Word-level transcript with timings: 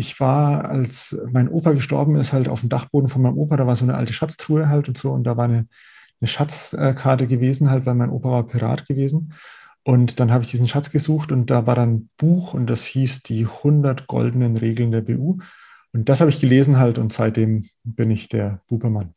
ich 0.00 0.18
war, 0.18 0.64
als 0.68 1.20
mein 1.30 1.48
Opa 1.48 1.72
gestorben 1.72 2.16
ist, 2.16 2.32
halt 2.32 2.48
auf 2.48 2.60
dem 2.60 2.68
Dachboden 2.68 3.08
von 3.08 3.22
meinem 3.22 3.38
Opa, 3.38 3.56
da 3.56 3.66
war 3.66 3.76
so 3.76 3.84
eine 3.84 3.94
alte 3.94 4.12
Schatztruhe 4.12 4.68
halt 4.68 4.88
und 4.88 4.98
so 4.98 5.12
und 5.12 5.24
da 5.24 5.36
war 5.36 5.44
eine, 5.44 5.68
eine 6.20 6.28
Schatzkarte 6.28 7.26
gewesen 7.26 7.70
halt, 7.70 7.86
weil 7.86 7.94
mein 7.94 8.10
Opa 8.10 8.30
war 8.30 8.46
Pirat 8.46 8.86
gewesen. 8.86 9.34
Und 9.82 10.20
dann 10.20 10.30
habe 10.30 10.44
ich 10.44 10.50
diesen 10.50 10.68
Schatz 10.68 10.90
gesucht 10.90 11.32
und 11.32 11.50
da 11.50 11.66
war 11.66 11.74
dann 11.74 11.94
ein 11.94 12.10
Buch 12.18 12.54
und 12.54 12.68
das 12.68 12.84
hieß 12.84 13.22
die 13.22 13.46
100 13.46 14.06
goldenen 14.06 14.56
Regeln 14.56 14.90
der 14.90 15.00
BU. 15.00 15.38
Und 15.92 16.08
das 16.08 16.20
habe 16.20 16.30
ich 16.30 16.40
gelesen 16.40 16.78
halt 16.78 16.98
und 16.98 17.12
seitdem 17.12 17.66
bin 17.82 18.10
ich 18.10 18.28
der 18.28 18.60
Bubermann. 18.68 19.14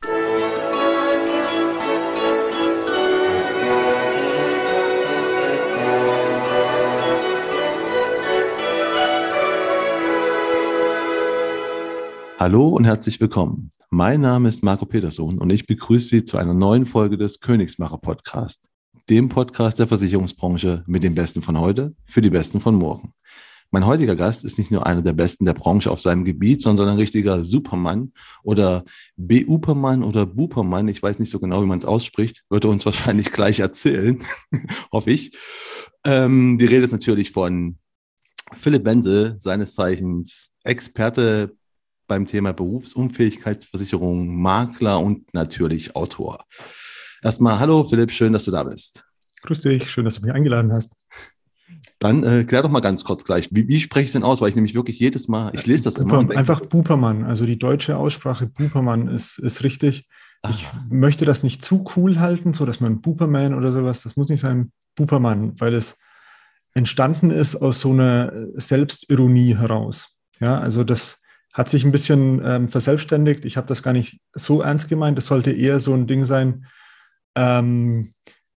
Hallo 12.39 12.69
und 12.69 12.83
herzlich 12.85 13.21
willkommen. 13.21 13.71
Mein 13.89 14.21
Name 14.21 14.49
ist 14.49 14.63
Marco 14.63 14.85
Peterson 14.85 15.37
und 15.37 15.51
ich 15.51 15.67
begrüße 15.67 16.09
Sie 16.09 16.25
zu 16.25 16.37
einer 16.37 16.53
neuen 16.53 16.85
Folge 16.87 17.15
des 17.15 17.39
Königsmacher 17.39 17.99
Podcast, 17.99 18.69
dem 19.09 19.29
Podcast 19.29 19.77
der 19.77 19.87
Versicherungsbranche 19.87 20.83
mit 20.87 21.03
den 21.03 21.13
Besten 21.13 21.43
von 21.43 21.59
heute 21.59 21.95
für 22.09 22.21
die 22.21 22.31
Besten 22.31 22.59
von 22.59 22.75
morgen. 22.75 23.13
Mein 23.69 23.85
heutiger 23.85 24.15
Gast 24.15 24.43
ist 24.43 24.57
nicht 24.57 24.71
nur 24.71 24.85
einer 24.85 25.01
der 25.01 25.13
Besten 25.13 25.45
der 25.45 25.53
Branche 25.53 25.89
auf 25.89 26.01
seinem 26.01 26.25
Gebiet, 26.25 26.61
sondern 26.61 26.89
ein 26.89 26.97
richtiger 26.97 27.43
Supermann 27.43 28.13
oder 28.43 28.83
Beupermann 29.15 30.03
oder 30.03 30.25
Bupermann. 30.25 30.87
Ich 30.87 31.01
weiß 31.01 31.19
nicht 31.19 31.31
so 31.31 31.39
genau, 31.39 31.61
wie 31.61 31.67
man 31.67 31.79
es 31.79 31.85
ausspricht. 31.85 32.43
Wird 32.49 32.65
er 32.65 32.71
uns 32.71 32.85
wahrscheinlich 32.87 33.31
gleich 33.31 33.59
erzählen, 33.59 34.23
hoffe 34.91 35.11
ich. 35.11 35.37
Ähm, 36.03 36.57
die 36.57 36.65
Rede 36.65 36.83
ist 36.83 36.91
natürlich 36.91 37.31
von 37.31 37.77
Philipp 38.55 38.83
Benze, 38.83 39.37
seines 39.39 39.75
Zeichens 39.75 40.51
Experte 40.63 41.55
beim 42.07 42.25
Thema 42.25 42.53
Berufsunfähigkeitsversicherung, 42.53 44.41
Makler 44.41 44.99
und 44.99 45.33
natürlich 45.33 45.95
Autor. 45.95 46.45
Erstmal 47.21 47.59
hallo 47.59 47.85
Philipp, 47.85 48.11
schön, 48.11 48.33
dass 48.33 48.45
du 48.45 48.51
da 48.51 48.63
bist. 48.63 49.05
Grüß 49.43 49.61
dich, 49.61 49.89
schön, 49.89 50.05
dass 50.05 50.15
du 50.15 50.25
mich 50.25 50.33
eingeladen 50.33 50.71
hast. 50.73 50.93
Dann 51.99 52.23
äh, 52.23 52.43
klär 52.43 52.63
doch 52.63 52.69
mal 52.69 52.81
ganz 52.81 53.03
kurz 53.03 53.23
gleich, 53.23 53.49
wie, 53.51 53.67
wie 53.67 53.79
spreche 53.79 54.03
ich 54.03 54.09
es 54.09 54.13
denn 54.13 54.23
aus? 54.23 54.41
Weil 54.41 54.49
ich 54.49 54.55
nämlich 54.55 54.75
wirklich 54.75 54.99
jedes 54.99 55.27
Mal, 55.27 55.51
ich 55.53 55.65
lese 55.65 55.85
das 55.85 55.93
Buper, 55.93 56.19
immer. 56.19 56.35
Einfach 56.35 56.61
Bupermann, 56.61 57.23
also 57.23 57.45
die 57.45 57.57
deutsche 57.57 57.95
Aussprache 57.95 58.47
Bupermann 58.47 59.07
ist, 59.07 59.39
ist 59.39 59.63
richtig. 59.63 60.07
Ah. 60.41 60.49
Ich 60.49 60.67
möchte 60.89 61.23
das 61.23 61.43
nicht 61.43 61.63
zu 61.63 61.85
cool 61.95 62.19
halten, 62.19 62.53
so 62.53 62.65
dass 62.65 62.81
man 62.81 62.99
Buperman 62.99 63.53
oder 63.53 63.71
sowas, 63.71 64.01
das 64.01 64.17
muss 64.17 64.27
nicht 64.27 64.41
sein, 64.41 64.71
Bupermann, 64.95 65.59
weil 65.59 65.73
es 65.73 65.97
entstanden 66.73 67.31
ist 67.31 67.55
aus 67.55 67.79
so 67.79 67.91
einer 67.91 68.33
Selbstironie 68.55 69.55
heraus. 69.55 70.09
Ja, 70.39 70.59
also 70.59 70.83
das, 70.83 71.19
hat 71.53 71.69
sich 71.69 71.85
ein 71.85 71.91
bisschen 71.91 72.41
ähm, 72.43 72.69
verselbstständigt. 72.69 73.45
Ich 73.45 73.57
habe 73.57 73.67
das 73.67 73.83
gar 73.83 73.93
nicht 73.93 74.19
so 74.33 74.61
ernst 74.61 74.89
gemeint. 74.89 75.17
Das 75.17 75.27
sollte 75.27 75.51
eher 75.51 75.79
so 75.79 75.93
ein 75.93 76.07
Ding 76.07 76.25
sein, 76.25 76.65
ähm, 77.35 78.13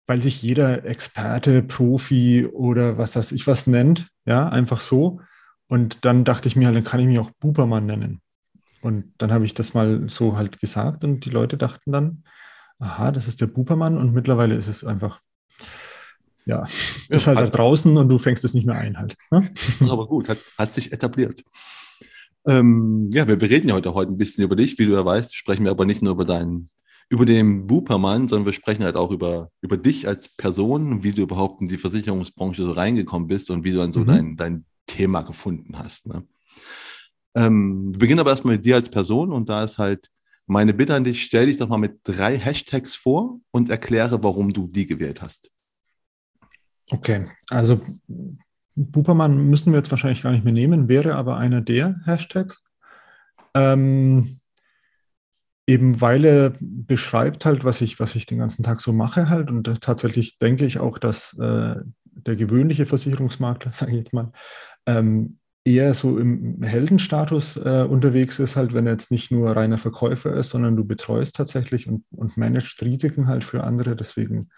weil 0.06 0.23
sich 0.23 0.41
jeder 0.42 0.84
Experte, 0.84 1.62
Profi 1.62 2.47
oder 2.47 2.97
was 2.97 3.17
weiß 3.17 3.33
ich 3.33 3.47
was 3.47 3.67
nennt. 3.67 4.09
Ja, 4.27 4.48
einfach 4.48 4.81
so. 4.81 5.20
Und 5.67 6.05
dann 6.05 6.25
dachte 6.25 6.47
ich 6.48 6.56
mir, 6.56 6.70
dann 6.70 6.84
kann 6.84 7.01
ich 7.01 7.06
mich 7.06 7.19
auch 7.19 7.31
Bubermann 7.41 7.86
nennen. 7.86 8.20
Und 8.81 9.12
dann 9.19 9.33
habe 9.33 9.45
ich 9.45 9.55
das 9.55 9.75
mal 9.75 10.08
so 10.08 10.36
halt 10.36 10.61
gesagt 10.61 11.05
und 11.05 11.25
die 11.25 11.31
Leute 11.31 11.56
dachten 11.56 11.91
dann, 11.91 12.23
aha, 12.79 13.12
das 13.12 13.29
ist 13.29 13.41
der 13.41 13.47
Bubermann 13.47 13.97
und 13.97 14.12
mittlerweile 14.12 14.55
ist 14.55 14.69
es 14.69 14.84
einfach, 14.84 15.20
ja, 16.45 16.64
ist 17.08 17.27
halt 17.27 17.39
da 17.39 17.47
draußen 17.47 17.97
und 17.97 18.08
du 18.08 18.19
fängst 18.19 18.45
es 18.45 18.55
nicht 18.55 18.67
mehr 18.67 18.77
ein 18.77 18.98
halt. 18.98 19.17
Ne? 19.31 19.51
Aber 19.81 20.06
gut, 20.06 20.29
hat, 20.29 20.39
hat 20.58 20.75
sich 20.75 20.92
etabliert. 20.92 21.42
Ähm, 22.47 23.11
ja, 23.12 23.27
wir, 23.27 23.41
reden 23.41 23.69
ja 23.69 23.75
heute, 23.75 23.95
heute 23.95 24.12
ein 24.12 24.19
bisschen 24.19 24.45
über 24.45 24.56
dich. 24.56 24.78
Wie 24.78 24.87
du 24.87 24.92
ja 24.92 25.05
weißt, 25.05 25.34
sprechen 25.34 25.64
wir 25.64 25.70
aber 25.70 25.84
nicht 25.84 26.03
nur 26.03 26.12
über 26.12 26.25
deinen, 26.25 26.69
über 27.09 27.25
den 27.25 27.67
Bupermann, 27.67 28.28
sondern 28.28 28.47
wir 28.47 28.53
sprechen 28.53 28.84
halt 28.84 28.97
auch 28.97 29.11
über, 29.11 29.51
über 29.61 29.77
dich 29.77 30.06
als 30.06 30.29
Person, 30.36 31.02
wie 31.02 31.13
du 31.13 31.23
überhaupt 31.23 31.61
in 31.61 31.69
die 31.69 31.79
Versicherungsbranche 31.79 32.64
so 32.64 32.73
reingekommen 32.73 33.29
bist 33.29 33.51
und 33.51 33.64
wie 33.64 33.70
du 33.70 33.79
dann 33.79 33.92
so 33.92 34.01
mhm. 34.01 34.07
dein, 34.07 34.36
dein 34.36 34.64
Thema 34.86 35.23
gefunden 35.23 35.79
hast. 35.79 36.07
Ne? 36.07 36.27
Ähm, 37.35 37.92
wir 37.92 37.98
beginnen 37.98 38.20
aber 38.20 38.30
erstmal 38.30 38.57
mit 38.57 38.64
dir 38.64 38.77
als 38.77 38.90
Person 38.90 39.33
und 39.33 39.48
da 39.48 39.64
ist 39.64 39.79
halt 39.79 40.11
meine 40.46 40.74
Bitte 40.74 40.95
an 40.95 41.05
dich, 41.05 41.23
stell 41.23 41.46
dich 41.46 41.57
doch 41.57 41.69
mal 41.69 41.79
mit 41.79 42.01
drei 42.05 42.39
Hashtags 42.39 42.95
vor 42.95 43.40
und 43.51 43.70
erkläre, 43.70 44.23
warum 44.23 44.52
du 44.52 44.67
die 44.67 44.86
gewählt 44.86 45.23
hast. 45.23 45.51
Okay, 46.90 47.27
also 47.48 47.80
Bupermann 48.74 49.48
müssen 49.48 49.73
wir 49.73 49.79
jetzt 49.79 49.90
wahrscheinlich 49.90 50.23
gar 50.23 50.33
nicht 50.33 50.45
mehr 50.45 50.52
nehmen, 50.52 50.89
wäre 50.89 51.14
aber 51.14 51.36
einer 51.36 51.61
der 51.61 52.01
Hashtags. 52.05 52.64
Ähm, 53.55 54.40
eben 55.67 56.01
weil 56.01 56.24
er 56.24 56.52
beschreibt 56.61 57.46
halt, 57.46 57.64
was 57.64 57.80
ich, 57.80 57.98
was 58.01 58.14
ich 58.14 58.27
den 58.27 58.39
ganzen 58.39 58.63
Tag 58.63 58.80
so 58.80 58.92
mache 58.92 59.29
halt. 59.29 59.51
Und 59.51 59.80
tatsächlich 59.80 60.39
denke 60.39 60.67
ich 60.67 60.79
auch, 60.79 60.98
dass 60.98 61.39
äh, 61.39 61.77
der 62.05 62.36
gewöhnliche 62.36 62.86
Versicherungsmakler, 62.86 63.73
sage 63.74 63.92
ich 63.92 63.98
jetzt 63.98 64.13
mal, 64.13 64.33
ähm, 64.86 65.39
eher 65.67 65.95
so 65.95 66.18
im 66.18 66.63
Heldenstatus 66.63 67.57
äh, 67.57 67.86
unterwegs 67.89 68.39
ist, 68.39 68.57
halt, 68.57 68.74
wenn 68.74 68.86
er 68.86 68.92
jetzt 68.92 69.11
nicht 69.11 69.30
nur 69.30 69.57
reiner 69.57 69.79
Verkäufer 69.79 70.34
ist, 70.34 70.51
sondern 70.51 70.77
du 70.77 70.84
betreust 70.84 71.36
tatsächlich 71.36 71.89
und, 71.89 72.05
und 72.11 72.36
managst 72.36 72.83
Risiken 72.83 73.29
halt 73.29 73.45
für 73.45 73.64
andere. 73.64 73.96
Deswegen 73.96 74.48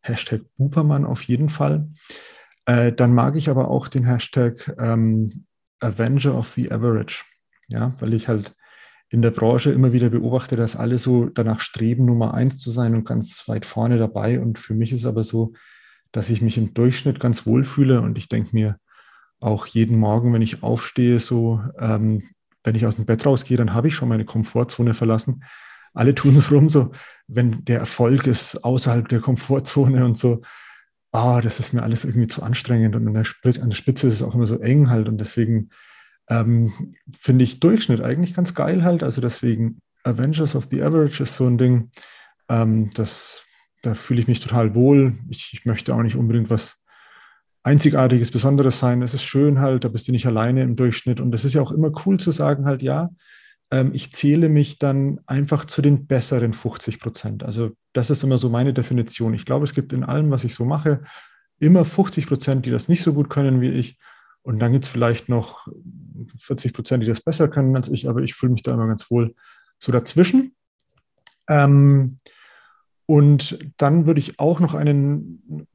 Hashtag 0.00 0.42
Bupermann 0.56 1.04
auf 1.04 1.22
jeden 1.24 1.48
Fall. 1.48 1.86
Äh, 2.66 2.92
dann 2.92 3.12
mag 3.14 3.36
ich 3.36 3.50
aber 3.50 3.68
auch 3.68 3.88
den 3.88 4.04
Hashtag 4.04 4.74
ähm, 4.78 5.46
Avenger 5.80 6.36
of 6.36 6.48
the 6.48 6.70
Average, 6.70 7.24
ja, 7.68 7.94
weil 8.00 8.14
ich 8.14 8.28
halt 8.28 8.54
in 9.10 9.22
der 9.22 9.30
Branche 9.30 9.70
immer 9.70 9.92
wieder 9.92 10.10
beobachte, 10.10 10.56
dass 10.56 10.76
alle 10.76 10.98
so 10.98 11.26
danach 11.26 11.60
streben, 11.60 12.04
Nummer 12.04 12.34
eins 12.34 12.58
zu 12.58 12.70
sein 12.70 12.94
und 12.94 13.04
ganz 13.04 13.46
weit 13.48 13.66
vorne 13.66 13.98
dabei. 13.98 14.40
Und 14.40 14.58
für 14.58 14.74
mich 14.74 14.92
ist 14.92 15.04
aber 15.04 15.24
so, 15.24 15.52
dass 16.10 16.30
ich 16.30 16.42
mich 16.42 16.58
im 16.58 16.74
Durchschnitt 16.74 17.20
ganz 17.20 17.46
wohl 17.46 17.64
fühle 17.64 18.00
und 18.00 18.18
ich 18.18 18.28
denke 18.28 18.50
mir 18.52 18.78
auch 19.40 19.66
jeden 19.66 19.98
Morgen, 19.98 20.32
wenn 20.32 20.42
ich 20.42 20.62
aufstehe, 20.62 21.20
so, 21.20 21.62
ähm, 21.78 22.30
wenn 22.62 22.74
ich 22.74 22.86
aus 22.86 22.96
dem 22.96 23.04
Bett 23.04 23.26
rausgehe, 23.26 23.58
dann 23.58 23.74
habe 23.74 23.88
ich 23.88 23.94
schon 23.94 24.08
meine 24.08 24.24
Komfortzone 24.24 24.94
verlassen. 24.94 25.44
Alle 25.92 26.14
tun 26.14 26.34
es 26.36 26.50
rum, 26.50 26.68
so, 26.68 26.92
wenn 27.28 27.64
der 27.64 27.78
Erfolg 27.78 28.26
ist 28.26 28.64
außerhalb 28.64 29.08
der 29.08 29.20
Komfortzone 29.20 30.04
und 30.04 30.16
so 30.16 30.40
ah, 31.14 31.40
das 31.40 31.60
ist 31.60 31.72
mir 31.72 31.82
alles 31.84 32.04
irgendwie 32.04 32.26
zu 32.26 32.42
anstrengend 32.42 32.96
und 32.96 33.06
an 33.06 33.14
der, 33.14 33.24
Spitze, 33.24 33.62
an 33.62 33.70
der 33.70 33.76
Spitze 33.76 34.08
ist 34.08 34.14
es 34.14 34.22
auch 34.22 34.34
immer 34.34 34.48
so 34.48 34.58
eng 34.58 34.90
halt 34.90 35.08
und 35.08 35.18
deswegen 35.18 35.70
ähm, 36.28 36.96
finde 37.16 37.44
ich 37.44 37.60
Durchschnitt 37.60 38.00
eigentlich 38.00 38.34
ganz 38.34 38.54
geil 38.54 38.82
halt. 38.82 39.04
Also 39.04 39.20
deswegen 39.20 39.80
Avengers 40.02 40.56
of 40.56 40.66
the 40.70 40.82
Average 40.82 41.22
ist 41.22 41.36
so 41.36 41.46
ein 41.46 41.56
Ding, 41.56 41.90
ähm, 42.48 42.90
das, 42.94 43.44
da 43.82 43.94
fühle 43.94 44.22
ich 44.22 44.26
mich 44.26 44.40
total 44.40 44.74
wohl. 44.74 45.14
Ich, 45.28 45.50
ich, 45.52 45.64
möchte 45.64 45.94
auch 45.94 46.02
nicht 46.02 46.16
unbedingt 46.16 46.50
was 46.50 46.78
Einzigartiges, 47.62 48.32
Besonderes 48.32 48.80
sein. 48.80 49.00
Es 49.00 49.14
ist 49.14 49.22
schön 49.22 49.60
halt, 49.60 49.84
da 49.84 49.88
bist 49.88 50.08
du 50.08 50.12
nicht 50.12 50.26
alleine 50.26 50.62
im 50.62 50.74
Durchschnitt 50.74 51.20
und 51.20 51.32
es 51.32 51.44
ist 51.44 51.54
ja 51.54 51.62
auch 51.62 51.70
immer 51.70 51.92
cool 52.04 52.18
zu 52.18 52.32
sagen 52.32 52.66
halt, 52.66 52.82
ja, 52.82 53.10
ich 53.92 54.12
zähle 54.12 54.48
mich 54.48 54.78
dann 54.78 55.20
einfach 55.26 55.64
zu 55.64 55.82
den 55.82 56.06
besseren 56.06 56.52
50 56.52 57.00
Prozent. 57.00 57.42
Also 57.42 57.70
das 57.92 58.10
ist 58.10 58.22
immer 58.22 58.38
so 58.38 58.48
meine 58.48 58.74
Definition. 58.74 59.34
Ich 59.34 59.46
glaube, 59.46 59.64
es 59.64 59.74
gibt 59.74 59.92
in 59.92 60.04
allem, 60.04 60.30
was 60.30 60.44
ich 60.44 60.54
so 60.54 60.64
mache, 60.64 61.02
immer 61.58 61.84
50 61.84 62.26
Prozent, 62.26 62.66
die 62.66 62.70
das 62.70 62.88
nicht 62.88 63.02
so 63.02 63.14
gut 63.14 63.30
können 63.30 63.60
wie 63.60 63.70
ich. 63.70 63.98
Und 64.42 64.58
dann 64.60 64.72
gibt 64.72 64.84
es 64.84 64.90
vielleicht 64.90 65.28
noch 65.28 65.66
40 66.38 66.74
Prozent, 66.74 67.02
die 67.02 67.06
das 67.06 67.22
besser 67.22 67.48
können 67.48 67.74
als 67.74 67.88
ich, 67.88 68.08
aber 68.08 68.20
ich 68.20 68.34
fühle 68.34 68.52
mich 68.52 68.62
da 68.62 68.74
immer 68.74 68.86
ganz 68.86 69.10
wohl 69.10 69.34
so 69.78 69.90
dazwischen. 69.90 70.54
Ähm, 71.48 72.18
und 73.06 73.58
dann 73.76 74.06
würde 74.06 74.20
ich 74.20 74.38
auch 74.38 74.60
noch 74.60 74.74
einen 74.74 75.66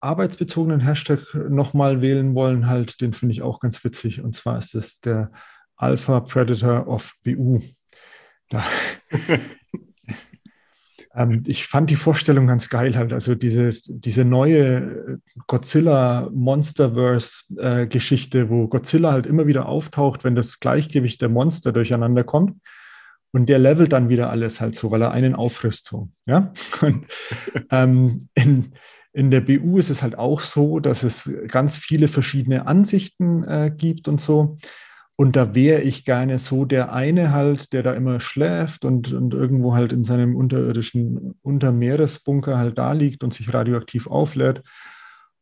arbeitsbezogenen 0.00 0.80
Hashtag 0.80 1.20
nochmal 1.48 2.00
wählen 2.00 2.34
wollen, 2.34 2.68
halt, 2.68 3.00
den 3.00 3.12
finde 3.12 3.32
ich 3.32 3.42
auch 3.42 3.60
ganz 3.60 3.82
witzig. 3.84 4.22
Und 4.22 4.34
zwar 4.34 4.58
ist 4.58 4.74
es 4.74 5.00
der 5.00 5.30
Alpha 5.76 6.20
Predator 6.20 6.88
of 6.88 7.14
BU. 7.24 7.60
Ähm, 11.16 11.42
ich 11.46 11.66
fand 11.66 11.90
die 11.90 11.96
Vorstellung 11.96 12.46
ganz 12.46 12.68
geil 12.68 12.94
halt. 12.96 13.12
Also 13.12 13.34
diese, 13.34 13.72
diese 13.86 14.24
neue 14.24 15.18
Godzilla 15.46 16.30
Monsterverse-Geschichte, 16.32 18.38
äh, 18.40 18.50
wo 18.50 18.68
Godzilla 18.68 19.12
halt 19.12 19.26
immer 19.26 19.46
wieder 19.46 19.66
auftaucht, 19.66 20.24
wenn 20.24 20.34
das 20.34 20.60
Gleichgewicht 20.60 21.22
der 21.22 21.30
Monster 21.30 21.72
durcheinander 21.72 22.22
kommt. 22.22 22.60
Und 23.32 23.48
der 23.48 23.58
levelt 23.58 23.92
dann 23.92 24.08
wieder 24.08 24.30
alles 24.30 24.60
halt 24.60 24.76
so, 24.76 24.90
weil 24.90 25.02
er 25.02 25.10
einen 25.10 25.34
auffrisst 25.34 25.86
so. 25.86 26.10
Ja? 26.26 26.52
Und, 26.82 27.06
ähm, 27.70 28.28
in, 28.34 28.72
in 29.12 29.30
der 29.30 29.40
BU 29.40 29.78
ist 29.78 29.90
es 29.90 30.02
halt 30.02 30.18
auch 30.18 30.42
so, 30.42 30.80
dass 30.80 31.02
es 31.02 31.30
ganz 31.48 31.76
viele 31.76 32.08
verschiedene 32.08 32.66
Ansichten 32.66 33.44
äh, 33.44 33.72
gibt 33.74 34.08
und 34.08 34.20
so. 34.20 34.58
Und 35.16 35.34
da 35.34 35.54
wäre 35.54 35.80
ich 35.80 36.04
gerne 36.04 36.38
so 36.38 36.66
der 36.66 36.92
eine 36.92 37.32
halt, 37.32 37.72
der 37.72 37.82
da 37.82 37.94
immer 37.94 38.20
schläft 38.20 38.84
und, 38.84 39.12
und 39.12 39.32
irgendwo 39.32 39.74
halt 39.74 39.92
in 39.92 40.04
seinem 40.04 40.36
unterirdischen 40.36 41.38
Untermeeresbunker 41.42 42.58
halt 42.58 42.76
da 42.76 42.92
liegt 42.92 43.24
und 43.24 43.32
sich 43.32 43.52
radioaktiv 43.52 44.06
auflädt. 44.06 44.62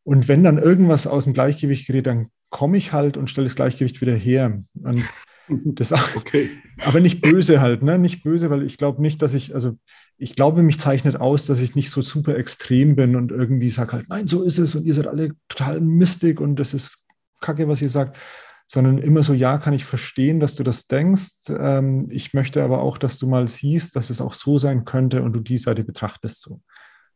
Und 0.03 0.27
wenn 0.27 0.43
dann 0.43 0.57
irgendwas 0.57 1.07
aus 1.07 1.25
dem 1.25 1.33
Gleichgewicht 1.33 1.87
gerät, 1.87 2.07
dann 2.07 2.27
komme 2.49 2.77
ich 2.77 2.93
halt 2.93 3.17
und 3.17 3.29
stelle 3.29 3.47
das 3.47 3.55
Gleichgewicht 3.55 3.99
wieder 3.99 4.15
her. 4.15 4.63
Und 4.81 5.03
Das 5.47 5.93
auch, 5.93 5.99
okay. 6.15 6.49
Aber 6.85 6.99
nicht 6.99 7.21
böse 7.21 7.61
halt, 7.61 7.83
ne? 7.83 7.99
Nicht 7.99 8.23
böse, 8.23 8.49
weil 8.49 8.63
ich 8.63 8.77
glaube 8.77 9.01
nicht, 9.01 9.21
dass 9.21 9.33
ich, 9.33 9.53
also 9.53 9.77
ich 10.17 10.35
glaube, 10.35 10.63
mich 10.63 10.79
zeichnet 10.79 11.17
aus, 11.17 11.45
dass 11.45 11.59
ich 11.59 11.75
nicht 11.75 11.89
so 11.89 12.01
super 12.01 12.37
extrem 12.37 12.95
bin 12.95 13.15
und 13.15 13.31
irgendwie 13.31 13.69
sage 13.69 13.93
halt, 13.93 14.09
nein, 14.09 14.27
so 14.27 14.43
ist 14.43 14.57
es 14.57 14.75
und 14.75 14.85
ihr 14.85 14.93
seid 14.93 15.07
alle 15.07 15.31
total 15.49 15.81
mistig 15.81 16.39
und 16.39 16.55
das 16.55 16.73
ist 16.73 17.03
Kacke, 17.41 17.67
was 17.67 17.81
ihr 17.81 17.89
sagt, 17.89 18.17
sondern 18.67 18.97
immer 18.97 19.23
so, 19.23 19.33
ja, 19.33 19.57
kann 19.57 19.73
ich 19.73 19.85
verstehen, 19.85 20.39
dass 20.39 20.55
du 20.55 20.63
das 20.63 20.87
denkst. 20.87 21.49
Ähm, 21.49 22.07
ich 22.09 22.33
möchte 22.33 22.63
aber 22.63 22.81
auch, 22.81 22.97
dass 22.97 23.17
du 23.17 23.27
mal 23.27 23.47
siehst, 23.47 23.95
dass 23.95 24.09
es 24.09 24.21
auch 24.21 24.33
so 24.33 24.57
sein 24.57 24.85
könnte 24.85 25.21
und 25.21 25.33
du 25.33 25.39
die 25.39 25.57
Seite 25.57 25.83
betrachtest 25.83 26.41
so. 26.41 26.61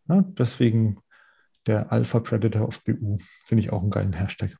Ja, 0.07 0.24
deswegen 0.38 0.98
der 1.66 1.92
Alpha 1.92 2.19
Predator 2.19 2.68
of 2.68 2.84
BU 2.84 3.18
finde 3.46 3.63
ich 3.63 3.72
auch 3.72 3.81
einen 3.81 3.92
geilen 3.92 4.13
Hashtag. 4.13 4.56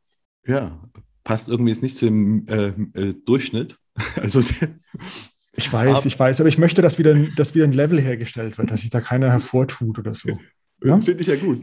Ja, 0.46 0.80
passt 1.24 1.50
irgendwie 1.50 1.72
jetzt 1.72 1.82
nicht 1.82 1.98
zu 1.98 2.06
dem 2.06 2.48
äh, 2.48 2.68
äh, 3.00 3.14
Durchschnitt. 3.26 3.78
Also 4.16 4.40
ich 5.52 5.74
weiß, 5.74 5.98
aber, 5.98 6.06
ich 6.06 6.18
weiß, 6.18 6.40
aber 6.40 6.48
ich 6.48 6.58
möchte, 6.58 6.82
dass 6.82 6.98
wieder, 6.98 7.14
dass 7.36 7.54
wieder 7.54 7.66
ein 7.66 7.74
Level 7.74 8.00
hergestellt 8.00 8.58
wird, 8.58 8.72
dass 8.72 8.80
sich 8.80 8.90
da 8.90 9.02
keiner 9.02 9.30
hervortut 9.30 10.00
oder 10.00 10.14
so. 10.14 10.40
Ja? 10.82 10.98
Finde 11.02 11.20
ich 11.20 11.28
ja 11.28 11.36
gut. 11.36 11.60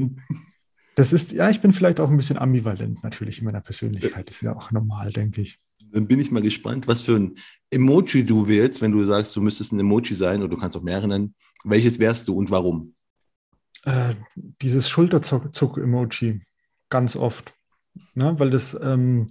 Das 0.97 1.13
ist, 1.13 1.33
ja, 1.33 1.51
ich 1.51 1.61
bin 1.61 1.75
vielleicht 1.75 2.01
auch 2.01 2.09
ein 2.09 2.17
bisschen 2.17 2.39
ambivalent 2.39 3.05
natürlich 3.05 3.39
in 3.39 3.45
meiner 3.45 3.61
Persönlichkeit. 3.61 4.29
Das 4.29 4.37
ist 4.37 4.43
ja 4.43 4.57
auch 4.57 4.71
normal, 4.71 5.13
denke 5.13 5.43
ich. 5.43 5.61
Dann 5.93 6.07
bin 6.07 6.19
ich 6.19 6.31
mal 6.31 6.41
gespannt, 6.41 6.89
was 6.89 7.03
für 7.03 7.17
ein 7.17 7.37
Emoji 7.71 8.25
du 8.25 8.49
wählst, 8.49 8.81
wenn 8.81 8.93
du 8.93 9.05
sagst, 9.05 9.37
du 9.37 9.43
müsstest 9.43 9.73
ein 9.73 9.79
Emoji 9.79 10.15
sein 10.15 10.41
oder 10.41 10.49
du 10.49 10.57
kannst 10.57 10.75
auch 10.75 10.83
mehrere 10.83 11.07
nennen. 11.07 11.35
Welches 11.65 11.99
wärst 11.99 12.27
du 12.29 12.35
und 12.35 12.51
warum? 12.51 12.95
Äh, 13.85 14.15
dieses 14.35 14.89
Schulterzuck-Emoji, 14.89 16.41
ganz 16.89 17.15
oft. 17.15 17.53
Ne? 18.15 18.35
Weil 18.39 18.49
das 18.49 18.77
ähm, 18.83 19.27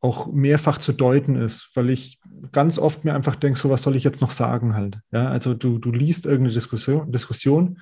auch 0.00 0.26
mehrfach 0.32 0.78
zu 0.78 0.92
deuten 0.92 1.36
ist, 1.36 1.70
weil 1.74 1.90
ich 1.90 2.18
ganz 2.50 2.76
oft 2.76 3.04
mir 3.04 3.14
einfach 3.14 3.36
denke, 3.36 3.58
so 3.58 3.70
was 3.70 3.84
soll 3.84 3.94
ich 3.94 4.02
jetzt 4.02 4.20
noch 4.20 4.32
sagen 4.32 4.74
halt. 4.74 4.98
Ja? 5.12 5.28
Also 5.28 5.54
du, 5.54 5.78
du 5.78 5.92
liest 5.92 6.26
irgendeine 6.26 6.54
Diskussion, 6.54 7.12
Diskussion 7.12 7.78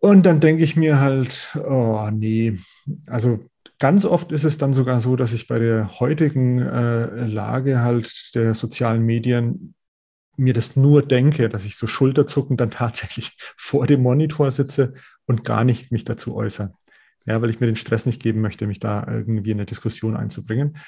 und 0.00 0.24
dann 0.24 0.40
denke 0.40 0.64
ich 0.64 0.76
mir 0.76 1.00
halt, 1.00 1.56
oh 1.56 2.08
nee, 2.10 2.58
also 3.06 3.44
ganz 3.78 4.04
oft 4.04 4.32
ist 4.32 4.44
es 4.44 4.58
dann 4.58 4.72
sogar 4.72 5.00
so, 5.00 5.16
dass 5.16 5.32
ich 5.32 5.46
bei 5.46 5.58
der 5.58 6.00
heutigen 6.00 6.58
äh, 6.58 7.26
Lage 7.26 7.80
halt 7.80 8.34
der 8.34 8.54
sozialen 8.54 9.02
Medien 9.02 9.74
mir 10.36 10.54
das 10.54 10.74
nur 10.74 11.02
denke, 11.02 11.48
dass 11.48 11.64
ich 11.64 11.76
so 11.76 11.86
schulterzuckend 11.86 12.60
dann 12.60 12.70
tatsächlich 12.72 13.36
vor 13.56 13.86
dem 13.86 14.02
Monitor 14.02 14.50
sitze 14.50 14.94
und 15.26 15.44
gar 15.44 15.64
nicht 15.64 15.92
mich 15.92 16.04
dazu 16.04 16.34
äußere. 16.34 16.72
Ja, 17.26 17.42
weil 17.42 17.50
ich 17.50 17.60
mir 17.60 17.66
den 17.66 17.76
Stress 17.76 18.06
nicht 18.06 18.22
geben 18.22 18.40
möchte, 18.40 18.66
mich 18.66 18.80
da 18.80 19.06
irgendwie 19.06 19.50
in 19.50 19.58
eine 19.58 19.66
Diskussion 19.66 20.16
einzubringen. 20.16 20.78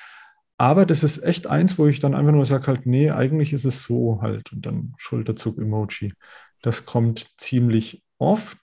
Aber 0.57 0.87
das 0.87 1.03
ist 1.03 1.23
echt 1.23 1.47
eins, 1.47 1.79
wo 1.79 1.87
ich 1.87 2.01
dann 2.01 2.15
einfach 2.15 2.33
nur 2.33 2.47
sage 2.47 2.67
halt, 2.69 2.87
nee, 2.87 3.11
eigentlich 3.11 3.53
ist 3.53 3.65
es 3.65 3.83
so 3.83 4.21
halt 4.23 4.53
und 4.53 4.65
dann 4.65 4.95
Schulterzug-Emoji. 4.97 6.15
Das 6.63 6.87
kommt 6.87 7.27
ziemlich 7.37 8.03
oft. 8.19 8.59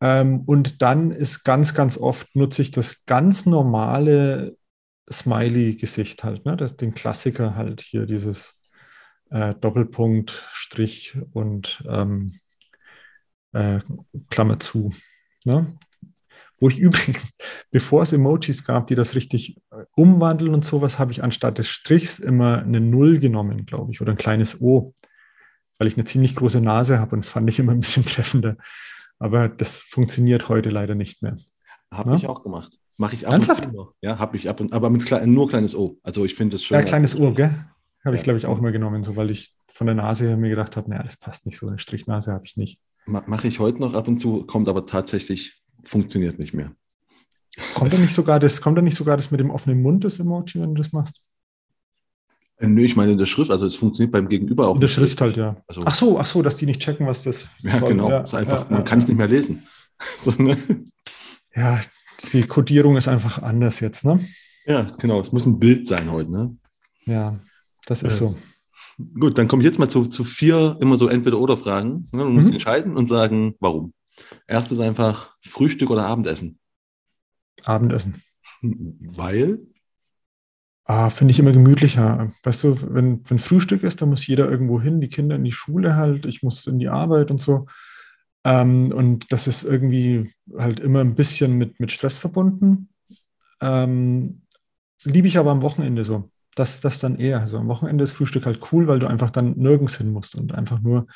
Ähm, 0.00 0.42
und 0.42 0.82
dann 0.82 1.10
ist 1.10 1.44
ganz, 1.44 1.74
ganz 1.74 1.98
oft 1.98 2.34
nutze 2.34 2.62
ich 2.62 2.70
das 2.70 3.04
ganz 3.04 3.46
normale 3.46 4.56
Smiley-Gesicht 5.10 6.22
halt, 6.24 6.44
ne? 6.44 6.56
Das, 6.56 6.76
den 6.76 6.94
Klassiker 6.94 7.54
halt 7.54 7.80
hier, 7.80 8.06
dieses 8.06 8.58
äh, 9.30 9.54
Doppelpunkt, 9.54 10.30
Strich 10.52 11.16
und 11.32 11.82
ähm, 11.88 12.38
äh, 13.52 13.80
Klammer 14.30 14.60
zu. 14.60 14.92
Ne? 15.44 15.76
Wo 16.60 16.68
ich 16.68 16.78
übrigens, 16.78 17.36
bevor 17.70 18.02
es 18.02 18.12
Emojis 18.12 18.64
gab, 18.64 18.86
die 18.86 18.94
das 18.94 19.14
richtig 19.14 19.58
äh, 19.70 19.84
umwandeln 19.94 20.54
und 20.54 20.64
sowas, 20.64 20.98
habe 20.98 21.12
ich 21.12 21.22
anstatt 21.22 21.58
des 21.58 21.68
Strichs 21.68 22.18
immer 22.18 22.62
eine 22.62 22.80
Null 22.80 23.18
genommen, 23.18 23.66
glaube 23.66 23.92
ich, 23.92 24.00
oder 24.00 24.12
ein 24.12 24.18
kleines 24.18 24.60
O, 24.60 24.94
weil 25.78 25.88
ich 25.88 25.94
eine 25.94 26.04
ziemlich 26.04 26.34
große 26.34 26.60
Nase 26.60 26.98
habe 26.98 27.12
und 27.12 27.24
das 27.24 27.30
fand 27.30 27.48
ich 27.48 27.58
immer 27.58 27.72
ein 27.72 27.80
bisschen 27.80 28.04
treffender. 28.04 28.56
Aber 29.18 29.48
das 29.48 29.76
funktioniert 29.76 30.48
heute 30.48 30.70
leider 30.70 30.94
nicht 30.94 31.22
mehr. 31.22 31.36
Habe 31.90 32.16
ich 32.16 32.26
auch 32.26 32.42
gemacht. 32.42 32.78
Mache 32.98 33.14
ich 33.14 33.26
ab 33.26 33.34
Ernsthaft? 33.34 33.66
und 33.66 33.72
zu. 33.72 33.92
Ja, 34.00 34.18
habe 34.18 34.36
ich 34.36 34.48
ab 34.48 34.60
und 34.60 34.72
aber 34.72 34.90
mit 34.90 35.06
kle 35.06 35.26
nur 35.26 35.48
kleines 35.48 35.74
O. 35.74 35.98
Also 36.02 36.24
ich 36.24 36.34
finde 36.34 36.56
es 36.56 36.64
schön. 36.64 36.76
Ja, 36.76 36.82
kleines 36.82 37.18
O, 37.18 37.32
gell? 37.32 37.54
Habe 38.04 38.16
ich, 38.16 38.22
glaube 38.22 38.38
ich, 38.38 38.46
auch 38.46 38.60
mal 38.60 38.72
genommen, 38.72 39.02
so 39.02 39.16
weil 39.16 39.30
ich 39.30 39.54
von 39.68 39.86
der 39.86 39.94
Nase 39.94 40.26
her 40.26 40.36
mir 40.36 40.50
gedacht 40.50 40.76
habe, 40.76 40.90
naja, 40.90 41.02
das 41.02 41.16
passt 41.16 41.46
nicht 41.46 41.58
so. 41.58 41.66
Eine 41.66 41.78
Strichnase 41.78 42.32
habe 42.32 42.44
ich 42.44 42.56
nicht. 42.56 42.80
Mache 43.06 43.48
ich 43.48 43.58
heute 43.58 43.78
noch 43.80 43.94
ab 43.94 44.08
und 44.08 44.18
zu, 44.18 44.44
kommt 44.44 44.68
aber 44.68 44.86
tatsächlich, 44.86 45.62
funktioniert 45.84 46.38
nicht 46.38 46.54
mehr. 46.54 46.72
Kommt 47.74 47.92
da 47.92 47.98
nicht 47.98 48.14
sogar 48.14 48.38
das, 48.40 48.60
kommt 48.60 48.76
da 48.76 48.82
nicht 48.82 48.94
sogar 48.94 49.16
das 49.16 49.30
mit 49.30 49.40
dem 49.40 49.50
offenen 49.50 49.80
Mund, 49.80 50.04
das 50.04 50.18
Emoji, 50.18 50.60
wenn 50.60 50.74
du 50.74 50.82
das 50.82 50.92
machst? 50.92 51.22
Äh, 52.58 52.66
nö, 52.66 52.82
ich 52.82 52.96
meine 52.96 53.12
in 53.12 53.18
der 53.18 53.26
Schrift, 53.26 53.50
also 53.50 53.66
es 53.66 53.76
funktioniert 53.76 54.12
beim 54.12 54.28
Gegenüber 54.28 54.68
auch. 54.68 54.74
In 54.74 54.80
der 54.80 54.88
Schrift 54.88 55.20
halt, 55.20 55.36
ja. 55.36 55.56
Also, 55.66 55.82
ach 55.84 55.94
so, 55.94 56.18
ach 56.18 56.26
so, 56.26 56.42
dass 56.42 56.56
die 56.56 56.66
nicht 56.66 56.80
checken, 56.80 57.06
was 57.06 57.22
das 57.22 57.48
Ja, 57.60 57.78
soll. 57.78 57.90
genau. 57.90 58.10
Ja, 58.10 58.20
ist 58.20 58.34
einfach, 58.34 58.64
ja, 58.64 58.70
man 58.70 58.80
ja, 58.80 58.84
kann 58.84 58.98
es 58.98 59.08
nicht 59.08 59.16
mehr 59.16 59.28
lesen. 59.28 59.66
so, 60.22 60.30
ne? 60.32 60.56
Ja, 61.54 61.80
die 62.32 62.42
Codierung 62.42 62.96
ist 62.96 63.08
einfach 63.08 63.42
anders 63.42 63.80
jetzt, 63.80 64.04
ne? 64.04 64.20
Ja, 64.66 64.82
genau. 64.98 65.20
Es 65.20 65.32
muss 65.32 65.46
ein 65.46 65.58
Bild 65.58 65.86
sein 65.86 66.10
heute, 66.10 66.30
ne? 66.30 66.56
Ja, 67.06 67.38
das 67.86 68.02
ist 68.02 68.16
so. 68.16 68.36
Gut, 69.18 69.38
dann 69.38 69.46
komme 69.46 69.62
ich 69.62 69.66
jetzt 69.66 69.78
mal 69.78 69.88
zu, 69.88 70.06
zu 70.06 70.24
vier 70.24 70.76
immer 70.80 70.96
so 70.96 71.08
Entweder-Oder-Fragen. 71.08 72.08
Ne? 72.12 72.24
Du 72.24 72.30
musst 72.30 72.48
mhm. 72.48 72.54
entscheiden 72.54 72.96
und 72.96 73.06
sagen, 73.06 73.54
warum. 73.60 73.94
Erstes 74.48 74.80
einfach 74.80 75.36
Frühstück 75.42 75.90
oder 75.90 76.06
Abendessen? 76.06 76.58
Abendessen. 77.64 78.22
Weil? 78.60 79.60
Ah, 80.90 81.10
finde 81.10 81.32
ich 81.32 81.38
immer 81.38 81.52
gemütlicher. 81.52 82.32
Weißt 82.42 82.64
du, 82.64 82.78
wenn, 82.94 83.22
wenn 83.28 83.38
Frühstück 83.38 83.82
ist, 83.82 84.00
dann 84.00 84.08
muss 84.08 84.26
jeder 84.26 84.50
irgendwo 84.50 84.80
hin, 84.80 85.02
die 85.02 85.10
Kinder 85.10 85.36
in 85.36 85.44
die 85.44 85.52
Schule 85.52 85.96
halt, 85.96 86.24
ich 86.24 86.42
muss 86.42 86.66
in 86.66 86.78
die 86.78 86.88
Arbeit 86.88 87.30
und 87.30 87.38
so. 87.38 87.66
Ähm, 88.42 88.90
und 88.92 89.30
das 89.30 89.46
ist 89.46 89.64
irgendwie 89.64 90.32
halt 90.56 90.80
immer 90.80 91.00
ein 91.00 91.14
bisschen 91.14 91.58
mit, 91.58 91.78
mit 91.78 91.92
Stress 91.92 92.16
verbunden. 92.16 92.88
Ähm, 93.60 94.40
liebe 95.04 95.28
ich 95.28 95.36
aber 95.36 95.50
am 95.50 95.60
Wochenende 95.60 96.04
so. 96.04 96.30
Das, 96.54 96.80
das 96.80 97.00
dann 97.00 97.18
eher. 97.18 97.40
Also 97.40 97.58
am 97.58 97.68
Wochenende 97.68 98.02
ist 98.02 98.12
Frühstück 98.12 98.46
halt 98.46 98.72
cool, 98.72 98.86
weil 98.86 98.98
du 98.98 99.08
einfach 99.08 99.30
dann 99.30 99.58
nirgends 99.58 99.98
hin 99.98 100.10
musst 100.10 100.36
und 100.36 100.54
einfach 100.54 100.80
nur 100.80 101.06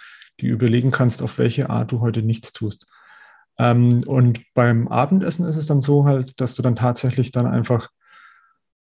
die 0.41 0.49
überlegen 0.49 0.91
kannst, 0.91 1.23
auf 1.23 1.39
welche 1.39 1.71
Art 1.71 1.93
du 1.93 2.01
heute 2.01 2.23
nichts 2.23 2.53
tust. 2.53 2.87
Ähm, 3.59 4.03
und 4.07 4.43
beim 4.53 4.87
Abendessen 4.89 5.47
ist 5.47 5.57
es 5.57 5.67
dann 5.67 5.81
so 5.81 6.05
halt, 6.05 6.39
dass 6.43 6.55
du 6.57 6.61
dann 6.61 6.77
tatsächlich 6.77 7.31
dann 7.31 7.47
einfach 7.47 7.89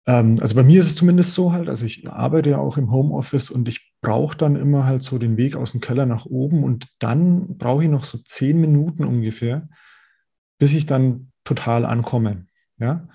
also 0.08 0.54
bei 0.54 0.62
mir 0.62 0.80
ist 0.80 0.86
es 0.86 0.94
zumindest 0.94 1.34
so 1.34 1.52
halt, 1.52 1.68
also 1.68 1.84
ich 1.84 2.08
arbeite 2.08 2.50
ja 2.50 2.58
auch 2.58 2.76
im 2.76 2.92
Homeoffice 2.92 3.50
und 3.50 3.68
ich 3.68 3.92
brauche 4.00 4.36
dann 4.36 4.54
immer 4.54 4.86
halt 4.86 5.02
so 5.02 5.18
den 5.18 5.36
Weg 5.36 5.56
aus 5.56 5.72
dem 5.72 5.80
Keller 5.80 6.06
nach 6.06 6.26
oben 6.26 6.62
und 6.62 6.86
dann 7.00 7.58
brauche 7.58 7.82
ich 7.82 7.90
noch 7.90 8.04
so 8.04 8.18
zehn 8.18 8.60
Minuten 8.60 9.04
ungefähr, 9.04 9.68
bis 10.58 10.74
ich 10.74 10.86
dann 10.86 11.32
total 11.42 11.84
ankomme. 11.84 12.46
Ja. 12.78 13.08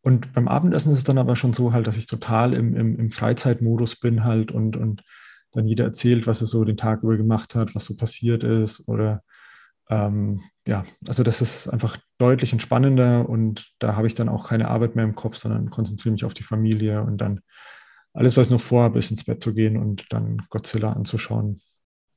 Und 0.00 0.32
beim 0.32 0.48
Abendessen 0.48 0.92
ist 0.92 1.00
es 1.00 1.04
dann 1.04 1.18
aber 1.18 1.36
schon 1.36 1.52
so 1.52 1.74
halt, 1.74 1.86
dass 1.86 1.98
ich 1.98 2.06
total 2.06 2.54
im, 2.54 2.74
im, 2.74 2.98
im 2.98 3.10
Freizeitmodus 3.10 3.96
bin 3.96 4.24
halt 4.24 4.50
und, 4.50 4.76
und 4.78 5.04
dann 5.52 5.66
jeder 5.66 5.84
erzählt, 5.84 6.26
was 6.26 6.40
er 6.40 6.46
so 6.46 6.64
den 6.64 6.78
Tag 6.78 7.02
über 7.02 7.18
gemacht 7.18 7.56
hat, 7.56 7.74
was 7.74 7.84
so 7.84 7.94
passiert 7.94 8.42
ist 8.42 8.88
oder 8.88 9.22
ähm, 9.90 10.42
ja, 10.66 10.84
also 11.06 11.22
das 11.22 11.40
ist 11.40 11.68
einfach 11.68 11.96
deutlich 12.18 12.52
entspannender 12.52 13.28
und 13.28 13.72
da 13.78 13.96
habe 13.96 14.06
ich 14.06 14.14
dann 14.14 14.28
auch 14.28 14.46
keine 14.46 14.68
Arbeit 14.68 14.96
mehr 14.96 15.04
im 15.04 15.14
Kopf, 15.14 15.36
sondern 15.36 15.70
konzentriere 15.70 16.12
mich 16.12 16.24
auf 16.24 16.34
die 16.34 16.42
Familie 16.42 17.02
und 17.02 17.18
dann 17.18 17.40
alles, 18.12 18.36
was 18.36 18.48
ich 18.48 18.52
noch 18.52 18.60
vorhabe, 18.60 18.98
ist 18.98 19.10
ins 19.10 19.24
Bett 19.24 19.42
zu 19.42 19.54
gehen 19.54 19.76
und 19.76 20.06
dann 20.10 20.42
Godzilla 20.50 20.92
anzuschauen, 20.92 21.62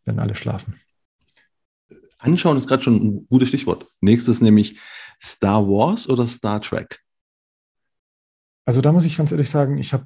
wenn 0.03 0.19
alle 0.19 0.35
schlafen. 0.35 0.79
Anschauen 2.17 2.57
ist 2.57 2.67
gerade 2.67 2.83
schon 2.83 2.95
ein 2.95 3.27
gutes 3.27 3.49
Stichwort. 3.49 3.87
Nächstes 3.99 4.41
nämlich 4.41 4.79
Star 5.21 5.67
Wars 5.67 6.09
oder 6.09 6.27
Star 6.27 6.61
Trek? 6.61 6.99
Also 8.65 8.81
da 8.81 8.91
muss 8.91 9.05
ich 9.05 9.17
ganz 9.17 9.31
ehrlich 9.31 9.49
sagen, 9.49 9.77
ich 9.77 9.93
habe 9.93 10.05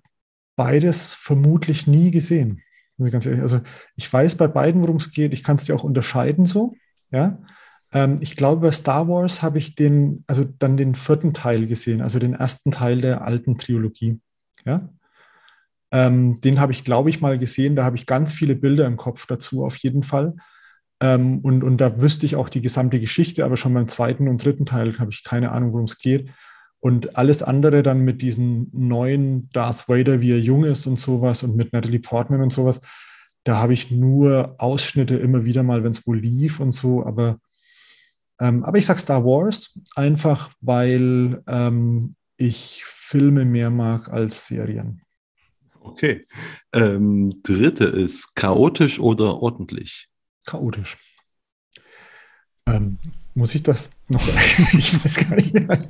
beides 0.56 1.14
vermutlich 1.14 1.88
nie 1.88 2.12
gesehen. 2.12 2.62
Also 2.98 3.62
ich 3.96 4.12
weiß 4.12 4.36
bei 4.36 4.48
beiden, 4.48 4.82
worum 4.82 4.98
es 4.98 5.12
geht. 5.12 5.34
Ich 5.34 5.44
kann 5.44 5.58
es 5.58 5.66
dir 5.66 5.76
auch 5.76 5.84
unterscheiden 5.84 6.46
so. 6.46 6.76
Ja, 7.16 7.40
ähm, 7.94 8.18
ich 8.20 8.36
glaube, 8.36 8.68
bei 8.68 8.72
Star 8.74 9.08
Wars 9.08 9.42
habe 9.42 9.58
ich 9.58 9.76
den, 9.76 10.26
also 10.28 10.44
dann 10.44 10.76
den 10.76 10.96
vierten 10.96 11.34
Teil 11.34 11.66
gesehen, 11.66 12.02
also 12.02 12.20
den 12.20 12.34
ersten 12.34 12.72
Teil 12.72 13.00
der 13.00 13.22
alten 13.22 13.58
Trilogie. 13.58 14.20
Ja, 14.66 14.90
ähm, 15.94 16.36
den 16.42 16.60
habe 16.60 16.74
ich, 16.74 16.84
glaube 16.84 17.10
ich, 17.10 17.22
mal 17.22 17.38
gesehen. 17.38 17.78
Da 17.78 17.86
habe 17.86 17.96
ich 17.96 18.06
ganz 18.06 18.34
viele 18.34 18.56
Bilder 18.58 18.86
im 18.86 18.98
Kopf 18.98 19.28
dazu, 19.28 19.64
auf 19.64 19.78
jeden 19.78 20.04
Fall. 20.04 20.36
Ähm, 21.00 21.40
und, 21.40 21.64
und 21.64 21.78
da 21.78 22.02
wüsste 22.02 22.26
ich 22.26 22.36
auch 22.36 22.50
die 22.50 22.62
gesamte 22.62 23.00
Geschichte, 23.00 23.46
aber 23.46 23.56
schon 23.56 23.74
beim 23.74 23.88
zweiten 23.88 24.28
und 24.28 24.44
dritten 24.44 24.66
Teil 24.66 25.00
habe 25.00 25.12
ich 25.12 25.24
keine 25.24 25.54
Ahnung, 25.54 25.72
worum 25.72 25.86
es 25.86 25.98
geht. 25.98 26.30
Und 26.82 27.16
alles 27.16 27.44
andere 27.44 27.82
dann 27.82 28.02
mit 28.02 28.22
diesem 28.22 28.68
neuen 28.74 29.50
Darth 29.52 29.88
Vader, 29.88 30.20
wie 30.20 30.34
er 30.34 30.40
jung 30.40 30.66
ist 30.66 30.86
und 30.86 30.98
sowas 31.00 31.44
und 31.44 31.56
mit 31.56 31.72
Natalie 31.72 32.00
Portman 32.00 32.42
und 32.42 32.52
sowas, 32.52 32.82
da 33.46 33.58
habe 33.58 33.74
ich 33.74 33.92
nur 33.92 34.56
Ausschnitte 34.58 35.16
immer 35.16 35.46
wieder 35.46 35.64
mal, 35.64 35.84
wenn 35.84 35.92
es 35.92 36.06
wohl 36.06 36.18
lief 36.18 36.60
und 36.60 36.74
so, 36.74 37.06
aber, 37.06 37.40
ähm, 38.40 38.64
aber 38.64 38.78
ich 38.78 38.86
sage 38.86 39.00
Star 39.00 39.24
Wars 39.24 39.80
einfach, 39.96 40.52
weil 40.62 41.42
ähm, 41.48 42.16
ich 42.38 42.84
Filme 42.86 43.46
mehr 43.46 43.70
mag 43.70 44.10
als 44.10 44.48
Serien. 44.48 45.02
Okay. 45.80 46.26
Ähm, 46.74 47.42
dritte 47.44 47.86
ist 47.86 48.36
chaotisch 48.36 49.00
oder 49.00 49.42
ordentlich? 49.42 50.10
Chaotisch. 50.44 50.98
Ähm, 52.68 52.98
muss 53.36 53.54
ich 53.54 53.62
das 53.62 53.92
noch? 54.08 54.28
ich 54.74 55.06
weiß 55.06 55.30
gar 55.30 55.36
nicht 55.36 55.54
mehr. 55.54 55.88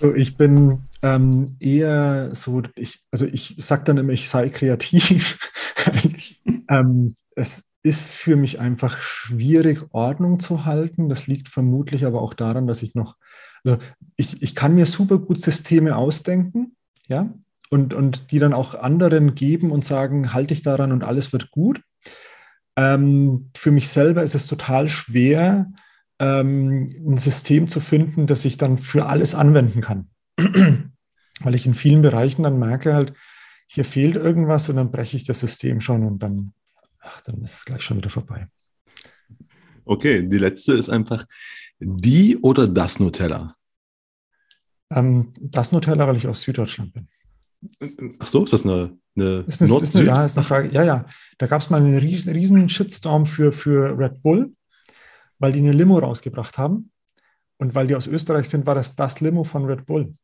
So, 0.00 0.14
ich 0.14 0.36
bin 0.36 0.82
ähm, 1.02 1.46
eher 1.58 2.32
so, 2.32 2.62
ich, 2.76 3.00
also 3.10 3.26
ich 3.26 3.56
sage 3.58 3.82
dann 3.84 3.98
immer, 3.98 4.12
ich 4.12 4.28
sei 4.28 4.48
kreativ. 4.50 5.38
ähm, 6.70 7.14
es 7.36 7.70
ist 7.82 8.12
für 8.12 8.36
mich 8.36 8.60
einfach 8.60 8.98
schwierig, 8.98 9.84
Ordnung 9.92 10.38
zu 10.38 10.64
halten. 10.64 11.08
Das 11.08 11.26
liegt 11.26 11.48
vermutlich 11.48 12.04
aber 12.04 12.20
auch 12.22 12.34
daran, 12.34 12.66
dass 12.66 12.82
ich 12.82 12.94
noch, 12.94 13.16
also 13.64 13.78
ich, 14.16 14.42
ich 14.42 14.54
kann 14.54 14.74
mir 14.74 14.86
super 14.86 15.18
gut 15.18 15.40
Systeme 15.40 15.96
ausdenken, 15.96 16.76
ja, 17.08 17.32
und, 17.70 17.94
und 17.94 18.32
die 18.32 18.38
dann 18.38 18.52
auch 18.52 18.74
anderen 18.74 19.34
geben 19.34 19.70
und 19.70 19.84
sagen, 19.84 20.32
halte 20.32 20.54
ich 20.54 20.62
daran 20.62 20.92
und 20.92 21.04
alles 21.04 21.32
wird 21.32 21.50
gut. 21.50 21.80
Ähm, 22.76 23.50
für 23.56 23.70
mich 23.70 23.88
selber 23.88 24.22
ist 24.22 24.34
es 24.34 24.46
total 24.46 24.88
schwer, 24.88 25.70
ähm, 26.18 26.90
ein 27.06 27.16
System 27.16 27.68
zu 27.68 27.80
finden, 27.80 28.26
das 28.26 28.44
ich 28.44 28.56
dann 28.56 28.78
für 28.78 29.06
alles 29.06 29.34
anwenden 29.34 29.80
kann. 29.80 30.10
Weil 31.40 31.54
ich 31.54 31.66
in 31.66 31.74
vielen 31.74 32.02
Bereichen 32.02 32.42
dann 32.42 32.58
merke 32.58 32.92
halt, 32.92 33.14
hier 33.66 33.84
fehlt 33.84 34.16
irgendwas 34.16 34.68
und 34.68 34.76
dann 34.76 34.90
breche 34.90 35.16
ich 35.16 35.24
das 35.24 35.40
System 35.40 35.80
schon 35.80 36.04
und 36.04 36.18
dann, 36.22 36.52
ach, 37.10 37.20
dann 37.22 37.42
ist 37.42 37.54
es 37.54 37.64
gleich 37.64 37.82
schon 37.82 37.96
wieder 37.96 38.10
vorbei. 38.10 38.48
Okay, 39.84 40.26
die 40.26 40.38
letzte 40.38 40.72
ist 40.74 40.88
einfach 40.88 41.26
die 41.78 42.36
oder 42.38 42.68
das 42.68 43.00
Nutella? 43.00 43.56
Ähm, 44.90 45.32
das 45.40 45.72
Nutella, 45.72 46.06
weil 46.06 46.16
ich 46.16 46.26
aus 46.26 46.42
Süddeutschland 46.42 46.92
bin. 46.92 47.08
Ach 48.18 48.26
so, 48.26 48.44
ist 48.44 48.52
das 48.52 48.64
eine, 48.64 48.96
eine, 49.16 49.44
ist 49.46 49.62
eine, 49.62 49.76
ist 49.78 49.96
eine 49.96 50.06
Ja, 50.06 50.24
ist 50.24 50.36
eine 50.36 50.44
Frage. 50.44 50.70
Ja, 50.72 50.84
ja. 50.84 51.06
Da 51.38 51.46
gab 51.46 51.60
es 51.60 51.70
mal 51.70 51.80
einen 51.80 51.96
riesen 51.98 52.68
Shitstorm 52.68 53.26
für, 53.26 53.52
für 53.52 53.98
Red 53.98 54.22
Bull, 54.22 54.54
weil 55.38 55.52
die 55.52 55.58
eine 55.58 55.72
Limo 55.72 55.98
rausgebracht 55.98 56.58
haben. 56.58 56.92
Und 57.58 57.74
weil 57.74 57.86
die 57.86 57.94
aus 57.94 58.06
Österreich 58.06 58.48
sind, 58.48 58.66
war 58.66 58.74
das 58.74 58.96
das 58.96 59.20
Limo 59.20 59.44
von 59.44 59.66
Red 59.66 59.84
Bull. 59.84 60.14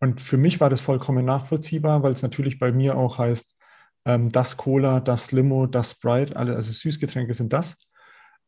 Und 0.00 0.20
für 0.20 0.36
mich 0.36 0.60
war 0.60 0.68
das 0.68 0.80
vollkommen 0.80 1.24
nachvollziehbar, 1.24 2.02
weil 2.02 2.12
es 2.12 2.22
natürlich 2.22 2.58
bei 2.58 2.72
mir 2.72 2.96
auch 2.96 3.18
heißt, 3.18 3.56
ähm, 4.04 4.30
das 4.30 4.56
Cola, 4.56 5.00
das 5.00 5.32
Limo, 5.32 5.66
das 5.66 5.92
Sprite, 5.92 6.36
alle, 6.36 6.54
also 6.54 6.72
Süßgetränke 6.72 7.34
sind 7.34 7.52
das. 7.52 7.76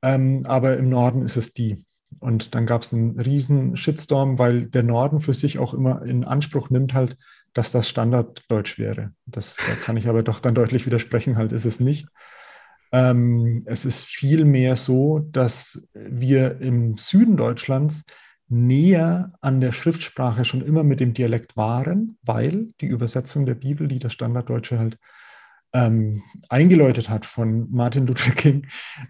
Ähm, 0.02 0.44
aber 0.46 0.76
im 0.76 0.88
Norden 0.88 1.22
ist 1.22 1.36
es 1.36 1.52
die. 1.52 1.84
Und 2.20 2.54
dann 2.54 2.66
gab 2.66 2.82
es 2.82 2.92
einen 2.92 3.18
riesen 3.18 3.76
Shitstorm, 3.76 4.38
weil 4.38 4.66
der 4.66 4.82
Norden 4.82 5.20
für 5.20 5.34
sich 5.34 5.58
auch 5.58 5.74
immer 5.74 6.02
in 6.02 6.24
Anspruch 6.24 6.70
nimmt, 6.70 6.94
halt, 6.94 7.16
dass 7.54 7.72
das 7.72 7.88
Standarddeutsch 7.88 8.78
wäre. 8.78 9.12
Das, 9.26 9.56
da 9.56 9.74
kann 9.74 9.96
ich 9.96 10.08
aber 10.08 10.22
doch 10.22 10.40
dann 10.40 10.54
deutlich 10.54 10.86
widersprechen, 10.86 11.36
halt 11.36 11.52
ist 11.52 11.64
es 11.64 11.80
nicht. 11.80 12.06
Ähm, 12.92 13.62
es 13.66 13.84
ist 13.84 14.04
vielmehr 14.04 14.76
so, 14.76 15.18
dass 15.18 15.82
wir 15.94 16.60
im 16.60 16.96
Süden 16.96 17.36
Deutschlands 17.36 18.04
näher 18.48 19.32
an 19.40 19.60
der 19.60 19.72
Schriftsprache 19.72 20.44
schon 20.44 20.62
immer 20.62 20.84
mit 20.84 21.00
dem 21.00 21.14
Dialekt 21.14 21.56
waren, 21.56 22.18
weil 22.22 22.72
die 22.80 22.86
Übersetzung 22.86 23.46
der 23.46 23.54
Bibel, 23.54 23.88
die 23.88 23.98
das 23.98 24.12
Standarddeutsche 24.12 24.78
halt 24.78 24.98
ähm, 25.74 26.22
eingeläutet 26.48 27.10
hat 27.10 27.26
von 27.26 27.70
Martin 27.70 28.06
Luther 28.06 28.30
King, 28.30 28.66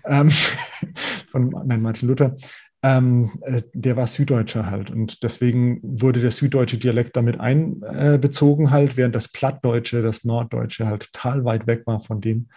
ähm, 0.06 0.30
von 1.30 1.50
nein, 1.66 1.82
Martin 1.82 2.08
Luther, 2.08 2.34
ähm, 2.82 3.30
äh, 3.42 3.62
der 3.72 3.96
war 3.96 4.06
Süddeutscher 4.06 4.70
halt. 4.70 4.90
Und 4.90 5.22
deswegen 5.22 5.80
wurde 5.82 6.20
der 6.20 6.30
süddeutsche 6.30 6.78
Dialekt 6.78 7.16
damit 7.16 7.38
einbezogen 7.38 8.70
halt, 8.70 8.96
während 8.96 9.14
das 9.14 9.28
Plattdeutsche, 9.28 10.02
das 10.02 10.24
Norddeutsche 10.24 10.86
halt 10.86 11.12
total 11.12 11.44
weit 11.44 11.66
weg 11.66 11.82
war 11.86 12.00
von 12.00 12.20
dem. 12.20 12.48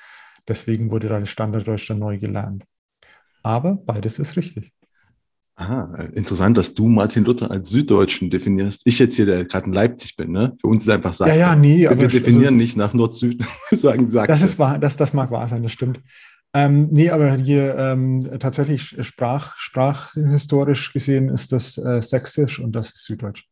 Deswegen 0.47 0.89
wurde 0.89 1.09
da 1.09 1.19
das 1.19 1.29
Standarddeutsch 1.29 1.89
dann 1.89 1.99
neu 1.99 2.17
gelernt. 2.17 2.63
Aber 3.43 3.75
beides 3.75 4.19
ist 4.19 4.37
richtig. 4.37 4.73
Aha, 5.59 6.09
interessant, 6.13 6.55
dass 6.55 6.75
du 6.75 6.87
Martin 6.87 7.25
Luther 7.25 7.49
als 7.49 7.71
Süddeutschen 7.71 8.29
definierst. 8.29 8.83
Ich 8.85 8.99
jetzt 8.99 9.15
hier, 9.15 9.25
der 9.25 9.43
gerade 9.43 9.65
in 9.65 9.73
Leipzig 9.73 10.15
bin, 10.15 10.31
ne? 10.31 10.55
Für 10.61 10.67
uns 10.67 10.83
ist 10.83 10.89
einfach 10.89 11.15
Sachsen. 11.15 11.33
Ja, 11.33 11.47
ja, 11.49 11.55
nee. 11.55 11.79
Wir, 11.79 11.99
wir 11.99 12.07
definieren 12.07 12.53
also, 12.53 12.57
nicht 12.57 12.77
nach 12.77 12.93
Nord-Süd, 12.93 13.43
sagen 13.71 14.07
Sachsen. 14.07 14.27
Das 14.27 14.43
ist 14.43 14.59
wahr, 14.59 14.77
das, 14.77 14.97
das 14.97 15.13
mag 15.13 15.31
wahr 15.31 15.47
sein, 15.47 15.63
das 15.63 15.73
stimmt. 15.73 15.99
Ähm, 16.53 16.89
nee, 16.91 17.09
aber 17.09 17.35
hier 17.37 17.75
ähm, 17.75 18.23
tatsächlich 18.39 18.97
Sprach, 19.01 19.57
sprachhistorisch 19.57 20.93
gesehen 20.93 21.29
ist 21.29 21.51
das 21.51 21.79
äh, 21.79 22.03
Sächsisch 22.03 22.59
und 22.59 22.73
das 22.73 22.91
ist 22.91 23.05
Süddeutsch. 23.05 23.45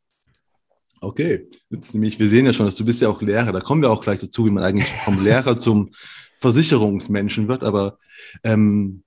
Okay, 1.01 1.49
jetzt 1.71 1.91
nämlich, 1.95 2.19
wir 2.19 2.29
sehen 2.29 2.45
ja 2.45 2.53
schon, 2.53 2.67
dass 2.67 2.75
du 2.75 2.85
bist 2.85 3.01
ja 3.01 3.09
auch 3.09 3.21
Lehrer. 3.23 3.51
Da 3.51 3.61
kommen 3.61 3.81
wir 3.81 3.89
auch 3.89 4.01
gleich 4.01 4.19
dazu, 4.19 4.45
wie 4.45 4.51
man 4.51 4.63
eigentlich 4.63 4.87
vom 5.03 5.23
Lehrer 5.23 5.59
zum 5.59 5.89
Versicherungsmenschen 6.37 7.47
wird. 7.47 7.63
Aber 7.63 7.97
ähm, 8.43 9.03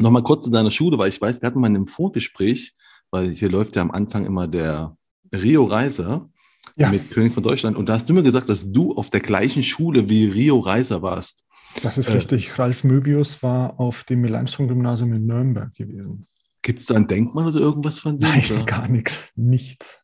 nochmal 0.00 0.22
kurz 0.22 0.44
zu 0.44 0.50
deiner 0.50 0.70
Schule, 0.70 0.98
weil 0.98 1.08
ich 1.08 1.20
weiß, 1.20 1.42
wir 1.42 1.46
hatten 1.46 1.60
mal 1.60 1.68
in 1.68 1.76
einem 1.76 1.86
Vorgespräch, 1.86 2.74
weil 3.10 3.30
hier 3.30 3.50
läuft 3.50 3.76
ja 3.76 3.82
am 3.82 3.90
Anfang 3.90 4.26
immer 4.26 4.48
der 4.48 4.96
Rio 5.32 5.64
Reiser 5.64 6.28
ja. 6.76 6.90
mit 6.90 7.10
König 7.10 7.32
von 7.32 7.42
Deutschland. 7.42 7.76
Und 7.76 7.88
da 7.88 7.94
hast 7.94 8.08
du 8.08 8.14
mir 8.14 8.22
gesagt, 8.22 8.48
dass 8.48 8.70
du 8.70 8.96
auf 8.96 9.10
der 9.10 9.20
gleichen 9.20 9.62
Schule 9.62 10.08
wie 10.08 10.26
Rio 10.26 10.58
Reiser 10.58 11.02
warst. 11.02 11.44
Das 11.82 11.98
ist 11.98 12.08
äh, 12.08 12.14
richtig. 12.14 12.58
Ralf 12.58 12.84
Möbius 12.84 13.42
war 13.42 13.78
auf 13.78 14.04
dem 14.04 14.22
Melanchthon-Gymnasium 14.22 15.12
in 15.12 15.26
Nürnberg 15.26 15.74
gewesen. 15.74 16.26
Gibt 16.62 16.80
es 16.80 16.86
da 16.86 16.94
ein 16.94 17.06
Denkmal 17.06 17.46
oder 17.46 17.60
irgendwas 17.60 18.00
von 18.00 18.18
dem? 18.18 18.28
Nein, 18.28 18.44
oder? 18.50 18.64
gar 18.66 18.88
nichts. 18.88 19.30
Nichts. 19.36 20.02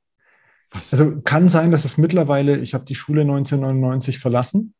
Was? 0.70 0.92
Also 0.92 1.20
kann 1.22 1.48
sein, 1.48 1.70
dass 1.70 1.84
es 1.84 1.98
mittlerweile, 1.98 2.58
ich 2.58 2.74
habe 2.74 2.84
die 2.84 2.94
Schule 2.94 3.22
1999 3.22 4.18
verlassen 4.18 4.74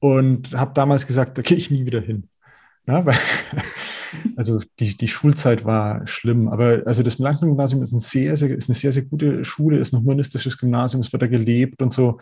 und 0.00 0.52
habe 0.54 0.72
damals 0.74 1.06
gesagt, 1.06 1.38
da 1.38 1.42
gehe 1.42 1.56
ich 1.56 1.70
nie 1.70 1.86
wieder 1.86 2.00
hin. 2.00 2.28
Ja, 2.86 3.04
weil, 3.06 3.18
also 4.36 4.60
die, 4.80 4.96
die 4.96 5.08
Schulzeit 5.08 5.64
war 5.64 6.06
schlimm, 6.06 6.48
aber 6.48 6.82
also 6.86 7.02
das 7.02 7.18
Melanchthon-Gymnasium 7.18 7.82
ist, 7.82 7.92
ein 7.92 8.00
sehr, 8.00 8.36
sehr, 8.36 8.50
ist 8.50 8.68
eine 8.68 8.76
sehr, 8.76 8.92
sehr 8.92 9.02
gute 9.02 9.44
Schule, 9.44 9.78
ist 9.78 9.92
ein 9.92 10.00
humanistisches 10.00 10.58
Gymnasium, 10.58 11.00
es 11.02 11.12
wird 11.12 11.22
da 11.22 11.26
gelebt 11.26 11.82
und 11.82 11.92
so. 11.92 12.18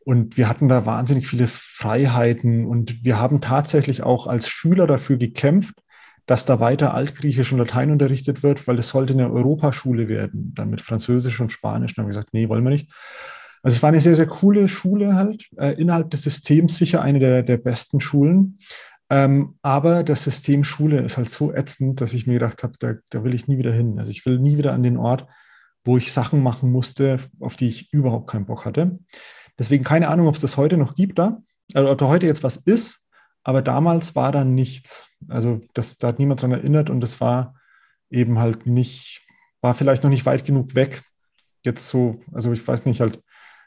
Und 0.00 0.36
wir 0.36 0.48
hatten 0.48 0.68
da 0.68 0.86
wahnsinnig 0.86 1.28
viele 1.28 1.48
Freiheiten 1.48 2.66
und 2.66 3.04
wir 3.04 3.18
haben 3.18 3.40
tatsächlich 3.40 4.02
auch 4.02 4.26
als 4.26 4.48
Schüler 4.48 4.86
dafür 4.86 5.18
gekämpft, 5.18 5.82
dass 6.24 6.44
da 6.44 6.60
weiter 6.60 6.94
Altgriechisch 6.94 7.52
und 7.52 7.58
Latein 7.58 7.90
unterrichtet 7.90 8.42
wird, 8.42 8.66
weil 8.68 8.78
es 8.78 8.88
sollte 8.88 9.14
eine 9.14 9.30
Europaschule 9.30 10.08
werden, 10.08 10.52
dann 10.54 10.70
mit 10.70 10.82
Französisch 10.82 11.40
und 11.40 11.52
Spanisch. 11.52 11.94
Dann 11.94 12.04
haben 12.04 12.10
wir 12.10 12.14
gesagt, 12.14 12.34
nee, 12.34 12.48
wollen 12.48 12.64
wir 12.64 12.70
nicht. 12.70 12.90
Also 13.62 13.76
es 13.76 13.82
war 13.82 13.88
eine 13.88 14.00
sehr, 14.00 14.14
sehr 14.14 14.26
coole 14.26 14.68
Schule 14.68 15.14
halt, 15.14 15.48
äh, 15.56 15.72
innerhalb 15.72 16.10
des 16.10 16.22
Systems 16.22 16.76
sicher 16.76 17.02
eine 17.02 17.18
der, 17.18 17.42
der 17.42 17.56
besten 17.56 18.00
Schulen. 18.00 18.58
Ähm, 19.10 19.58
aber 19.62 20.02
das 20.02 20.24
System 20.24 20.64
Schule 20.64 21.00
ist 21.00 21.16
halt 21.16 21.30
so 21.30 21.52
ätzend, 21.52 22.00
dass 22.00 22.12
ich 22.12 22.26
mir 22.26 22.34
gedacht 22.34 22.62
habe, 22.62 22.74
da, 22.78 22.94
da 23.08 23.24
will 23.24 23.34
ich 23.34 23.48
nie 23.48 23.58
wieder 23.58 23.72
hin. 23.72 23.98
Also 23.98 24.10
ich 24.10 24.26
will 24.26 24.38
nie 24.38 24.58
wieder 24.58 24.72
an 24.72 24.82
den 24.82 24.98
Ort, 24.98 25.26
wo 25.84 25.96
ich 25.96 26.12
Sachen 26.12 26.42
machen 26.42 26.70
musste, 26.70 27.18
auf 27.40 27.56
die 27.56 27.68
ich 27.68 27.92
überhaupt 27.92 28.28
keinen 28.28 28.46
Bock 28.46 28.66
hatte. 28.66 28.98
Deswegen 29.58 29.84
keine 29.84 30.08
Ahnung, 30.08 30.26
ob 30.26 30.34
es 30.34 30.40
das 30.40 30.56
heute 30.56 30.76
noch 30.76 30.94
gibt 30.94 31.18
da, 31.18 31.42
also 31.74 31.90
ob 31.90 31.98
da 31.98 32.08
heute 32.08 32.26
jetzt 32.26 32.44
was 32.44 32.56
ist, 32.56 33.00
aber 33.42 33.62
damals 33.62 34.14
war 34.14 34.30
da 34.30 34.44
nichts. 34.44 35.08
Also 35.28 35.62
das, 35.72 35.96
da 35.96 36.08
hat 36.08 36.18
niemand 36.18 36.42
dran 36.42 36.52
erinnert 36.52 36.90
und 36.90 37.02
es 37.02 37.20
war 37.20 37.54
eben 38.10 38.38
halt 38.38 38.66
nicht, 38.66 39.26
war 39.62 39.74
vielleicht 39.74 40.02
noch 40.02 40.10
nicht 40.10 40.26
weit 40.26 40.44
genug 40.44 40.74
weg. 40.74 41.02
Jetzt 41.64 41.88
so, 41.88 42.20
also 42.32 42.52
ich 42.52 42.66
weiß 42.66 42.84
nicht, 42.84 43.00
halt, 43.00 43.22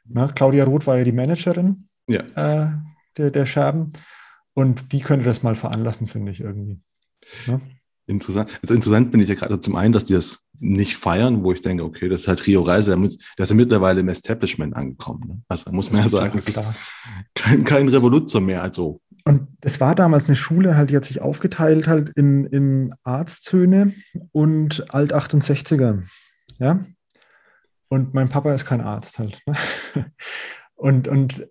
na, 0.05 0.27
ne, 0.27 0.33
Claudia 0.33 0.65
Roth 0.65 0.87
war 0.87 0.97
ja 0.97 1.03
die 1.03 1.11
Managerin 1.11 1.87
ja. 2.07 2.21
Äh, 2.35 2.71
der, 3.17 3.31
der 3.31 3.45
Scherben 3.45 3.93
und 4.53 4.91
die 4.91 4.99
könnte 4.99 5.25
das 5.25 5.43
mal 5.43 5.55
veranlassen, 5.55 6.07
finde 6.07 6.31
ich 6.31 6.41
irgendwie. 6.41 6.81
Ja? 7.47 7.57
Ne? 7.57 7.61
Interessant. 8.07 8.59
Also 8.61 8.73
interessant 8.73 9.11
bin 9.11 9.21
ich 9.21 9.29
ja 9.29 9.35
gerade 9.35 9.59
zum 9.59 9.75
einen, 9.75 9.93
dass 9.93 10.05
die 10.05 10.13
das 10.13 10.39
nicht 10.59 10.97
feiern, 10.97 11.43
wo 11.43 11.53
ich 11.53 11.61
denke, 11.61 11.83
okay, 11.83 12.09
das 12.09 12.21
ist 12.21 12.27
halt 12.27 12.45
Rio 12.45 12.61
Reise, 12.61 12.95
der 12.95 13.43
ist 13.43 13.49
ja 13.49 13.55
mittlerweile 13.55 14.01
im 14.01 14.09
Establishment 14.09 14.75
angekommen. 14.75 15.27
Ne? 15.27 15.41
Also 15.47 15.71
muss 15.71 15.91
man 15.91 16.01
ja 16.01 16.09
sagen, 16.09 16.37
es 16.37 16.47
ist 16.47 16.63
kein, 17.35 17.63
kein 17.63 17.87
Revoluzer 17.87 18.41
mehr. 18.41 18.61
Also. 18.61 19.01
Und 19.23 19.47
es 19.61 19.79
war 19.79 19.95
damals 19.95 20.27
eine 20.27 20.35
Schule, 20.35 20.75
halt, 20.75 20.89
die 20.89 20.95
hat 20.95 21.05
sich 21.05 21.21
aufgeteilt 21.21 21.87
halt 21.87 22.09
in, 22.15 22.45
in 22.45 22.93
Arztsöhne 23.03 23.93
und 24.31 24.93
Alt-68er. 24.93 26.03
Ja. 26.59 26.85
Und 27.87 28.13
mein 28.13 28.29
Papa 28.29 28.53
ist 28.53 28.65
kein 28.65 28.81
Arzt 28.81 29.19
halt. 29.19 29.41
Ne? 29.45 29.55
Und, 30.75 31.07
und 31.07 31.47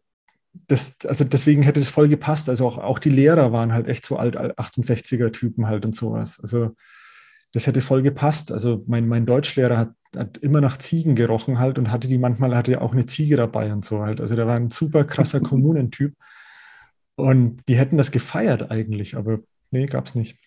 das, 0.52 0.98
also 1.06 1.24
deswegen 1.24 1.62
hätte 1.62 1.80
das 1.80 1.88
voll 1.88 2.08
gepasst. 2.08 2.48
Also 2.48 2.66
auch, 2.66 2.78
auch 2.78 2.98
die 2.98 3.10
Lehrer 3.10 3.52
waren 3.52 3.72
halt 3.72 3.88
echt 3.88 4.04
so 4.04 4.16
alt 4.16 4.36
68er 4.36 5.32
Typen 5.32 5.66
halt 5.66 5.84
und 5.84 5.94
sowas. 5.94 6.40
Also 6.40 6.74
das 7.52 7.66
hätte 7.66 7.80
voll 7.80 8.02
gepasst. 8.02 8.52
Also 8.52 8.84
mein, 8.86 9.08
mein 9.08 9.26
Deutschlehrer 9.26 9.76
hat, 9.76 9.94
hat 10.16 10.38
immer 10.38 10.60
nach 10.60 10.76
Ziegen 10.78 11.14
gerochen 11.14 11.58
halt 11.58 11.78
und 11.78 11.90
hatte 11.90 12.08
die 12.08 12.18
manchmal, 12.18 12.56
hatte 12.56 12.80
auch 12.80 12.92
eine 12.92 13.06
Ziege 13.06 13.36
dabei 13.36 13.72
und 13.72 13.84
so 13.84 14.00
halt. 14.00 14.20
Also 14.20 14.36
der 14.36 14.46
war 14.46 14.56
ein 14.56 14.70
super 14.70 15.04
krasser 15.04 15.40
Kommunentyp. 15.40 16.14
Und 17.16 17.62
die 17.68 17.76
hätten 17.76 17.98
das 17.98 18.10
gefeiert 18.10 18.70
eigentlich, 18.70 19.16
aber 19.16 19.40
nee, 19.70 19.86
gab 19.86 20.06
es 20.06 20.14
nicht. 20.14 20.38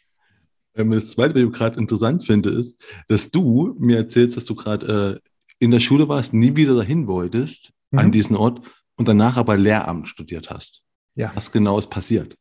Ähm, 0.75 0.91
das 0.91 1.11
Zweite, 1.11 1.35
was 1.35 1.43
ich 1.43 1.51
gerade 1.51 1.79
interessant 1.79 2.25
finde, 2.25 2.49
ist, 2.49 2.81
dass 3.07 3.29
du 3.29 3.75
mir 3.79 3.97
erzählst, 3.97 4.37
dass 4.37 4.45
du 4.45 4.55
gerade 4.55 5.21
äh, 5.23 5.29
in 5.59 5.71
der 5.71 5.79
Schule 5.79 6.09
warst, 6.09 6.33
nie 6.33 6.55
wieder 6.55 6.75
dahin 6.75 7.07
wolltest, 7.07 7.71
mhm. 7.91 7.99
an 7.99 8.11
diesen 8.11 8.35
Ort, 8.35 8.61
und 8.97 9.07
danach 9.07 9.37
aber 9.37 9.57
Lehramt 9.57 10.07
studiert 10.07 10.49
hast. 10.49 10.83
Ja. 11.15 11.31
Was 11.35 11.51
genau 11.51 11.77
ist 11.79 11.89
passiert? 11.89 12.35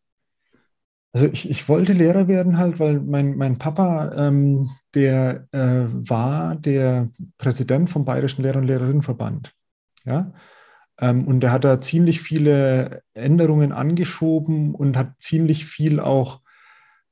Also 1.13 1.27
ich, 1.27 1.49
ich 1.51 1.69
wollte 1.69 1.93
Lehrer 1.93 2.27
werden 2.27 2.57
halt, 2.57 2.81
weil 2.81 2.99
mein, 3.01 3.37
mein 3.37 3.59
Papa, 3.59 4.13
ähm, 4.17 4.71
der 4.95 5.47
äh, 5.53 5.85
war 5.91 6.57
der 6.57 7.11
Präsident 7.37 7.91
vom 7.91 8.05
Bayerischen 8.05 8.43
Lehrer- 8.43 8.61
und 8.61 8.67
Lehrerinnenverband. 8.67 9.53
Ja. 10.07 10.33
Ähm, 10.99 11.27
und 11.27 11.41
der 11.41 11.53
hat 11.53 11.65
da 11.65 11.79
ziemlich 11.79 12.23
viele 12.23 13.03
Änderungen 13.13 13.73
angeschoben 13.73 14.75
und 14.75 14.97
hat 14.97 15.15
ziemlich 15.21 15.67
viel 15.67 16.01
auch 16.01 16.41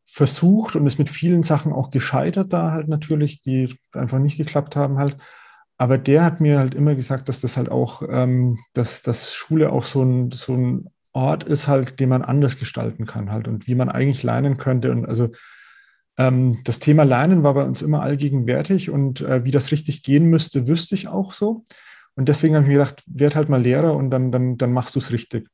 versucht 0.06 0.76
und 0.76 0.86
ist 0.86 0.98
mit 0.98 1.10
vielen 1.10 1.42
Sachen 1.42 1.72
auch 1.72 1.90
gescheitert 1.90 2.52
da 2.52 2.72
halt 2.72 2.88
natürlich, 2.88 3.42
die 3.42 3.76
einfach 3.92 4.18
nicht 4.18 4.38
geklappt 4.38 4.76
haben 4.76 4.98
halt. 4.98 5.18
Aber 5.80 5.96
der 5.96 6.24
hat 6.24 6.42
mir 6.42 6.58
halt 6.58 6.74
immer 6.74 6.94
gesagt, 6.94 7.30
dass 7.30 7.40
das 7.40 7.56
halt 7.56 7.70
auch, 7.70 8.02
ähm, 8.06 8.58
dass, 8.74 9.00
dass 9.00 9.34
Schule 9.34 9.72
auch 9.72 9.84
so 9.84 10.02
ein, 10.02 10.30
so 10.30 10.52
ein 10.52 10.90
Ort 11.12 11.42
ist 11.42 11.68
halt, 11.68 12.00
den 12.00 12.10
man 12.10 12.20
anders 12.20 12.58
gestalten 12.58 13.06
kann 13.06 13.32
halt 13.32 13.48
und 13.48 13.66
wie 13.66 13.74
man 13.74 13.88
eigentlich 13.88 14.22
lernen 14.22 14.58
könnte. 14.58 14.90
Und 14.90 15.06
also 15.06 15.30
ähm, 16.18 16.58
das 16.64 16.80
Thema 16.80 17.04
Lernen 17.04 17.44
war 17.44 17.54
bei 17.54 17.62
uns 17.64 17.80
immer 17.80 18.02
allgegenwärtig 18.02 18.90
und 18.90 19.22
äh, 19.22 19.42
wie 19.44 19.52
das 19.52 19.72
richtig 19.72 20.02
gehen 20.02 20.26
müsste, 20.26 20.68
wüsste 20.68 20.94
ich 20.94 21.08
auch 21.08 21.32
so. 21.32 21.64
Und 22.14 22.28
deswegen 22.28 22.56
habe 22.56 22.64
ich 22.64 22.68
mir 22.68 22.84
gedacht, 22.84 23.02
werd 23.06 23.34
halt 23.34 23.48
mal 23.48 23.62
Lehrer 23.62 23.96
und 23.96 24.10
dann, 24.10 24.30
dann, 24.30 24.58
dann 24.58 24.74
machst 24.74 24.96
du 24.96 24.98
es 24.98 25.12
richtig. 25.12 25.48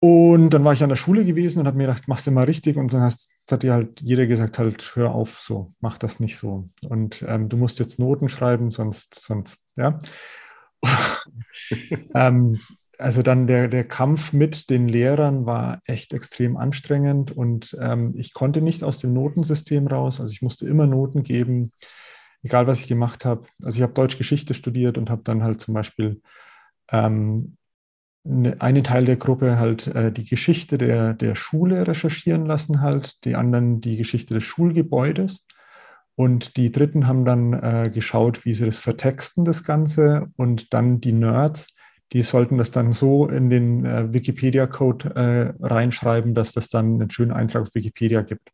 Und 0.00 0.50
dann 0.50 0.64
war 0.64 0.74
ich 0.74 0.82
an 0.82 0.90
der 0.90 0.96
Schule 0.96 1.24
gewesen 1.24 1.60
und 1.60 1.66
habe 1.66 1.78
mir 1.78 1.86
gedacht, 1.86 2.08
machst 2.08 2.26
du 2.26 2.30
mal 2.30 2.44
richtig. 2.44 2.76
Und 2.76 2.92
dann 2.92 3.02
hast, 3.02 3.30
hat 3.50 3.62
dir 3.62 3.72
halt 3.72 4.02
jeder 4.02 4.26
gesagt, 4.26 4.58
halt, 4.58 4.96
hör 4.96 5.14
auf 5.14 5.40
so, 5.40 5.72
mach 5.80 5.96
das 5.96 6.20
nicht 6.20 6.36
so. 6.36 6.68
Und 6.86 7.24
ähm, 7.26 7.48
du 7.48 7.56
musst 7.56 7.78
jetzt 7.78 7.98
Noten 7.98 8.28
schreiben, 8.28 8.70
sonst, 8.70 9.14
sonst, 9.14 9.64
ja. 9.76 9.98
ähm, 12.14 12.60
also 12.98 13.22
dann 13.22 13.46
der, 13.46 13.68
der 13.68 13.84
Kampf 13.84 14.32
mit 14.32 14.70
den 14.70 14.88
Lehrern 14.88 15.46
war 15.46 15.80
echt 15.84 16.12
extrem 16.12 16.56
anstrengend 16.56 17.32
und 17.32 17.76
ähm, 17.80 18.12
ich 18.16 18.34
konnte 18.34 18.60
nicht 18.60 18.84
aus 18.84 18.98
dem 18.98 19.12
Notensystem 19.12 19.86
raus. 19.86 20.20
Also 20.20 20.32
ich 20.32 20.42
musste 20.42 20.66
immer 20.66 20.86
Noten 20.86 21.22
geben, 21.22 21.72
egal 22.42 22.66
was 22.66 22.80
ich 22.80 22.86
gemacht 22.86 23.24
habe. 23.24 23.46
Also 23.62 23.78
ich 23.78 23.82
habe 23.82 23.94
Deutsch 23.94 24.18
Geschichte 24.18 24.54
studiert 24.54 24.98
und 24.98 25.10
habe 25.10 25.22
dann 25.24 25.42
halt 25.42 25.60
zum 25.60 25.74
Beispiel 25.74 26.20
ähm, 26.90 27.56
einen 28.24 28.84
Teil 28.84 29.04
der 29.04 29.16
Gruppe 29.16 29.58
halt 29.58 29.86
äh, 29.88 30.10
die 30.10 30.24
Geschichte 30.24 30.78
der, 30.78 31.14
der 31.14 31.34
Schule 31.34 31.86
recherchieren 31.86 32.46
lassen, 32.46 32.80
halt, 32.80 33.24
die 33.24 33.36
anderen 33.36 33.80
die 33.80 33.96
Geschichte 33.96 34.34
des 34.34 34.44
Schulgebäudes. 34.44 35.46
Und 36.16 36.56
die 36.56 36.70
Dritten 36.70 37.06
haben 37.06 37.24
dann 37.24 37.52
äh, 37.52 37.90
geschaut, 37.92 38.44
wie 38.44 38.54
sie 38.54 38.66
das 38.66 38.78
vertexten, 38.78 39.44
das 39.44 39.64
Ganze. 39.64 40.28
Und 40.36 40.72
dann 40.72 41.00
die 41.00 41.12
Nerds 41.12 41.74
die 42.14 42.22
sollten 42.22 42.58
das 42.58 42.70
dann 42.70 42.92
so 42.92 43.26
in 43.26 43.50
den 43.50 43.84
äh, 43.84 44.12
Wikipedia-Code 44.12 45.16
äh, 45.16 45.66
reinschreiben, 45.66 46.32
dass 46.32 46.52
das 46.52 46.68
dann 46.68 47.00
einen 47.00 47.10
schönen 47.10 47.32
Eintrag 47.32 47.62
auf 47.62 47.74
Wikipedia 47.74 48.22
gibt. 48.22 48.50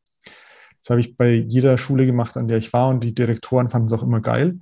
Das 0.81 0.89
habe 0.89 1.01
ich 1.01 1.17
bei 1.17 1.33
jeder 1.33 1.77
Schule 1.77 2.07
gemacht, 2.07 2.39
an 2.39 2.49
der 2.49 2.57
ich 2.57 2.73
war 2.73 2.89
und 2.89 3.05
die 3.05 3.15
Direktoren 3.15 3.69
fanden 3.69 3.89
es 3.89 3.93
auch 3.93 4.03
immer 4.03 4.21
geil. 4.21 4.59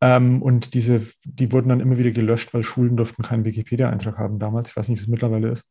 Ähm, 0.00 0.42
und 0.42 0.74
diese, 0.74 1.02
die 1.24 1.50
wurden 1.52 1.68
dann 1.68 1.80
immer 1.80 1.98
wieder 1.98 2.12
gelöscht, 2.12 2.54
weil 2.54 2.62
Schulen 2.62 2.96
durften 2.96 3.22
keinen 3.22 3.44
Wikipedia-Eintrag 3.44 4.18
haben 4.18 4.38
damals. 4.38 4.70
Ich 4.70 4.76
weiß 4.76 4.88
nicht, 4.88 5.00
wie 5.00 5.02
es 5.02 5.08
mittlerweile 5.08 5.48
ist. 5.50 5.64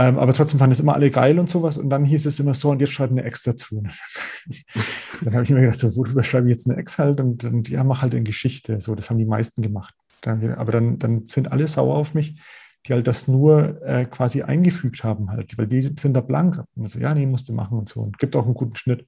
Ähm, 0.00 0.16
aber 0.16 0.32
trotzdem 0.32 0.60
fanden 0.60 0.72
es 0.72 0.80
immer 0.80 0.94
alle 0.94 1.10
geil 1.10 1.40
und 1.40 1.50
sowas. 1.50 1.76
Und 1.76 1.90
dann 1.90 2.04
hieß 2.04 2.24
es 2.26 2.38
immer 2.38 2.54
so, 2.54 2.70
und 2.70 2.80
jetzt 2.80 2.92
schreibt 2.92 3.10
eine 3.10 3.24
Ex 3.24 3.42
dazu. 3.42 3.82
dann 5.22 5.34
habe 5.34 5.42
ich 5.42 5.50
mir 5.50 5.60
gedacht, 5.60 5.78
so, 5.78 5.96
worüber 5.96 6.22
schreibe 6.22 6.48
ich 6.48 6.56
jetzt 6.56 6.70
eine 6.70 6.78
Ex 6.78 6.98
halt? 6.98 7.20
Und, 7.20 7.42
und 7.42 7.68
ja, 7.68 7.82
mach 7.82 8.02
halt 8.02 8.14
in 8.14 8.22
Geschichte. 8.22 8.78
So, 8.78 8.94
das 8.94 9.10
haben 9.10 9.18
die 9.18 9.26
meisten 9.26 9.60
gemacht. 9.60 9.94
Dann, 10.20 10.54
aber 10.54 10.70
dann, 10.70 11.00
dann 11.00 11.26
sind 11.26 11.50
alle 11.50 11.66
sauer 11.66 11.96
auf 11.96 12.14
mich, 12.14 12.40
die 12.86 12.92
halt 12.92 13.08
das 13.08 13.26
nur 13.26 13.82
äh, 13.82 14.04
quasi 14.04 14.42
eingefügt 14.42 15.02
haben 15.02 15.30
halt, 15.30 15.58
weil 15.58 15.66
die 15.66 15.82
sind 15.82 16.14
da 16.14 16.20
blank. 16.20 16.62
Und 16.76 16.88
so, 16.88 17.00
ja, 17.00 17.12
nee, 17.12 17.26
musst 17.26 17.48
du 17.48 17.52
machen 17.52 17.76
und 17.76 17.88
so. 17.88 18.00
Und 18.00 18.18
gibt 18.18 18.36
auch 18.36 18.44
einen 18.44 18.54
guten 18.54 18.76
Schnitt. 18.76 19.04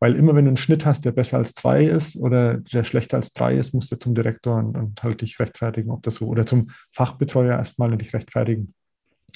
Weil 0.00 0.14
immer 0.14 0.34
wenn 0.34 0.44
du 0.44 0.50
einen 0.50 0.56
Schnitt 0.56 0.86
hast, 0.86 1.04
der 1.04 1.12
besser 1.12 1.38
als 1.38 1.54
zwei 1.54 1.84
ist 1.84 2.16
oder 2.16 2.58
der 2.58 2.84
schlechter 2.84 3.16
als 3.16 3.32
drei 3.32 3.54
ist, 3.54 3.74
musst 3.74 3.90
du 3.90 3.96
zum 3.96 4.14
Direktor 4.14 4.56
und, 4.56 4.76
und 4.76 5.02
halt 5.02 5.20
dich 5.22 5.38
rechtfertigen, 5.40 5.90
ob 5.90 6.02
das 6.02 6.16
so, 6.16 6.26
oder 6.26 6.46
zum 6.46 6.70
Fachbetreuer 6.92 7.56
erstmal 7.56 7.92
und 7.92 8.00
dich 8.00 8.14
rechtfertigen, 8.14 8.74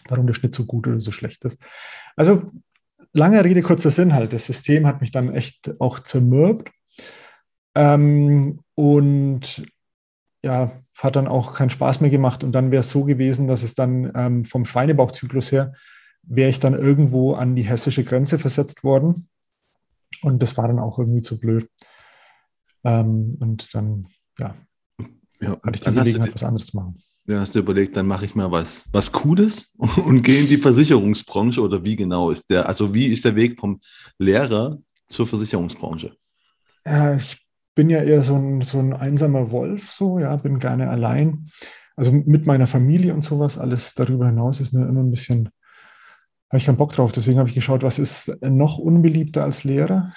warum 0.09 0.27
der 0.27 0.35
Schnitt 0.35 0.55
so 0.55 0.65
gut 0.65 0.87
oder 0.87 1.01
so 1.01 1.11
schlecht 1.11 1.45
ist. 1.45 1.59
Also 2.17 2.53
lange 3.13 3.45
Rede, 3.45 3.63
kurzer 3.63 3.91
Sinn 3.91 4.15
halt. 4.15 4.33
Das 4.33 4.47
System 4.47 4.87
hat 4.87 5.01
mich 5.01 5.11
dann 5.11 5.35
echt 5.35 5.75
auch 5.81 5.99
zermürbt. 5.99 6.71
Ähm, 7.75 8.61
und 8.75 9.65
ja, 10.45 10.73
hat 10.99 11.17
dann 11.17 11.29
auch 11.29 11.55
keinen 11.55 11.71
Spaß 11.71 12.01
mehr 12.01 12.11
gemacht. 12.11 12.45
Und 12.45 12.53
dann 12.53 12.71
wäre 12.71 12.81
es 12.81 12.91
so 12.91 13.05
gewesen, 13.05 13.47
dass 13.47 13.63
es 13.63 13.75
dann 13.75 14.13
ähm, 14.15 14.45
vom 14.45 14.65
Schweinebauchzyklus 14.65 15.53
her, 15.53 15.73
wäre 16.23 16.51
ich 16.51 16.61
dann 16.61 16.75
irgendwo 16.75 17.35
an 17.35 17.57
die 17.57 17.63
hessische 17.63 18.05
Grenze 18.05 18.39
versetzt 18.39 18.85
worden. 18.85 19.29
Und 20.21 20.43
das 20.43 20.57
war 20.57 20.69
dann 20.69 20.79
auch 20.79 20.99
irgendwie 20.99 21.23
zu 21.23 21.39
blöd. 21.39 21.69
Ähm, 22.85 23.37
und 23.41 23.75
dann, 23.75 24.09
ja, 24.39 24.55
ja 25.41 25.61
hatte 25.63 25.77
ich 25.77 25.81
die 25.81 25.93
Gelegenheit, 25.93 26.31
dir, 26.31 26.35
was 26.35 26.43
anderes 26.43 26.67
zu 26.67 26.77
machen. 26.77 26.99
Ja, 27.27 27.39
hast 27.39 27.55
du 27.55 27.61
überlegt, 27.61 27.97
dann 27.97 28.07
mache 28.07 28.25
ich 28.25 28.35
mal 28.35 28.51
was, 28.51 28.85
was 28.91 29.13
Cooles 29.13 29.71
und 30.05 30.23
gehe 30.23 30.41
in 30.41 30.49
die 30.49 30.59
Versicherungsbranche 30.59 31.61
oder 31.61 31.85
wie 31.85 31.97
genau 31.97 32.31
ist 32.31 32.51
der, 32.51 32.69
also 32.69 32.93
wie 32.93 33.07
ist 33.07 33.25
der 33.25 33.37
Weg 33.37 33.61
vom 33.61 33.81
Lehrer 34.19 34.79
zur 35.09 35.27
Versicherungsbranche? 35.27 36.17
Ja, 36.85 37.15
ich 37.15 37.39
bin 37.75 37.91
ja 37.91 38.03
eher 38.03 38.25
so 38.25 38.35
ein, 38.35 38.61
so 38.61 38.79
ein 38.79 38.93
einsamer 38.93 39.51
Wolf, 39.51 39.93
so, 39.93 40.19
ja, 40.19 40.35
bin 40.37 40.59
gerne 40.59 40.91
allein. 40.91 41.49
Also 41.97 42.13
mit 42.13 42.47
meiner 42.47 42.67
Familie 42.67 43.15
und 43.15 43.23
sowas, 43.23 43.59
alles 43.59 43.95
darüber 43.95 44.27
hinaus 44.27 44.61
ist 44.61 44.73
mir 44.73 44.87
immer 44.87 45.01
ein 45.01 45.11
bisschen, 45.11 45.51
habe 46.53 46.59
ich 46.59 46.67
keinen 46.67 46.77
Bock 46.77 46.93
drauf. 46.93 47.13
Deswegen 47.13 47.39
habe 47.39 47.49
ich 47.49 47.55
geschaut, 47.55 47.83
was 47.83 47.99
ist 47.99 48.37
noch 48.43 48.77
unbeliebter 48.77 49.43
als 49.43 49.65
Lehrer 49.65 50.13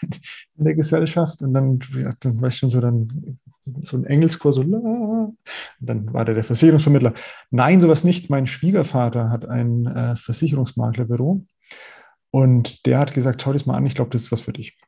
in 0.56 0.64
der 0.64 0.76
Gesellschaft. 0.76 1.42
Und 1.42 1.52
dann, 1.52 1.80
ja, 1.98 2.12
dann 2.20 2.40
weißt 2.40 2.58
du 2.58 2.60
schon 2.60 2.70
so, 2.70 2.80
dann 2.80 3.38
so 3.82 3.96
ein 3.96 4.04
Engelskurs, 4.04 4.54
so, 4.54 4.62
und 4.62 5.36
dann 5.80 6.12
war 6.12 6.24
der 6.24 6.36
der 6.36 6.44
Versicherungsvermittler. 6.44 7.12
Nein, 7.50 7.80
sowas 7.80 8.04
nicht. 8.04 8.30
Mein 8.30 8.46
Schwiegervater 8.46 9.30
hat 9.30 9.48
ein 9.48 9.86
äh, 9.86 10.14
Versicherungsmaklerbüro 10.14 11.44
und 12.30 12.86
der 12.86 13.00
hat 13.00 13.12
gesagt, 13.12 13.42
schau 13.42 13.52
das 13.52 13.66
mal 13.66 13.76
an, 13.76 13.86
ich 13.86 13.96
glaube, 13.96 14.10
das 14.10 14.22
ist 14.22 14.32
was 14.32 14.42
für 14.42 14.52
dich. 14.52 14.78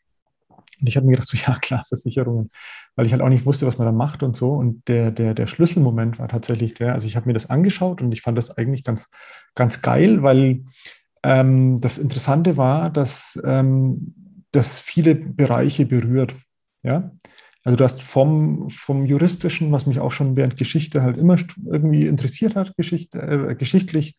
Und 0.82 0.88
ich 0.88 0.96
habe 0.96 1.06
mir 1.06 1.12
gedacht, 1.12 1.28
so 1.28 1.36
ja 1.46 1.58
klar, 1.58 1.84
Versicherungen, 1.88 2.50
weil 2.96 3.06
ich 3.06 3.12
halt 3.12 3.22
auch 3.22 3.28
nicht 3.28 3.46
wusste, 3.46 3.66
was 3.66 3.78
man 3.78 3.86
da 3.86 3.92
macht 3.92 4.22
und 4.22 4.36
so. 4.36 4.52
Und 4.52 4.86
der, 4.88 5.10
der, 5.10 5.34
der 5.34 5.46
Schlüsselmoment 5.46 6.18
war 6.18 6.28
tatsächlich 6.28 6.74
der, 6.74 6.92
also 6.92 7.06
ich 7.06 7.16
habe 7.16 7.26
mir 7.26 7.34
das 7.34 7.48
angeschaut 7.48 8.02
und 8.02 8.12
ich 8.12 8.22
fand 8.22 8.36
das 8.36 8.50
eigentlich 8.50 8.84
ganz, 8.84 9.08
ganz 9.54 9.80
geil, 9.80 10.22
weil 10.22 10.64
ähm, 11.22 11.80
das 11.80 11.98
Interessante 11.98 12.56
war, 12.56 12.90
dass 12.90 13.40
ähm, 13.44 14.14
das 14.50 14.78
viele 14.78 15.14
Bereiche 15.14 15.86
berührt. 15.86 16.34
Ja, 16.82 17.12
also 17.64 17.76
du 17.76 17.84
hast 17.84 18.02
vom, 18.02 18.68
vom 18.70 19.06
Juristischen, 19.06 19.70
was 19.70 19.86
mich 19.86 20.00
auch 20.00 20.10
schon 20.10 20.36
während 20.36 20.56
Geschichte 20.56 21.02
halt 21.02 21.16
immer 21.16 21.36
irgendwie 21.64 22.06
interessiert 22.06 22.56
hat, 22.56 22.76
Geschichte, 22.76 23.20
äh, 23.20 23.54
geschichtlich, 23.54 24.18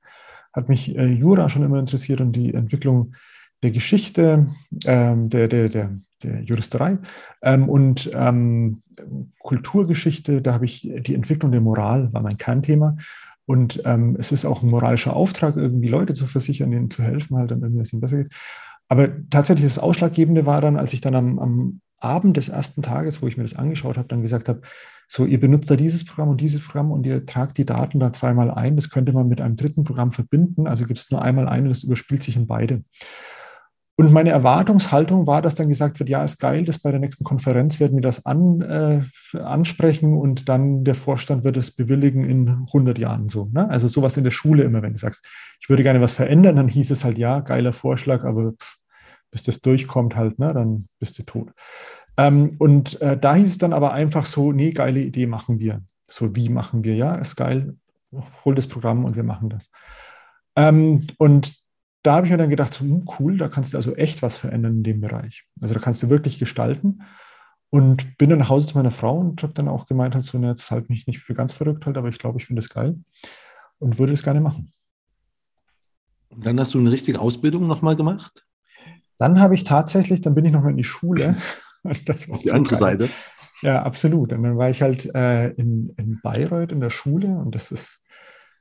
hat 0.54 0.70
mich 0.70 0.96
äh, 0.96 1.08
Jura 1.08 1.50
schon 1.50 1.64
immer 1.64 1.80
interessiert 1.80 2.22
und 2.22 2.34
die 2.34 2.54
Entwicklung 2.54 3.16
der 3.64 3.72
Geschichte, 3.72 4.48
ähm, 4.86 5.30
der, 5.30 5.48
der, 5.48 5.70
der, 5.70 6.00
der 6.24 6.42
Juristerei 6.42 6.98
ähm, 7.42 7.70
und 7.70 8.10
ähm, 8.14 8.82
Kulturgeschichte, 9.40 10.42
da 10.42 10.54
habe 10.54 10.66
ich 10.66 10.82
die 10.82 11.16
Entwicklung 11.16 11.52
der 11.52 11.62
Moral, 11.62 12.12
war 12.14 12.22
mein 12.22 12.38
Kernthema. 12.38 12.98
Und 13.46 13.82
ähm, 13.84 14.16
es 14.18 14.32
ist 14.32 14.46
auch 14.46 14.64
ein 14.64 14.70
moralischer 14.70 15.16
Auftrag, 15.16 15.58
irgendwie 15.58 15.90
Leute 15.90 16.14
zu 16.14 16.28
versichern, 16.28 16.72
ihnen 16.72 16.90
zu 16.90 17.04
helfen, 17.04 17.38
halt 17.38 17.52
dass 17.52 17.60
es 17.62 17.92
ihnen 17.92 18.02
besser 18.02 18.18
geht. 18.24 18.34
Aber 18.88 19.10
tatsächlich 19.30 19.66
das 19.66 19.80
Ausschlaggebende 19.80 20.46
war 20.46 20.62
dann, 20.62 20.78
als 20.78 20.94
ich 20.94 21.02
dann 21.02 21.16
am, 21.16 21.40
am 21.40 21.82
Abend 22.00 22.38
des 22.38 22.50
ersten 22.50 22.82
Tages, 22.82 23.22
wo 23.22 23.28
ich 23.28 23.38
mir 23.38 23.44
das 23.44 23.56
angeschaut 23.56 23.98
habe, 23.98 24.08
dann 24.08 24.22
gesagt 24.22 24.50
habe, 24.50 24.62
so, 25.08 25.26
ihr 25.26 25.40
benutzt 25.40 25.70
da 25.70 25.76
dieses 25.76 26.06
Programm 26.06 26.30
und 26.30 26.42
dieses 26.42 26.64
Programm 26.64 26.92
und 26.92 27.06
ihr 27.06 27.26
tragt 27.26 27.58
die 27.58 27.66
Daten 27.66 28.00
da 28.00 28.12
zweimal 28.14 28.50
ein. 28.50 28.76
Das 28.76 28.90
könnte 28.90 29.14
man 29.14 29.28
mit 29.28 29.42
einem 29.42 29.56
dritten 29.56 29.84
Programm 29.84 30.12
verbinden. 30.12 30.68
Also 30.68 30.86
gibt 30.86 31.00
es 31.00 31.12
nur 31.12 31.22
einmal 31.22 31.48
ein 31.48 31.64
und 31.64 31.70
das 31.70 31.84
überspielt 31.84 32.24
sich 32.24 32.36
in 32.36 32.48
beide. 32.48 32.84
Und 33.96 34.12
meine 34.12 34.32
Erwartungshaltung 34.32 35.28
war, 35.28 35.44
dass 35.44 35.54
dann 35.54 35.70
gesagt 35.70 36.00
wird, 36.00 36.10
ja, 36.10 36.24
ist 36.24 36.40
geil, 36.40 36.66
das 36.66 36.80
bei 36.80 36.90
der 36.90 37.00
nächsten 37.00 37.24
Konferenz 37.24 37.80
werden 37.80 37.96
wir 37.96 38.02
das 38.02 38.26
an, 38.26 38.62
äh, 38.62 39.38
ansprechen 39.38 40.18
und 40.18 40.50
dann 40.50 40.84
der 40.84 40.96
Vorstand 40.96 41.44
wird 41.44 41.58
es 41.58 41.70
bewilligen 41.70 42.24
in 42.28 42.50
100 42.68 42.98
Jahren 42.98 43.30
so. 43.30 43.44
Ne? 43.52 43.70
Also 43.70 43.88
sowas 43.88 44.18
in 44.18 44.24
der 44.24 44.32
Schule 44.32 44.64
immer, 44.64 44.82
wenn 44.82 44.94
du 44.94 45.00
sagst, 45.00 45.28
ich 45.62 45.70
würde 45.70 45.84
gerne 45.84 46.02
was 46.02 46.12
verändern, 46.12 46.56
dann 46.56 46.70
hieß 46.70 46.90
es 46.90 47.04
halt, 47.04 47.20
ja, 47.20 47.42
geiler 47.42 47.72
Vorschlag, 47.72 48.24
aber 48.24 48.54
pff, 48.54 48.78
bis 49.30 49.44
das 49.44 49.62
durchkommt 49.62 50.16
halt, 50.16 50.40
ne, 50.40 50.54
dann 50.54 50.88
bist 51.00 51.20
du 51.20 51.24
tot. 51.24 51.52
Ähm, 52.18 52.56
und 52.60 53.00
äh, 53.02 53.18
da 53.18 53.36
hieß 53.36 53.48
es 53.48 53.58
dann 53.58 53.74
aber 53.74 53.94
einfach 53.94 54.26
so, 54.26 54.52
nee, 54.52 54.72
geile 54.72 55.02
Idee 55.02 55.28
machen 55.28 55.60
wir. 55.60 55.82
So, 56.08 56.36
wie 56.36 56.50
machen 56.50 56.84
wir? 56.84 56.96
Ja, 56.96 57.16
ist 57.16 57.36
geil, 57.36 57.76
hol 58.46 58.56
das 58.56 58.68
Programm 58.68 59.06
und 59.06 59.16
wir 59.16 59.24
machen 59.24 59.50
das. 59.50 59.70
Ähm, 60.56 61.08
und 61.18 61.63
da 62.04 62.16
habe 62.16 62.28
ich 62.28 62.32
mir 62.32 62.38
dann 62.38 62.50
gedacht, 62.50 62.74
so, 62.74 62.82
hm, 62.82 63.08
cool, 63.18 63.38
da 63.38 63.48
kannst 63.48 63.74
du 63.74 63.78
also 63.78 63.96
echt 63.96 64.22
was 64.22 64.38
verändern 64.38 64.78
in 64.78 64.84
dem 64.84 65.02
Bereich. 65.02 65.46
Also 65.62 65.74
da 65.74 65.80
kannst 65.80 66.04
du 66.04 66.10
wirklich 66.10 66.38
gestalten. 66.38 67.02
Und 67.70 68.18
bin 68.20 68.30
dann 68.30 68.38
nach 68.38 68.50
Hause 68.50 68.68
zu 68.68 68.78
meiner 68.78 68.92
Frau 68.92 69.18
und 69.18 69.42
habe 69.42 69.54
dann 69.54 69.68
auch 69.68 69.88
gemeint, 69.88 70.14
halt 70.14 70.26
so, 70.26 70.38
jetzt 70.38 70.70
halt 70.70 70.90
mich 70.90 71.08
nicht 71.08 71.20
für 71.20 71.34
ganz 71.34 71.54
verrückt 71.54 71.88
halt, 71.88 71.98
aber 71.98 72.10
ich 72.10 72.20
glaube, 72.20 72.38
ich 72.38 72.46
finde 72.46 72.62
das 72.62 72.70
geil 72.70 73.00
und 73.80 73.98
würde 73.98 74.14
es 74.14 74.22
gerne 74.22 74.42
machen. 74.42 74.72
Und 76.30 76.46
dann 76.46 76.60
hast 76.60 76.74
du 76.74 76.80
eine 76.80 76.92
richtige 76.92 77.20
Ausbildung 77.20 77.66
nochmal 77.66 77.96
gemacht? 77.96 78.46
Dann 79.18 79.40
habe 79.40 79.56
ich 79.56 79.64
tatsächlich, 79.64 80.22
dann 80.22 80.36
bin 80.36 80.46
ich 80.46 80.52
nochmal 80.52 80.72
in 80.72 80.78
die 80.78 80.84
Schule. 80.84 81.38
Das 82.06 82.30
Auf 82.30 82.40
die 82.40 82.48
so 82.48 82.54
andere 82.54 82.78
geil. 82.78 82.98
Seite? 82.98 83.10
Ja, 83.62 83.84
absolut. 83.84 84.32
Und 84.32 84.44
dann 84.44 84.58
war 84.58 84.70
ich 84.70 84.82
halt 84.82 85.14
äh, 85.14 85.50
in, 85.50 85.94
in 85.98 86.22
Bayreuth 86.24 86.72
in 86.72 86.80
der 86.80 86.92
Schule 86.92 87.28
und 87.28 87.56
das 87.56 87.74
ist, 87.74 88.00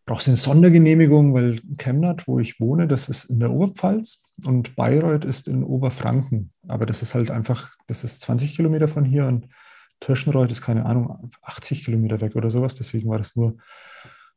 brauchst 0.04 0.28
eine 0.28 0.36
Sondergenehmigung, 0.36 1.34
weil 1.34 1.60
Chemnat, 1.78 2.26
wo 2.26 2.38
ich 2.38 2.60
wohne, 2.60 2.88
das 2.88 3.08
ist 3.08 3.24
in 3.24 3.40
der 3.40 3.52
Oberpfalz 3.52 4.24
und 4.44 4.74
Bayreuth 4.74 5.24
ist 5.24 5.48
in 5.48 5.62
Oberfranken. 5.62 6.52
Aber 6.66 6.86
das 6.86 7.02
ist 7.02 7.14
halt 7.14 7.30
einfach, 7.30 7.76
das 7.86 8.02
ist 8.04 8.22
20 8.22 8.56
Kilometer 8.56 8.88
von 8.88 9.04
hier 9.04 9.26
und 9.26 9.48
Tirschenreuth 10.00 10.50
ist 10.50 10.62
keine 10.62 10.84
Ahnung, 10.84 11.30
80 11.42 11.84
Kilometer 11.84 12.20
weg 12.20 12.34
oder 12.34 12.50
sowas. 12.50 12.74
Deswegen 12.74 13.08
war 13.08 13.18
das 13.18 13.36
nur 13.36 13.56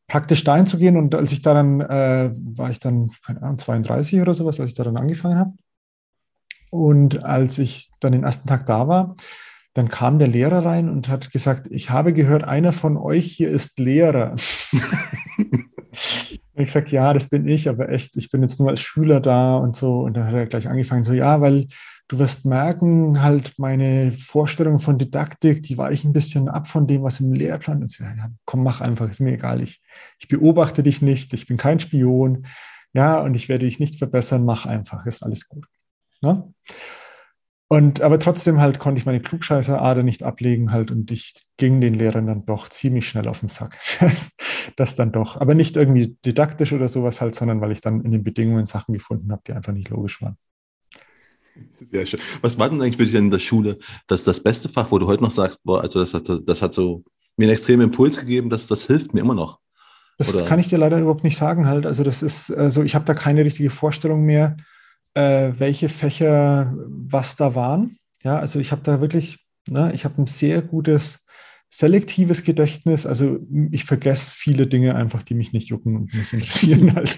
praktisch 0.08 0.44
dahin 0.44 0.68
zu 0.68 0.78
gehen. 0.78 0.98
Und 0.98 1.16
als 1.16 1.32
ich 1.32 1.42
da 1.42 1.54
dann, 1.54 1.82
äh, 1.82 2.32
war 2.36 2.70
ich 2.70 2.80
dann, 2.80 3.12
keine 3.26 3.42
Ahnung, 3.42 3.58
32 3.58 4.22
oder 4.22 4.34
sowas, 4.34 4.60
als 4.60 4.72
ich 4.72 4.76
da 4.76 4.84
dann 4.84 4.98
angefangen 4.98 5.38
habe. 5.38 5.54
Und 6.70 7.24
als 7.24 7.58
ich 7.58 7.90
dann 8.00 8.12
den 8.12 8.24
ersten 8.24 8.48
Tag 8.48 8.66
da 8.66 8.88
war, 8.88 9.16
dann 9.76 9.90
kam 9.90 10.20
der 10.20 10.30
Lehrer 10.30 10.66
rein 10.66 10.90
und 10.90 11.10
hat 11.10 11.32
gesagt, 11.32 11.68
ich 11.70 11.90
habe 11.90 12.14
gehört, 12.14 12.46
einer 12.46 12.72
von 12.72 12.96
euch 12.96 13.30
hier 13.34 13.50
ist 13.50 13.78
Lehrer. 13.78 14.34
ich 16.56 16.66
gesagt, 16.66 16.92
ja, 16.92 17.14
das 17.14 17.28
bin 17.28 17.46
ich, 17.46 17.68
aber 17.68 17.90
echt, 17.90 18.16
ich 18.16 18.30
bin 18.30 18.42
jetzt 18.42 18.58
nur 18.58 18.70
als 18.70 18.80
Schüler 18.80 19.20
da 19.20 19.58
und 19.58 19.76
so. 19.76 20.00
Und 20.00 20.16
dann 20.16 20.28
hat 20.28 20.34
er 20.34 20.46
gleich 20.46 20.70
angefangen, 20.70 21.04
so, 21.04 21.12
ja, 21.12 21.42
weil 21.42 21.68
du 22.08 22.20
wirst 22.20 22.46
merken, 22.46 23.22
halt 23.22 23.56
meine 23.58 24.14
Vorstellung 24.14 24.80
von 24.80 24.98
Didaktik, 24.98 25.64
die 25.64 25.78
weichen 25.78 26.12
ein 26.12 26.14
bisschen 26.14 26.48
ab 26.48 26.68
von 26.68 26.88
dem, 26.88 27.04
was 27.04 27.20
im 27.20 27.34
Lehrplan 27.34 27.82
ist. 27.82 28.00
Ja, 28.00 28.14
ja, 28.16 28.30
komm, 28.46 28.64
mach 28.64 28.80
einfach, 28.80 29.10
ist 29.10 29.20
mir 29.20 29.34
egal. 29.34 29.62
Ich, 29.62 29.82
ich 30.20 30.30
beobachte 30.30 30.84
dich 30.84 31.02
nicht, 31.02 31.34
ich 31.34 31.48
bin 31.48 31.58
kein 31.58 31.82
Spion. 31.82 32.48
Ja, 32.94 33.20
und 33.20 33.36
ich 33.36 33.50
werde 33.50 33.66
dich 33.66 33.80
nicht 33.80 33.98
verbessern, 33.98 34.46
mach 34.46 34.66
einfach, 34.66 35.06
ist 35.06 35.22
alles 35.22 35.50
gut. 35.50 35.66
Ne? 36.22 36.54
Und 37.68 38.02
aber 38.02 38.20
trotzdem 38.20 38.62
halt 38.62 38.78
konnte 38.78 39.00
ich 39.00 39.08
meine 39.08 39.22
Klugscheißer-Ader 39.22 40.04
nicht 40.04 40.22
ablegen 40.22 40.72
halt 40.72 40.92
und 40.92 41.10
ich 41.10 41.34
ging 41.58 41.82
den 41.82 41.96
Lehrern 41.96 42.28
dann 42.28 42.46
doch 42.46 42.70
ziemlich 42.70 43.10
schnell 43.10 43.28
auf 43.28 43.40
den 43.40 43.50
Sack. 43.50 43.80
das 44.78 44.96
dann 44.96 45.12
doch. 45.12 45.42
Aber 45.42 45.56
nicht 45.56 45.76
irgendwie 45.76 46.16
didaktisch 46.24 46.74
oder 46.74 46.90
sowas 46.90 47.22
halt, 47.22 47.34
sondern 47.34 47.62
weil 47.62 47.72
ich 47.72 47.82
dann 47.82 48.02
in 48.02 48.12
den 48.12 48.24
Bedingungen 48.24 48.68
Sachen 48.68 48.94
gefunden 48.94 49.32
habe, 49.32 49.42
die 49.48 49.54
einfach 49.54 49.74
nicht 49.74 49.90
logisch 49.90 50.22
waren. 50.22 50.38
Sehr 51.90 52.06
schön. 52.06 52.20
Was 52.42 52.60
war 52.60 52.70
denn 52.70 52.82
eigentlich 52.82 52.98
für 52.98 53.06
dich 53.06 53.16
in 53.16 53.32
der 53.32 53.40
Schule 53.40 53.80
das, 54.08 54.24
das 54.24 54.44
beste 54.44 54.70
Fach, 54.70 54.92
wo 54.92 55.00
du 55.00 55.08
heute 55.08 55.24
noch 55.24 55.32
sagst, 55.32 55.64
boah, 55.64 55.82
also 55.82 56.00
das 56.00 56.14
hat, 56.14 56.30
das 56.46 56.62
hat 56.62 56.74
so 56.74 57.04
mir 57.38 57.46
einen 57.46 57.54
extremen 57.54 57.84
Impuls 57.84 58.20
gegeben, 58.20 58.50
das, 58.50 58.68
das 58.68 58.86
hilft 58.86 59.14
mir 59.14 59.22
immer 59.22 59.36
noch? 59.36 59.60
Das 60.18 60.34
Oder? 60.34 60.46
kann 60.46 60.60
ich 60.60 60.68
dir 60.68 60.78
leider 60.78 61.00
überhaupt 61.00 61.24
nicht 61.24 61.38
sagen 61.38 61.68
halt. 61.68 61.86
Also 61.86 62.04
das 62.04 62.22
ist, 62.22 62.52
also 62.52 62.84
ich 62.84 62.96
habe 62.96 63.06
da 63.06 63.14
keine 63.14 63.44
richtige 63.44 63.70
Vorstellung 63.70 64.24
mehr 64.24 64.56
äh, 65.16 65.54
welche 65.58 65.90
Fächer 65.90 66.74
was 66.88 67.36
da 67.36 67.56
waren. 67.56 67.98
Ja, 68.22 68.40
also 68.40 68.60
ich 68.60 68.72
habe 68.72 68.82
da 68.84 69.02
wirklich, 69.02 69.40
ne, 69.68 69.92
ich 69.94 70.06
habe 70.06 70.22
ein 70.22 70.28
sehr 70.28 70.62
gutes 70.62 71.26
selektives 71.70 72.44
Gedächtnis. 72.44 73.06
Also 73.06 73.40
ich 73.72 73.84
vergesse 73.84 74.32
viele 74.34 74.68
Dinge 74.68 74.96
einfach, 74.96 75.24
die 75.24 75.34
mich 75.34 75.52
nicht 75.52 75.68
jucken 75.68 75.96
und 75.96 76.14
mich 76.14 76.32
interessieren 76.32 76.96
halt. 76.96 77.18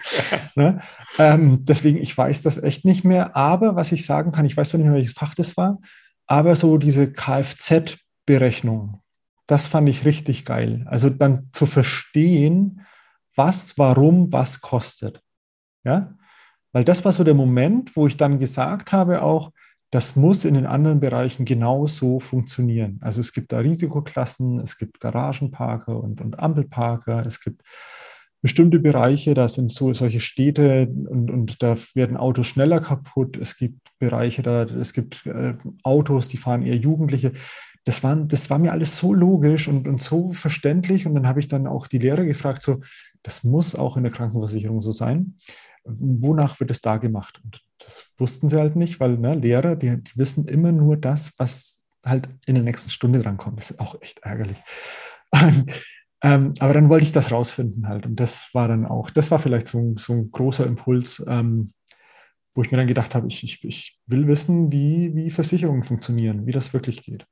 ne? 0.55 0.81
ähm, 1.19 1.63
deswegen, 1.65 1.97
ich 1.97 2.17
weiß 2.17 2.41
das 2.41 2.57
echt 2.57 2.83
nicht 2.86 3.03
mehr. 3.03 3.36
Aber 3.36 3.75
was 3.75 3.91
ich 3.91 4.05
sagen 4.05 4.31
kann, 4.31 4.45
ich 4.45 4.57
weiß 4.57 4.69
zwar 4.69 4.79
nicht 4.79 4.88
mehr, 4.88 4.95
welches 4.95 5.13
Fach 5.13 5.36
das 5.36 5.57
war, 5.57 5.79
aber 6.25 6.55
so 6.55 6.77
diese 6.77 7.12
Kfz-Berechnung, 7.12 9.01
das 9.45 9.67
fand 9.67 9.88
ich 9.89 10.05
richtig 10.05 10.43
geil. 10.43 10.86
Also 10.88 11.10
dann 11.10 11.49
zu 11.53 11.65
verstehen, 11.65 12.81
was, 13.36 13.77
warum, 13.77 14.31
was 14.33 14.62
kostet. 14.62 15.21
Ja, 15.83 16.16
weil 16.71 16.84
das 16.84 17.03
war 17.06 17.13
so 17.13 17.23
der 17.23 17.34
Moment, 17.34 17.95
wo 17.95 18.08
ich 18.08 18.17
dann 18.17 18.39
gesagt 18.39 18.91
habe 18.91 19.21
auch, 19.21 19.51
das 19.91 20.15
muss 20.15 20.43
in 20.43 20.56
den 20.56 20.65
anderen 20.65 20.99
Bereichen 20.99 21.45
genauso 21.45 22.19
funktionieren. 22.19 22.99
Also 23.01 23.21
es 23.21 23.32
gibt 23.32 23.53
da 23.53 23.60
Risikoklassen, 23.60 24.60
es 24.60 24.77
gibt 24.77 24.99
Garagenparker 24.99 25.97
und, 25.97 26.19
und 26.19 26.39
Ampelparker, 26.39 27.25
es 27.25 27.39
gibt 27.39 27.62
bestimmte 28.41 28.80
Bereiche, 28.80 29.34
da 29.34 29.47
sind 29.47 29.71
so 29.71 29.93
solche 29.93 30.19
Städte 30.19 30.88
und, 30.88 31.32
und 31.32 31.63
da 31.63 31.77
werden 31.95 32.17
Autos 32.17 32.47
schneller 32.47 32.82
kaputt. 32.82 33.38
Es 33.38 33.56
gibt 33.56 33.80
Bereiche, 33.97 34.43
da 34.43 34.63
es 34.63 34.93
gibt 34.93 35.25
äh, 35.25 35.56
Autos, 35.84 36.27
die 36.27 36.38
fahren 36.38 36.63
eher 36.63 36.75
Jugendliche. 36.75 37.32
Das, 37.86 38.03
waren, 38.03 38.27
das 38.27 38.49
war 38.49 38.60
mir 38.60 38.73
alles 38.73 38.97
so 38.97 39.13
logisch 39.13 39.69
und, 39.69 39.88
und 39.88 40.01
so 40.01 40.34
verständlich. 40.34 41.08
Und 41.08 41.15
dann 41.15 41.27
habe 41.27 41.39
ich 41.39 41.47
dann 41.47 41.65
auch 41.65 41.88
die 41.88 41.99
Lehrer 41.99 42.25
gefragt, 42.25 42.62
so, 42.62 42.82
das 43.23 43.45
muss 43.45 43.73
auch 43.73 43.97
in 43.97 44.03
der 44.03 44.12
Krankenversicherung 44.12 44.82
so 44.82 44.91
sein 44.91 45.36
wonach 45.88 46.60
wird 46.60 46.71
es 46.71 46.82
da 46.82 46.97
gemacht? 46.97 47.41
Und 47.43 47.62
das 47.80 48.12
wussten 48.17 48.50
sie 48.50 48.60
halt 48.60 48.76
nicht, 48.76 49.00
weil 49.00 49.17
ne, 49.17 49.36
Lehrer, 49.36 49.76
die, 49.76 50.02
die, 50.02 50.17
wissen 50.17 50.47
immer 50.47 50.71
nur 50.71 50.97
das, 50.97 51.34
was 51.38 51.82
halt 52.06 52.30
in 52.45 52.56
der 52.56 52.63
nächsten 52.63 52.89
Stunde 52.89 53.19
drankommt. 53.19 53.58
Das 53.60 53.71
ist 53.71 53.80
auch 53.80 54.02
echt 54.02 54.19
ärgerlich. 54.19 54.58
Ähm, 56.23 56.54
aber 56.60 56.73
dann 56.73 56.89
wollte 56.89 57.04
ich 57.06 57.12
das 57.12 57.32
rausfinden 57.32 57.88
halt. 57.88 58.06
Und 58.06 58.19
das 58.19 58.50
war 58.54 58.67
dann 58.67 58.86
auch, 58.86 59.12
das 59.12 59.30
war 59.30 59.39
vielleicht 59.39 59.67
so, 59.67 59.93
so 59.97 60.13
ein 60.13 60.32
großer 60.32 60.65
Impuls, 60.65 61.23
ähm, 61.28 61.73
wo 62.56 62.63
ich 62.63 62.71
mir 62.71 62.78
dann 62.78 62.88
gedacht 62.88 63.13
habe, 63.13 63.28
ich, 63.28 63.43
ich, 63.43 63.63
ich 63.63 64.00
will 64.08 64.28
wissen, 64.28 64.71
wie, 64.71 65.13
wie 65.13 65.30
Versicherungen 65.30 65.84
funktionieren, 65.84 66.47
wie 66.47 66.52
das 66.52 66.73
wirklich 66.73 67.04
geht. 67.04 67.28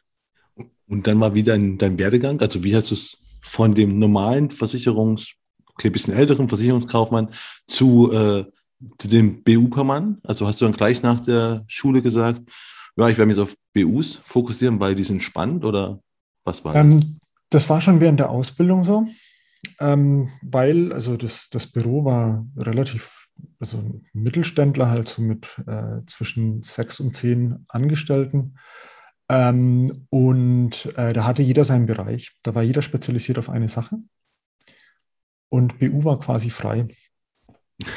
Und 0.88 1.08
dann 1.08 1.20
war 1.20 1.34
wieder 1.34 1.54
dein, 1.54 1.80
dein 1.80 1.98
Werdegang, 1.98 2.40
also 2.42 2.64
wie 2.64 2.76
hast 2.76 2.92
du 2.92 2.94
es 2.94 3.18
von 3.42 3.74
dem 3.74 3.98
normalen 3.98 4.50
Versicherungs- 4.50 5.34
okay, 5.76 5.90
bisschen 5.90 6.14
älteren 6.14 6.48
Versicherungskaufmann 6.48 7.30
zu, 7.68 8.12
äh, 8.12 8.46
zu 8.98 9.08
dem 9.08 9.44
BU-Permann? 9.44 10.20
Also 10.24 10.48
hast 10.48 10.62
du 10.62 10.66
dann 10.66 10.74
gleich 10.74 11.02
nach 11.02 11.20
der 11.20 11.66
Schule 11.68 12.02
gesagt, 12.02 12.42
ja, 12.98 13.10
ich 13.10 13.18
werde 13.18 13.28
mich 13.28 13.40
auf 13.40 13.56
BUs 13.74 14.22
fokussieren, 14.24 14.80
weil 14.80 14.96
die 14.96 15.04
sind 15.04 15.22
spannend 15.22 15.66
oder 15.66 16.00
was 16.46 16.64
war 16.64 16.74
das? 16.74 16.84
Ähm, 16.84 17.16
das 17.50 17.70
war 17.70 17.82
schon 17.82 18.00
während 18.00 18.20
der 18.20 18.30
Ausbildung 18.30 18.84
so, 18.84 19.08
ähm, 19.80 20.30
weil 20.42 20.94
also 20.94 21.18
das, 21.18 21.50
das 21.50 21.68
Büro 21.68 22.06
war 22.06 22.46
relativ, 22.56 23.28
also 23.60 23.84
Mittelständler 24.14 24.90
halt 24.90 25.10
so 25.10 25.22
mit 25.22 25.48
äh, 25.68 26.06
zwischen 26.08 26.64
sechs 26.64 27.00
und 27.00 27.16
zehn 27.16 27.66
Angestellten. 27.68 28.58
Ähm, 29.28 30.06
und 30.10 30.86
äh, 30.96 31.12
da 31.12 31.26
hatte 31.26 31.42
jeder 31.42 31.66
seinen 31.66 31.88
Bereich. 31.88 32.34
Da 32.44 32.56
war 32.56 32.64
jeder 32.64 32.82
spezialisiert 32.82 33.40
auf 33.40 33.50
eine 33.50 33.68
Sache 33.68 33.98
und 35.56 35.80
BU 35.80 36.04
war 36.04 36.20
quasi 36.20 36.50
frei. 36.50 36.86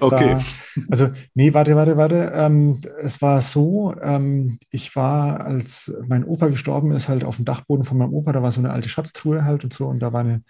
okay. 0.00 0.38
Da, 0.38 0.82
also, 0.90 1.10
nee, 1.34 1.52
warte, 1.52 1.76
warte, 1.76 1.98
warte. 1.98 2.32
Ähm, 2.34 2.80
es 3.02 3.20
war 3.20 3.42
so, 3.42 3.94
ähm, 4.00 4.58
ich 4.70 4.96
war, 4.96 5.40
als 5.40 5.94
mein 6.06 6.24
Opa 6.24 6.48
gestorben 6.48 6.92
ist, 6.92 7.10
halt 7.10 7.22
auf 7.22 7.36
dem 7.36 7.44
Dachboden 7.44 7.84
von 7.84 7.98
meinem 7.98 8.14
Opa, 8.14 8.32
da 8.32 8.42
war 8.42 8.50
so 8.50 8.62
eine 8.62 8.70
alte 8.70 8.88
Schatztruhe 8.88 9.44
halt 9.44 9.62
und 9.62 9.74
so 9.74 9.88
und 9.88 10.00
da 10.00 10.14
war 10.14 10.20
eine, 10.20 10.42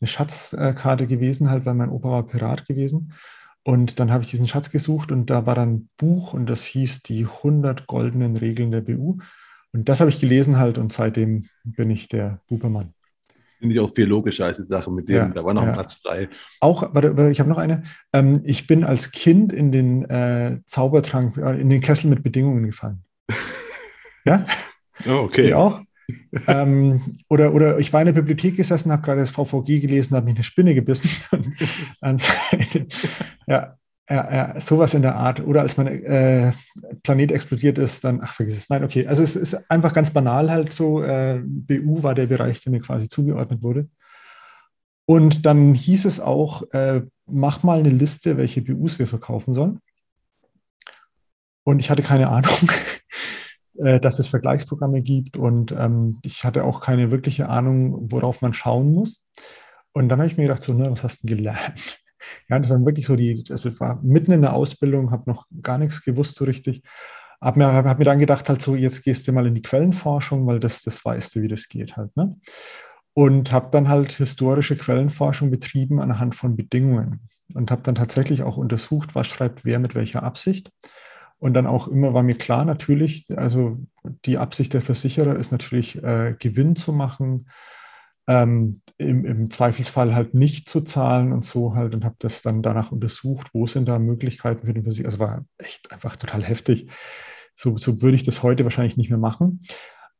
eine 0.00 0.08
Schatzkarte 0.08 1.06
gewesen 1.06 1.50
halt, 1.50 1.66
weil 1.66 1.74
mein 1.74 1.90
Opa 1.90 2.10
war 2.10 2.26
Pirat 2.26 2.64
gewesen. 2.64 3.12
Und 3.62 4.00
dann 4.00 4.10
habe 4.10 4.24
ich 4.24 4.30
diesen 4.30 4.48
Schatz 4.48 4.70
gesucht 4.70 5.12
und 5.12 5.28
da 5.28 5.44
war 5.44 5.54
dann 5.54 5.74
ein 5.74 5.88
Buch 5.98 6.32
und 6.32 6.46
das 6.46 6.64
hieß 6.64 7.02
die 7.02 7.26
100 7.26 7.86
goldenen 7.86 8.38
Regeln 8.38 8.70
der 8.70 8.80
BU. 8.80 9.18
Und 9.72 9.88
das 9.90 10.00
habe 10.00 10.08
ich 10.08 10.20
gelesen 10.20 10.56
halt 10.56 10.78
und 10.78 10.94
seitdem 10.94 11.44
bin 11.62 11.90
ich 11.90 12.08
der 12.08 12.40
Bubermann. 12.48 12.94
Finde 13.64 13.76
ich 13.76 13.80
auch 13.80 13.94
viel 13.94 14.04
logischer 14.04 14.44
als 14.44 14.58
die 14.58 14.64
Sache 14.64 14.92
mit 14.92 15.08
dem, 15.08 15.16
ja, 15.16 15.28
da 15.28 15.42
war 15.42 15.54
noch 15.54 15.62
ja. 15.62 15.68
ein 15.68 15.72
Platz 15.74 15.94
frei. 15.94 16.28
Auch, 16.60 16.94
warte, 16.94 17.30
ich 17.30 17.40
habe 17.40 17.48
noch 17.48 17.56
eine. 17.56 17.84
Ähm, 18.12 18.42
ich 18.44 18.66
bin 18.66 18.84
als 18.84 19.10
Kind 19.10 19.54
in 19.54 19.72
den 19.72 20.04
äh, 20.04 20.58
Zaubertrank, 20.66 21.38
äh, 21.38 21.58
in 21.58 21.70
den 21.70 21.80
Kessel 21.80 22.10
mit 22.10 22.22
Bedingungen 22.22 22.66
gefallen. 22.66 23.04
ja? 24.26 24.44
Oh, 25.06 25.22
okay. 25.22 25.46
Ich 25.46 25.54
auch. 25.54 25.80
ähm, 26.46 27.16
oder, 27.30 27.54
oder 27.54 27.78
ich 27.78 27.90
war 27.90 28.02
in 28.02 28.06
der 28.06 28.12
Bibliothek 28.12 28.54
gesessen, 28.54 28.92
habe 28.92 29.00
gerade 29.00 29.22
das 29.22 29.30
VVG 29.30 29.80
gelesen, 29.80 30.14
habe 30.14 30.26
mich 30.26 30.34
eine 30.34 30.44
Spinne 30.44 30.74
gebissen. 30.74 31.08
ja, 33.46 33.78
ja, 34.08 34.32
ja, 34.32 34.60
sowas 34.60 34.94
in 34.94 35.02
der 35.02 35.16
Art. 35.16 35.40
Oder 35.40 35.62
als 35.62 35.76
mein 35.76 35.86
äh, 35.86 36.52
Planet 37.02 37.32
explodiert 37.32 37.78
ist, 37.78 38.04
dann, 38.04 38.20
ach, 38.22 38.34
vergiss 38.34 38.56
es. 38.56 38.68
Nein, 38.68 38.84
okay. 38.84 39.06
Also 39.06 39.22
es 39.22 39.34
ist 39.34 39.70
einfach 39.70 39.94
ganz 39.94 40.10
banal 40.10 40.50
halt 40.50 40.72
so. 40.72 41.02
Äh, 41.02 41.40
BU 41.44 42.02
war 42.02 42.14
der 42.14 42.26
Bereich, 42.26 42.62
der 42.62 42.72
mir 42.72 42.80
quasi 42.80 43.08
zugeordnet 43.08 43.62
wurde. 43.62 43.88
Und 45.06 45.46
dann 45.46 45.74
hieß 45.74 46.04
es 46.04 46.20
auch, 46.20 46.62
äh, 46.72 47.02
mach 47.26 47.62
mal 47.62 47.78
eine 47.78 47.90
Liste, 47.90 48.36
welche 48.36 48.62
BUs 48.62 48.98
wir 48.98 49.06
verkaufen 49.06 49.54
sollen. 49.54 49.80
Und 51.64 51.78
ich 51.78 51.90
hatte 51.90 52.02
keine 52.02 52.28
Ahnung, 52.28 52.70
äh, 53.78 53.98
dass 54.00 54.18
es 54.18 54.28
Vergleichsprogramme 54.28 55.00
gibt. 55.00 55.38
Und 55.38 55.72
ähm, 55.72 56.18
ich 56.22 56.44
hatte 56.44 56.64
auch 56.64 56.80
keine 56.80 57.10
wirkliche 57.10 57.48
Ahnung, 57.48 58.12
worauf 58.12 58.42
man 58.42 58.52
schauen 58.52 58.92
muss. 58.92 59.26
Und 59.92 60.10
dann 60.10 60.18
habe 60.18 60.28
ich 60.28 60.36
mir 60.36 60.44
gedacht, 60.44 60.62
so, 60.62 60.74
ne, 60.74 60.90
was 60.90 61.04
hast 61.04 61.22
du 61.22 61.28
gelernt? 61.28 62.03
Ja, 62.48 62.58
das 62.58 62.70
waren 62.70 62.84
wirklich 62.84 63.06
so 63.06 63.16
die, 63.16 63.44
also 63.50 63.68
ich 63.68 63.80
war 63.80 64.00
mitten 64.02 64.32
in 64.32 64.42
der 64.42 64.54
Ausbildung, 64.54 65.10
habe 65.10 65.30
noch 65.30 65.46
gar 65.62 65.78
nichts 65.78 66.02
gewusst 66.02 66.36
so 66.36 66.44
richtig. 66.44 66.82
habe 67.40 67.58
mir, 67.58 67.72
hab 67.72 67.98
mir 67.98 68.04
dann 68.04 68.18
gedacht, 68.18 68.48
halt 68.48 68.62
so, 68.62 68.74
jetzt 68.74 69.02
gehst 69.02 69.28
du 69.28 69.32
mal 69.32 69.46
in 69.46 69.54
die 69.54 69.62
Quellenforschung, 69.62 70.46
weil 70.46 70.60
das, 70.60 70.82
das 70.82 71.04
weißt 71.04 71.34
du, 71.34 71.42
wie 71.42 71.48
das 71.48 71.68
geht 71.68 71.96
halt. 71.96 72.16
Ne? 72.16 72.36
Und 73.14 73.52
habe 73.52 73.68
dann 73.70 73.88
halt 73.88 74.12
historische 74.12 74.76
Quellenforschung 74.76 75.50
betrieben 75.50 76.00
anhand 76.00 76.34
von 76.34 76.56
Bedingungen 76.56 77.28
und 77.52 77.70
habe 77.70 77.82
dann 77.82 77.94
tatsächlich 77.94 78.42
auch 78.42 78.56
untersucht, 78.56 79.14
was 79.14 79.26
schreibt 79.28 79.64
wer 79.64 79.78
mit 79.78 79.94
welcher 79.94 80.22
Absicht. 80.22 80.70
Und 81.38 81.54
dann 81.54 81.66
auch 81.66 81.88
immer 81.88 82.14
war 82.14 82.22
mir 82.22 82.36
klar, 82.36 82.64
natürlich, 82.64 83.26
also 83.36 83.78
die 84.24 84.38
Absicht 84.38 84.72
der 84.72 84.82
Versicherer 84.82 85.36
ist 85.36 85.52
natürlich, 85.52 86.02
äh, 86.02 86.34
Gewinn 86.38 86.74
zu 86.74 86.92
machen, 86.92 87.48
ähm, 88.26 88.80
im, 88.96 89.24
im, 89.24 89.50
Zweifelsfall 89.50 90.14
halt 90.14 90.34
nicht 90.34 90.68
zu 90.68 90.80
zahlen 90.80 91.32
und 91.32 91.44
so 91.44 91.74
halt 91.74 91.94
und 91.94 92.04
habe 92.04 92.16
das 92.18 92.42
dann 92.42 92.62
danach 92.62 92.92
untersucht, 92.92 93.48
wo 93.52 93.66
sind 93.66 93.88
da 93.88 93.98
Möglichkeiten 93.98 94.66
für 94.66 94.74
den 94.74 94.84
Versicherer. 94.84 95.06
Also 95.06 95.18
war 95.18 95.44
echt 95.58 95.92
einfach 95.92 96.16
total 96.16 96.42
heftig. 96.42 96.88
So, 97.54 97.76
so 97.76 98.02
würde 98.02 98.16
ich 98.16 98.24
das 98.24 98.42
heute 98.42 98.64
wahrscheinlich 98.64 98.96
nicht 98.96 99.10
mehr 99.10 99.18
machen. 99.18 99.62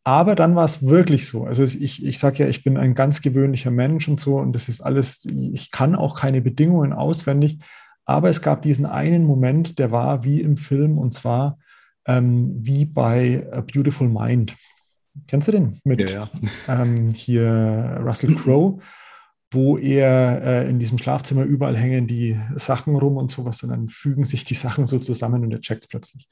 Aber 0.04 0.34
dann 0.34 0.54
war 0.54 0.66
es 0.66 0.82
wirklich 0.82 1.28
so. 1.28 1.44
Also 1.44 1.64
ich, 1.64 2.04
ich 2.04 2.18
sage 2.18 2.42
ja, 2.42 2.48
ich 2.48 2.62
bin 2.62 2.76
ein 2.76 2.94
ganz 2.94 3.22
gewöhnlicher 3.22 3.70
Mensch 3.70 4.06
und 4.06 4.20
so 4.20 4.36
und 4.38 4.52
das 4.52 4.68
ist 4.68 4.82
alles, 4.82 5.24
ich 5.24 5.70
kann 5.70 5.94
auch 5.94 6.14
keine 6.14 6.42
Bedingungen 6.42 6.92
auswendig. 6.92 7.60
Aber 8.04 8.28
es 8.28 8.42
gab 8.42 8.60
diesen 8.62 8.84
einen 8.84 9.24
Moment, 9.24 9.78
der 9.78 9.90
war 9.90 10.24
wie 10.24 10.42
im 10.42 10.58
Film 10.58 10.98
und 10.98 11.14
zwar 11.14 11.58
ähm, 12.06 12.54
wie 12.60 12.84
bei 12.84 13.46
A 13.50 13.62
Beautiful 13.62 14.08
Mind. 14.08 14.54
Kennst 15.26 15.48
du 15.48 15.52
den? 15.52 15.80
Mit 15.84 16.00
ja, 16.00 16.08
ja. 16.08 16.30
Ähm, 16.68 17.10
hier 17.10 18.00
Russell 18.04 18.34
Crowe, 18.34 18.78
wo 19.50 19.78
er 19.78 20.42
äh, 20.42 20.68
in 20.68 20.78
diesem 20.78 20.98
Schlafzimmer 20.98 21.44
überall 21.44 21.76
hängen 21.76 22.06
die 22.06 22.38
Sachen 22.56 22.96
rum 22.96 23.16
und 23.16 23.30
sowas 23.30 23.62
und 23.62 23.70
dann 23.70 23.88
fügen 23.88 24.24
sich 24.24 24.44
die 24.44 24.54
Sachen 24.54 24.86
so 24.86 24.98
zusammen 24.98 25.44
und 25.44 25.52
er 25.52 25.60
checkt 25.60 25.84
es 25.84 25.88
plötzlich. 25.88 26.28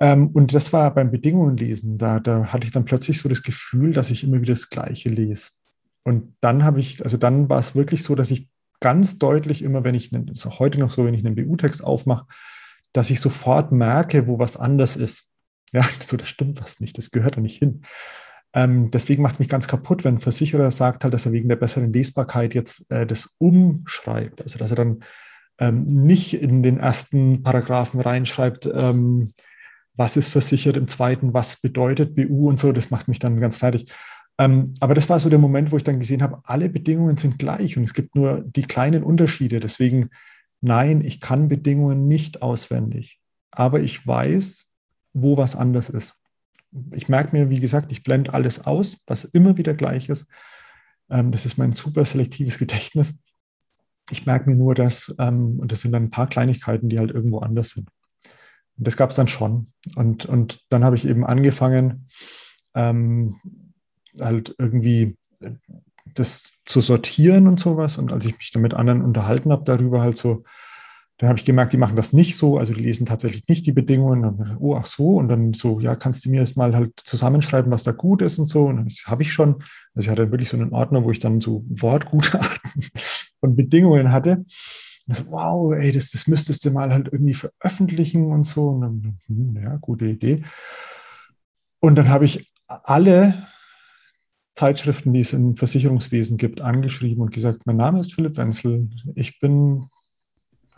Ähm, 0.00 0.28
und 0.28 0.54
das 0.54 0.72
war 0.72 0.92
beim 0.94 1.10
Bedingungenlesen. 1.10 1.98
Da, 1.98 2.20
da 2.20 2.46
hatte 2.46 2.64
ich 2.64 2.72
dann 2.72 2.86
plötzlich 2.86 3.18
so 3.20 3.28
das 3.28 3.42
Gefühl, 3.42 3.92
dass 3.92 4.10
ich 4.10 4.24
immer 4.24 4.40
wieder 4.40 4.54
das 4.54 4.70
Gleiche 4.70 5.10
lese. 5.10 5.50
Und 6.02 6.34
dann 6.40 6.64
habe 6.64 6.80
ich, 6.80 7.04
also 7.04 7.18
dann 7.18 7.50
war 7.50 7.58
es 7.58 7.74
wirklich 7.74 8.02
so, 8.02 8.14
dass 8.14 8.30
ich 8.30 8.48
ganz 8.80 9.18
deutlich 9.18 9.62
immer, 9.62 9.84
wenn 9.84 9.94
ich, 9.94 10.12
ist 10.12 10.46
auch 10.46 10.58
heute 10.58 10.80
noch 10.80 10.90
so, 10.90 11.04
wenn 11.04 11.14
ich 11.14 11.24
einen 11.24 11.34
BU-Text 11.34 11.84
aufmache, 11.84 12.26
dass 12.92 13.10
ich 13.10 13.20
sofort 13.20 13.70
merke, 13.70 14.26
wo 14.26 14.38
was 14.38 14.56
anders 14.56 14.96
ist. 14.96 15.29
Ja, 15.72 15.88
so, 16.00 16.16
das 16.16 16.28
stimmt 16.28 16.60
was 16.62 16.80
nicht, 16.80 16.98
das 16.98 17.10
gehört 17.10 17.36
da 17.36 17.40
nicht 17.40 17.58
hin. 17.58 17.82
Ähm, 18.52 18.90
deswegen 18.90 19.22
macht 19.22 19.34
es 19.34 19.38
mich 19.38 19.48
ganz 19.48 19.68
kaputt, 19.68 20.04
wenn 20.04 20.16
ein 20.16 20.20
Versicherer 20.20 20.70
sagt 20.70 21.04
halt, 21.04 21.14
dass 21.14 21.26
er 21.26 21.32
wegen 21.32 21.48
der 21.48 21.56
besseren 21.56 21.92
Lesbarkeit 21.92 22.54
jetzt 22.54 22.90
äh, 22.90 23.06
das 23.06 23.36
umschreibt. 23.38 24.42
Also, 24.42 24.58
dass 24.58 24.70
er 24.70 24.76
dann 24.76 25.04
ähm, 25.60 25.84
nicht 25.84 26.34
in 26.34 26.62
den 26.62 26.78
ersten 26.78 27.42
Paragraphen 27.42 28.00
reinschreibt, 28.00 28.68
ähm, 28.72 29.32
was 29.94 30.16
ist 30.16 30.30
versichert, 30.30 30.76
im 30.76 30.88
zweiten, 30.88 31.34
was 31.34 31.60
bedeutet 31.60 32.16
BU 32.16 32.48
und 32.48 32.58
so. 32.58 32.72
Das 32.72 32.90
macht 32.90 33.06
mich 33.06 33.18
dann 33.18 33.40
ganz 33.40 33.58
fertig. 33.58 33.92
Ähm, 34.38 34.72
aber 34.80 34.94
das 34.94 35.08
war 35.08 35.20
so 35.20 35.28
der 35.28 35.38
Moment, 35.38 35.70
wo 35.70 35.76
ich 35.76 35.84
dann 35.84 36.00
gesehen 36.00 36.22
habe, 36.22 36.40
alle 36.44 36.70
Bedingungen 36.70 37.18
sind 37.18 37.38
gleich 37.38 37.76
und 37.76 37.84
es 37.84 37.92
gibt 37.92 38.14
nur 38.14 38.40
die 38.40 38.62
kleinen 38.62 39.04
Unterschiede. 39.04 39.60
Deswegen, 39.60 40.08
nein, 40.62 41.02
ich 41.02 41.20
kann 41.20 41.48
Bedingungen 41.48 42.08
nicht 42.08 42.40
auswendig. 42.40 43.20
Aber 43.50 43.80
ich 43.80 44.06
weiß, 44.06 44.69
wo 45.12 45.36
was 45.36 45.56
anders 45.56 45.90
ist. 45.90 46.16
Ich 46.92 47.08
merke 47.08 47.36
mir, 47.36 47.50
wie 47.50 47.60
gesagt, 47.60 47.90
ich 47.92 48.02
blende 48.02 48.32
alles 48.32 48.64
aus, 48.64 48.98
was 49.06 49.24
immer 49.24 49.56
wieder 49.56 49.74
gleich 49.74 50.08
ist. 50.08 50.26
Ähm, 51.10 51.32
das 51.32 51.46
ist 51.46 51.58
mein 51.58 51.72
super 51.72 52.04
selektives 52.04 52.58
Gedächtnis. 52.58 53.14
Ich 54.10 54.26
merke 54.26 54.48
mir 54.48 54.56
nur 54.56 54.74
das, 54.74 55.14
ähm, 55.18 55.58
und 55.60 55.72
das 55.72 55.80
sind 55.80 55.92
dann 55.92 56.04
ein 56.04 56.10
paar 56.10 56.28
Kleinigkeiten, 56.28 56.88
die 56.88 56.98
halt 56.98 57.10
irgendwo 57.10 57.38
anders 57.38 57.70
sind. 57.70 57.88
Und 58.78 58.86
das 58.86 58.96
gab 58.96 59.10
es 59.10 59.16
dann 59.16 59.28
schon. 59.28 59.72
Und, 59.96 60.26
und 60.26 60.64
dann 60.68 60.84
habe 60.84 60.96
ich 60.96 61.06
eben 61.06 61.24
angefangen, 61.24 62.06
ähm, 62.74 63.36
halt 64.18 64.54
irgendwie 64.58 65.16
das 66.06 66.52
zu 66.64 66.80
sortieren 66.80 67.46
und 67.46 67.60
sowas. 67.60 67.98
Und 67.98 68.12
als 68.12 68.26
ich 68.26 68.36
mich 68.38 68.50
dann 68.52 68.62
mit 68.62 68.74
anderen 68.74 69.02
unterhalten 69.02 69.52
habe 69.52 69.64
darüber, 69.64 70.00
halt 70.00 70.16
so, 70.16 70.44
dann 71.20 71.28
habe 71.28 71.38
ich 71.38 71.44
gemerkt, 71.44 71.74
die 71.74 71.76
machen 71.76 71.96
das 71.96 72.14
nicht 72.14 72.34
so, 72.34 72.56
also 72.56 72.72
die 72.72 72.80
lesen 72.80 73.04
tatsächlich 73.04 73.46
nicht 73.46 73.66
die 73.66 73.72
Bedingungen. 73.72 74.24
Und 74.24 74.38
dann, 74.38 74.56
oh, 74.56 74.74
ach 74.74 74.86
so, 74.86 75.16
und 75.16 75.28
dann 75.28 75.52
so, 75.52 75.78
ja, 75.78 75.94
kannst 75.94 76.24
du 76.24 76.30
mir 76.30 76.40
jetzt 76.40 76.56
mal 76.56 76.74
halt 76.74 76.98
zusammenschreiben, 77.04 77.70
was 77.70 77.84
da 77.84 77.92
gut 77.92 78.22
ist 78.22 78.38
und 78.38 78.46
so. 78.46 78.64
Und 78.64 78.90
das 78.90 79.04
habe 79.04 79.22
ich 79.22 79.30
schon. 79.30 79.56
Also 79.94 80.06
ich 80.06 80.08
hatte 80.08 80.30
wirklich 80.30 80.48
so 80.48 80.56
einen 80.56 80.72
Ordner, 80.72 81.04
wo 81.04 81.10
ich 81.10 81.18
dann 81.18 81.42
so 81.42 81.62
Wortgutachten 81.68 82.86
von 83.40 83.54
Bedingungen 83.54 84.12
hatte. 84.12 84.46
Und 85.08 85.14
so, 85.14 85.26
wow, 85.26 85.74
ey, 85.74 85.92
das, 85.92 86.10
das 86.10 86.26
müsstest 86.26 86.64
du 86.64 86.70
mal 86.70 86.90
halt 86.90 87.10
irgendwie 87.12 87.34
veröffentlichen 87.34 88.32
und 88.32 88.44
so. 88.44 88.68
Und 88.70 88.80
dann, 88.80 89.18
hm, 89.26 89.62
ja, 89.62 89.76
gute 89.76 90.06
Idee. 90.06 90.42
Und 91.80 91.96
dann 91.96 92.08
habe 92.08 92.24
ich 92.24 92.50
alle 92.66 93.46
Zeitschriften, 94.54 95.12
die 95.12 95.20
es 95.20 95.34
im 95.34 95.54
Versicherungswesen 95.54 96.38
gibt, 96.38 96.62
angeschrieben 96.62 97.22
und 97.22 97.30
gesagt, 97.30 97.66
mein 97.66 97.76
Name 97.76 98.00
ist 98.00 98.14
Philipp 98.14 98.38
Wenzel, 98.38 98.88
ich 99.14 99.38
bin 99.38 99.86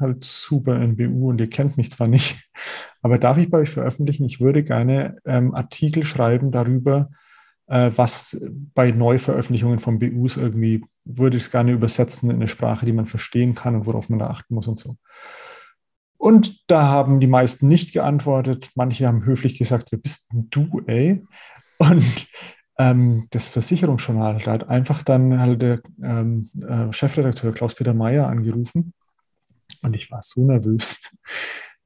halt 0.03 0.25
super 0.25 0.81
in 0.81 0.97
BU 0.97 1.31
und 1.31 1.41
ihr 1.41 1.49
kennt 1.49 1.77
mich 1.79 1.91
zwar 1.91 2.09
nicht, 2.09 2.51
aber 3.03 3.19
darf 3.19 3.39
ich 3.39 3.51
bei 3.51 3.59
euch 3.59 3.71
veröffentlichen? 3.71 4.25
Ich 4.27 4.41
würde 4.41 4.63
gerne 4.63 5.17
ähm, 5.25 5.55
Artikel 5.55 6.05
schreiben 6.05 6.51
darüber, 6.51 7.09
äh, 7.69 7.91
was 7.97 8.39
bei 8.75 8.91
Neuveröffentlichungen 8.91 9.79
von 9.79 9.99
BUs 9.99 10.37
irgendwie, 10.37 10.85
würde 11.05 11.37
ich 11.37 11.45
es 11.45 11.51
gerne 11.51 11.73
übersetzen 11.73 12.31
in 12.31 12.37
eine 12.37 12.49
Sprache, 12.49 12.85
die 12.85 12.93
man 12.93 13.07
verstehen 13.07 13.55
kann 13.55 13.75
und 13.75 13.87
worauf 13.87 14.09
man 14.09 14.19
da 14.19 14.29
achten 14.29 14.55
muss 14.55 14.69
und 14.69 14.79
so. 14.79 14.97
Und 16.19 16.63
da 16.69 16.87
haben 16.87 17.19
die 17.19 17.27
meisten 17.27 17.67
nicht 17.67 17.93
geantwortet. 17.93 18.71
Manche 18.77 19.09
haben 19.09 19.25
höflich 19.25 19.59
gesagt, 19.59 19.91
wer 19.91 19.99
bist 19.99 20.33
denn 20.33 20.47
du, 20.51 20.81
ey? 20.87 21.25
Und 21.79 22.29
ähm, 22.79 23.27
das 23.31 23.49
Versicherungsjournal, 23.49 24.39
hat 24.47 24.69
einfach 24.69 25.03
dann 25.03 25.41
halt 25.41 25.63
der 25.63 25.81
ähm, 26.01 26.49
äh, 26.63 26.93
Chefredakteur 26.93 27.53
Klaus-Peter 27.53 27.93
Meyer 27.93 28.29
angerufen 28.29 28.95
und 29.83 29.95
ich 29.95 30.11
war 30.11 30.23
so 30.23 30.45
nervös, 30.45 31.03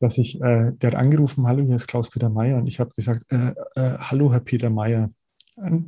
dass 0.01 0.19
ich, 0.19 0.41
äh, 0.41 0.73
der 0.73 0.91
hat 0.91 0.99
angerufen, 0.99 1.47
hallo, 1.47 1.65
hier 1.65 1.77
ist 1.77 1.87
Klaus-Peter 1.87 2.29
Meyer. 2.29 2.59
Und 2.59 2.67
ich 2.67 2.81
habe 2.81 2.91
gesagt, 2.95 3.25
äh, 3.31 3.55
äh, 3.75 3.99
hallo, 3.99 4.33
Herr 4.33 4.41
Peter 4.41 4.71
Meyer. 4.71 5.11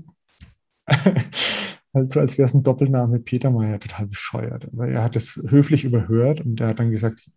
also 1.92 2.20
als 2.20 2.38
wäre 2.38 2.46
es 2.46 2.54
ein 2.54 2.62
Doppelname 2.62 3.20
Peter 3.20 3.50
Meyer, 3.50 3.78
total 3.78 4.06
bescheuert. 4.06 4.68
Aber 4.72 4.88
er 4.88 5.02
hat 5.02 5.16
es 5.16 5.40
höflich 5.48 5.84
überhört 5.84 6.40
und 6.40 6.60
er 6.60 6.68
hat 6.68 6.78
dann 6.78 6.90
gesagt, 6.90 7.30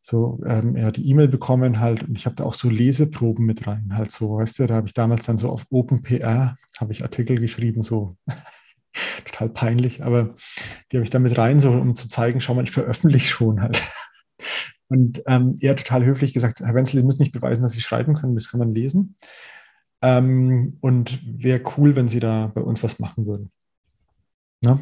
so, 0.00 0.40
ähm, 0.46 0.76
er 0.76 0.86
hat 0.86 0.96
die 0.96 1.08
E-Mail 1.08 1.28
bekommen 1.28 1.80
halt 1.80 2.04
und 2.04 2.16
ich 2.16 2.24
habe 2.24 2.36
da 2.36 2.44
auch 2.44 2.54
so 2.54 2.70
Leseproben 2.70 3.44
mit 3.44 3.66
rein, 3.66 3.96
halt 3.96 4.12
so, 4.12 4.36
weißt 4.36 4.58
du, 4.60 4.66
da 4.66 4.76
habe 4.76 4.86
ich 4.86 4.94
damals 4.94 5.26
dann 5.26 5.38
so 5.38 5.50
auf 5.50 5.66
OpenPR, 5.70 6.56
habe 6.78 6.92
ich 6.92 7.02
Artikel 7.02 7.40
geschrieben, 7.40 7.82
so 7.82 8.16
total 9.24 9.48
peinlich, 9.48 10.02
aber 10.02 10.34
die 10.90 10.96
habe 10.96 11.04
ich 11.04 11.10
damit 11.10 11.36
rein, 11.38 11.60
so 11.60 11.70
um 11.70 11.96
zu 11.96 12.08
zeigen, 12.08 12.40
schau 12.40 12.54
mal, 12.54 12.64
ich 12.64 12.70
veröffentliche 12.70 13.28
schon 13.28 13.60
halt. 13.60 13.82
Und 14.88 15.22
ähm, 15.26 15.58
er 15.60 15.72
hat 15.72 15.78
total 15.78 16.04
höflich 16.04 16.32
gesagt, 16.32 16.60
Herr 16.60 16.74
Wenzel, 16.74 16.98
Sie 16.98 17.04
müssen 17.04 17.20
nicht 17.20 17.32
beweisen, 17.32 17.62
dass 17.62 17.72
Sie 17.72 17.80
schreiben 17.82 18.14
können, 18.14 18.34
das 18.34 18.50
kann 18.50 18.60
man 18.60 18.74
lesen. 18.74 19.16
Ähm, 20.00 20.78
und 20.80 21.20
wäre 21.42 21.60
cool, 21.76 21.94
wenn 21.94 22.08
Sie 22.08 22.20
da 22.20 22.46
bei 22.46 22.62
uns 22.62 22.82
was 22.82 22.98
machen 22.98 23.26
würden. 23.26 23.50
Na? 24.62 24.80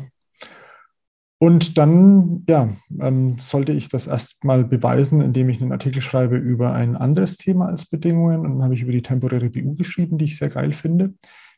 Und 1.38 1.76
dann, 1.76 2.44
ja, 2.48 2.70
ähm, 2.98 3.38
sollte 3.38 3.72
ich 3.72 3.88
das 3.88 4.06
erstmal 4.06 4.64
beweisen, 4.64 5.20
indem 5.20 5.50
ich 5.50 5.60
einen 5.60 5.72
Artikel 5.72 6.00
schreibe 6.00 6.36
über 6.36 6.72
ein 6.72 6.96
anderes 6.96 7.36
Thema 7.36 7.66
als 7.66 7.84
Bedingungen. 7.84 8.40
Und 8.40 8.54
dann 8.54 8.62
habe 8.62 8.74
ich 8.74 8.82
über 8.82 8.92
die 8.92 9.02
temporäre 9.02 9.50
BU 9.50 9.76
geschrieben, 9.76 10.16
die 10.16 10.24
ich 10.26 10.38
sehr 10.38 10.48
geil 10.48 10.72
finde, 10.72 11.14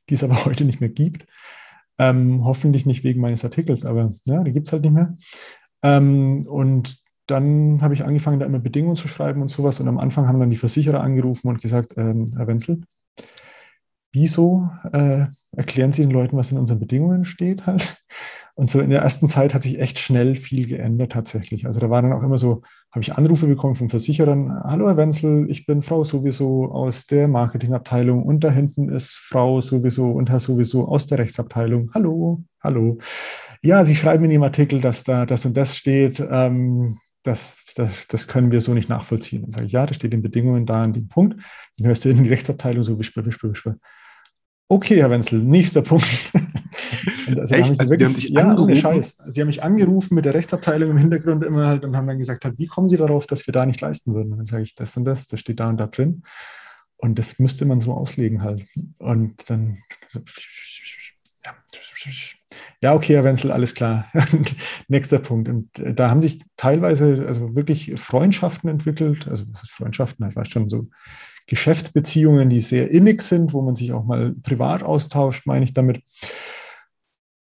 die 0.09 0.15
es 0.15 0.25
aber 0.25 0.45
heute 0.45 0.65
nicht 0.65 0.81
mehr 0.81 0.89
gibt. 0.89 1.27
Ähm, 1.99 2.45
hoffentlich 2.45 2.87
nicht 2.87 3.03
wegen 3.05 3.21
meines 3.21 3.45
Artikels, 3.45 3.85
aber 3.85 4.13
ja, 4.25 4.43
die 4.45 4.53
gibt 4.53 4.67
es 4.67 4.73
halt 4.73 4.83
nicht 4.83 4.95
mehr. 4.95 5.17
Ähm, 5.83 6.47
und 6.47 7.03
dann 7.27 7.83
habe 7.83 7.95
ich 7.95 8.05
angefangen, 8.05 8.41
da 8.41 8.47
immer 8.47 8.59
Bedingungen 8.59 8.97
zu 8.97 9.09
schreiben 9.09 9.43
und 9.43 9.49
sowas. 9.49 9.81
Und 9.81 9.89
am 9.89 9.99
Anfang 9.99 10.27
haben 10.27 10.41
dann 10.41 10.51
die 10.51 10.57
Versicherer 10.57 11.01
angerufen 11.01 11.49
und 11.49 11.61
gesagt, 11.61 11.95
ähm, 11.97 12.31
Herr 12.37 12.47
Wenzel, 12.47 12.81
wieso 14.13 14.71
äh, 14.93 15.27
erklären 15.53 15.93
Sie 15.93 16.03
den 16.03 16.11
Leuten, 16.11 16.37
was 16.37 16.51
in 16.51 16.59
unseren 16.59 16.81
Bedingungen 16.81 17.25
steht 17.25 17.67
halt? 17.67 18.03
Und 18.59 18.69
so 18.69 18.81
in 18.81 18.91
der 18.91 19.03
ersten 19.03 19.29
Zeit 19.29 19.55
hat 19.55 19.63
sich 19.63 19.79
echt 19.79 20.01
schnell 20.01 20.35
viel 20.35 20.67
geändert 20.67 21.13
tatsächlich. 21.13 21.67
Also 21.67 21.79
da 21.79 21.91
war 21.91 22.03
dann 22.03 22.13
auch 22.13 22.25
immer 22.25 22.39
so, 22.39 22.63
habe 22.91 23.03
ich 23.03 23.13
Anrufe 23.13 23.47
bekommen 23.47 23.77
von 23.77 23.89
Versicherern, 23.89 24.53
hallo 24.65 24.89
Herr 24.89 24.97
Wenzel, 24.97 25.49
ich 25.49 25.65
bin 25.65 25.81
Frau 25.81 26.03
sowieso 26.03 26.65
aus 26.73 27.07
der 27.07 27.29
Marketingabteilung 27.29 28.25
und 28.25 28.43
da 28.43 28.51
hinten 28.51 28.89
ist 28.89 29.13
Frau 29.13 29.61
sowieso 29.61 30.11
und 30.11 30.29
Herr 30.29 30.41
sowieso 30.41 30.89
aus 30.89 31.07
der 31.07 31.19
Rechtsabteilung. 31.19 31.93
Hallo, 31.95 32.43
hallo. 32.61 32.99
Ja, 33.63 33.85
Sie 33.85 33.95
schreiben 33.95 34.25
in 34.25 34.33
Ihrem 34.33 34.43
Artikel, 34.43 34.81
dass 34.81 35.05
da 35.05 35.25
das 35.25 35.47
und 35.47 35.57
das 35.57 35.77
steht. 35.77 36.19
Ähm, 36.19 36.99
das, 37.23 37.75
das, 37.77 38.09
das 38.09 38.27
können 38.27 38.51
wir 38.51 38.61
so 38.61 38.75
nicht 38.75 38.89
nachvollziehen. 38.89 39.43
Dann 39.43 39.53
sage 39.53 39.67
ich, 39.67 39.73
ja, 39.73 39.87
das 39.87 39.99
steht 39.99 40.15
in 40.15 40.23
Bedingungen 40.23 40.67
da 40.67 40.83
an 40.83 40.95
dem 40.95 41.07
Punkt. 41.07 41.41
Dann 41.79 41.87
hörst 41.87 42.05
du 42.05 42.09
in 42.09 42.25
die 42.25 42.29
Rechtsabteilung 42.29 42.83
so, 42.83 42.99
wisper, 42.99 43.25
wisper, 43.25 43.53
wisper. 43.53 43.77
Okay, 44.69 44.97
Herr 44.97 45.11
Wenzel, 45.13 45.39
nächster 45.39 45.83
Punkt. 45.83 46.33
also 47.37 47.55
Echt? 47.55 47.65
Haben 47.65 47.81
also 47.81 47.91
wirklich, 47.91 48.09
haben 48.09 48.15
dich 48.15 48.29
ja, 48.29 48.41
angerufen? 48.43 48.77
Scheiß. 48.77 49.19
Sie 49.29 49.41
haben 49.41 49.49
mich 49.49 49.63
angerufen 49.63 50.15
mit 50.15 50.25
der 50.25 50.35
Rechtsabteilung 50.35 50.91
im 50.91 50.99
Hintergrund 50.99 51.45
immer 51.45 51.67
halt 51.67 51.85
und 51.85 51.97
haben 51.97 52.07
dann 52.07 52.19
gesagt, 52.19 52.45
halt, 52.45 52.59
wie 52.59 52.67
kommen 52.67 52.89
Sie 52.89 52.97
darauf, 52.97 53.27
dass 53.27 53.47
wir 53.47 53.53
da 53.53 53.67
nicht 53.67 53.81
leisten 53.81 54.15
würden? 54.15 54.33
Und 54.33 54.39
dann 54.39 54.47
sage 54.47 54.63
ich, 54.63 54.75
das 54.75 54.97
und 54.97 55.05
das, 55.05 55.27
das 55.27 55.41
steht 55.41 55.61
da 55.61 55.69
und 55.69 55.79
da 55.79 55.87
drin. 55.87 56.23
Und 56.97 57.19
das 57.19 57.39
müsste 57.39 57.65
man 57.65 57.81
so 57.81 57.93
auslegen 57.93 58.43
halt. 58.43 58.65
Und 58.99 59.49
dann, 59.49 59.79
ja, 61.45 61.53
ja 62.83 62.95
okay, 62.95 63.15
Herr 63.15 63.25
Wenzel, 63.25 63.53
alles 63.53 63.75
klar. 63.75 64.11
Nächster 64.89 65.21
Punkt. 65.21 65.49
Und 65.49 65.79
äh, 65.79 65.95
da 65.95 66.11
haben 66.11 66.23
sich 66.23 66.41
teilweise 66.57 67.25
also 67.27 67.55
wirklich 67.55 67.95
Freundschaften 67.97 68.69
entwickelt, 68.69 69.29
also 69.29 69.45
Freundschaften, 69.69 70.29
ich 70.29 70.37
weiß 70.37 70.49
schon, 70.49 70.69
so 70.69 70.89
Geschäftsbeziehungen, 71.49 72.51
die 72.51 72.61
sehr 72.61 72.91
innig 72.91 73.23
sind, 73.23 73.53
wo 73.53 73.63
man 73.63 73.75
sich 73.75 73.93
auch 73.93 74.05
mal 74.05 74.35
privat 74.43 74.83
austauscht, 74.83 75.47
meine 75.47 75.65
ich 75.65 75.73
damit. 75.73 76.03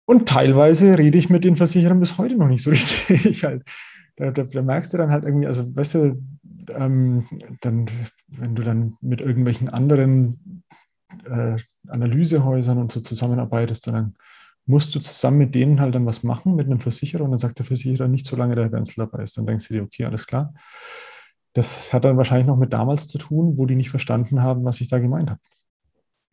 Und 0.07 0.29
teilweise 0.29 0.97
rede 0.97 1.19
ich 1.19 1.31
mit 1.31 1.45
den 1.45 1.57
Versicherern 1.57 2.01
bis 2.01 2.17
heute 2.17 2.37
noch 2.37 2.49
nicht 2.49 2.63
so 2.63 2.71
richtig. 3.11 3.45
halt, 3.45 3.65
da, 4.17 4.31
da, 4.31 4.45
da, 4.45 4.63
merkst 4.63 4.95
du 4.95 4.99
dann 4.99 5.11
halt 5.11 5.25
irgendwie, 5.25 5.47
also 5.47 5.75
weißt 5.75 5.95
du, 5.95 6.23
ähm, 6.75 7.27
dann, 7.61 7.87
wenn 8.29 8.55
du 8.55 8.63
dann 8.63 8.97
mit 9.01 9.21
irgendwelchen 9.21 9.69
anderen 9.69 10.63
äh, 11.29 11.57
Analysehäusern 11.89 12.79
und 12.79 12.93
so 12.93 13.01
zusammenarbeitest, 13.01 13.89
dann 13.89 14.15
musst 14.65 14.95
du 14.95 15.01
zusammen 15.01 15.39
mit 15.39 15.55
denen 15.55 15.81
halt 15.81 15.95
dann 15.95 16.07
was 16.07 16.23
machen, 16.23 16.57
mit 16.57 16.67
einem 16.67 16.81
Versicherer, 16.81 17.25
und 17.25 17.31
dann 17.31 17.39
sagt 17.39 17.59
der 17.59 17.67
Versicherer 17.67 18.09
nicht, 18.09 18.27
solange 18.27 18.57
der 18.57 18.73
Wenzel 18.73 18.95
dabei 18.97 19.23
ist. 19.23 19.37
Dann 19.37 19.47
denkst 19.47 19.69
du 19.69 19.75
dir, 19.75 19.83
okay, 19.83 20.05
alles 20.05 20.27
klar. 20.27 20.55
Das 21.53 21.93
hat 21.93 22.05
dann 22.05 22.17
wahrscheinlich 22.17 22.47
noch 22.47 22.59
mit 22.59 22.73
damals 22.73 23.09
zu 23.09 23.19
tun, 23.19 23.57
wo 23.57 23.67
die 23.67 23.77
nicht 23.77 23.91
verstanden 23.91 24.43
haben, 24.43 24.65
was 24.65 24.81
ich 24.81 24.89
da 24.89 24.99
gemeint 24.99 25.31
habe. 25.31 25.41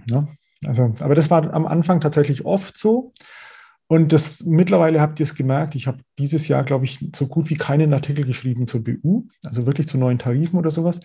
Ja, 0.05 0.27
also, 0.65 0.93
aber 0.99 1.15
das 1.15 1.29
war 1.29 1.53
am 1.53 1.65
Anfang 1.65 2.01
tatsächlich 2.01 2.45
oft 2.45 2.77
so. 2.77 3.13
Und 3.93 4.11
das 4.11 4.43
mittlerweile 4.43 4.99
habt 4.99 5.19
ihr 5.19 5.23
es 5.23 5.35
gemerkt, 5.35 5.75
ich 5.75 5.85
habe 5.85 5.99
dieses 6.17 6.47
Jahr, 6.47 6.63
glaube 6.63 6.85
ich, 6.85 6.97
so 7.15 7.27
gut 7.27 7.51
wie 7.51 7.57
keinen 7.57 7.93
Artikel 7.93 8.25
geschrieben 8.25 8.65
zur 8.65 8.83
BU, 8.83 9.25
also 9.45 9.67
wirklich 9.67 9.87
zu 9.87 9.99
neuen 9.99 10.17
Tarifen 10.17 10.57
oder 10.57 10.71
sowas, 10.71 10.99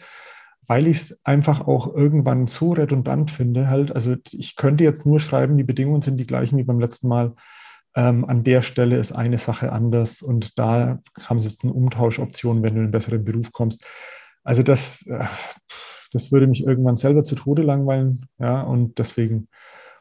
weil 0.67 0.87
ich 0.87 0.97
es 0.97 1.21
einfach 1.23 1.69
auch 1.69 1.95
irgendwann 1.95 2.47
so 2.47 2.73
redundant 2.73 3.31
finde. 3.31 3.69
Halt, 3.69 3.95
also 3.95 4.17
ich 4.31 4.57
könnte 4.57 4.85
jetzt 4.85 5.05
nur 5.05 5.21
schreiben, 5.21 5.59
die 5.59 5.65
Bedingungen 5.65 6.01
sind 6.01 6.17
die 6.17 6.27
gleichen 6.27 6.57
wie 6.57 6.65
beim 6.65 6.81
letzten 6.81 7.09
Mal. 7.09 7.35
Ähm, 7.95 8.25
an 8.25 8.43
der 8.43 8.63
Stelle 8.63 8.97
ist 8.97 9.13
eine 9.13 9.37
Sache 9.37 9.71
anders 9.71 10.23
und 10.23 10.59
da 10.59 10.99
haben 11.21 11.41
sie 11.41 11.49
jetzt 11.49 11.65
eine 11.65 11.75
Umtauschoption, 11.75 12.63
wenn 12.63 12.71
du 12.71 12.77
in 12.77 12.85
einen 12.85 12.91
besseren 12.91 13.23
Beruf 13.23 13.53
kommst. 13.53 13.85
Also 14.45 14.63
das, 14.63 15.03
äh, 15.03 15.27
das 16.13 16.33
würde 16.33 16.47
mich 16.47 16.65
irgendwann 16.65 16.97
selber 16.97 17.23
zu 17.23 17.35
Tode 17.35 17.61
langweilen. 17.61 18.25
Ja, 18.39 18.63
und 18.63 18.99
deswegen 18.99 19.49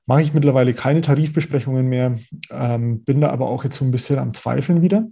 mache 0.08 0.24
ich 0.24 0.34
mittlerweile 0.34 0.74
keine 0.74 1.02
Tarifbesprechungen 1.02 1.88
mehr, 1.88 2.16
ähm, 2.50 3.04
bin 3.04 3.22
da 3.22 3.30
aber 3.30 3.48
auch 3.48 3.64
jetzt 3.64 3.76
so 3.76 3.86
ein 3.86 3.92
bisschen 3.92 4.18
am 4.18 4.34
Zweifeln 4.34 4.82
wieder, 4.82 5.08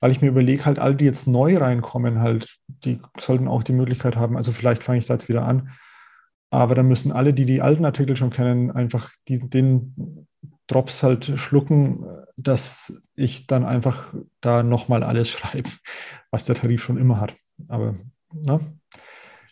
weil 0.00 0.10
ich 0.10 0.20
mir 0.20 0.28
überlege, 0.28 0.66
halt 0.66 0.78
alle, 0.78 0.96
die 0.96 1.04
jetzt 1.04 1.26
neu 1.26 1.56
reinkommen, 1.56 2.20
halt, 2.20 2.56
die 2.68 3.00
sollten 3.18 3.48
auch 3.48 3.62
die 3.62 3.72
Möglichkeit 3.72 4.16
haben, 4.16 4.36
also 4.36 4.52
vielleicht 4.52 4.82
fange 4.84 4.98
ich 4.98 5.06
da 5.06 5.14
jetzt 5.14 5.28
wieder 5.28 5.44
an, 5.44 5.70
aber 6.50 6.74
dann 6.74 6.88
müssen 6.88 7.12
alle, 7.12 7.32
die 7.32 7.46
die 7.46 7.62
alten 7.62 7.84
Artikel 7.84 8.16
schon 8.16 8.30
kennen, 8.30 8.72
einfach 8.72 9.10
die, 9.28 9.38
den 9.38 10.26
Drops 10.66 11.02
halt 11.02 11.32
schlucken, 11.36 12.04
dass 12.36 13.00
ich 13.14 13.46
dann 13.46 13.64
einfach 13.64 14.12
da 14.40 14.64
nochmal 14.64 15.04
alles 15.04 15.28
schreibe, 15.30 15.70
was 16.32 16.44
der 16.44 16.56
Tarif 16.56 16.82
schon 16.82 16.98
immer 16.98 17.20
hat. 17.20 17.34
Aber 17.68 17.94
na, 18.32 18.60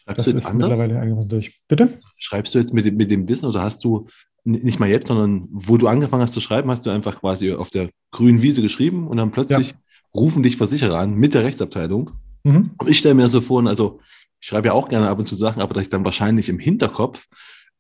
Schreibst 0.09 0.19
das 0.19 0.25
du 0.25 0.31
jetzt 0.31 0.41
ist 0.41 0.47
anders? 0.47 0.71
mittlerweile 0.71 1.01
einigermaßen 1.01 1.29
durch. 1.29 1.63
Bitte? 1.69 1.99
Schreibst 2.17 2.55
du 2.55 2.59
jetzt 2.59 2.73
mit, 2.73 2.93
mit 2.97 3.11
dem 3.11 3.29
Wissen 3.29 3.47
oder 3.47 3.63
hast 3.63 3.85
du 3.85 4.09
nicht 4.49 4.81
mal 4.81 4.89
jetzt, 4.89 5.09
sondern 5.09 5.49
wo 5.51 5.77
du 5.77 5.89
angefangen 5.89 6.23
hast 6.23 6.33
zu 6.33 6.41
schreiben, 6.41 6.71
hast 6.71 6.87
du 6.87 6.91
einfach 6.91 7.21
quasi 7.21 7.53
auf 7.53 7.71
der 7.71 7.91
grünen 8.11 8.43
Wiese 8.43 8.63
geschrieben 8.63 9.07
und 9.07 9.17
dann 9.17 9.31
plötzlich 9.31 9.71
ja. 9.71 9.77
rufen 10.15 10.43
dich 10.43 10.57
Versicherer 10.57 10.99
an 10.99 11.15
mit 11.15 11.35
der 11.35 11.45
Rechtsabteilung. 11.45 12.13
Mhm. 12.45 12.71
Und 12.79 12.89
ich 12.89 12.99
stelle 12.99 13.15
mir 13.15 13.29
so 13.29 13.41
vor, 13.41 13.65
also 13.67 14.01
ich 14.41 14.49
schreibe 14.49 14.69
ja 14.69 14.73
auch 14.73 14.89
gerne 14.89 15.09
ab 15.09 15.19
und 15.19 15.27
zu 15.27 15.37
Sachen, 15.37 15.61
aber 15.61 15.75
dass 15.75 15.83
ich 15.83 15.91
dann 15.91 16.05
wahrscheinlich 16.05 16.49
im 16.49 16.59
Hinterkopf 16.59 17.27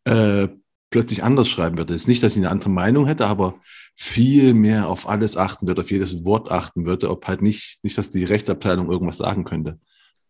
äh, 0.04 0.48
plötzlich 0.90 1.22
anders 1.22 1.48
schreiben 1.48 1.78
würde. 1.78 1.94
Es 1.94 2.02
ist 2.02 2.08
nicht, 2.08 2.22
dass 2.22 2.32
ich 2.32 2.38
eine 2.38 2.50
andere 2.50 2.70
Meinung 2.70 3.06
hätte, 3.06 3.26
aber 3.26 3.54
viel 3.96 4.54
mehr 4.54 4.88
auf 4.88 5.08
alles 5.08 5.36
achten 5.36 5.66
würde, 5.66 5.80
auf 5.80 5.90
jedes 5.90 6.24
Wort 6.24 6.50
achten 6.50 6.84
würde, 6.84 7.10
ob 7.10 7.26
halt 7.26 7.42
nicht, 7.42 7.78
nicht 7.82 7.96
dass 7.98 8.10
die 8.10 8.24
Rechtsabteilung 8.24 8.90
irgendwas 8.90 9.18
sagen 9.18 9.44
könnte. 9.44 9.78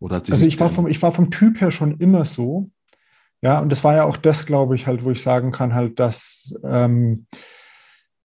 Oder 0.00 0.22
also 0.30 0.46
ich 0.46 0.60
war, 0.60 0.70
vom, 0.70 0.86
ich 0.86 1.02
war 1.02 1.12
vom 1.12 1.30
Typ 1.30 1.60
her 1.60 1.70
schon 1.70 1.98
immer 1.98 2.24
so. 2.24 2.70
Ja, 3.40 3.60
und 3.60 3.70
das 3.70 3.84
war 3.84 3.94
ja 3.94 4.04
auch 4.04 4.16
das, 4.16 4.46
glaube 4.46 4.74
ich, 4.74 4.86
halt, 4.86 5.04
wo 5.04 5.10
ich 5.10 5.22
sagen 5.22 5.52
kann, 5.52 5.74
halt, 5.74 6.00
dass 6.00 6.54
ähm, 6.64 7.26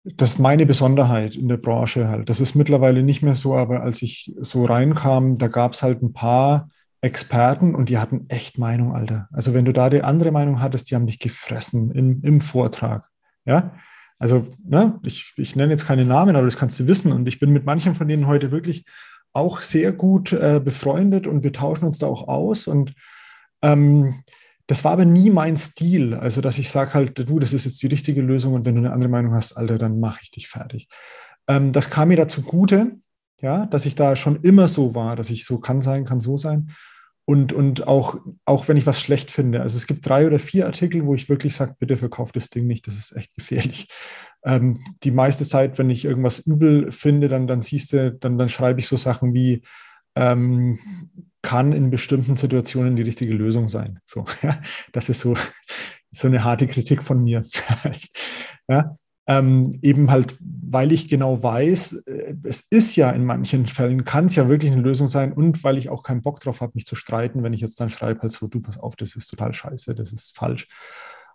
das 0.05 0.39
meine 0.39 0.67
Besonderheit 0.67 1.37
in 1.37 1.49
der 1.49 1.57
Branche 1.57 2.09
halt. 2.09 2.29
Das 2.29 2.41
ist 2.41 2.55
mittlerweile 2.55 3.03
nicht 3.03 3.23
mehr 3.23 3.35
so, 3.35 3.55
aber 3.55 3.83
als 3.83 4.03
ich 4.03 4.35
so 4.41 4.65
reinkam, 4.65 5.39
da 5.39 5.49
gab 5.49 5.73
es 5.73 5.83
halt 5.83 6.03
ein 6.03 6.13
paar 6.13 6.69
Experten 7.01 7.75
und 7.75 7.89
die 7.91 7.99
hatten 7.99 8.27
echt 8.29 8.59
Meinung, 8.59 8.95
Alter. 8.95 9.29
Also 9.33 9.55
wenn 9.55 9.65
du 9.65 9.73
da 9.73 9.89
die 9.89 10.03
andere 10.03 10.33
Meinung 10.33 10.61
hattest, 10.61 10.91
die 10.91 10.95
haben 10.95 11.07
dich 11.07 11.21
gefressen 11.21 11.93
im, 11.93 12.23
im 12.23 12.41
Vortrag. 12.41 13.07
Ja, 13.45 13.73
also 14.19 14.49
ne, 14.65 14.99
ich, 15.05 15.33
ich 15.37 15.55
nenne 15.55 15.73
jetzt 15.73 15.87
keine 15.87 16.05
Namen, 16.05 16.35
aber 16.35 16.45
das 16.45 16.57
kannst 16.57 16.81
du 16.81 16.87
wissen. 16.89 17.13
Und 17.13 17.29
ich 17.29 17.39
bin 17.39 17.53
mit 17.53 17.65
manchen 17.65 17.95
von 17.95 18.09
denen 18.09 18.27
heute 18.27 18.51
wirklich 18.51 18.85
auch 19.33 19.61
sehr 19.61 19.93
gut 19.93 20.33
äh, 20.33 20.61
befreundet 20.63 21.27
und 21.27 21.45
wir 21.45 21.53
tauschen 21.53 21.85
uns 21.85 21.99
da 21.99 22.09
auch 22.09 22.27
aus. 22.27 22.67
Und 22.67 22.95
ähm, 23.63 24.25
das 24.69 24.85
war 24.85 24.93
aber 24.93 25.07
nie 25.07 25.31
mein 25.31 25.57
Stil. 25.57 26.15
Also, 26.15 26.41
dass 26.43 26.59
ich 26.59 26.71
sage 26.71 26.95
halt, 26.95 27.19
du, 27.19 27.39
das 27.39 27.55
ist 27.55 27.65
jetzt 27.65 27.83
die 27.83 27.87
richtige 27.87 28.21
Lösung 28.21 28.53
und 28.53 28.67
wenn 28.67 28.75
du 28.75 28.83
eine 28.83 28.93
andere 28.93 29.09
Meinung 29.11 29.35
hast, 29.35 29.55
Alter, 29.55 29.79
dann 29.79 29.99
mache 29.99 30.21
ich 30.23 30.31
dich 30.31 30.47
fertig. 30.47 30.89
Ähm, 31.49 31.73
das 31.73 31.89
kam 31.89 32.09
mir 32.09 32.19
dazu 32.19 32.43
gute, 32.43 32.93
ja, 33.41 33.65
dass 33.67 33.87
ich 33.87 33.95
da 33.95 34.15
schon 34.15 34.43
immer 34.43 34.69
so 34.69 34.95
war, 34.95 35.17
dass 35.17 35.31
ich 35.31 35.47
so 35.47 35.59
kann 35.59 35.81
sein, 35.81 36.05
kann 36.05 36.21
so 36.21 36.37
sein. 36.37 36.71
Und, 37.25 37.53
und 37.53 37.87
auch, 37.87 38.19
auch 38.45 38.69
wenn 38.69 38.77
ich 38.77 38.87
was 38.87 39.01
schlecht 39.01 39.31
finde. 39.31 39.63
Also 39.63 39.77
es 39.77 39.87
gibt 39.87 40.07
drei 40.07 40.27
oder 40.27 40.39
vier 40.39 40.67
Artikel, 40.67 41.05
wo 41.07 41.15
ich 41.15 41.29
wirklich 41.29 41.55
sage, 41.55 41.75
bitte 41.79 41.97
verkauf 41.97 42.33
das 42.33 42.51
Ding 42.51 42.67
nicht, 42.67 42.87
das 42.87 42.97
ist 42.97 43.17
echt 43.17 43.35
gefährlich. 43.35 43.89
Ähm, 44.45 44.81
die 45.03 45.11
meiste 45.11 45.45
Zeit, 45.45 45.79
wenn 45.79 45.91
ich 45.91 46.05
irgendwas 46.05 46.41
übel 46.41 46.93
finde, 46.93 47.29
dann, 47.29 47.47
dann 47.47 47.63
siehst 47.63 47.93
du, 47.93 48.13
dann, 48.13 48.39
dann 48.39 48.49
schreibe 48.49 48.81
ich 48.81 48.89
so 48.89 48.97
Sachen 48.97 49.35
wie, 49.35 49.63
ähm, 50.15 50.79
kann 51.43 51.73
in 51.73 51.91
bestimmten 51.91 52.37
Situationen 52.37 52.97
die 52.97 53.03
richtige 53.03 53.35
Lösung 53.35 53.69
sein. 53.69 54.01
So, 54.05 54.25
ja, 54.43 54.61
das 54.93 55.09
ist 55.09 55.21
so, 55.21 55.35
so 56.11 56.29
eine 56.29 56.45
harte 56.45 56.67
Kritik 56.67 57.03
von 57.03 57.23
mir. 57.23 57.45
ja, 58.69 58.97
ähm, 59.27 59.79
eben 59.83 60.11
halt, 60.11 60.37
weil 60.41 60.91
ich 60.91 61.07
genau 61.07 61.43
weiß, 61.43 61.93
äh, 62.07 62.35
es 62.45 62.63
ist 62.71 62.97
ja 62.97 63.11
in 63.11 63.25
manchen 63.25 63.67
Fällen, 63.67 64.05
kann 64.05 64.27
es 64.27 64.37
ja 64.37 64.49
wirklich 64.49 64.73
eine 64.73 64.81
Lösung 64.81 65.07
sein 65.07 65.33
und 65.35 65.63
weil 65.65 65.77
ich 65.77 65.91
auch 65.91 66.03
keinen 66.03 66.23
Bock 66.23 66.41
drauf 66.41 66.63
habe, 66.63 66.73
mich 66.75 66.87
zu 66.87 66.95
streiten, 66.95 67.43
wenn 67.43 67.53
ich 67.53 67.61
jetzt 67.61 67.79
dann 67.79 67.91
schreibe, 67.91 68.23
halt 68.23 68.33
so, 68.33 68.47
du 68.49 68.61
pass 68.61 68.79
auf, 68.79 68.97
das 68.97 69.17
ist 69.17 69.29
total 69.29 69.53
scheiße, 69.53 69.95
das 69.95 70.13
ist 70.13 70.35
falsch. 70.35 70.67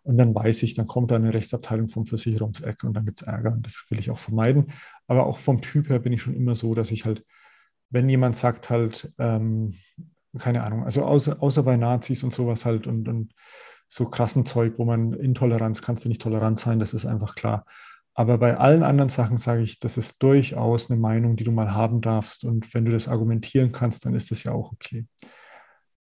Und 0.01 0.17
dann 0.17 0.35
weiß 0.35 0.63
ich, 0.63 0.73
dann 0.73 0.87
kommt 0.87 1.11
da 1.11 1.15
eine 1.15 1.33
Rechtsabteilung 1.33 1.87
vom 1.87 2.05
Versicherungseck 2.05 2.83
und 2.83 2.93
dann 2.93 3.05
gibt 3.05 3.21
es 3.21 3.27
Ärger 3.27 3.53
und 3.53 3.65
das 3.65 3.85
will 3.89 3.99
ich 3.99 4.11
auch 4.11 4.19
vermeiden. 4.19 4.73
Aber 5.07 5.25
auch 5.27 5.37
vom 5.37 5.61
Typ 5.61 5.87
her 5.87 5.99
bin 5.99 6.11
ich 6.13 6.21
schon 6.21 6.35
immer 6.35 6.55
so, 6.55 6.73
dass 6.75 6.91
ich 6.91 7.05
halt 7.05 7.23
wenn 7.93 8.09
jemand 8.09 8.35
sagt 8.35 8.69
halt, 8.69 9.13
ähm, 9.19 9.75
keine 10.39 10.63
Ahnung, 10.63 10.83
also 10.83 11.05
außer, 11.05 11.41
außer 11.41 11.63
bei 11.63 11.77
Nazis 11.77 12.23
und 12.23 12.33
sowas 12.33 12.65
halt 12.65 12.87
und, 12.87 13.07
und 13.07 13.33
so 13.87 14.05
krassen 14.05 14.45
Zeug, 14.45 14.73
wo 14.77 14.85
man 14.85 15.13
Intoleranz 15.13 15.83
kannst 15.83 16.03
du 16.03 16.09
nicht 16.09 16.21
tolerant 16.21 16.59
sein, 16.59 16.79
das 16.79 16.95
ist 16.95 17.05
einfach 17.05 17.35
klar. 17.35 17.65
Aber 18.15 18.39
bei 18.39 18.57
allen 18.57 18.83
anderen 18.83 19.09
Sachen 19.09 19.37
sage 19.37 19.61
ich, 19.61 19.79
das 19.79 19.97
ist 19.97 20.21
durchaus 20.21 20.89
eine 20.89 20.99
Meinung, 20.99 21.35
die 21.35 21.43
du 21.43 21.51
mal 21.51 21.73
haben 21.73 22.01
darfst. 22.01 22.43
Und 22.43 22.73
wenn 22.73 22.85
du 22.85 22.91
das 22.91 23.07
argumentieren 23.07 23.71
kannst, 23.71 24.05
dann 24.05 24.13
ist 24.13 24.31
das 24.31 24.43
ja 24.43 24.51
auch 24.51 24.71
okay. 24.71 25.05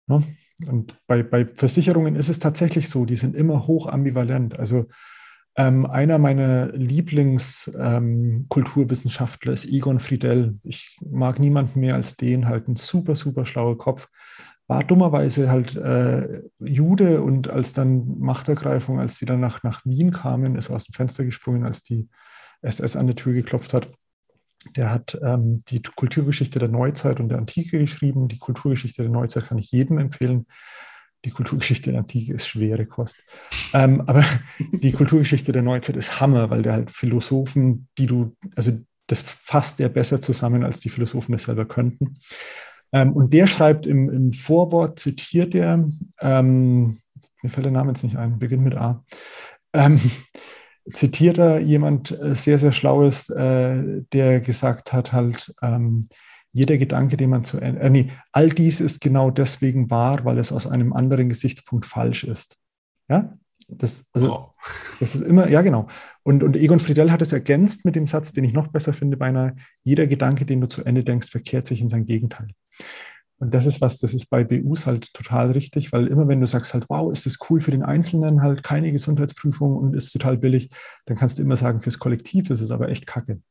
Ne? 0.07 0.23
Und 0.67 0.95
bei, 1.07 1.23
bei 1.23 1.45
Versicherungen 1.45 2.15
ist 2.15 2.29
es 2.29 2.39
tatsächlich 2.39 2.89
so, 2.89 3.05
die 3.05 3.15
sind 3.15 3.35
immer 3.35 3.67
hoch 3.67 3.87
ambivalent. 3.87 4.59
Also 4.59 4.85
ähm, 5.57 5.85
einer 5.87 6.19
meiner 6.19 6.67
Lieblingskulturwissenschaftler 6.67 9.49
ähm, 9.49 9.55
ist 9.55 9.65
Egon 9.65 9.99
Friedel. 9.99 10.59
Ich 10.63 10.99
mag 11.03 11.39
niemanden 11.39 11.79
mehr 11.79 11.95
als 11.95 12.15
den, 12.15 12.47
halt 12.47 12.67
ein 12.67 12.75
super, 12.75 13.15
super 13.15 13.47
schlauer 13.47 13.75
Kopf. 13.75 14.07
War 14.67 14.83
dummerweise 14.83 15.49
halt 15.49 15.75
äh, 15.75 16.43
Jude 16.59 17.23
und 17.23 17.49
als 17.49 17.73
dann 17.73 18.19
Machtergreifung, 18.19 18.99
als 18.99 19.17
die 19.17 19.25
dann 19.25 19.39
nach, 19.39 19.63
nach 19.63 19.83
Wien 19.83 20.11
kamen, 20.11 20.55
ist 20.55 20.69
aus 20.69 20.85
dem 20.85 20.93
Fenster 20.93 21.25
gesprungen, 21.25 21.65
als 21.65 21.81
die 21.81 22.07
SS 22.61 22.95
an 22.95 23.07
der 23.07 23.15
Tür 23.15 23.33
geklopft 23.33 23.73
hat. 23.73 23.89
Der 24.75 24.91
hat 24.91 25.17
ähm, 25.23 25.63
die 25.69 25.81
Kulturgeschichte 25.81 26.59
der 26.59 26.69
Neuzeit 26.69 27.19
und 27.19 27.29
der 27.29 27.39
Antike 27.39 27.79
geschrieben. 27.79 28.27
Die 28.27 28.37
Kulturgeschichte 28.37 29.01
der 29.01 29.11
Neuzeit 29.11 29.47
kann 29.47 29.57
ich 29.57 29.71
jedem 29.71 29.97
empfehlen 29.97 30.45
die 31.27 31.33
Kulturgeschichte 31.33 31.91
der 31.91 31.99
Antike 31.99 32.33
ist 32.33 32.47
schwere 32.47 32.85
Kost. 32.85 33.17
Ähm, 33.73 34.01
aber 34.07 34.23
die 34.71 34.93
Kulturgeschichte 34.93 35.51
der 35.51 35.61
Neuzeit 35.61 35.97
ist 35.97 36.21
Hammer, 36.21 36.49
weil 36.49 36.61
der 36.61 36.73
halt 36.73 36.89
Philosophen, 36.89 37.89
die 37.97 38.07
du, 38.07 38.35
also 38.55 38.71
das 39.07 39.21
fasst 39.21 39.81
er 39.81 39.89
besser 39.89 40.21
zusammen, 40.21 40.63
als 40.63 40.79
die 40.79 40.89
Philosophen 40.89 41.33
das 41.33 41.43
selber 41.43 41.65
könnten. 41.65 42.17
Ähm, 42.93 43.11
und 43.11 43.33
der 43.33 43.45
schreibt 43.45 43.85
im, 43.85 44.09
im 44.09 44.31
Vorwort, 44.31 44.99
zitiert 44.99 45.53
er, 45.53 45.89
ähm, 46.21 46.99
mir 47.43 47.49
fällt 47.49 47.65
der 47.65 47.73
Name 47.73 47.91
jetzt 47.91 48.03
nicht 48.03 48.15
ein, 48.15 48.39
beginnt 48.39 48.63
mit 48.63 48.75
A, 48.75 49.03
ähm, 49.73 49.99
zitiert 50.93 51.37
er 51.39 51.59
jemand 51.59 52.11
äh, 52.11 52.35
sehr, 52.35 52.57
sehr 52.57 52.71
Schlaues, 52.71 53.29
äh, 53.29 54.01
der 54.13 54.39
gesagt 54.39 54.93
hat, 54.93 55.11
halt, 55.11 55.53
ähm, 55.61 56.07
jeder 56.57 56.79
Gedanke, 56.79 57.17
den 57.17 57.29
man 57.29 57.43
zu 57.43 57.59
Ende, 57.59 57.81
äh, 57.81 57.89
nee, 57.91 58.09
all 58.31 58.49
dies 58.49 58.81
ist 58.81 58.99
genau 58.99 59.29
deswegen 59.29 59.91
wahr, 59.91 60.25
weil 60.25 60.39
es 60.39 60.51
aus 60.51 60.65
einem 60.65 60.91
anderen 60.91 61.29
Gesichtspunkt 61.29 61.85
falsch 61.85 62.23
ist. 62.23 62.57
Ja, 63.07 63.37
das, 63.67 64.07
also, 64.11 64.29
wow. 64.29 64.53
das 64.99 65.13
ist 65.13 65.21
immer, 65.21 65.49
ja, 65.49 65.61
genau. 65.61 65.87
Und, 66.23 66.43
und 66.43 66.55
Egon 66.55 66.79
Friedel 66.79 67.11
hat 67.11 67.21
es 67.21 67.31
ergänzt 67.31 67.85
mit 67.85 67.95
dem 67.95 68.07
Satz, 68.07 68.31
den 68.31 68.43
ich 68.43 68.53
noch 68.53 68.69
besser 68.69 68.93
finde, 68.93 69.17
beinahe: 69.17 69.55
jeder 69.83 70.07
Gedanke, 70.07 70.47
den 70.47 70.59
du 70.59 70.67
zu 70.67 70.83
Ende 70.83 71.03
denkst, 71.03 71.29
verkehrt 71.29 71.67
sich 71.67 71.79
in 71.79 71.89
sein 71.89 72.07
Gegenteil. 72.07 72.47
Und 73.37 73.53
das 73.53 73.67
ist 73.67 73.79
was, 73.79 73.99
das 73.99 74.15
ist 74.15 74.31
bei 74.31 74.43
BUs 74.43 74.87
halt 74.87 75.13
total 75.13 75.51
richtig, 75.51 75.91
weil 75.91 76.07
immer 76.07 76.27
wenn 76.27 76.41
du 76.41 76.47
sagst 76.47 76.73
halt, 76.73 76.85
wow, 76.89 77.11
ist 77.11 77.27
das 77.27 77.37
cool 77.51 77.61
für 77.61 77.69
den 77.69 77.83
Einzelnen, 77.83 78.41
halt 78.41 78.63
keine 78.63 78.91
Gesundheitsprüfung 78.91 79.77
und 79.77 79.95
ist 79.95 80.11
total 80.11 80.39
billig, 80.39 80.71
dann 81.05 81.17
kannst 81.17 81.37
du 81.37 81.43
immer 81.43 81.55
sagen, 81.55 81.81
fürs 81.81 81.99
Kollektiv 81.99 82.49
ist 82.49 82.61
es 82.61 82.71
aber 82.71 82.89
echt 82.89 83.05
kacke. 83.05 83.41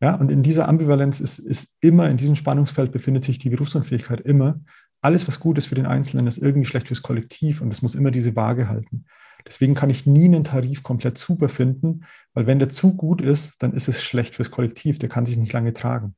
Ja, 0.00 0.14
und 0.14 0.30
in 0.30 0.42
dieser 0.42 0.66
Ambivalenz 0.66 1.20
ist, 1.20 1.38
ist 1.38 1.76
immer, 1.80 2.08
in 2.08 2.16
diesem 2.16 2.36
Spannungsfeld 2.36 2.90
befindet 2.90 3.24
sich 3.24 3.38
die 3.38 3.50
Berufsunfähigkeit 3.50 4.20
immer. 4.22 4.60
Alles, 5.02 5.28
was 5.28 5.40
gut 5.40 5.58
ist 5.58 5.66
für 5.66 5.74
den 5.74 5.86
Einzelnen, 5.86 6.26
ist 6.26 6.38
irgendwie 6.38 6.66
schlecht 6.66 6.88
fürs 6.88 7.02
Kollektiv 7.02 7.60
und 7.60 7.70
es 7.70 7.82
muss 7.82 7.94
immer 7.94 8.10
diese 8.10 8.34
Waage 8.34 8.68
halten. 8.68 9.04
Deswegen 9.46 9.74
kann 9.74 9.90
ich 9.90 10.06
nie 10.06 10.26
einen 10.26 10.44
Tarif 10.44 10.82
komplett 10.82 11.18
super 11.18 11.48
finden, 11.48 12.04
weil 12.34 12.46
wenn 12.46 12.58
der 12.58 12.68
zu 12.70 12.94
gut 12.94 13.20
ist, 13.20 13.54
dann 13.58 13.72
ist 13.72 13.88
es 13.88 14.02
schlecht 14.02 14.36
fürs 14.36 14.50
Kollektiv, 14.50 14.98
der 14.98 15.08
kann 15.08 15.26
sich 15.26 15.36
nicht 15.36 15.52
lange 15.52 15.72
tragen. 15.72 16.14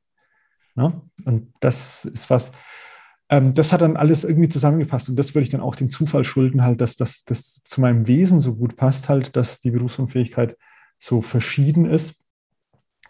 Ja? 0.75 1.01
Und 1.25 1.53
das 1.59 2.05
ist 2.05 2.29
was, 2.29 2.53
ähm, 3.29 3.53
das 3.53 3.73
hat 3.73 3.81
dann 3.81 3.97
alles 3.97 4.23
irgendwie 4.23 4.49
zusammengepasst 4.49 5.09
und 5.09 5.17
das 5.17 5.33
würde 5.35 5.43
ich 5.43 5.49
dann 5.49 5.61
auch 5.61 5.75
dem 5.75 5.89
Zufall 5.89 6.25
schulden, 6.25 6.63
halt, 6.63 6.79
dass 6.81 6.97
das 6.97 7.23
zu 7.25 7.81
meinem 7.81 8.07
Wesen 8.07 8.39
so 8.39 8.55
gut 8.55 8.75
passt, 8.77 9.09
halt, 9.09 9.35
dass 9.35 9.59
die 9.59 9.71
Berufsunfähigkeit 9.71 10.57
so 10.99 11.21
verschieden 11.21 11.85
ist 11.85 12.22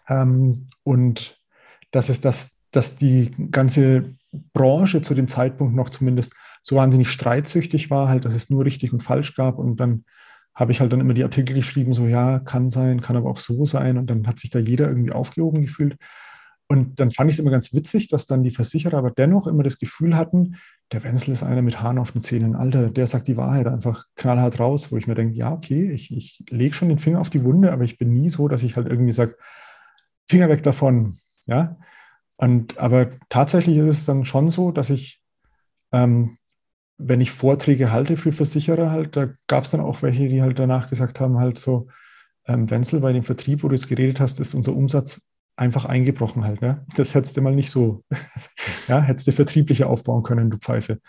ähm, 0.08 0.68
und 0.82 1.40
dass 1.90 2.08
es 2.08 2.20
das, 2.20 2.62
dass 2.70 2.96
die 2.96 3.30
ganze 3.50 4.14
Branche 4.52 5.02
zu 5.02 5.14
dem 5.14 5.28
Zeitpunkt 5.28 5.74
noch 5.74 5.90
zumindest 5.90 6.34
so 6.62 6.76
wahnsinnig 6.76 7.08
streitsüchtig 7.10 7.90
war, 7.90 8.08
halt, 8.08 8.24
dass 8.24 8.34
es 8.34 8.50
nur 8.50 8.64
richtig 8.64 8.92
und 8.92 9.02
falsch 9.02 9.34
gab. 9.36 9.58
Und 9.58 9.76
dann 9.76 10.04
habe 10.54 10.72
ich 10.72 10.80
halt 10.80 10.92
dann 10.92 11.00
immer 11.00 11.14
die 11.14 11.24
Artikel 11.24 11.54
geschrieben, 11.54 11.94
so 11.94 12.06
ja, 12.06 12.38
kann 12.38 12.68
sein, 12.68 13.00
kann 13.00 13.16
aber 13.16 13.30
auch 13.30 13.38
so 13.38 13.64
sein. 13.64 13.98
Und 13.98 14.08
dann 14.08 14.26
hat 14.26 14.38
sich 14.38 14.50
da 14.50 14.58
jeder 14.58 14.88
irgendwie 14.88 15.12
aufgehoben 15.12 15.62
gefühlt. 15.62 15.96
Und 16.66 16.98
dann 16.98 17.10
fand 17.10 17.30
ich 17.30 17.36
es 17.36 17.38
immer 17.38 17.50
ganz 17.50 17.74
witzig, 17.74 18.08
dass 18.08 18.26
dann 18.26 18.42
die 18.42 18.50
Versicherer 18.50 18.96
aber 18.96 19.10
dennoch 19.10 19.46
immer 19.46 19.62
das 19.62 19.78
Gefühl 19.78 20.16
hatten, 20.16 20.56
der 20.92 21.02
Wenzel 21.04 21.32
ist 21.32 21.42
einer 21.42 21.60
mit 21.60 21.82
Haaren 21.82 21.98
auf 21.98 22.12
den 22.12 22.22
Zähnen. 22.22 22.56
Alter, 22.56 22.90
der 22.90 23.06
sagt 23.06 23.28
die 23.28 23.36
Wahrheit 23.36 23.66
einfach 23.66 24.06
knallhart 24.16 24.58
raus, 24.60 24.90
wo 24.90 24.96
ich 24.96 25.06
mir 25.06 25.14
denke, 25.14 25.34
ja, 25.34 25.52
okay, 25.52 25.90
ich, 25.90 26.10
ich 26.16 26.42
lege 26.48 26.74
schon 26.74 26.88
den 26.88 26.98
Finger 26.98 27.20
auf 27.20 27.30
die 27.30 27.44
Wunde, 27.44 27.72
aber 27.72 27.84
ich 27.84 27.98
bin 27.98 28.12
nie 28.12 28.30
so, 28.30 28.48
dass 28.48 28.62
ich 28.62 28.76
halt 28.76 28.88
irgendwie 28.88 29.12
sage, 29.12 29.36
Finger 30.28 30.48
weg 30.48 30.62
davon. 30.62 31.18
Ja. 31.46 31.76
Und 32.36 32.78
aber 32.78 33.10
tatsächlich 33.28 33.76
ist 33.76 33.98
es 33.98 34.06
dann 34.06 34.24
schon 34.24 34.48
so, 34.48 34.72
dass 34.72 34.90
ich 34.90 35.20
ähm, 35.92 36.36
wenn 36.98 37.20
ich 37.20 37.30
Vorträge 37.30 37.90
halte 37.90 38.16
für 38.16 38.32
Versicherer, 38.32 38.90
halt, 38.90 39.16
da 39.16 39.30
gab 39.46 39.64
es 39.64 39.70
dann 39.70 39.80
auch 39.80 40.02
welche, 40.02 40.28
die 40.28 40.42
halt 40.42 40.58
danach 40.58 40.88
gesagt 40.88 41.20
haben, 41.20 41.38
halt 41.38 41.58
so, 41.58 41.88
ähm, 42.46 42.70
Wenzel, 42.70 43.00
bei 43.00 43.12
dem 43.12 43.24
Vertrieb, 43.24 43.62
wo 43.62 43.68
du 43.68 43.74
jetzt 43.74 43.88
geredet 43.88 44.20
hast, 44.20 44.38
ist 44.40 44.54
unser 44.54 44.74
Umsatz 44.74 45.28
einfach 45.56 45.84
eingebrochen 45.84 46.44
halt. 46.44 46.60
Ne? 46.60 46.84
Das 46.96 47.14
hättest 47.14 47.36
du 47.36 47.42
mal 47.42 47.54
nicht 47.54 47.70
so, 47.70 48.04
ja, 48.88 49.00
hättest 49.00 49.26
du 49.26 49.32
vertrieblicher 49.32 49.88
aufbauen 49.88 50.22
können, 50.22 50.50
du 50.50 50.58
Pfeife. 50.58 51.00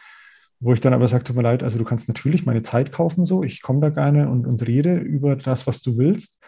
Wo 0.59 0.73
ich 0.73 0.79
dann 0.79 0.93
aber 0.93 1.07
sage, 1.07 1.25
tut 1.25 1.35
mir 1.35 1.41
leid, 1.41 1.63
also 1.63 1.77
du 1.77 1.83
kannst 1.83 2.07
natürlich 2.07 2.45
meine 2.45 2.61
Zeit 2.61 2.91
kaufen, 2.91 3.25
so, 3.25 3.43
ich 3.43 3.61
komme 3.61 3.81
da 3.81 3.89
gerne 3.89 4.29
und, 4.29 4.47
und 4.47 4.65
rede 4.65 4.95
über 4.95 5.35
das, 5.35 5.67
was 5.67 5.81
du 5.81 5.97
willst, 5.97 6.41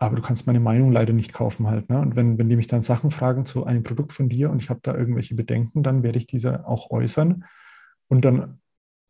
aber 0.00 0.16
du 0.16 0.22
kannst 0.22 0.46
meine 0.46 0.60
Meinung 0.60 0.92
leider 0.92 1.12
nicht 1.12 1.34
kaufen 1.34 1.66
halt. 1.66 1.90
Ne? 1.90 2.00
Und 2.00 2.16
wenn, 2.16 2.38
wenn 2.38 2.48
die 2.48 2.56
mich 2.56 2.68
dann 2.68 2.82
Sachen 2.82 3.10
fragen 3.10 3.44
zu 3.44 3.66
einem 3.66 3.82
Produkt 3.82 4.14
von 4.14 4.30
dir 4.30 4.50
und 4.50 4.62
ich 4.62 4.70
habe 4.70 4.80
da 4.82 4.96
irgendwelche 4.96 5.34
Bedenken, 5.34 5.82
dann 5.82 6.02
werde 6.02 6.18
ich 6.18 6.26
diese 6.26 6.66
auch 6.66 6.90
äußern 6.90 7.44
und 8.08 8.24
dann 8.24 8.60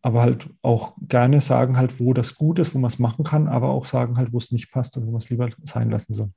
aber 0.03 0.23
halt 0.23 0.51
auch 0.63 0.97
gerne 1.01 1.41
sagen 1.43 1.77
halt, 1.77 2.01
wo 2.01 2.13
das 2.13 2.35
gut 2.35 2.59
ist, 2.59 2.75
wo 2.75 2.79
man 2.79 2.89
es 2.89 2.99
machen 2.99 3.25
kann, 3.25 3.47
aber 3.47 3.69
auch 3.69 3.87
sagen 3.87 4.17
halt, 4.17 4.33
wo 4.33 4.39
es 4.39 4.51
nicht 4.51 4.73
passt 4.73 4.97
und 4.97 5.07
wo 5.07 5.13
man 5.13 5.21
es 5.21 5.31
lieber 5.31 5.49
sein 5.63 5.91
lassen 5.91 6.13
soll. 6.13 6.31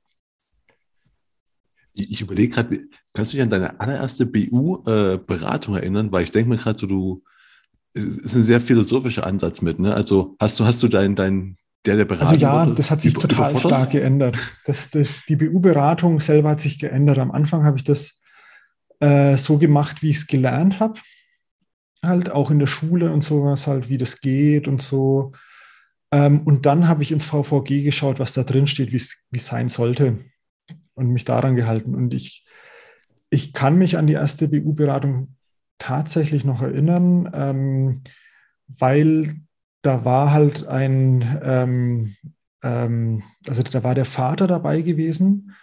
Ich, 1.92 2.20
überlege 2.20 2.54
gerade, 2.54 2.80
kannst 3.12 3.32
du 3.32 3.36
dich 3.36 3.42
an 3.42 3.50
deine 3.50 3.80
allererste 3.80 4.24
BU-Beratung 4.24 5.74
äh, 5.74 5.78
erinnern? 5.78 6.12
Weil 6.12 6.24
ich 6.24 6.30
denke 6.30 6.50
mir 6.50 6.58
gerade 6.58 6.78
so, 6.78 6.86
du, 6.86 7.24
es 7.92 8.04
ist 8.04 8.34
ein 8.36 8.44
sehr 8.44 8.60
philosophischer 8.60 9.26
Ansatz 9.26 9.62
mit, 9.62 9.80
ne? 9.80 9.94
Also 9.94 10.36
hast 10.38 10.60
du, 10.60 10.64
hast 10.64 10.82
du 10.82 10.88
dein, 10.88 11.16
dein, 11.16 11.56
der 11.84 11.96
der 11.96 12.04
Beratung? 12.04 12.28
Also 12.28 12.40
ja, 12.40 12.66
das 12.66 12.90
hat 12.90 13.00
sich 13.00 13.14
total 13.14 13.58
stark 13.58 13.90
geändert. 13.90 14.38
Das, 14.64 14.90
das, 14.90 15.24
die 15.28 15.36
BU-Beratung 15.36 16.20
selber 16.20 16.50
hat 16.50 16.60
sich 16.60 16.78
geändert. 16.78 17.18
Am 17.18 17.30
Anfang 17.30 17.64
habe 17.64 17.76
ich 17.76 17.84
das 17.84 18.20
äh, 19.00 19.36
so 19.36 19.58
gemacht, 19.58 20.02
wie 20.02 20.10
ich 20.10 20.16
es 20.16 20.26
gelernt 20.26 20.80
habe 20.80 20.98
halt 22.06 22.30
auch 22.30 22.50
in 22.50 22.58
der 22.58 22.66
Schule 22.66 23.12
und 23.12 23.24
sowas 23.24 23.66
halt, 23.66 23.88
wie 23.88 23.98
das 23.98 24.20
geht 24.20 24.68
und 24.68 24.80
so. 24.80 25.32
Ähm, 26.12 26.42
und 26.42 26.66
dann 26.66 26.88
habe 26.88 27.02
ich 27.02 27.12
ins 27.12 27.24
VVG 27.24 27.82
geschaut, 27.82 28.18
was 28.18 28.34
da 28.34 28.44
drin 28.44 28.66
steht, 28.66 28.92
wie 28.92 28.96
es 28.96 29.22
sein 29.32 29.68
sollte 29.68 30.18
und 30.94 31.08
mich 31.08 31.24
daran 31.24 31.56
gehalten. 31.56 31.94
Und 31.94 32.14
ich, 32.14 32.46
ich 33.30 33.52
kann 33.52 33.76
mich 33.76 33.98
an 33.98 34.06
die 34.06 34.14
erste 34.14 34.48
BU-Beratung 34.48 35.36
tatsächlich 35.78 36.44
noch 36.44 36.62
erinnern, 36.62 37.30
ähm, 37.34 38.02
weil 38.66 39.36
da 39.84 40.04
war 40.04 40.32
halt 40.32 40.66
ein, 40.66 41.40
ähm, 41.42 42.16
ähm, 42.62 43.22
also 43.46 43.62
da 43.62 43.84
war 43.84 43.94
der 43.94 44.06
Vater 44.06 44.46
dabei 44.46 44.80
gewesen 44.80 45.54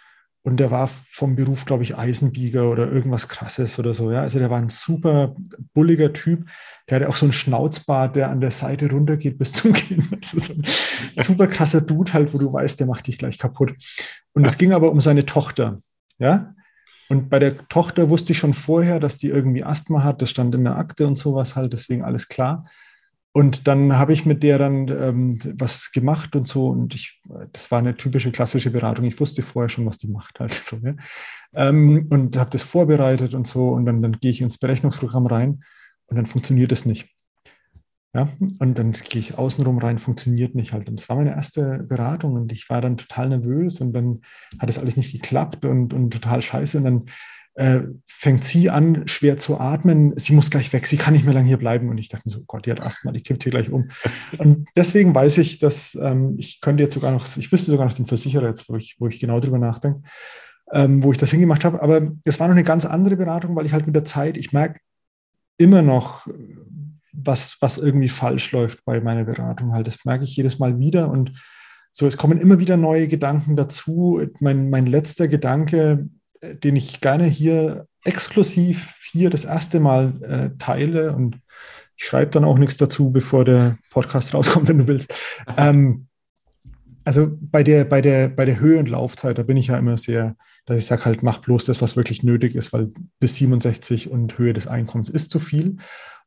und 0.42 0.58
der 0.58 0.70
war 0.70 0.88
vom 0.88 1.34
Beruf, 1.34 1.64
glaube 1.64 1.82
ich, 1.82 1.98
Eisenbieger 1.98 2.70
oder 2.70 2.90
irgendwas 2.90 3.28
krasses 3.28 3.78
oder 3.78 3.94
so. 3.94 4.12
Ja? 4.12 4.22
Also 4.22 4.38
der 4.38 4.48
war 4.48 4.58
ein 4.58 4.68
super 4.68 5.34
bulliger 5.74 6.12
Typ. 6.12 6.48
Der 6.88 6.96
hatte 6.96 7.08
auch 7.08 7.16
so 7.16 7.26
einen 7.26 7.32
Schnauzbart, 7.32 8.14
der 8.14 8.30
an 8.30 8.40
der 8.40 8.52
Seite 8.52 8.90
runtergeht 8.90 9.38
bis 9.38 9.52
zum 9.52 9.72
Kinn. 9.72 10.08
Also 10.12 10.38
so 10.38 10.54
ein 10.54 10.64
super 11.22 11.48
krasser 11.48 11.80
Dude 11.80 12.12
halt, 12.12 12.32
wo 12.32 12.38
du 12.38 12.52
weißt, 12.52 12.78
der 12.78 12.86
macht 12.86 13.08
dich 13.08 13.18
gleich 13.18 13.38
kaputt. 13.38 13.74
Und 14.34 14.46
es 14.46 14.56
ging 14.56 14.72
aber 14.72 14.92
um 14.92 15.00
seine 15.00 15.26
Tochter. 15.26 15.80
Ja. 16.18 16.54
Und 17.08 17.28
bei 17.28 17.40
der 17.40 17.58
Tochter 17.68 18.08
wusste 18.08 18.32
ich 18.32 18.38
schon 18.38 18.54
vorher, 18.54 19.00
dass 19.00 19.18
die 19.18 19.28
irgendwie 19.28 19.64
Asthma 19.64 20.04
hat. 20.04 20.22
Das 20.22 20.30
stand 20.30 20.54
in 20.54 20.64
der 20.64 20.76
Akte 20.76 21.08
und 21.08 21.16
sowas 21.16 21.56
halt, 21.56 21.72
deswegen 21.72 22.04
alles 22.04 22.28
klar. 22.28 22.66
Und 23.34 23.66
dann 23.66 23.96
habe 23.96 24.12
ich 24.12 24.26
mit 24.26 24.42
der 24.42 24.58
dann 24.58 24.88
ähm, 24.88 25.38
was 25.58 25.90
gemacht 25.90 26.36
und 26.36 26.46
so. 26.46 26.68
Und 26.68 26.94
ich, 26.94 27.22
das 27.52 27.70
war 27.70 27.78
eine 27.78 27.96
typische 27.96 28.30
klassische 28.30 28.70
Beratung. 28.70 29.06
Ich 29.06 29.18
wusste 29.18 29.42
vorher 29.42 29.70
schon, 29.70 29.86
was 29.86 29.96
die 29.96 30.08
macht 30.08 30.38
halt 30.38 30.52
so. 30.52 30.76
Ja? 30.76 30.94
Ähm, 31.54 32.08
und 32.10 32.36
habe 32.36 32.50
das 32.50 32.62
vorbereitet 32.62 33.34
und 33.34 33.46
so. 33.46 33.70
Und 33.70 33.86
dann, 33.86 34.02
dann 34.02 34.18
gehe 34.20 34.30
ich 34.30 34.42
ins 34.42 34.58
Berechnungsprogramm 34.58 35.26
rein 35.26 35.62
und 36.06 36.16
dann 36.16 36.26
funktioniert 36.26 36.72
es 36.72 36.84
nicht. 36.84 37.08
Ja, 38.14 38.28
und 38.58 38.76
dann 38.78 38.92
gehe 38.92 39.20
ich 39.20 39.38
außenrum 39.38 39.78
rein, 39.78 39.98
funktioniert 39.98 40.54
nicht 40.54 40.74
halt. 40.74 40.90
Und 40.90 41.00
das 41.00 41.08
war 41.08 41.16
meine 41.16 41.30
erste 41.30 41.78
Beratung 41.78 42.34
und 42.34 42.52
ich 42.52 42.68
war 42.68 42.82
dann 42.82 42.98
total 42.98 43.30
nervös 43.30 43.80
und 43.80 43.94
dann 43.94 44.20
hat 44.58 44.68
das 44.68 44.78
alles 44.78 44.98
nicht 44.98 45.12
geklappt 45.12 45.64
und, 45.64 45.94
und 45.94 46.10
total 46.10 46.42
scheiße. 46.42 46.76
Und 46.76 46.84
dann 46.84 47.04
äh, 47.54 47.80
fängt 48.06 48.44
sie 48.44 48.70
an, 48.70 49.06
schwer 49.06 49.36
zu 49.36 49.60
atmen. 49.60 50.14
Sie 50.16 50.32
muss 50.32 50.50
gleich 50.50 50.72
weg, 50.72 50.86
sie 50.86 50.96
kann 50.96 51.12
nicht 51.12 51.24
mehr 51.24 51.34
lange 51.34 51.48
hier 51.48 51.58
bleiben. 51.58 51.88
Und 51.88 51.98
ich 51.98 52.08
dachte 52.08 52.22
mir 52.26 52.32
so, 52.32 52.42
Gott, 52.46 52.66
die 52.66 52.70
hat 52.70 52.80
Asthma, 52.80 53.12
die 53.12 53.22
kippt 53.22 53.42
hier 53.42 53.52
gleich 53.52 53.70
um. 53.70 53.90
Und 54.38 54.68
deswegen 54.76 55.14
weiß 55.14 55.38
ich, 55.38 55.58
dass 55.58 55.94
ähm, 56.00 56.36
ich 56.38 56.60
könnte 56.60 56.82
jetzt 56.82 56.94
sogar 56.94 57.12
noch, 57.12 57.26
ich 57.36 57.52
wüsste 57.52 57.70
sogar 57.70 57.86
noch 57.86 57.94
den 57.94 58.06
Versicherer 58.06 58.48
jetzt, 58.48 58.68
wo 58.68 58.76
ich, 58.76 58.96
wo 58.98 59.08
ich 59.08 59.20
genau 59.20 59.40
drüber 59.40 59.58
nachdenke, 59.58 60.02
ähm, 60.72 61.02
wo 61.02 61.12
ich 61.12 61.18
das 61.18 61.30
hingemacht 61.30 61.64
habe. 61.64 61.82
Aber 61.82 62.02
es 62.24 62.40
war 62.40 62.48
noch 62.48 62.54
eine 62.54 62.64
ganz 62.64 62.86
andere 62.86 63.16
Beratung, 63.16 63.54
weil 63.54 63.66
ich 63.66 63.72
halt 63.72 63.86
mit 63.86 63.96
der 63.96 64.04
Zeit, 64.04 64.36
ich 64.36 64.52
merke 64.52 64.80
immer 65.58 65.82
noch, 65.82 66.26
was, 67.12 67.58
was 67.60 67.78
irgendwie 67.78 68.08
falsch 68.08 68.52
läuft 68.52 68.84
bei 68.84 69.00
meiner 69.00 69.24
Beratung 69.24 69.74
halt. 69.74 69.86
Das 69.86 70.04
merke 70.04 70.24
ich 70.24 70.34
jedes 70.34 70.58
Mal 70.58 70.78
wieder 70.78 71.10
und 71.10 71.32
so, 71.94 72.06
es 72.06 72.16
kommen 72.16 72.40
immer 72.40 72.58
wieder 72.58 72.78
neue 72.78 73.06
Gedanken 73.06 73.54
dazu. 73.54 74.18
Mein, 74.40 74.70
mein 74.70 74.86
letzter 74.86 75.28
Gedanke, 75.28 76.08
den 76.42 76.76
ich 76.76 77.00
gerne 77.00 77.24
hier 77.24 77.86
exklusiv 78.04 78.96
hier 79.10 79.30
das 79.30 79.44
erste 79.44 79.80
Mal 79.80 80.12
äh, 80.22 80.58
teile 80.58 81.14
und 81.14 81.38
ich 81.96 82.04
schreibe 82.04 82.32
dann 82.32 82.44
auch 82.44 82.58
nichts 82.58 82.76
dazu, 82.76 83.12
bevor 83.12 83.44
der 83.44 83.78
Podcast 83.90 84.34
rauskommt, 84.34 84.68
wenn 84.68 84.78
du 84.78 84.88
willst. 84.88 85.14
Ähm, 85.56 86.08
also 87.04 87.30
bei 87.40 87.62
der, 87.62 87.84
bei, 87.84 88.00
der, 88.00 88.28
bei 88.28 88.44
der 88.44 88.60
Höhe 88.60 88.78
und 88.78 88.88
Laufzeit, 88.88 89.38
da 89.38 89.42
bin 89.42 89.56
ich 89.56 89.68
ja 89.68 89.76
immer 89.76 89.96
sehr, 89.96 90.36
dass 90.66 90.78
ich 90.78 90.86
sage 90.86 91.04
halt, 91.04 91.22
mach 91.22 91.38
bloß 91.38 91.64
das, 91.64 91.82
was 91.82 91.96
wirklich 91.96 92.22
nötig 92.22 92.54
ist, 92.54 92.72
weil 92.72 92.92
bis 93.18 93.36
67 93.36 94.10
und 94.10 94.38
Höhe 94.38 94.52
des 94.52 94.66
Einkommens 94.66 95.08
ist 95.08 95.30
zu 95.30 95.38
viel. 95.38 95.76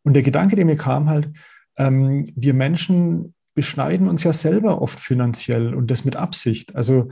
Und 0.04 0.14
der 0.14 0.24
Gedanke, 0.24 0.56
der 0.56 0.66
mir 0.66 0.78
kam 0.78 1.10
halt, 1.10 1.30
ähm, 1.78 2.32
wir 2.36 2.54
Menschen 2.54 3.34
beschneiden 3.54 4.08
uns 4.10 4.24
ja 4.24 4.34
selber 4.34 4.82
oft 4.82 5.00
finanziell 5.00 5.74
und 5.74 5.90
das 5.90 6.04
mit 6.04 6.18
Absicht. 6.18 6.76
Also 6.76 7.10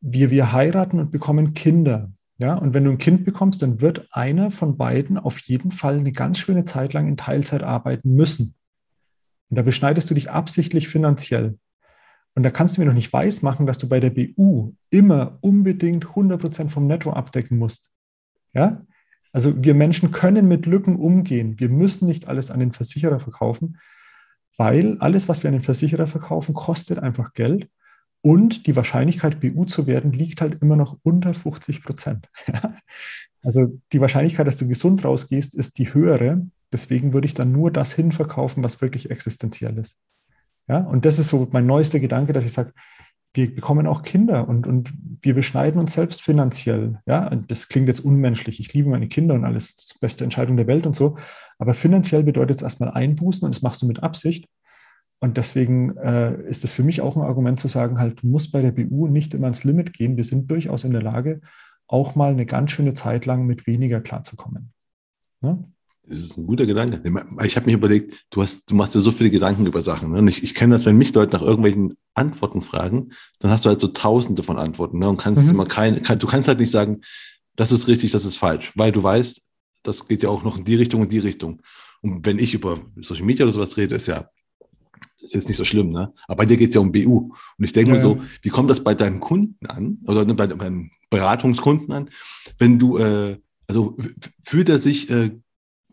wir, 0.00 0.30
wir 0.30 0.52
heiraten 0.52 1.00
und 1.00 1.10
bekommen 1.10 1.54
Kinder. 1.54 2.12
Ja, 2.38 2.54
und 2.54 2.72
wenn 2.72 2.84
du 2.84 2.90
ein 2.92 2.98
Kind 2.98 3.24
bekommst, 3.24 3.62
dann 3.62 3.80
wird 3.80 4.08
einer 4.12 4.52
von 4.52 4.76
beiden 4.76 5.18
auf 5.18 5.40
jeden 5.40 5.72
Fall 5.72 5.98
eine 5.98 6.12
ganz 6.12 6.38
schöne 6.38 6.64
Zeit 6.64 6.92
lang 6.92 7.08
in 7.08 7.16
Teilzeit 7.16 7.64
arbeiten 7.64 8.14
müssen. 8.14 8.54
Und 9.50 9.58
da 9.58 9.62
beschneidest 9.62 10.08
du 10.08 10.14
dich 10.14 10.30
absichtlich 10.30 10.88
finanziell. 10.88 11.58
Und 12.36 12.44
da 12.44 12.50
kannst 12.50 12.76
du 12.76 12.80
mir 12.80 12.86
noch 12.86 12.94
nicht 12.94 13.12
weismachen, 13.12 13.66
dass 13.66 13.78
du 13.78 13.88
bei 13.88 13.98
der 13.98 14.10
BU 14.10 14.74
immer 14.90 15.38
unbedingt 15.40 16.06
100% 16.06 16.68
vom 16.68 16.86
Netto 16.86 17.12
abdecken 17.12 17.58
musst. 17.58 17.90
Ja? 18.52 18.86
Also 19.32 19.64
wir 19.64 19.74
Menschen 19.74 20.12
können 20.12 20.46
mit 20.46 20.64
Lücken 20.66 20.96
umgehen. 20.96 21.58
Wir 21.58 21.68
müssen 21.68 22.06
nicht 22.06 22.28
alles 22.28 22.52
an 22.52 22.60
den 22.60 22.72
Versicherer 22.72 23.18
verkaufen. 23.18 23.78
weil 24.58 24.98
alles, 24.98 25.28
was 25.28 25.42
wir 25.42 25.48
an 25.48 25.54
den 25.54 25.62
Versicherer 25.62 26.06
verkaufen, 26.08 26.52
kostet 26.54 26.98
einfach 26.98 27.32
Geld. 27.32 27.68
Und 28.20 28.66
die 28.66 28.74
Wahrscheinlichkeit, 28.74 29.40
BU 29.40 29.64
zu 29.64 29.86
werden, 29.86 30.12
liegt 30.12 30.40
halt 30.40 30.60
immer 30.60 30.76
noch 30.76 30.98
unter 31.02 31.34
50 31.34 31.82
Prozent. 31.82 32.28
also 33.42 33.80
die 33.92 34.00
Wahrscheinlichkeit, 34.00 34.46
dass 34.46 34.56
du 34.56 34.66
gesund 34.66 35.04
rausgehst, 35.04 35.54
ist 35.54 35.78
die 35.78 35.94
höhere. 35.94 36.46
Deswegen 36.72 37.12
würde 37.12 37.26
ich 37.26 37.34
dann 37.34 37.52
nur 37.52 37.70
das 37.70 37.92
hinverkaufen, 37.92 38.62
was 38.62 38.80
wirklich 38.80 39.10
existenziell 39.10 39.78
ist. 39.78 39.96
Ja, 40.68 40.78
und 40.80 41.04
das 41.04 41.18
ist 41.18 41.28
so 41.28 41.48
mein 41.50 41.66
neuester 41.66 42.00
Gedanke, 42.00 42.32
dass 42.32 42.44
ich 42.44 42.52
sage, 42.52 42.72
wir 43.34 43.54
bekommen 43.54 43.86
auch 43.86 44.02
Kinder 44.02 44.48
und, 44.48 44.66
und 44.66 44.92
wir 45.22 45.34
beschneiden 45.34 45.80
uns 45.80 45.94
selbst 45.94 46.22
finanziell. 46.22 47.00
Ja, 47.06 47.30
das 47.30 47.68
klingt 47.68 47.88
jetzt 47.88 48.00
unmenschlich. 48.00 48.58
Ich 48.58 48.72
liebe 48.72 48.88
meine 48.88 49.08
Kinder 49.08 49.34
und 49.34 49.44
alles, 49.44 49.76
die 49.76 49.98
beste 50.00 50.24
Entscheidung 50.24 50.56
der 50.56 50.66
Welt 50.66 50.86
und 50.86 50.96
so. 50.96 51.16
Aber 51.58 51.74
finanziell 51.74 52.22
bedeutet 52.22 52.56
es 52.56 52.62
erstmal 52.62 52.90
Einbußen 52.90 53.44
und 53.44 53.54
das 53.54 53.62
machst 53.62 53.82
du 53.82 53.86
mit 53.86 54.02
Absicht. 54.02 54.46
Und 55.20 55.36
deswegen 55.36 55.96
äh, 55.96 56.40
ist 56.48 56.64
es 56.64 56.72
für 56.72 56.84
mich 56.84 57.00
auch 57.00 57.16
ein 57.16 57.22
Argument 57.22 57.58
zu 57.58 57.66
sagen, 57.66 57.98
halt, 57.98 58.22
du 58.22 58.28
musst 58.28 58.52
bei 58.52 58.62
der 58.62 58.70
BU 58.70 59.08
nicht 59.08 59.34
immer 59.34 59.46
ans 59.46 59.64
Limit 59.64 59.92
gehen. 59.92 60.16
Wir 60.16 60.24
sind 60.24 60.50
durchaus 60.50 60.84
in 60.84 60.92
der 60.92 61.02
Lage, 61.02 61.40
auch 61.88 62.14
mal 62.14 62.32
eine 62.32 62.46
ganz 62.46 62.70
schöne 62.70 62.94
Zeit 62.94 63.26
lang 63.26 63.46
mit 63.46 63.66
weniger 63.66 64.00
klarzukommen. 64.00 64.72
Ne? 65.40 65.64
Das 66.06 66.18
ist 66.18 66.38
ein 66.38 66.46
guter 66.46 66.66
Gedanke. 66.66 67.02
Ich 67.44 67.56
habe 67.56 67.66
mich 67.66 67.74
überlegt, 67.74 68.26
du, 68.30 68.42
hast, 68.42 68.70
du 68.70 68.74
machst 68.74 68.94
dir 68.94 69.00
so 69.00 69.10
viele 69.10 69.30
Gedanken 69.30 69.66
über 69.66 69.82
Sachen. 69.82 70.12
Ne? 70.12 70.18
Und 70.18 70.28
ich, 70.28 70.42
ich 70.42 70.54
kenne 70.54 70.74
das, 70.74 70.86
wenn 70.86 70.96
mich 70.96 71.12
Leute 71.12 71.32
nach 71.32 71.42
irgendwelchen 71.42 71.96
Antworten 72.14 72.62
fragen, 72.62 73.10
dann 73.40 73.50
hast 73.50 73.64
du 73.64 73.68
halt 73.68 73.80
so 73.80 73.88
tausende 73.88 74.42
von 74.42 74.58
Antworten. 74.58 75.00
Ne? 75.00 75.08
Und 75.08 75.18
kannst 75.18 75.42
mhm. 75.42 75.50
immer 75.50 75.66
keine, 75.66 76.00
kann, 76.00 76.18
du 76.18 76.26
kannst 76.26 76.48
halt 76.48 76.60
nicht 76.60 76.70
sagen, 76.70 77.02
das 77.56 77.72
ist 77.72 77.88
richtig, 77.88 78.12
das 78.12 78.24
ist 78.24 78.36
falsch, 78.36 78.72
weil 78.76 78.92
du 78.92 79.02
weißt, 79.02 79.40
das 79.82 80.06
geht 80.06 80.22
ja 80.22 80.28
auch 80.28 80.44
noch 80.44 80.56
in 80.56 80.64
die 80.64 80.76
Richtung 80.76 81.00
und 81.00 81.12
die 81.12 81.18
Richtung. 81.18 81.60
Und 82.00 82.24
wenn 82.24 82.38
ich 82.38 82.54
über 82.54 82.78
Social 82.96 83.24
Media 83.24 83.44
oder 83.44 83.52
sowas 83.52 83.76
rede, 83.76 83.96
ist 83.96 84.06
ja 84.06 84.28
ist 85.20 85.34
jetzt 85.34 85.48
nicht 85.48 85.56
so 85.56 85.64
schlimm, 85.64 85.90
ne? 85.90 86.12
Aber 86.26 86.38
bei 86.38 86.46
dir 86.46 86.56
geht 86.56 86.70
es 86.70 86.74
ja 86.74 86.80
um 86.80 86.92
BU. 86.92 87.32
Und 87.58 87.64
ich 87.64 87.72
denke 87.72 87.90
ja. 87.90 87.96
mir 87.96 88.00
so, 88.00 88.22
wie 88.42 88.48
kommt 88.48 88.70
das 88.70 88.82
bei 88.82 88.94
deinem 88.94 89.20
Kunden 89.20 89.66
an, 89.66 89.98
oder 90.06 90.24
bei 90.24 90.46
deinem 90.46 90.90
Beratungskunden 91.10 91.92
an, 91.92 92.10
wenn 92.58 92.78
du, 92.78 92.98
äh, 92.98 93.38
also 93.66 93.96
fühlt 94.42 94.68
er 94.68 94.78
sich, 94.78 95.10
äh, 95.10 95.32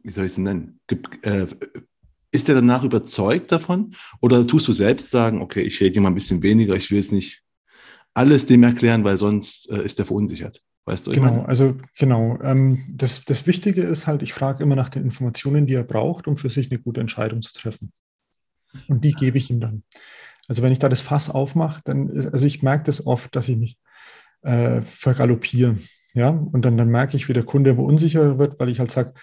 wie 0.04 0.12
soll 0.12 0.26
ich 0.26 0.34
es 0.34 0.38
nennen, 0.38 0.80
äh, 1.24 1.48
ist 2.32 2.50
er 2.50 2.56
danach 2.56 2.84
überzeugt 2.84 3.52
davon? 3.52 3.96
Oder 4.22 4.46
tust 4.46 4.68
du 4.68 4.74
selbst 4.74 5.10
sagen, 5.10 5.42
okay, 5.42 5.62
ich 5.62 5.80
rede 5.80 6.00
mal 6.02 6.10
ein 6.10 6.16
bisschen 6.16 6.44
weniger, 6.44 6.76
ich 6.76 6.92
will 6.92 7.00
es 7.00 7.12
nicht 7.12 7.44
alles 8.14 8.46
dem 8.46 8.64
erklären, 8.64 9.04
weil 9.04 9.18
sonst 9.18 9.70
äh, 9.70 9.84
ist 9.84 10.00
er 10.00 10.06
verunsichert? 10.06 10.62
Weißt 10.86 11.08
du, 11.08 11.12
genau, 11.12 11.42
also 11.42 11.76
genau. 11.98 12.38
Ähm, 12.44 12.86
das, 12.88 13.26
das 13.26 13.48
Wichtige 13.48 13.82
ist 13.82 14.06
halt, 14.06 14.22
ich 14.22 14.34
frage 14.34 14.62
immer 14.62 14.76
nach 14.76 14.90
den 14.90 15.04
Informationen, 15.04 15.66
die 15.66 15.74
er 15.74 15.84
braucht, 15.84 16.28
um 16.28 16.38
für 16.38 16.52
sich 16.52 16.70
eine 16.70 16.80
gute 16.80 17.02
Entscheidung 17.02 17.42
zu 17.42 17.54
treffen. 17.54 17.92
Und 18.88 19.04
die 19.04 19.14
gebe 19.14 19.38
ich 19.38 19.50
ihm 19.50 19.60
dann. 19.60 19.84
Also 20.48 20.62
wenn 20.62 20.72
ich 20.72 20.80
da 20.80 20.90
das 20.90 21.02
Fass 21.02 21.30
aufmache, 21.30 21.82
dann, 21.86 22.10
also 22.32 22.46
ich 22.46 22.62
merke 22.62 22.86
das 22.86 23.06
oft, 23.06 23.36
dass 23.36 23.48
ich 23.50 23.58
mich 23.58 23.78
äh, 24.44 24.82
vergaloppiere. 24.82 25.78
Ja, 26.14 26.30
und 26.30 26.64
dann, 26.64 26.78
dann 26.78 26.90
merke 26.90 27.18
ich, 27.18 27.28
wie 27.28 27.34
der 27.34 27.44
Kunde 27.44 27.74
unsicher 27.74 28.40
wird, 28.40 28.60
weil 28.60 28.70
ich 28.70 28.80
halt 28.80 28.92
sage, 28.92 29.14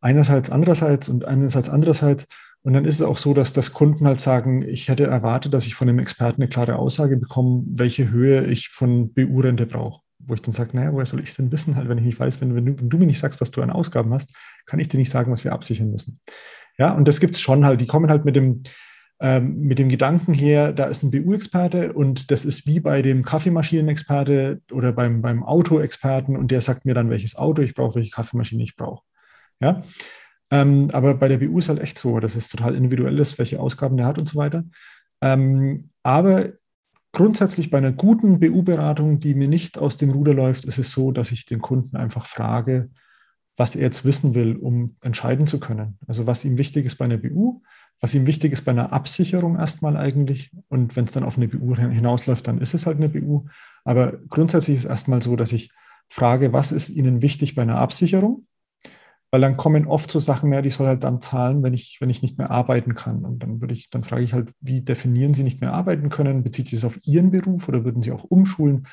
einerseits, 0.00 0.50
andererseits 0.50 1.08
und 1.08 1.24
einerseits, 1.24 1.70
andererseits. 1.70 2.26
Und 2.62 2.74
dann 2.74 2.84
ist 2.84 2.96
es 2.96 3.02
auch 3.02 3.16
so, 3.16 3.32
dass 3.32 3.52
das 3.52 3.72
Kunden 3.72 4.06
halt 4.06 4.20
sagen, 4.20 4.62
ich 4.62 4.88
hätte 4.88 5.06
erwartet, 5.06 5.54
dass 5.54 5.66
ich 5.66 5.74
von 5.74 5.86
dem 5.86 5.98
Experten 5.98 6.42
eine 6.42 6.48
klare 6.48 6.76
Aussage 6.76 7.16
bekomme, 7.16 7.64
welche 7.66 8.10
Höhe 8.10 8.44
ich 8.44 8.68
von 8.68 9.12
BU-Rente 9.12 9.66
brauche. 9.66 10.02
Wo 10.18 10.34
ich 10.34 10.42
dann 10.42 10.52
sage, 10.52 10.76
naja, 10.76 10.92
woher 10.92 11.06
soll 11.06 11.20
ich 11.20 11.30
es 11.30 11.36
denn 11.36 11.50
wissen, 11.50 11.74
halt, 11.74 11.88
wenn 11.88 11.98
ich 11.98 12.04
nicht 12.04 12.20
weiß, 12.20 12.40
wenn, 12.40 12.54
wenn, 12.54 12.66
du, 12.66 12.78
wenn 12.78 12.90
du 12.90 12.98
mir 12.98 13.06
nicht 13.06 13.18
sagst, 13.18 13.40
was 13.40 13.50
du 13.50 13.62
an 13.62 13.70
Ausgaben 13.70 14.12
hast, 14.12 14.32
kann 14.66 14.78
ich 14.78 14.88
dir 14.88 14.98
nicht 14.98 15.10
sagen, 15.10 15.32
was 15.32 15.42
wir 15.42 15.52
absichern 15.52 15.90
müssen. 15.90 16.20
Ja, 16.78 16.92
und 16.92 17.08
das 17.08 17.18
gibt 17.18 17.34
es 17.34 17.40
schon 17.40 17.64
halt. 17.64 17.80
Die 17.80 17.86
kommen 17.86 18.10
halt 18.10 18.24
mit 18.24 18.36
dem, 18.36 18.62
ähm, 19.22 19.60
mit 19.60 19.78
dem 19.78 19.88
Gedanken 19.88 20.34
her, 20.34 20.72
da 20.72 20.86
ist 20.86 21.04
ein 21.04 21.12
BU-Experte 21.12 21.92
und 21.92 22.32
das 22.32 22.44
ist 22.44 22.66
wie 22.66 22.80
bei 22.80 23.02
dem 23.02 23.24
Kaffeemaschinenexperte 23.24 24.60
oder 24.72 24.90
beim, 24.92 25.22
beim 25.22 25.44
Auto-Experten 25.44 26.36
und 26.36 26.50
der 26.50 26.60
sagt 26.60 26.84
mir 26.84 26.94
dann, 26.94 27.08
welches 27.08 27.36
Auto 27.36 27.62
ich 27.62 27.74
brauche, 27.74 27.94
welche 27.94 28.10
Kaffeemaschine 28.10 28.64
ich 28.64 28.74
brauche. 28.74 29.04
Ja? 29.60 29.84
Ähm, 30.50 30.90
aber 30.92 31.14
bei 31.14 31.28
der 31.28 31.38
BU 31.38 31.60
ist 31.60 31.68
halt 31.68 31.78
echt 31.78 31.98
so, 31.98 32.18
dass 32.18 32.34
es 32.34 32.48
total 32.48 32.74
individuell 32.74 33.16
ist, 33.20 33.38
welche 33.38 33.60
Ausgaben 33.60 33.96
der 33.96 34.06
hat 34.06 34.18
und 34.18 34.28
so 34.28 34.36
weiter. 34.36 34.64
Ähm, 35.20 35.90
aber 36.02 36.54
grundsätzlich 37.12 37.70
bei 37.70 37.78
einer 37.78 37.92
guten 37.92 38.40
BU-Beratung, 38.40 39.20
die 39.20 39.36
mir 39.36 39.46
nicht 39.46 39.78
aus 39.78 39.96
dem 39.96 40.10
Ruder 40.10 40.34
läuft, 40.34 40.64
ist 40.64 40.78
es 40.78 40.90
so, 40.90 41.12
dass 41.12 41.30
ich 41.30 41.46
den 41.46 41.60
Kunden 41.60 41.96
einfach 41.96 42.26
frage, 42.26 42.90
was 43.56 43.76
er 43.76 43.82
jetzt 43.82 44.04
wissen 44.04 44.34
will, 44.34 44.56
um 44.56 44.96
entscheiden 45.00 45.46
zu 45.46 45.60
können. 45.60 45.96
Also 46.08 46.26
was 46.26 46.44
ihm 46.44 46.58
wichtig 46.58 46.86
ist 46.86 46.96
bei 46.96 47.04
einer 47.04 47.18
BU, 47.18 47.62
was 48.02 48.14
ihm 48.14 48.26
wichtig 48.26 48.52
ist 48.52 48.64
bei 48.64 48.72
einer 48.72 48.92
Absicherung 48.92 49.56
erstmal 49.56 49.96
eigentlich. 49.96 50.50
Und 50.68 50.96
wenn 50.96 51.04
es 51.04 51.12
dann 51.12 51.22
auf 51.22 51.36
eine 51.36 51.46
BU 51.46 51.76
hinausläuft, 51.76 52.48
dann 52.48 52.58
ist 52.60 52.74
es 52.74 52.84
halt 52.84 52.96
eine 52.96 53.08
BU. 53.08 53.46
Aber 53.84 54.18
grundsätzlich 54.28 54.76
ist 54.76 54.84
es 54.84 54.90
erstmal 54.90 55.22
so, 55.22 55.36
dass 55.36 55.52
ich 55.52 55.70
frage, 56.10 56.52
was 56.52 56.72
ist 56.72 56.90
Ihnen 56.90 57.22
wichtig 57.22 57.54
bei 57.54 57.62
einer 57.62 57.78
Absicherung? 57.78 58.46
Weil 59.30 59.40
dann 59.40 59.56
kommen 59.56 59.86
oft 59.86 60.10
so 60.10 60.18
Sachen 60.18 60.50
mehr, 60.50 60.62
die 60.62 60.70
soll 60.70 60.88
halt 60.88 61.04
dann 61.04 61.20
zahlen, 61.20 61.62
wenn 61.62 61.74
ich, 61.74 61.98
wenn 62.00 62.10
ich 62.10 62.22
nicht 62.22 62.38
mehr 62.38 62.50
arbeiten 62.50 62.96
kann. 62.96 63.24
Und 63.24 63.38
dann 63.44 63.60
würde 63.60 63.72
ich, 63.72 63.88
dann 63.88 64.02
frage 64.02 64.24
ich 64.24 64.32
halt, 64.32 64.52
wie 64.60 64.82
definieren 64.82 65.32
Sie 65.32 65.44
nicht 65.44 65.60
mehr 65.60 65.72
arbeiten 65.72 66.08
können? 66.08 66.42
Bezieht 66.42 66.68
sich 66.68 66.80
das 66.80 66.84
auf 66.84 66.98
Ihren 67.06 67.30
Beruf 67.30 67.68
oder 67.68 67.84
würden 67.84 68.02
Sie 68.02 68.10
auch 68.10 68.24
umschulen? 68.24 68.88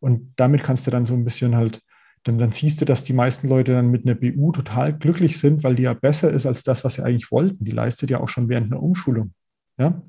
Und 0.00 0.32
damit 0.36 0.62
kannst 0.62 0.86
du 0.86 0.90
dann 0.90 1.04
so 1.04 1.12
ein 1.12 1.24
bisschen 1.24 1.54
halt 1.54 1.82
dann, 2.24 2.38
dann 2.38 2.52
siehst 2.52 2.80
du, 2.80 2.84
dass 2.84 3.04
die 3.04 3.12
meisten 3.12 3.48
Leute 3.48 3.72
dann 3.72 3.90
mit 3.90 4.06
einer 4.06 4.14
BU 4.14 4.52
total 4.52 4.94
glücklich 4.94 5.38
sind, 5.38 5.62
weil 5.62 5.76
die 5.76 5.84
ja 5.84 5.94
besser 5.94 6.30
ist 6.30 6.46
als 6.46 6.64
das, 6.64 6.82
was 6.82 6.94
sie 6.94 7.04
eigentlich 7.04 7.30
wollten. 7.30 7.64
Die 7.64 7.70
leistet 7.70 8.10
ja 8.10 8.20
auch 8.20 8.28
schon 8.28 8.48
während 8.48 8.72
einer 8.72 8.82
Umschulung. 8.82 9.34
Ja? 9.78 10.02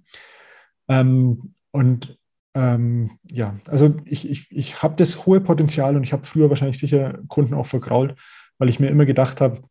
Ähm, 0.87 1.53
und 1.71 2.17
ähm, 2.55 3.11
ja, 3.29 3.55
also 3.67 3.97
ich, 4.05 4.29
ich, 4.29 4.49
ich 4.49 4.81
habe 4.81 4.95
das 4.95 5.25
hohe 5.25 5.41
Potenzial 5.41 5.97
und 5.97 6.03
ich 6.03 6.13
habe 6.13 6.25
früher 6.25 6.49
wahrscheinlich 6.49 6.79
sicher 6.79 7.19
Kunden 7.27 7.53
auch 7.53 7.65
vergrault, 7.65 8.15
weil 8.57 8.69
ich 8.69 8.79
mir 8.79 8.87
immer 8.87 9.05
gedacht 9.05 9.41
habe, 9.41 9.61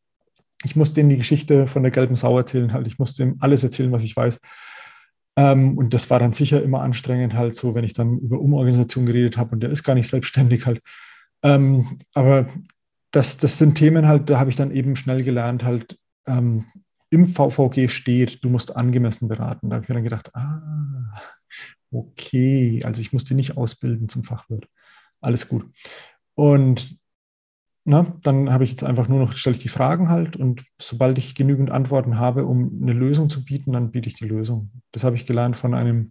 ich 0.65 0.77
muss 0.77 0.93
denen 0.93 1.09
die 1.09 1.17
Geschichte 1.17 1.67
von 1.67 1.83
der 1.83 1.93
gelben 1.93 2.17
Sau 2.17 2.37
erzählen, 2.37 2.73
halt, 2.73 2.87
ich 2.87 2.99
muss 2.99 3.15
dem 3.15 3.37
alles 3.41 3.65
erzählen, 3.65 3.93
was 3.93 4.05
ich 4.05 4.15
weiß. 4.15 4.41
Ähm, 5.37 5.79
und 5.79 5.95
das 5.95 6.11
war 6.11 6.19
dann 6.19 6.35
sicher 6.35 6.63
immer 6.63 6.83
anstrengend, 6.83 7.35
halt 7.35 7.57
so, 7.57 7.75
wenn 7.75 7.85
ich 7.85 7.95
dann 7.95 8.19
über 8.19 8.39
Umorganisation 8.39 9.07
geredet 9.07 9.39
habe 9.39 9.53
und 9.53 9.61
der 9.61 9.71
ist 9.71 9.83
gar 9.83 9.95
nicht 9.95 10.09
selbstständig 10.09 10.67
halt. 10.67 10.81
Ähm, 11.45 11.99
aber 12.15 12.49
das, 13.13 13.37
das 13.37 13.59
sind 13.59 13.77
Themen 13.77 14.09
halt, 14.09 14.29
da 14.29 14.41
habe 14.41 14.51
ich 14.51 14.57
dann 14.57 14.73
eben 14.73 14.97
schnell 14.97 15.23
gelernt, 15.23 15.63
halt 15.63 15.99
ähm, 16.27 16.65
im 17.11 17.27
VVG 17.29 17.89
steht, 17.89 18.43
du 18.43 18.49
musst 18.49 18.77
angemessen 18.77 19.29
beraten. 19.29 19.71
Da 19.71 19.77
habe 19.77 19.85
ich 19.85 19.89
mir 19.89 19.95
dann 19.95 20.05
gedacht, 20.05 20.35
ah, 20.35 21.21
okay, 21.93 22.83
also 22.85 23.01
ich 23.01 23.13
musste 23.13 23.35
nicht 23.37 23.57
ausbilden 23.57 24.09
zum 24.09 24.25
Fachwirt. 24.25 24.69
Alles 25.21 25.49
gut. 25.49 25.65
Und 26.35 26.99
na, 27.85 28.07
dann 28.23 28.51
habe 28.51 28.65
ich 28.65 28.71
jetzt 28.71 28.83
einfach 28.83 29.09
nur 29.09 29.19
noch, 29.21 29.35
stelle 29.35 29.55
ich 29.55 29.63
die 29.63 29.69
Fragen 29.69 30.09
halt 30.09 30.37
und 30.37 30.65
sobald 30.81 31.19
ich 31.19 31.35
genügend 31.35 31.71
Antworten 31.71 32.19
habe, 32.19 32.47
um 32.47 32.81
eine 32.83 32.95
Lösung 32.95 33.29
zu 33.29 33.45
bieten, 33.45 33.73
dann 33.73 33.91
biete 33.91 34.09
ich 34.09 34.15
die 34.15 34.27
Lösung. 34.27 34.71
Das 34.91 35.05
habe 35.05 35.17
ich 35.17 35.27
gelernt 35.27 35.57
von 35.57 35.75
einem 35.75 36.11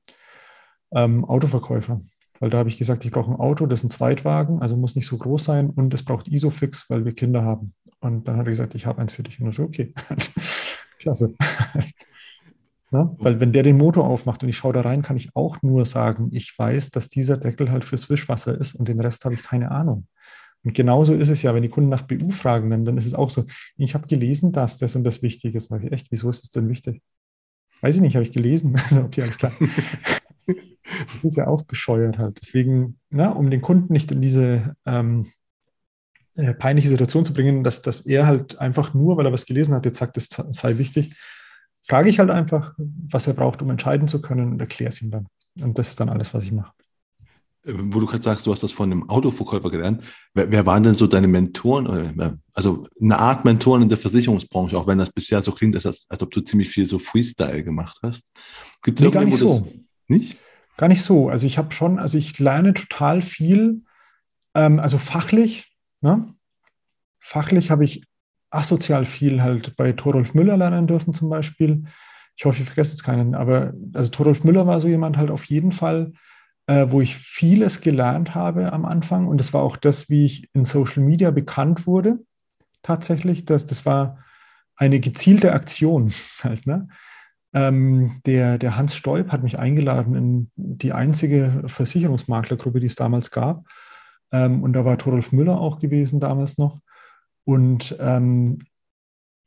ähm, 0.93 1.25
Autoverkäufer 1.25 2.01
weil 2.39 2.49
da 2.49 2.57
habe 2.57 2.69
ich 2.69 2.77
gesagt, 2.77 3.05
ich 3.05 3.11
brauche 3.11 3.31
ein 3.31 3.39
Auto, 3.39 3.65
das 3.65 3.81
ist 3.81 3.85
ein 3.85 3.89
Zweitwagen, 3.89 4.61
also 4.61 4.75
muss 4.75 4.95
nicht 4.95 5.07
so 5.07 5.17
groß 5.17 5.43
sein 5.43 5.69
und 5.69 5.93
es 5.93 6.03
braucht 6.03 6.27
Isofix, 6.27 6.89
weil 6.89 7.05
wir 7.05 7.13
Kinder 7.13 7.43
haben. 7.43 7.73
Und 7.99 8.27
dann 8.27 8.37
hat 8.37 8.47
er 8.47 8.51
gesagt, 8.51 8.75
ich 8.75 8.85
habe 8.85 9.01
eins 9.01 9.13
für 9.13 9.23
dich. 9.23 9.39
Und 9.39 9.49
ich 9.49 9.55
so, 9.55 9.63
okay, 9.63 9.93
klasse. 10.99 11.33
Na, 12.91 13.15
weil 13.17 13.39
wenn 13.39 13.53
der 13.53 13.63
den 13.63 13.77
Motor 13.77 14.05
aufmacht 14.05 14.43
und 14.43 14.49
ich 14.49 14.57
schaue 14.57 14.73
da 14.73 14.81
rein, 14.81 15.01
kann 15.01 15.17
ich 15.17 15.35
auch 15.35 15.63
nur 15.63 15.83
sagen, 15.85 16.29
ich 16.31 16.53
weiß, 16.55 16.91
dass 16.91 17.09
dieser 17.09 17.37
Deckel 17.37 17.71
halt 17.71 17.85
fürs 17.85 18.07
Wischwasser 18.07 18.55
ist 18.55 18.75
und 18.75 18.87
den 18.87 18.99
Rest 18.99 19.25
habe 19.25 19.33
ich 19.33 19.41
keine 19.41 19.71
Ahnung. 19.71 20.05
Und 20.63 20.73
genauso 20.73 21.13
ist 21.13 21.29
es 21.29 21.41
ja, 21.41 21.55
wenn 21.55 21.63
die 21.63 21.69
Kunden 21.69 21.89
nach 21.89 22.03
BU 22.03 22.29
fragen, 22.29 22.69
dann, 22.69 22.85
dann 22.85 22.97
ist 22.97 23.07
es 23.07 23.15
auch 23.15 23.29
so, 23.29 23.45
ich 23.77 23.95
habe 23.95 24.07
gelesen, 24.07 24.51
dass 24.51 24.77
das 24.77 24.95
und 24.95 25.03
das 25.03 25.21
wichtig 25.21 25.55
ist. 25.55 25.69
Sage 25.69 25.87
ich, 25.87 25.91
echt, 25.91 26.07
wieso 26.11 26.29
ist 26.29 26.43
es 26.43 26.51
denn 26.51 26.69
wichtig? 26.69 27.01
Weiß 27.81 27.95
ich 27.95 28.01
nicht, 28.01 28.15
habe 28.15 28.23
ich 28.23 28.31
gelesen. 28.31 28.75
okay, 29.03 29.23
alles 29.23 29.37
klar. 29.37 29.51
Das 31.13 31.23
ist 31.23 31.37
ja 31.37 31.47
auch 31.47 31.63
bescheuert 31.63 32.17
halt. 32.17 32.39
Deswegen, 32.41 32.99
na, 33.09 33.29
um 33.29 33.49
den 33.49 33.61
Kunden 33.61 33.93
nicht 33.93 34.11
in 34.11 34.19
diese 34.19 34.75
ähm, 34.85 35.31
äh, 36.35 36.53
peinliche 36.53 36.89
Situation 36.89 37.23
zu 37.23 37.33
bringen, 37.33 37.63
dass, 37.63 37.81
dass 37.81 38.01
er 38.01 38.27
halt 38.27 38.59
einfach 38.59 38.93
nur, 38.93 39.15
weil 39.15 39.25
er 39.25 39.31
was 39.31 39.45
gelesen 39.45 39.73
hat, 39.73 39.85
jetzt 39.85 39.99
sagt, 39.99 40.17
es 40.17 40.27
sei 40.27 40.77
wichtig, 40.77 41.15
frage 41.87 42.09
ich 42.09 42.19
halt 42.19 42.31
einfach, 42.31 42.73
was 42.77 43.27
er 43.27 43.33
braucht, 43.33 43.61
um 43.61 43.69
entscheiden 43.69 44.07
zu 44.07 44.21
können 44.21 44.51
und 44.51 44.59
erkläre 44.59 44.89
es 44.89 45.01
ihm 45.01 45.11
dann. 45.11 45.27
Und 45.61 45.77
das 45.77 45.89
ist 45.89 45.99
dann 45.99 46.09
alles, 46.09 46.33
was 46.33 46.43
ich 46.43 46.51
mache. 46.51 46.73
Äh, 47.65 47.73
wo 47.75 47.99
du 47.99 48.05
gerade 48.05 48.23
sagst, 48.23 48.45
du 48.45 48.51
hast 48.51 48.63
das 48.63 48.71
von 48.71 48.91
einem 48.91 49.09
Autoverkäufer 49.09 49.69
gelernt. 49.69 50.03
Wer, 50.33 50.51
wer, 50.51 50.65
waren 50.65 50.83
denn 50.83 50.95
so 50.95 51.07
deine 51.07 51.27
Mentoren? 51.27 52.33
Also 52.53 52.87
eine 53.01 53.17
Art 53.17 53.45
Mentoren 53.45 53.83
in 53.83 53.89
der 53.89 53.97
Versicherungsbranche, 53.97 54.77
auch 54.77 54.87
wenn 54.87 54.97
das 54.97 55.11
bisher 55.11 55.41
so 55.41 55.51
klingt, 55.51 55.75
als, 55.75 56.05
als 56.09 56.23
ob 56.23 56.31
du 56.31 56.41
ziemlich 56.41 56.69
viel 56.69 56.85
so 56.85 56.99
Freestyle 56.99 57.63
gemacht 57.63 57.99
hast. 58.03 58.23
Gibt 58.81 58.99
es 58.99 59.05
nee, 59.05 59.11
gar 59.11 59.23
nicht 59.23 59.37
so. 59.37 59.67
Nicht? 60.07 60.37
Gar 60.77 60.87
nicht 60.87 61.03
so. 61.03 61.29
Also 61.29 61.47
ich 61.47 61.57
habe 61.57 61.73
schon, 61.73 61.99
also 61.99 62.17
ich 62.17 62.39
lerne 62.39 62.73
total 62.73 63.21
viel, 63.21 63.83
ähm, 64.55 64.79
also 64.79 64.97
fachlich. 64.97 65.71
Ne? 66.01 66.33
Fachlich 67.19 67.71
habe 67.71 67.85
ich 67.85 68.05
asozial 68.53 69.05
viel 69.05 69.41
halt 69.41 69.75
bei 69.75 69.91
Thorolf 69.91 70.33
Müller 70.33 70.57
lernen 70.57 70.87
dürfen 70.87 71.13
zum 71.13 71.29
Beispiel. 71.29 71.85
ich 72.35 72.45
hoffe, 72.45 72.61
ich 72.61 72.65
vergesse 72.65 72.91
jetzt 72.91 73.03
keinen, 73.03 73.35
aber 73.35 73.73
also 73.93 74.09
Torolf 74.09 74.43
Müller 74.43 74.67
war 74.67 74.79
so 74.79 74.87
jemand 74.87 75.17
halt 75.17 75.31
auf 75.31 75.45
jeden 75.45 75.71
Fall, 75.71 76.13
äh, 76.67 76.87
wo 76.89 77.01
ich 77.01 77.15
vieles 77.15 77.81
gelernt 77.81 78.35
habe 78.35 78.73
am 78.73 78.85
Anfang. 78.85 79.27
Und 79.27 79.37
das 79.37 79.53
war 79.53 79.61
auch 79.61 79.77
das, 79.77 80.09
wie 80.09 80.25
ich 80.25 80.49
in 80.53 80.65
Social 80.65 81.03
Media 81.03 81.31
bekannt 81.31 81.85
wurde. 81.87 82.19
Tatsächlich, 82.81 83.45
das, 83.45 83.65
das 83.65 83.85
war 83.85 84.23
eine 84.75 84.99
gezielte 84.99 85.53
Aktion 85.53 86.11
halt. 86.43 86.65
Ne? 86.67 86.87
Ähm, 87.53 88.21
der, 88.25 88.57
der 88.57 88.77
Hans 88.77 88.95
Stoib 88.95 89.31
hat 89.31 89.43
mich 89.43 89.59
eingeladen 89.59 90.15
in 90.15 90.51
die 90.55 90.93
einzige 90.93 91.63
Versicherungsmaklergruppe, 91.67 92.79
die 92.79 92.87
es 92.87 92.95
damals 92.95 93.31
gab. 93.31 93.65
Ähm, 94.31 94.63
und 94.63 94.73
da 94.73 94.85
war 94.85 94.97
Torolf 94.97 95.31
Müller 95.31 95.59
auch 95.59 95.79
gewesen 95.79 96.19
damals 96.19 96.57
noch. 96.57 96.79
Und 97.45 97.95
ähm, 97.99 98.59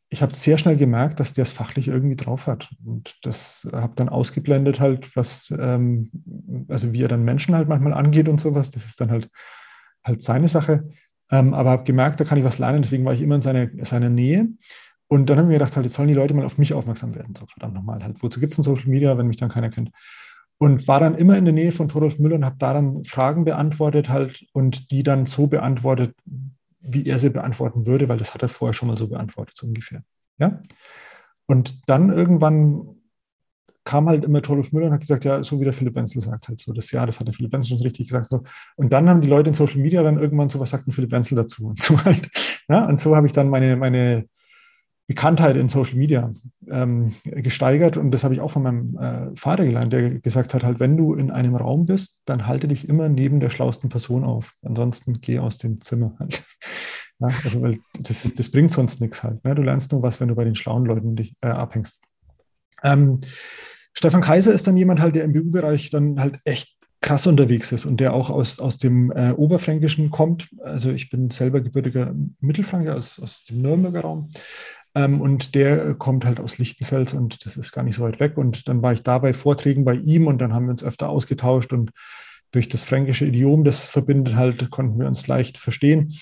ich 0.08 0.22
habe 0.22 0.34
sehr 0.34 0.56
schnell 0.56 0.76
gemerkt, 0.76 1.18
dass 1.18 1.32
der 1.32 1.42
es 1.42 1.50
fachlich 1.50 1.88
irgendwie 1.88 2.16
drauf 2.16 2.46
hat. 2.46 2.70
Und 2.84 3.16
das 3.22 3.68
habe 3.72 3.94
dann 3.96 4.08
ausgeblendet 4.08 4.78
halt, 4.78 5.16
was, 5.16 5.52
ähm, 5.58 6.10
also 6.68 6.92
wie 6.92 7.02
er 7.02 7.08
dann 7.08 7.24
Menschen 7.24 7.56
halt 7.56 7.68
manchmal 7.68 7.92
angeht 7.92 8.28
und 8.28 8.40
sowas. 8.40 8.70
Das 8.70 8.86
ist 8.86 9.00
dann 9.00 9.10
halt, 9.10 9.28
halt 10.04 10.22
seine 10.22 10.46
Sache. 10.46 10.88
Ähm, 11.30 11.54
aber 11.54 11.70
habe 11.70 11.84
gemerkt, 11.84 12.20
da 12.20 12.24
kann 12.24 12.38
ich 12.38 12.44
was 12.44 12.58
lernen. 12.58 12.82
Deswegen 12.82 13.04
war 13.04 13.14
ich 13.14 13.20
immer 13.20 13.34
in 13.34 13.42
seiner, 13.42 13.68
seiner 13.84 14.08
Nähe. 14.08 14.48
Und 15.08 15.30
dann 15.30 15.38
haben 15.38 15.48
wir 15.48 15.58
gedacht, 15.58 15.76
halt, 15.76 15.86
jetzt 15.86 15.94
sollen 15.94 16.08
die 16.08 16.14
Leute 16.14 16.34
mal 16.34 16.44
auf 16.44 16.58
mich 16.58 16.74
aufmerksam 16.74 17.14
werden. 17.14 17.34
So, 17.36 17.46
verdammt 17.46 17.74
nochmal 17.74 18.02
halt. 18.02 18.22
Wozu 18.22 18.40
gibt 18.40 18.52
es 18.52 18.56
denn 18.56 18.64
Social 18.64 18.88
Media, 18.88 19.16
wenn 19.16 19.28
mich 19.28 19.36
dann 19.36 19.48
keiner 19.48 19.70
kennt? 19.70 19.90
Und 20.58 20.88
war 20.88 21.00
dann 21.00 21.14
immer 21.14 21.36
in 21.36 21.44
der 21.44 21.54
Nähe 21.54 21.70
von 21.70 21.88
Torolf 21.88 22.18
Müller 22.18 22.36
und 22.36 22.44
habe 22.44 22.56
da 22.58 22.72
dann 22.72 23.04
Fragen 23.04 23.44
beantwortet 23.44 24.08
halt 24.08 24.46
und 24.52 24.90
die 24.90 25.02
dann 25.02 25.26
so 25.26 25.46
beantwortet, 25.46 26.14
wie 26.80 27.06
er 27.06 27.18
sie 27.18 27.30
beantworten 27.30 27.86
würde, 27.86 28.08
weil 28.08 28.18
das 28.18 28.32
hat 28.32 28.42
er 28.42 28.48
vorher 28.48 28.72
schon 28.72 28.88
mal 28.88 28.96
so 28.96 29.08
beantwortet, 29.08 29.56
so 29.56 29.66
ungefähr. 29.66 30.02
Ja? 30.38 30.60
Und 31.46 31.88
dann 31.88 32.10
irgendwann 32.10 32.96
kam 33.84 34.08
halt 34.08 34.24
immer 34.24 34.42
Torolf 34.42 34.72
Müller 34.72 34.86
und 34.86 34.94
hat 34.94 35.00
gesagt, 35.00 35.24
ja, 35.24 35.44
so 35.44 35.60
wie 35.60 35.64
der 35.64 35.72
Philipp 35.72 35.94
Wenzel 35.94 36.20
sagt 36.20 36.48
halt 36.48 36.60
so, 36.60 36.72
das 36.72 36.90
ja, 36.90 37.06
das 37.06 37.20
hat 37.20 37.28
der 37.28 37.34
Philipp 37.34 37.52
Wenzel 37.52 37.76
schon 37.76 37.86
richtig 37.86 38.08
gesagt. 38.08 38.26
So. 38.26 38.42
Und 38.74 38.92
dann 38.92 39.08
haben 39.08 39.20
die 39.20 39.28
Leute 39.28 39.48
in 39.50 39.54
Social 39.54 39.78
Media 39.78 40.02
dann 40.02 40.18
irgendwann 40.18 40.48
so, 40.48 40.58
was 40.58 40.70
sagt 40.70 40.88
ein 40.88 40.92
Philipp 40.92 41.12
Wenzel 41.12 41.36
dazu? 41.36 41.66
Und 41.68 41.80
so 41.80 42.02
halt. 42.04 42.28
Ja? 42.68 42.86
Und 42.86 42.98
so 42.98 43.14
habe 43.14 43.26
ich 43.26 43.32
dann 43.32 43.48
meine, 43.48 43.76
meine 43.76 44.26
Bekanntheit 45.06 45.56
in 45.56 45.68
Social 45.68 45.96
Media 45.96 46.32
ähm, 46.68 47.14
gesteigert. 47.24 47.96
Und 47.96 48.10
das 48.10 48.24
habe 48.24 48.34
ich 48.34 48.40
auch 48.40 48.50
von 48.50 48.62
meinem 48.62 48.98
äh, 48.98 49.36
Vater 49.36 49.64
gelernt, 49.64 49.92
der 49.92 50.18
gesagt 50.18 50.52
hat, 50.52 50.64
halt, 50.64 50.80
wenn 50.80 50.96
du 50.96 51.14
in 51.14 51.30
einem 51.30 51.54
Raum 51.54 51.86
bist, 51.86 52.20
dann 52.24 52.46
halte 52.46 52.66
dich 52.68 52.88
immer 52.88 53.08
neben 53.08 53.38
der 53.38 53.50
schlauesten 53.50 53.88
Person 53.88 54.24
auf. 54.24 54.54
Ansonsten 54.62 55.20
geh 55.20 55.38
aus 55.38 55.58
dem 55.58 55.80
Zimmer 55.80 56.14
halt. 56.18 56.42
Ja, 57.18 57.28
also, 57.44 57.62
weil 57.62 57.78
das, 57.98 58.34
das 58.34 58.50
bringt 58.50 58.70
sonst 58.72 59.00
nichts 59.00 59.22
halt. 59.22 59.42
Ne? 59.42 59.54
Du 59.54 59.62
lernst 59.62 59.90
nur 59.90 60.02
was, 60.02 60.20
wenn 60.20 60.28
du 60.28 60.34
bei 60.34 60.44
den 60.44 60.54
schlauen 60.54 60.84
Leuten 60.84 61.16
dich 61.16 61.34
äh, 61.40 61.46
abhängst. 61.46 61.98
Ähm, 62.82 63.22
Stefan 63.94 64.20
Kaiser 64.20 64.52
ist 64.52 64.66
dann 64.66 64.76
jemand 64.76 65.00
halt, 65.00 65.16
der 65.16 65.24
im 65.24 65.32
BU-Bereich 65.32 65.88
dann 65.88 66.20
halt 66.20 66.38
echt 66.44 66.76
krass 67.00 67.26
unterwegs 67.26 67.72
ist 67.72 67.86
und 67.86 67.98
der 67.98 68.12
auch 68.12 68.30
aus, 68.30 68.58
aus 68.58 68.78
dem 68.78 69.10
äh, 69.12 69.30
Oberfränkischen 69.30 70.10
kommt. 70.10 70.48
Also 70.62 70.90
ich 70.90 71.08
bin 71.08 71.30
selber 71.30 71.60
gebürtiger 71.60 72.14
Mittelfranke 72.40 72.94
aus, 72.94 73.20
aus 73.20 73.44
dem 73.44 73.58
Nürnberger 73.58 74.00
Raum. 74.00 74.30
Ähm, 74.96 75.20
und 75.20 75.54
der 75.54 75.94
kommt 75.94 76.24
halt 76.24 76.40
aus 76.40 76.56
Lichtenfels 76.56 77.12
und 77.12 77.44
das 77.44 77.58
ist 77.58 77.70
gar 77.70 77.84
nicht 77.84 77.96
so 77.96 78.02
weit 78.02 78.18
weg. 78.18 78.38
Und 78.38 78.66
dann 78.66 78.80
war 78.80 78.94
ich 78.94 79.02
da 79.02 79.18
bei 79.18 79.34
Vorträgen 79.34 79.84
bei 79.84 79.94
ihm 79.94 80.26
und 80.26 80.38
dann 80.38 80.54
haben 80.54 80.64
wir 80.64 80.70
uns 80.70 80.82
öfter 80.82 81.10
ausgetauscht 81.10 81.74
und 81.74 81.90
durch 82.50 82.70
das 82.70 82.84
fränkische 82.84 83.26
Idiom, 83.26 83.62
das 83.62 83.84
verbindet 83.84 84.36
halt, 84.36 84.70
konnten 84.70 84.98
wir 84.98 85.06
uns 85.06 85.26
leicht 85.26 85.58
verstehen. 85.58 86.14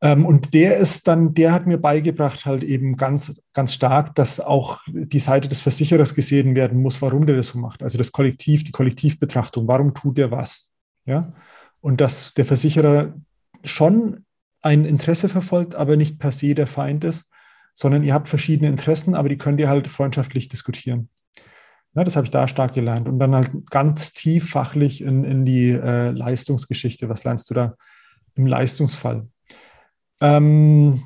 Ähm, 0.00 0.24
und 0.24 0.54
der 0.54 0.78
ist 0.78 1.06
dann, 1.06 1.34
der 1.34 1.52
hat 1.52 1.66
mir 1.66 1.76
beigebracht, 1.76 2.46
halt 2.46 2.64
eben 2.64 2.96
ganz, 2.96 3.42
ganz 3.52 3.74
stark, 3.74 4.14
dass 4.14 4.40
auch 4.40 4.80
die 4.86 5.18
Seite 5.18 5.50
des 5.50 5.60
Versicherers 5.60 6.14
gesehen 6.14 6.54
werden 6.54 6.80
muss, 6.80 7.02
warum 7.02 7.26
der 7.26 7.36
das 7.36 7.48
so 7.48 7.58
macht. 7.58 7.82
Also 7.82 7.98
das 7.98 8.10
Kollektiv, 8.10 8.64
die 8.64 8.72
Kollektivbetrachtung, 8.72 9.68
warum 9.68 9.92
tut 9.92 10.16
der 10.16 10.30
was? 10.30 10.70
Ja. 11.04 11.34
Und 11.82 12.00
dass 12.00 12.32
der 12.32 12.46
Versicherer 12.46 13.12
schon 13.64 14.24
ein 14.62 14.86
Interesse 14.86 15.28
verfolgt, 15.28 15.74
aber 15.74 15.96
nicht 15.96 16.18
per 16.18 16.32
se 16.32 16.54
der 16.54 16.66
Feind 16.66 17.04
ist 17.04 17.28
sondern 17.76 18.02
ihr 18.02 18.14
habt 18.14 18.26
verschiedene 18.26 18.70
Interessen, 18.70 19.14
aber 19.14 19.28
die 19.28 19.36
könnt 19.36 19.60
ihr 19.60 19.68
halt 19.68 19.86
freundschaftlich 19.86 20.48
diskutieren. 20.48 21.10
Ja, 21.94 22.04
das 22.04 22.16
habe 22.16 22.24
ich 22.24 22.30
da 22.30 22.48
stark 22.48 22.72
gelernt. 22.72 23.06
Und 23.06 23.18
dann 23.18 23.34
halt 23.34 23.50
ganz 23.70 24.14
tief 24.14 24.48
fachlich 24.50 25.02
in, 25.02 25.24
in 25.24 25.44
die 25.44 25.70
äh, 25.72 26.10
Leistungsgeschichte. 26.10 27.10
Was 27.10 27.24
lernst 27.24 27.50
du 27.50 27.54
da 27.54 27.74
im 28.34 28.46
Leistungsfall? 28.46 29.28
Ähm, 30.22 31.02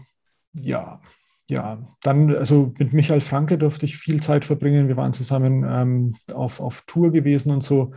ja, 0.52 1.00
ja, 1.48 1.78
dann, 2.02 2.36
also 2.36 2.72
mit 2.78 2.92
Michael 2.92 3.20
Franke 3.20 3.58
durfte 3.58 3.84
ich 3.84 3.98
viel 3.98 4.22
Zeit 4.22 4.44
verbringen. 4.44 4.86
Wir 4.86 4.96
waren 4.96 5.12
zusammen 5.12 5.64
ähm, 5.68 6.12
auf, 6.32 6.60
auf 6.60 6.84
Tour 6.86 7.10
gewesen 7.10 7.50
und 7.50 7.64
so. 7.64 7.94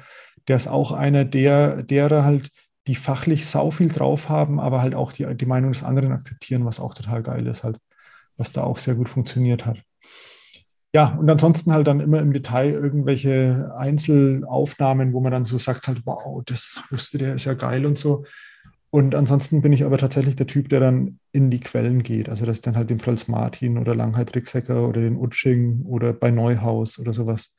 Der 0.48 0.56
ist 0.56 0.68
auch 0.68 0.92
einer 0.92 1.26
der, 1.26 1.84
derer 1.84 2.24
halt, 2.24 2.50
die 2.88 2.96
fachlich 2.96 3.46
sau 3.46 3.70
viel 3.70 3.90
drauf 3.90 4.30
haben, 4.30 4.60
aber 4.60 4.82
halt 4.82 4.96
auch 4.96 5.12
die, 5.14 5.32
die 5.36 5.46
Meinung 5.46 5.74
des 5.74 5.84
anderen 5.84 6.12
akzeptieren, 6.12 6.66
was 6.66 6.80
auch 6.80 6.96
total 6.96 7.22
geil 7.22 7.46
ist 7.46 7.64
halt 7.64 7.78
was 8.38 8.54
da 8.54 8.64
auch 8.64 8.78
sehr 8.78 8.96
gut 8.96 9.10
funktioniert 9.10 9.66
hat. 9.66 9.84
Ja, 10.96 11.16
und 11.16 11.30
ansonsten 11.30 11.74
halt 11.74 11.88
dann 11.88 12.00
immer 12.00 12.20
im 12.20 12.34
Detail 12.34 12.72
irgendwelche 12.72 13.74
Einzelaufnahmen, 13.78 15.14
wo 15.14 15.22
man 15.22 15.32
dann 15.32 15.46
so 15.46 15.58
sagt 15.58 15.88
halt, 15.88 16.02
wow, 16.06 16.44
das 16.46 16.84
wusste 16.92 17.18
der, 17.18 17.34
ist 17.34 17.46
ja 17.46 17.56
geil 17.56 17.86
und 17.86 17.98
so. 17.98 18.26
Und 18.92 19.16
ansonsten 19.16 19.64
bin 19.64 19.74
ich 19.74 19.84
aber 19.86 19.98
tatsächlich 19.98 20.36
der 20.36 20.46
Typ, 20.46 20.70
der 20.70 20.80
dann 20.80 21.20
in 21.32 21.50
die 21.50 21.62
Quellen 21.62 22.04
geht. 22.04 22.30
Also 22.30 22.46
dass 22.46 22.58
ich 22.58 22.62
dann 22.62 22.76
halt 22.76 22.92
den 22.92 23.00
Prölz 23.00 23.28
Martin 23.28 23.80
oder 23.80 23.96
Langheit 23.96 24.36
Ricksecker 24.36 24.88
oder 24.88 25.02
den 25.02 25.18
Utsching 25.18 25.82
oder 25.86 26.14
bei 26.14 26.30
Neuhaus 26.30 27.00
oder 27.00 27.12
sowas 27.12 27.50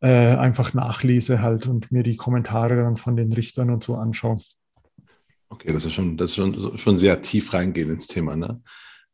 äh, 0.00 0.34
einfach 0.34 0.74
nachlese 0.74 1.42
halt 1.42 1.68
und 1.68 1.92
mir 1.92 2.02
die 2.02 2.16
Kommentare 2.16 2.74
dann 2.74 2.96
von 2.96 3.14
den 3.14 3.32
Richtern 3.32 3.70
und 3.70 3.84
so 3.84 3.94
anschaue. 3.94 4.38
Okay, 5.48 5.72
das 5.72 5.84
ist 5.84 5.92
schon, 5.92 6.16
das 6.16 6.30
ist 6.30 6.36
schon, 6.36 6.76
schon 6.76 6.98
sehr 6.98 7.20
tief 7.20 7.54
reingehen 7.54 7.90
ins 7.90 8.08
Thema, 8.08 8.34
ne? 8.34 8.60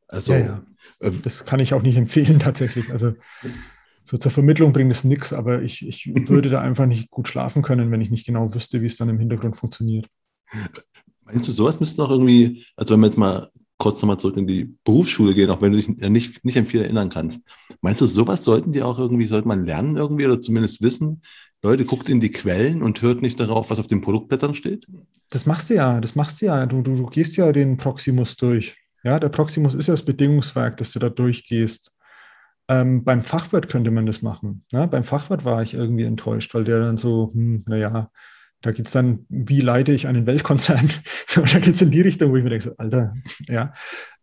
Also, 0.09 0.33
ja, 0.33 0.39
ja. 0.39 0.63
Äh, 1.01 1.13
das 1.23 1.45
kann 1.45 1.61
ich 1.61 1.75
auch 1.75 1.83
nicht 1.83 1.97
empfehlen 1.97 2.39
tatsächlich. 2.41 2.91
Also 2.91 3.15
so 4.03 4.17
zur 4.17 4.31
Vermittlung 4.31 4.73
bringt 4.73 4.91
es 4.91 5.05
nichts, 5.05 5.33
aber 5.33 5.63
ich, 5.63 5.87
ich 5.87 6.11
würde 6.29 6.49
da 6.49 6.61
einfach 6.61 6.87
nicht 6.87 7.11
gut 7.11 7.29
schlafen 7.29 7.63
können, 7.63 7.91
wenn 7.91 8.01
ich 8.01 8.11
nicht 8.11 8.27
genau 8.27 8.55
wüsste, 8.55 8.81
wie 8.81 8.87
es 8.87 8.97
dann 8.97 9.11
im 9.11 9.19
Hintergrund 9.19 9.57
funktioniert. 9.57 10.07
Meinst 11.25 11.47
du, 11.47 11.53
sowas 11.53 11.79
müsste 11.79 12.03
auch 12.03 12.11
irgendwie, 12.11 12.65
also 12.75 12.95
wenn 12.95 13.01
wir 13.01 13.09
jetzt 13.09 13.19
mal 13.19 13.51
kurz 13.77 14.01
nochmal 14.01 14.19
zurück 14.19 14.37
in 14.37 14.47
die 14.47 14.75
Berufsschule 14.83 15.35
gehen, 15.35 15.51
auch 15.51 15.61
wenn 15.61 15.73
du 15.73 15.79
dich 15.79 15.89
nicht, 15.89 16.45
nicht 16.45 16.59
an 16.59 16.67
viel 16.67 16.81
erinnern 16.81 17.11
kannst. 17.11 17.43
Meinst 17.81 18.01
du, 18.01 18.07
sowas 18.07 18.45
sollten 18.45 18.73
die 18.73 18.83
auch 18.83 18.99
irgendwie, 18.99 19.27
sollte 19.27 19.47
man 19.47 19.67
lernen 19.67 19.97
irgendwie 19.97 20.27
oder 20.27 20.41
zumindest 20.41 20.83
wissen? 20.83 21.23
Leute, 21.63 21.85
guckt 21.85 22.09
in 22.09 22.21
die 22.21 22.31
Quellen 22.31 22.83
und 22.83 23.03
hört 23.03 23.21
nicht 23.21 23.39
darauf, 23.39 23.71
was 23.71 23.79
auf 23.79 23.87
den 23.87 24.01
Produktblättern 24.01 24.55
steht? 24.55 24.87
Das 25.31 25.47
machst 25.47 25.71
du 25.71 25.75
ja, 25.75 26.01
das 26.01 26.15
machst 26.15 26.41
du 26.41 26.47
ja. 26.47 26.67
Du, 26.67 26.83
du, 26.83 26.97
du 26.97 27.07
gehst 27.07 27.37
ja 27.37 27.53
den 27.53 27.77
Proximus 27.77 28.37
durch. 28.37 28.77
Ja, 29.05 29.19
der 29.19 29.29
Proximus 29.29 29.75
ist 29.75 29.87
ja 29.87 29.95
das 29.95 30.05
Bedingungswerk, 30.05 30.77
das 30.77 30.93
du 30.93 30.99
da 30.99 31.09
durchgehst. 31.09 31.93
Ähm, 32.69 33.05
beim 33.05 33.23
Fachwirt 33.23 33.69
könnte 33.69 33.91
man 33.91 34.07
das 34.07 34.21
machen. 34.21 34.65
Ja, 34.73 34.87
beim 34.87 35.05
Fachwirt 35.05 35.45
war 35.45 35.63
ich 35.63 35.75
irgendwie 35.75 36.05
enttäuscht, 36.05 36.55
weil 36.55 36.65
der 36.65 36.81
dann 36.81 36.99
so, 36.99 37.31
hm, 37.33 37.65
naja, 37.67 38.11
da 38.61 38.73
geht 38.73 38.87
es 38.87 38.93
dann, 38.93 39.25
wie 39.29 39.61
leite 39.61 39.93
ich 39.93 40.07
einen 40.07 40.27
Weltkonzern? 40.27 40.91
da 41.35 41.43
geht 41.43 41.75
es 41.75 41.83
in 41.83 41.91
die 41.91 42.01
Richtung, 42.01 42.31
wo 42.31 42.37
ich 42.37 42.45
mir 42.45 42.51
denke, 42.51 42.75
Alter, 42.77 43.15
ja. 43.49 43.73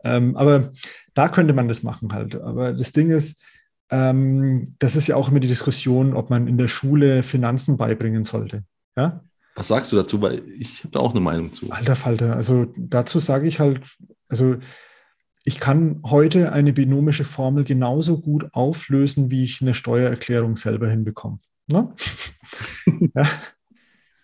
Ähm, 0.03 0.35
aber 0.35 0.71
da 1.13 1.29
könnte 1.29 1.53
man 1.53 1.67
das 1.67 1.83
machen 1.83 2.13
halt. 2.13 2.35
Aber 2.35 2.73
das 2.73 2.91
Ding 2.91 3.09
ist, 3.09 3.41
ähm, 3.89 4.75
das 4.79 4.95
ist 4.95 5.07
ja 5.07 5.15
auch 5.15 5.29
immer 5.29 5.39
die 5.39 5.47
Diskussion, 5.47 6.13
ob 6.13 6.29
man 6.29 6.47
in 6.47 6.57
der 6.57 6.67
Schule 6.67 7.23
Finanzen 7.23 7.77
beibringen 7.77 8.23
sollte. 8.23 8.63
Ja? 8.95 9.21
Was 9.55 9.69
sagst 9.69 9.91
du 9.91 9.95
dazu? 9.95 10.21
Weil 10.21 10.41
ich 10.59 10.79
habe 10.79 10.89
da 10.91 10.99
auch 10.99 11.11
eine 11.11 11.21
Meinung 11.21 11.53
zu. 11.53 11.71
Alter 11.71 11.95
Falter, 11.95 12.35
also 12.35 12.73
dazu 12.77 13.19
sage 13.19 13.47
ich 13.47 13.59
halt, 13.59 13.81
also 14.27 14.57
ich 15.43 15.59
kann 15.59 16.01
heute 16.03 16.51
eine 16.51 16.73
binomische 16.73 17.23
Formel 17.23 17.63
genauso 17.63 18.19
gut 18.19 18.53
auflösen, 18.53 19.29
wie 19.29 19.43
ich 19.43 19.61
eine 19.61 19.75
Steuererklärung 19.75 20.55
selber 20.55 20.89
hinbekomme. 20.89 21.39
Ne? 21.67 21.93
ja. 23.15 23.23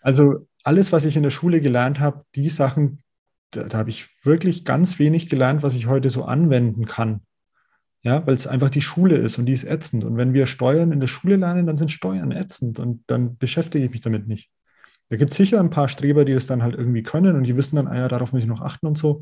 Also 0.02 0.48
alles, 0.64 0.92
was 0.92 1.06
ich 1.06 1.16
in 1.16 1.24
der 1.24 1.30
Schule 1.30 1.62
gelernt 1.62 2.00
habe, 2.00 2.26
die 2.36 2.50
Sachen, 2.50 3.04
da, 3.52 3.64
da 3.64 3.78
habe 3.78 3.92
ich 3.92 4.10
wirklich 4.24 4.66
ganz 4.66 4.98
wenig 4.98 5.30
gelernt, 5.30 5.62
was 5.62 5.76
ich 5.76 5.86
heute 5.86 6.10
so 6.10 6.26
anwenden 6.26 6.86
kann. 6.86 7.22
Ja, 8.04 8.26
weil 8.26 8.34
es 8.34 8.48
einfach 8.48 8.72
die 8.72 8.82
Schule 8.82 9.18
ist 9.18 9.38
und 9.38 9.46
die 9.46 9.54
ist 9.54 9.64
ätzend. 9.64 10.04
Und 10.04 10.18
wenn 10.18 10.34
wir 10.34 10.48
Steuern 10.48 10.92
in 10.92 11.00
der 11.00 11.08
Schule 11.08 11.36
lernen, 11.36 11.68
dann 11.68 11.78
sind 11.78 11.92
Steuern 11.92 12.32
ätzend 12.32 12.80
und 12.80 13.04
dann 13.06 13.38
beschäftige 13.38 13.86
ich 13.86 13.92
mich 13.92 14.02
damit 14.02 14.28
nicht. 14.28 14.50
Da 15.10 15.18
gibt 15.18 15.32
es 15.32 15.38
sicher 15.38 15.60
ein 15.60 15.70
paar 15.70 15.88
Streber, 15.88 16.26
die 16.26 16.34
das 16.34 16.48
dann 16.48 16.64
halt 16.64 16.74
irgendwie 16.74 17.04
können 17.04 17.36
und 17.36 17.44
die 17.44 17.56
wissen 17.58 17.76
dann, 17.76 17.88
ah 17.88 17.96
ja, 17.96 18.08
darauf 18.08 18.34
muss 18.34 18.42
ich 18.42 18.48
noch 18.48 18.62
achten 18.62 18.88
und 18.88 18.98
so. 18.98 19.22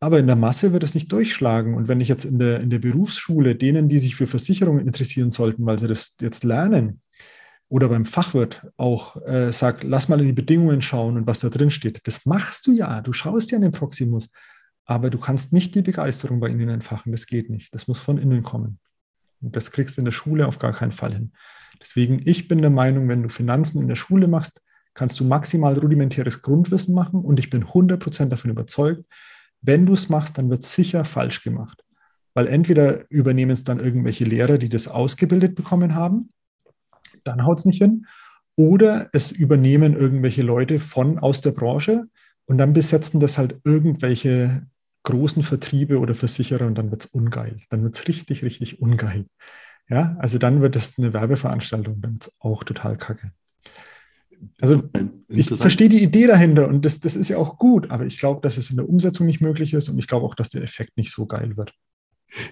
Aber 0.00 0.18
in 0.18 0.26
der 0.26 0.36
Masse 0.36 0.72
wird 0.72 0.82
es 0.82 0.94
nicht 0.94 1.12
durchschlagen. 1.12 1.74
Und 1.74 1.86
wenn 1.86 2.00
ich 2.00 2.08
jetzt 2.08 2.24
in 2.24 2.38
der, 2.38 2.60
in 2.60 2.70
der 2.70 2.78
Berufsschule 2.78 3.54
denen, 3.54 3.88
die 3.90 3.98
sich 3.98 4.16
für 4.16 4.26
Versicherungen 4.26 4.86
interessieren 4.86 5.30
sollten, 5.30 5.66
weil 5.66 5.78
sie 5.78 5.88
das 5.88 6.16
jetzt 6.20 6.42
lernen, 6.42 7.02
oder 7.68 7.88
beim 7.88 8.04
Fachwirt 8.04 8.66
auch 8.76 9.16
äh, 9.24 9.52
sag, 9.52 9.84
lass 9.84 10.08
mal 10.08 10.20
in 10.20 10.26
die 10.26 10.32
Bedingungen 10.32 10.82
schauen 10.82 11.16
und 11.16 11.26
was 11.28 11.38
da 11.40 11.50
drin 11.50 11.70
steht. 11.70 12.00
Das 12.04 12.26
machst 12.26 12.66
du 12.66 12.72
ja. 12.72 13.00
Du 13.00 13.12
schaust 13.12 13.52
ja 13.52 13.56
in 13.56 13.62
den 13.62 13.70
Proximus. 13.70 14.28
Aber 14.86 15.08
du 15.08 15.18
kannst 15.18 15.52
nicht 15.52 15.74
die 15.76 15.82
Begeisterung 15.82 16.40
bei 16.40 16.48
ihnen 16.48 16.68
entfachen. 16.68 17.12
Das 17.12 17.26
geht 17.26 17.48
nicht. 17.48 17.72
Das 17.72 17.86
muss 17.86 18.00
von 18.00 18.18
innen 18.18 18.42
kommen. 18.42 18.80
Und 19.40 19.54
das 19.54 19.70
kriegst 19.70 19.96
du 19.96 20.00
in 20.00 20.06
der 20.06 20.12
Schule 20.12 20.48
auf 20.48 20.58
gar 20.58 20.72
keinen 20.72 20.90
Fall 20.90 21.12
hin. 21.12 21.32
Deswegen, 21.80 22.20
ich 22.24 22.48
bin 22.48 22.60
der 22.60 22.70
Meinung, 22.70 23.08
wenn 23.08 23.22
du 23.22 23.28
Finanzen 23.28 23.80
in 23.80 23.88
der 23.88 23.96
Schule 23.96 24.26
machst, 24.26 24.62
kannst 24.94 25.20
du 25.20 25.24
maximal 25.24 25.78
rudimentäres 25.78 26.42
Grundwissen 26.42 26.94
machen 26.94 27.20
und 27.20 27.38
ich 27.38 27.50
bin 27.50 27.64
100% 27.64 28.26
davon 28.26 28.50
überzeugt, 28.50 29.04
wenn 29.62 29.86
du 29.86 29.94
es 29.94 30.08
machst, 30.08 30.38
dann 30.38 30.50
wird 30.50 30.62
es 30.62 30.72
sicher 30.72 31.04
falsch 31.04 31.42
gemacht. 31.42 31.84
Weil 32.34 32.46
entweder 32.46 33.10
übernehmen 33.10 33.52
es 33.52 33.64
dann 33.64 33.80
irgendwelche 33.80 34.24
Lehrer, 34.24 34.58
die 34.58 34.68
das 34.68 34.88
ausgebildet 34.88 35.54
bekommen 35.54 35.94
haben, 35.94 36.30
dann 37.24 37.44
haut 37.44 37.58
es 37.58 37.64
nicht 37.64 37.82
hin, 37.82 38.06
oder 38.56 39.08
es 39.12 39.32
übernehmen 39.32 39.94
irgendwelche 39.94 40.42
Leute 40.42 40.80
von 40.80 41.18
aus 41.18 41.40
der 41.40 41.52
Branche 41.52 42.04
und 42.46 42.58
dann 42.58 42.72
besetzen 42.72 43.20
das 43.20 43.38
halt 43.38 43.60
irgendwelche 43.64 44.66
großen 45.02 45.42
Vertriebe 45.42 45.98
oder 45.98 46.14
Versicherer 46.14 46.66
und 46.66 46.76
dann 46.76 46.90
wird 46.90 47.04
es 47.04 47.10
ungeil. 47.10 47.60
Dann 47.70 47.82
wird 47.82 47.94
es 47.94 48.06
richtig, 48.06 48.44
richtig 48.44 48.82
ungeil. 48.82 49.26
Ja, 49.88 50.16
also 50.18 50.38
dann 50.38 50.60
wird 50.60 50.76
es 50.76 50.98
eine 50.98 51.12
Werbeveranstaltung, 51.12 52.00
dann 52.00 52.18
es 52.20 52.32
auch 52.38 52.62
total 52.64 52.96
kacke. 52.96 53.32
Also 54.60 54.82
ich 55.28 55.48
verstehe 55.48 55.88
die 55.88 56.02
Idee 56.02 56.26
dahinter 56.26 56.68
und 56.68 56.84
das, 56.84 57.00
das 57.00 57.16
ist 57.16 57.28
ja 57.28 57.38
auch 57.38 57.58
gut, 57.58 57.90
aber 57.90 58.06
ich 58.06 58.18
glaube, 58.18 58.40
dass 58.40 58.56
es 58.56 58.70
in 58.70 58.76
der 58.76 58.88
Umsetzung 58.88 59.26
nicht 59.26 59.40
möglich 59.40 59.72
ist 59.74 59.88
und 59.88 59.98
ich 59.98 60.06
glaube 60.06 60.26
auch, 60.26 60.34
dass 60.34 60.48
der 60.48 60.62
Effekt 60.62 60.96
nicht 60.96 61.12
so 61.12 61.26
geil 61.26 61.56
wird. 61.56 61.72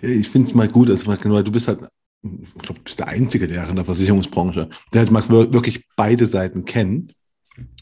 Ich 0.03 0.29
finde 0.29 0.49
es 0.49 0.55
mal 0.55 0.69
gut, 0.69 0.91
also, 0.91 1.07
weil 1.07 1.45
du 1.45 1.53
bist 1.53 1.69
halt, 1.69 1.81
ich 2.23 2.55
glaube, 2.55 2.79
du 2.79 2.85
bist 2.85 2.99
der 2.99 3.09
einzige 3.09 3.47
Lehrer 3.47 3.71
in 3.71 3.77
der 3.77 3.85
Versicherungsbranche, 3.85 4.69
der 4.93 5.01
halt 5.01 5.11
mal 5.11 5.29
wirklich 5.29 5.87
beide 5.97 6.27
Seiten 6.27 6.65
kennt. 6.65 7.15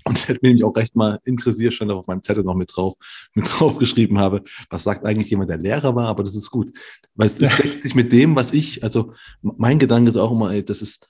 Und 0.05 0.17
das 0.17 0.29
hätte 0.29 0.41
mich 0.43 0.63
auch 0.63 0.77
recht 0.77 0.95
mal 0.95 1.19
interessiert, 1.25 1.75
schon 1.75 1.91
auf 1.91 2.07
meinem 2.07 2.23
Zettel 2.23 2.45
noch 2.45 2.55
mit 2.55 2.71
drauf, 2.75 2.95
mit 3.35 3.47
drauf 3.51 3.79
geschrieben 3.79 4.19
habe, 4.19 4.43
was 4.71 4.85
sagt 4.85 5.05
eigentlich 5.05 5.31
jemand, 5.31 5.51
der 5.51 5.59
Lehrer 5.59 5.95
war, 5.95 6.09
aber 6.09 6.23
das 6.23 6.37
ist 6.37 6.51
gut. 6.51 6.77
Weil 7.15 7.29
es 7.29 7.37
deckt 7.37 7.83
sich 7.83 7.95
mit 7.95 8.13
dem, 8.13 8.37
was 8.37 8.53
ich, 8.53 8.85
also 8.85 9.15
mein 9.43 9.79
Gedanke 9.79 10.11
ist 10.11 10.17
auch 10.17 10.33
immer, 10.33 10.53
ey, 10.53 10.65
das 10.65 10.81
ist, 10.83 11.09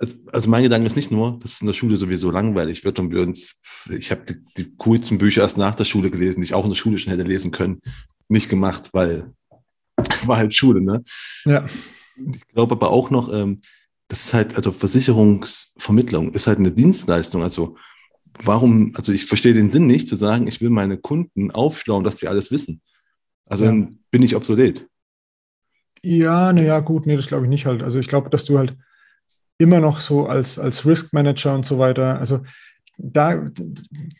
also, 0.00 0.16
also 0.32 0.50
mein 0.50 0.62
Gedanke 0.62 0.86
ist 0.86 0.96
nicht 0.96 1.10
nur, 1.10 1.38
dass 1.40 1.52
es 1.52 1.60
in 1.60 1.66
der 1.66 1.74
Schule 1.74 1.96
sowieso 1.96 2.30
langweilig 2.30 2.84
wird 2.84 2.98
und 2.98 3.12
wir 3.12 3.20
uns, 3.20 3.56
ich 3.90 4.10
habe 4.10 4.22
die, 4.24 4.36
die 4.56 4.74
coolsten 4.76 5.18
Bücher 5.18 5.42
erst 5.42 5.58
nach 5.58 5.74
der 5.74 5.84
Schule 5.84 6.10
gelesen, 6.10 6.40
die 6.40 6.46
ich 6.46 6.54
auch 6.54 6.64
in 6.64 6.70
der 6.70 6.76
Schule 6.76 6.98
schon 6.98 7.12
hätte 7.12 7.22
lesen 7.22 7.50
können, 7.50 7.82
nicht 8.28 8.48
gemacht, 8.48 8.90
weil 8.92 9.32
war 10.24 10.38
halt 10.38 10.54
Schule, 10.54 10.80
ne? 10.80 11.04
Ja. 11.44 11.66
Ich 12.16 12.48
glaube 12.48 12.74
aber 12.74 12.90
auch 12.90 13.10
noch, 13.10 13.32
ähm, 13.32 13.60
das 14.08 14.24
ist 14.24 14.34
halt, 14.34 14.56
also 14.56 14.72
Versicherungsvermittlung 14.72 16.32
ist 16.32 16.46
halt 16.46 16.58
eine 16.58 16.72
Dienstleistung. 16.72 17.42
Also 17.42 17.76
warum, 18.42 18.92
also 18.96 19.12
ich 19.12 19.26
verstehe 19.26 19.54
den 19.54 19.70
Sinn 19.70 19.86
nicht 19.86 20.08
zu 20.08 20.16
sagen, 20.16 20.48
ich 20.48 20.60
will 20.60 20.70
meine 20.70 20.96
Kunden 20.98 21.50
aufschlauen, 21.50 22.04
dass 22.04 22.18
sie 22.18 22.26
alles 22.26 22.50
wissen. 22.50 22.80
Also 23.46 23.64
ja. 23.64 23.70
dann 23.70 24.00
bin 24.10 24.22
ich 24.22 24.34
obsolet. 24.34 24.86
Ja, 26.02 26.52
naja, 26.52 26.80
gut, 26.80 27.06
nee, 27.06 27.16
das 27.16 27.26
glaube 27.26 27.44
ich 27.44 27.50
nicht 27.50 27.66
halt. 27.66 27.82
Also 27.82 27.98
ich 27.98 28.08
glaube, 28.08 28.30
dass 28.30 28.46
du 28.46 28.58
halt 28.58 28.76
immer 29.60 29.80
noch 29.80 30.00
so 30.00 30.26
als, 30.26 30.58
als 30.58 30.86
Risk 30.86 31.12
Manager 31.12 31.54
und 31.54 31.66
so 31.66 31.78
weiter, 31.78 32.18
also 32.18 32.40
da, 32.96 33.50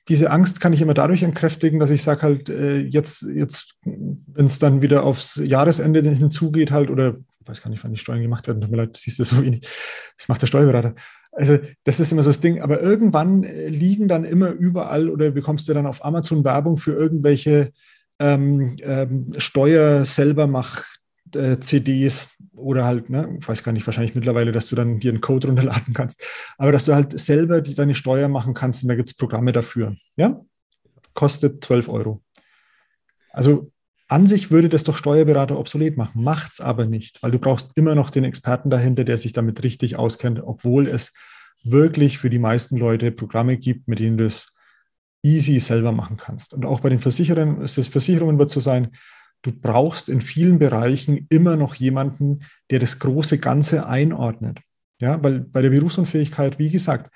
diese 0.09 0.30
Angst 0.30 0.61
kann 0.61 0.72
ich 0.72 0.80
immer 0.80 0.95
dadurch 0.95 1.22
entkräftigen, 1.22 1.80
dass 1.80 1.91
ich 1.91 2.03
sage 2.03 2.22
halt, 2.22 2.49
äh, 2.49 2.78
jetzt, 2.78 3.22
jetzt 3.22 3.76
wenn 3.84 4.47
es 4.47 4.59
dann 4.59 4.82
wieder 4.82 5.03
aufs 5.03 5.36
Jahresende 5.36 6.03
hinzugeht 6.03 6.70
halt, 6.70 6.91
oder 6.91 7.16
ich 7.41 7.49
weiß 7.49 7.62
gar 7.62 7.70
nicht, 7.70 7.82
wann 7.82 7.93
die 7.93 7.99
Steuern 7.99 8.22
gemacht 8.22 8.47
werden, 8.47 8.61
tut 8.61 8.70
mir 8.70 8.76
leid, 8.76 8.97
siehst 8.97 9.18
du 9.18 9.24
so 9.24 9.43
wenig, 9.43 9.66
das 10.16 10.28
macht 10.28 10.43
der 10.43 10.47
Steuerberater. 10.47 10.95
Also 11.32 11.59
das 11.84 12.01
ist 12.01 12.12
immer 12.12 12.22
so 12.22 12.30
das 12.30 12.41
Ding, 12.41 12.61
aber 12.61 12.80
irgendwann 12.80 13.45
äh, 13.45 13.68
liegen 13.68 14.09
dann 14.09 14.24
immer 14.24 14.51
überall 14.51 15.09
oder 15.09 15.30
bekommst 15.30 15.68
du 15.68 15.74
dann 15.74 15.86
auf 15.86 16.05
Amazon 16.05 16.45
Werbung 16.45 16.76
für 16.76 16.93
irgendwelche 16.93 17.72
ähm, 18.18 18.76
ähm, 18.82 19.26
Steuer 19.38 20.05
selber 20.05 20.47
mach 20.47 20.84
äh, 21.37 21.59
CDs 21.61 22.28
oder 22.55 22.85
halt, 22.85 23.11
ne, 23.11 23.37
ich 23.41 23.49
weiß 23.49 23.62
gar 23.62 23.72
nicht, 23.72 23.87
wahrscheinlich 23.87 24.14
mittlerweile, 24.14 24.53
dass 24.53 24.68
du 24.68 24.76
dann 24.76 25.01
dir 25.01 25.12
einen 25.12 25.20
Code 25.20 25.47
runterladen 25.49 25.95
kannst, 25.95 26.22
aber 26.59 26.72
dass 26.72 26.85
du 26.85 26.95
halt 26.95 27.18
selber 27.18 27.61
die, 27.61 27.74
deine 27.74 27.95
Steuer 27.95 28.28
machen 28.28 28.55
kannst 28.55 28.83
und 28.83 28.89
da 28.89 28.95
gibt 28.95 29.09
es 29.09 29.16
Programme 29.16 29.53
dafür. 29.53 29.97
Ja, 30.16 30.41
kostet 31.14 31.64
12 31.64 31.89
Euro. 31.89 32.22
Also 33.33 33.70
an 34.09 34.26
sich 34.26 34.51
würde 34.51 34.68
das 34.68 34.85
doch 34.85 34.97
Steuerberater 34.97 35.59
obsolet 35.59 35.97
machen, 35.97 36.24
macht 36.24 36.53
es 36.53 36.61
aber 36.61 36.85
nicht, 36.85 37.22
weil 37.22 37.31
du 37.31 37.39
brauchst 37.39 37.76
immer 37.76 37.95
noch 37.95 38.11
den 38.11 38.24
Experten 38.24 38.68
dahinter, 38.68 39.05
der 39.05 39.18
sich 39.18 39.33
damit 39.33 39.62
richtig 39.62 39.97
auskennt, 39.97 40.43
obwohl 40.43 40.89
es 40.89 41.12
wirklich 41.62 42.18
für 42.18 42.31
die 42.31 42.41
meisten 42.41 42.76
Leute 42.76 43.12
Programme 43.12 43.57
gibt, 43.57 43.87
mit 43.87 44.01
denen 44.01 44.18
du 44.18 44.26
es 44.26 44.53
easy 45.22 45.61
selber 45.61 45.93
machen 45.93 46.16
kannst. 46.16 46.55
Und 46.55 46.66
auch 46.66 46.81
bei 46.81 46.89
den 46.89 47.01
Versicherern, 47.01 47.68
Versicherungen 47.68 48.39
wird 48.39 48.51
so 48.51 48.59
sein, 48.61 48.89
du 49.43 49.53
brauchst 49.53 50.09
in 50.09 50.20
vielen 50.20 50.59
Bereichen 50.59 51.26
immer 51.30 51.57
noch 51.57 51.74
jemanden, 51.74 52.41
der 52.70 52.78
das 52.78 52.99
große 52.99 53.38
Ganze 53.38 53.86
einordnet. 53.86 54.61
Ja, 55.01 55.22
weil 55.22 55.41
bei 55.41 55.62
der 55.62 55.70
Berufsunfähigkeit, 55.70 56.59
wie 56.59 56.70
gesagt, 56.70 57.11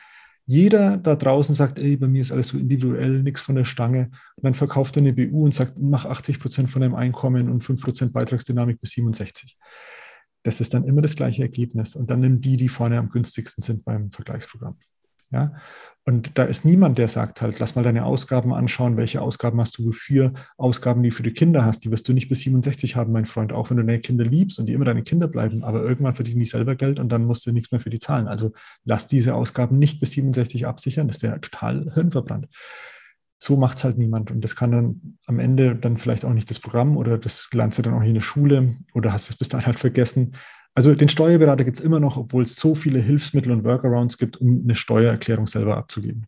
jeder 0.47 0.99
da 0.99 1.17
draußen 1.17 1.55
sagt, 1.55 1.79
ey, 1.79 1.97
bei 1.97 2.07
mir 2.07 2.23
ist 2.23 2.33
alles 2.33 2.49
so 2.49 2.59
individuell, 2.59 3.23
nichts 3.23 3.41
von 3.41 3.55
der 3.55 3.65
Stange. 3.65 4.11
Und 4.37 4.45
dann 4.45 4.55
verkauft 4.55 4.97
er 4.97 5.03
eine 5.03 5.13
BU 5.13 5.45
und 5.45 5.55
sagt, 5.55 5.75
mach 5.79 6.05
80 6.05 6.39
Prozent 6.39 6.71
von 6.71 6.83
deinem 6.83 6.95
Einkommen 6.95 7.49
und 7.51 7.65
5 7.65 7.83
Prozent 7.83 8.13
Beitragsdynamik 8.13 8.81
bis 8.81 8.91
67. 8.91 9.57
Das 10.43 10.61
ist 10.61 10.75
dann 10.75 10.85
immer 10.85 11.01
das 11.01 11.17
gleiche 11.17 11.43
Ergebnis. 11.43 11.97
Und 11.97 12.11
dann 12.11 12.21
nimm 12.21 12.41
die, 12.43 12.59
die 12.59 12.69
vorne 12.69 12.99
am 12.99 13.09
günstigsten 13.09 13.63
sind 13.63 13.85
beim 13.85 14.11
Vergleichsprogramm. 14.11 14.77
Ja? 15.35 15.53
Und 16.07 16.37
da 16.39 16.45
ist 16.45 16.67
niemand, 16.67 16.99
der 16.99 17.09
sagt 17.09 17.41
halt, 17.41 17.59
lass 17.59 17.77
mal 17.77 17.83
deine 17.83 18.05
Ausgaben 18.05 18.53
anschauen, 18.53 18.99
welche 18.99 19.23
Ausgaben 19.23 19.59
hast 19.59 19.79
du 19.79 19.91
für 19.93 20.35
Ausgaben, 20.59 21.03
die 21.03 21.11
für 21.11 21.23
die 21.23 21.33
Kinder 21.33 21.65
hast, 21.65 21.81
die 21.85 21.91
wirst 21.91 22.07
du 22.07 22.13
nicht 22.13 22.29
bis 22.29 22.41
67 22.41 22.95
haben, 22.95 23.11
mein 23.11 23.25
Freund, 23.25 23.55
auch 23.55 23.71
wenn 23.71 23.79
du 23.79 23.85
deine 23.85 24.01
Kinder 24.01 24.25
liebst 24.25 24.59
und 24.59 24.67
die 24.67 24.75
immer 24.75 24.85
deine 24.85 25.03
Kinder 25.03 25.29
bleiben, 25.29 25.65
aber 25.65 25.83
irgendwann 25.83 26.15
verdienen 26.15 26.41
die 26.41 26.47
selber 26.47 26.77
Geld 26.77 26.99
und 26.99 27.09
dann 27.09 27.25
musst 27.25 27.47
du 27.47 27.53
nichts 27.53 27.73
mehr 27.73 27.81
für 27.81 27.89
die 27.89 27.99
zahlen. 27.99 28.29
Also 28.29 28.53
lass 28.85 29.07
diese 29.07 29.35
Ausgaben 29.35 29.79
nicht 29.79 29.99
bis 29.99 30.13
67 30.13 30.67
absichern, 30.67 31.09
das 31.09 31.23
wäre 31.23 31.41
total 31.41 31.91
hirnverbrannt. 31.95 32.49
So 33.39 33.57
macht 33.57 33.79
es 33.79 33.85
halt 33.85 33.97
niemand 33.97 34.31
und 34.31 34.43
das 34.43 34.57
kann 34.57 34.73
dann 34.73 35.19
am 35.27 35.39
Ende 35.39 35.75
dann 35.75 35.97
vielleicht 35.97 36.27
auch 36.27 36.35
nicht 36.35 36.51
das 36.51 36.61
Programm 36.61 36.99
oder 36.99 37.17
das 37.17 37.49
lernst 37.53 37.79
du 37.79 37.83
dann 37.83 37.95
auch 37.95 38.03
in 38.03 38.15
der 38.15 38.21
Schule 38.21 38.77
oder 38.93 39.13
hast 39.13 39.31
es 39.31 39.37
bis 39.37 39.49
dahin 39.49 39.67
halt 39.67 39.79
vergessen. 39.79 40.35
Also 40.75 40.95
den 40.95 41.09
Steuerberater 41.09 41.65
gibt 41.65 41.79
es 41.79 41.85
immer 41.85 42.01
noch, 42.01 42.17
obwohl 42.17 42.43
es 42.43 42.57
so 42.57 42.75
viele 42.75 42.99
Hilfsmittel 42.99 43.53
und 43.53 43.65
Workarounds 43.65 44.19
gibt, 44.19 44.41
um 44.41 44.63
eine 44.65 44.75
Steuererklärung 44.75 45.47
selber 45.47 45.77
abzugeben. 45.77 46.27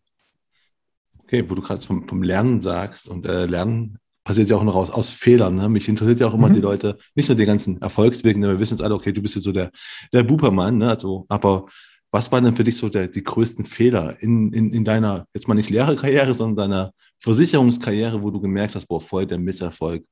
Okay, 1.23 1.43
wo 1.49 1.55
du 1.55 1.61
gerade 1.61 1.85
vom, 1.85 2.07
vom, 2.07 2.23
Lernen 2.23 2.61
sagst 2.61 3.09
und 3.09 3.25
äh, 3.25 3.45
Lernen 3.45 3.99
passiert 4.23 4.49
ja 4.49 4.55
auch 4.55 4.63
noch 4.63 4.75
aus, 4.75 4.89
aus 4.89 5.09
Fehlern. 5.09 5.55
Ne? 5.55 5.67
Mich 5.67 5.89
interessiert 5.89 6.21
ja 6.21 6.27
auch 6.27 6.33
immer 6.33 6.47
mhm. 6.47 6.53
die 6.53 6.61
Leute, 6.61 6.97
nicht 7.15 7.27
nur 7.27 7.35
die 7.35 7.45
ganzen 7.45 7.81
Erfolgswegen, 7.81 8.41
wir 8.41 8.59
wissen 8.59 8.75
jetzt 8.75 8.81
alle, 8.81 8.95
okay, 8.95 9.11
du 9.11 9.21
bist 9.21 9.35
ja 9.35 9.41
so 9.41 9.51
der, 9.51 9.71
der 10.13 10.23
Bupermann, 10.23 10.77
ne? 10.77 10.89
also, 10.89 11.25
aber 11.27 11.65
was 12.11 12.31
waren 12.31 12.45
denn 12.45 12.55
für 12.55 12.63
dich 12.63 12.77
so 12.77 12.87
der, 12.87 13.09
die 13.09 13.23
größten 13.23 13.65
Fehler 13.65 14.21
in, 14.21 14.53
in, 14.53 14.71
in 14.71 14.85
deiner, 14.85 15.27
jetzt 15.33 15.49
mal 15.49 15.55
nicht 15.55 15.69
Lehrerkarriere, 15.69 16.33
sondern 16.33 16.69
deiner 16.69 16.91
Versicherungskarriere, 17.19 18.21
wo 18.21 18.31
du 18.31 18.39
gemerkt 18.39 18.75
hast, 18.75 18.87
boah, 18.87 19.01
voll 19.01 19.25
der 19.25 19.37
Misserfolg, 19.37 20.05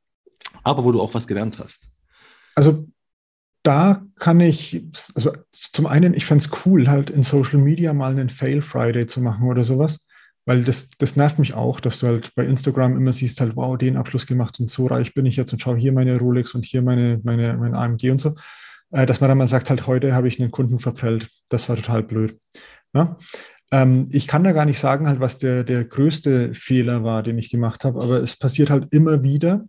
aber 0.63 0.83
wo 0.83 0.91
du 0.91 1.01
auch 1.01 1.13
was 1.13 1.25
gelernt 1.25 1.57
hast? 1.59 1.89
Also 2.55 2.85
da 3.65 4.05
kann 4.19 4.39
ich, 4.39 4.83
also 5.15 5.33
zum 5.51 5.87
einen, 5.87 6.13
ich 6.13 6.25
fände 6.25 6.43
es 6.43 6.65
cool, 6.65 6.87
halt 6.87 7.09
in 7.09 7.23
Social 7.23 7.59
Media 7.59 7.93
mal 7.93 8.11
einen 8.11 8.29
Fail 8.29 8.61
Friday 8.61 9.07
zu 9.07 9.21
machen 9.21 9.47
oder 9.47 9.63
sowas, 9.63 10.05
weil 10.45 10.63
das, 10.63 10.89
das 10.99 11.15
nervt 11.15 11.39
mich 11.39 11.55
auch, 11.55 11.79
dass 11.79 11.99
du 11.99 12.07
halt 12.07 12.33
bei 12.35 12.45
Instagram 12.45 12.95
immer 12.95 13.11
siehst, 13.11 13.41
halt, 13.41 13.55
wow, 13.55 13.75
den 13.77 13.97
Abschluss 13.97 14.27
gemacht 14.27 14.59
und 14.59 14.69
so 14.69 14.85
reich 14.85 15.13
bin 15.15 15.25
ich 15.25 15.35
jetzt 15.35 15.51
und 15.51 15.59
schau 15.59 15.75
hier 15.75 15.93
meine 15.93 16.17
Rolex 16.19 16.53
und 16.53 16.63
hier 16.63 16.83
meine, 16.83 17.19
meine, 17.23 17.57
mein 17.57 17.73
AMG 17.73 18.11
und 18.11 18.21
so, 18.21 18.35
äh, 18.91 19.07
dass 19.07 19.19
man 19.19 19.29
dann 19.29 19.39
mal 19.39 19.47
sagt, 19.47 19.71
halt, 19.71 19.87
heute 19.87 20.13
habe 20.13 20.27
ich 20.27 20.39
einen 20.39 20.51
Kunden 20.51 20.77
verprellt. 20.77 21.29
Das 21.49 21.67
war 21.67 21.75
total 21.75 22.03
blöd. 22.03 22.37
Ja? 22.93 23.17
Ähm, 23.71 24.05
ich 24.11 24.27
kann 24.27 24.43
da 24.43 24.51
gar 24.51 24.65
nicht 24.65 24.79
sagen, 24.79 25.07
halt, 25.07 25.19
was 25.19 25.39
der, 25.39 25.63
der 25.63 25.85
größte 25.85 26.53
Fehler 26.53 27.03
war, 27.03 27.23
den 27.23 27.39
ich 27.39 27.49
gemacht 27.49 27.83
habe, 27.83 27.99
aber 28.01 28.21
es 28.21 28.37
passiert 28.37 28.69
halt 28.69 28.87
immer 28.91 29.23
wieder, 29.23 29.65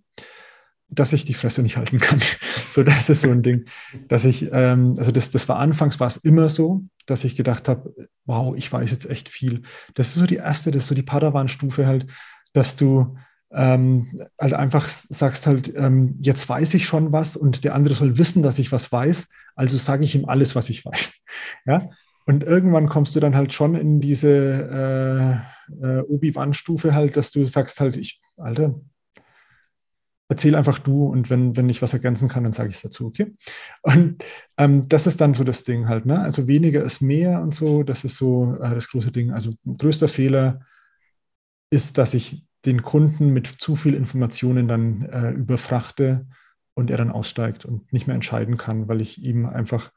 dass 0.89 1.13
ich 1.13 1.25
die 1.25 1.35
Fresse 1.35 1.63
nicht 1.63 1.77
halten 1.77 1.99
kann. 1.99 2.21
so, 2.71 2.83
das 2.83 3.09
ist 3.09 3.23
so 3.23 3.31
ein 3.31 3.43
Ding, 3.43 3.65
dass 4.09 4.25
ich, 4.25 4.49
ähm, 4.53 4.95
also 4.99 5.11
das, 5.11 5.31
das 5.31 5.49
war 5.49 5.59
anfangs 5.59 5.99
war 6.01 6.07
es 6.07 6.17
immer 6.17 6.49
so, 6.49 6.85
dass 7.07 7.25
ich 7.25 7.37
gedacht 7.37 7.69
habe, 7.69 8.09
wow, 8.25 8.55
ich 8.57 8.73
weiß 8.73 8.91
jetzt 8.91 9.09
echt 9.09 9.29
viel. 9.29 9.63
Das 9.95 10.09
ist 10.09 10.15
so 10.15 10.27
die 10.27 10.37
erste, 10.37 10.71
das 10.71 10.83
ist 10.83 10.89
so 10.89 10.95
die 10.95 11.03
Padawan-Stufe 11.03 11.87
halt, 11.87 12.07
dass 12.53 12.77
du 12.77 13.17
ähm, 13.53 14.23
halt 14.41 14.55
einfach 14.55 14.89
sagst 14.89 15.47
halt, 15.47 15.73
ähm, 15.77 16.17
jetzt 16.21 16.49
weiß 16.49 16.75
ich 16.75 16.87
schon 16.87 17.13
was 17.13 17.37
und 17.37 17.65
der 17.65 17.75
andere 17.75 17.95
soll 17.95 18.19
wissen, 18.19 18.43
dass 18.43 18.59
ich 18.59 18.73
was 18.73 18.91
weiß, 18.91 19.29
also 19.55 19.77
sage 19.77 20.05
ich 20.05 20.15
ihm 20.15 20.27
alles, 20.27 20.55
was 20.55 20.69
ich 20.69 20.85
weiß. 20.85 21.23
Ja, 21.67 21.91
und 22.27 22.43
irgendwann 22.43 22.89
kommst 22.89 23.15
du 23.15 23.21
dann 23.21 23.37
halt 23.37 23.53
schon 23.53 23.75
in 23.75 24.01
diese 24.01 25.45
äh, 25.81 25.87
äh, 25.87 26.01
Obi-Wan-Stufe 26.01 26.95
halt, 26.95 27.17
dass 27.17 27.31
du 27.31 27.47
sagst 27.47 27.81
halt, 27.81 27.97
ich, 27.97 28.21
Alter, 28.37 28.81
erzähl 30.29 30.55
einfach 30.55 30.79
du 30.79 31.07
und 31.07 31.31
wenn, 31.31 31.57
wenn 31.57 31.69
ich 31.69 31.83
was 31.83 31.93
ergänzen 31.93 32.29
kann, 32.29 32.45
dann 32.45 32.53
sage 32.53 32.69
ich 32.69 32.77
es 32.77 32.83
dazu, 32.83 33.07
okay? 33.07 33.35
Und 33.83 34.25
ähm, 34.59 34.89
das 34.89 35.07
ist 35.07 35.21
dann 35.21 35.35
so 35.35 35.45
das 35.45 35.65
Ding 35.65 35.89
halt, 35.89 36.07
ne? 36.07 36.21
Also 36.21 36.49
weniger 36.49 36.83
ist 36.83 37.01
mehr 37.01 37.41
und 37.41 37.55
so, 37.55 37.83
das 37.83 38.05
ist 38.05 38.17
so 38.17 38.57
äh, 38.61 38.75
das 38.75 38.89
große 38.89 39.13
Ding. 39.13 39.31
Also 39.31 39.53
größter 39.67 40.09
Fehler 40.09 40.61
ist, 41.71 41.99
dass 41.99 42.15
ich 42.15 42.45
den 42.65 42.83
Kunden 42.83 43.33
mit 43.33 43.47
zu 43.47 43.77
viel 43.77 43.95
Informationen 43.95 44.67
dann 44.67 45.03
äh, 45.03 45.31
überfrachte 45.31 46.27
und 46.75 46.91
er 46.91 46.97
dann 46.99 47.11
aussteigt 47.11 47.65
und 47.65 47.93
nicht 47.93 48.07
mehr 48.07 48.15
entscheiden 48.15 48.57
kann, 48.57 48.89
weil 48.89 49.01
ich 49.01 49.23
ihm 49.23 49.47
einfach 49.47 49.93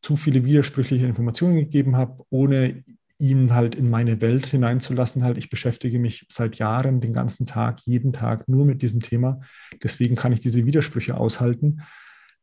zu 0.00 0.16
viele 0.16 0.44
widersprüchliche 0.44 1.06
Informationen 1.06 1.56
gegeben 1.56 1.96
habe, 1.96 2.24
ohne 2.30 2.84
ihn 3.22 3.54
halt 3.54 3.76
in 3.76 3.88
meine 3.88 4.20
Welt 4.20 4.46
hineinzulassen. 4.46 5.22
Halt, 5.22 5.38
ich 5.38 5.48
beschäftige 5.48 6.00
mich 6.00 6.26
seit 6.28 6.56
Jahren 6.56 7.00
den 7.00 7.12
ganzen 7.12 7.46
Tag, 7.46 7.80
jeden 7.84 8.12
Tag 8.12 8.48
nur 8.48 8.66
mit 8.66 8.82
diesem 8.82 8.98
Thema. 8.98 9.40
Deswegen 9.80 10.16
kann 10.16 10.32
ich 10.32 10.40
diese 10.40 10.66
Widersprüche 10.66 11.16
aushalten. 11.16 11.82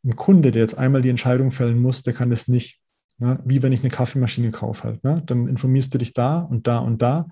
Ein 0.06 0.16
Kunde, 0.16 0.52
der 0.52 0.62
jetzt 0.62 0.78
einmal 0.78 1.02
die 1.02 1.10
Entscheidung 1.10 1.52
fällen 1.52 1.82
muss, 1.82 2.04
der 2.04 2.14
kann 2.14 2.30
das 2.30 2.48
nicht. 2.48 2.80
Ne? 3.18 3.42
Wie 3.44 3.62
wenn 3.62 3.74
ich 3.74 3.82
eine 3.82 3.90
Kaffeemaschine 3.90 4.52
kaufe 4.52 4.86
halt. 4.86 5.04
Ne? 5.04 5.22
Dann 5.26 5.50
informierst 5.50 5.94
du 5.94 5.98
dich 5.98 6.14
da 6.14 6.40
und 6.40 6.66
da 6.66 6.78
und 6.78 7.02
da. 7.02 7.28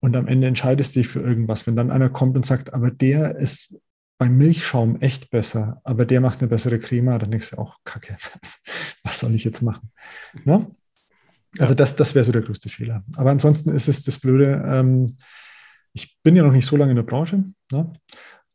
Und 0.00 0.14
am 0.14 0.28
Ende 0.28 0.46
entscheidest 0.46 0.94
du 0.94 1.00
dich 1.00 1.08
für 1.08 1.20
irgendwas. 1.20 1.66
Wenn 1.66 1.76
dann 1.76 1.90
einer 1.90 2.10
kommt 2.10 2.36
und 2.36 2.44
sagt, 2.44 2.74
aber 2.74 2.90
der 2.90 3.36
ist 3.36 3.74
beim 4.18 4.36
Milchschaum 4.36 5.00
echt 5.00 5.30
besser, 5.30 5.80
aber 5.82 6.04
der 6.04 6.20
macht 6.20 6.40
eine 6.40 6.48
bessere 6.48 6.78
Crema, 6.78 7.16
dann 7.16 7.30
denkst 7.30 7.52
du 7.52 7.58
auch, 7.58 7.78
Kacke, 7.84 8.18
was, 8.42 8.62
was 9.02 9.18
soll 9.18 9.34
ich 9.34 9.44
jetzt 9.44 9.62
machen? 9.62 9.90
Ne? 10.44 10.70
Also 11.58 11.74
das, 11.74 11.96
das 11.96 12.14
wäre 12.14 12.24
so 12.24 12.32
der 12.32 12.42
größte 12.42 12.68
Fehler. 12.68 13.02
Aber 13.16 13.30
ansonsten 13.30 13.70
ist 13.70 13.88
es 13.88 14.02
das 14.02 14.18
Blöde, 14.18 14.62
ähm, 14.66 15.06
ich 15.92 16.16
bin 16.22 16.36
ja 16.36 16.42
noch 16.42 16.52
nicht 16.52 16.66
so 16.66 16.76
lange 16.76 16.92
in 16.92 16.96
der 16.96 17.02
Branche, 17.02 17.44
ne? 17.72 17.92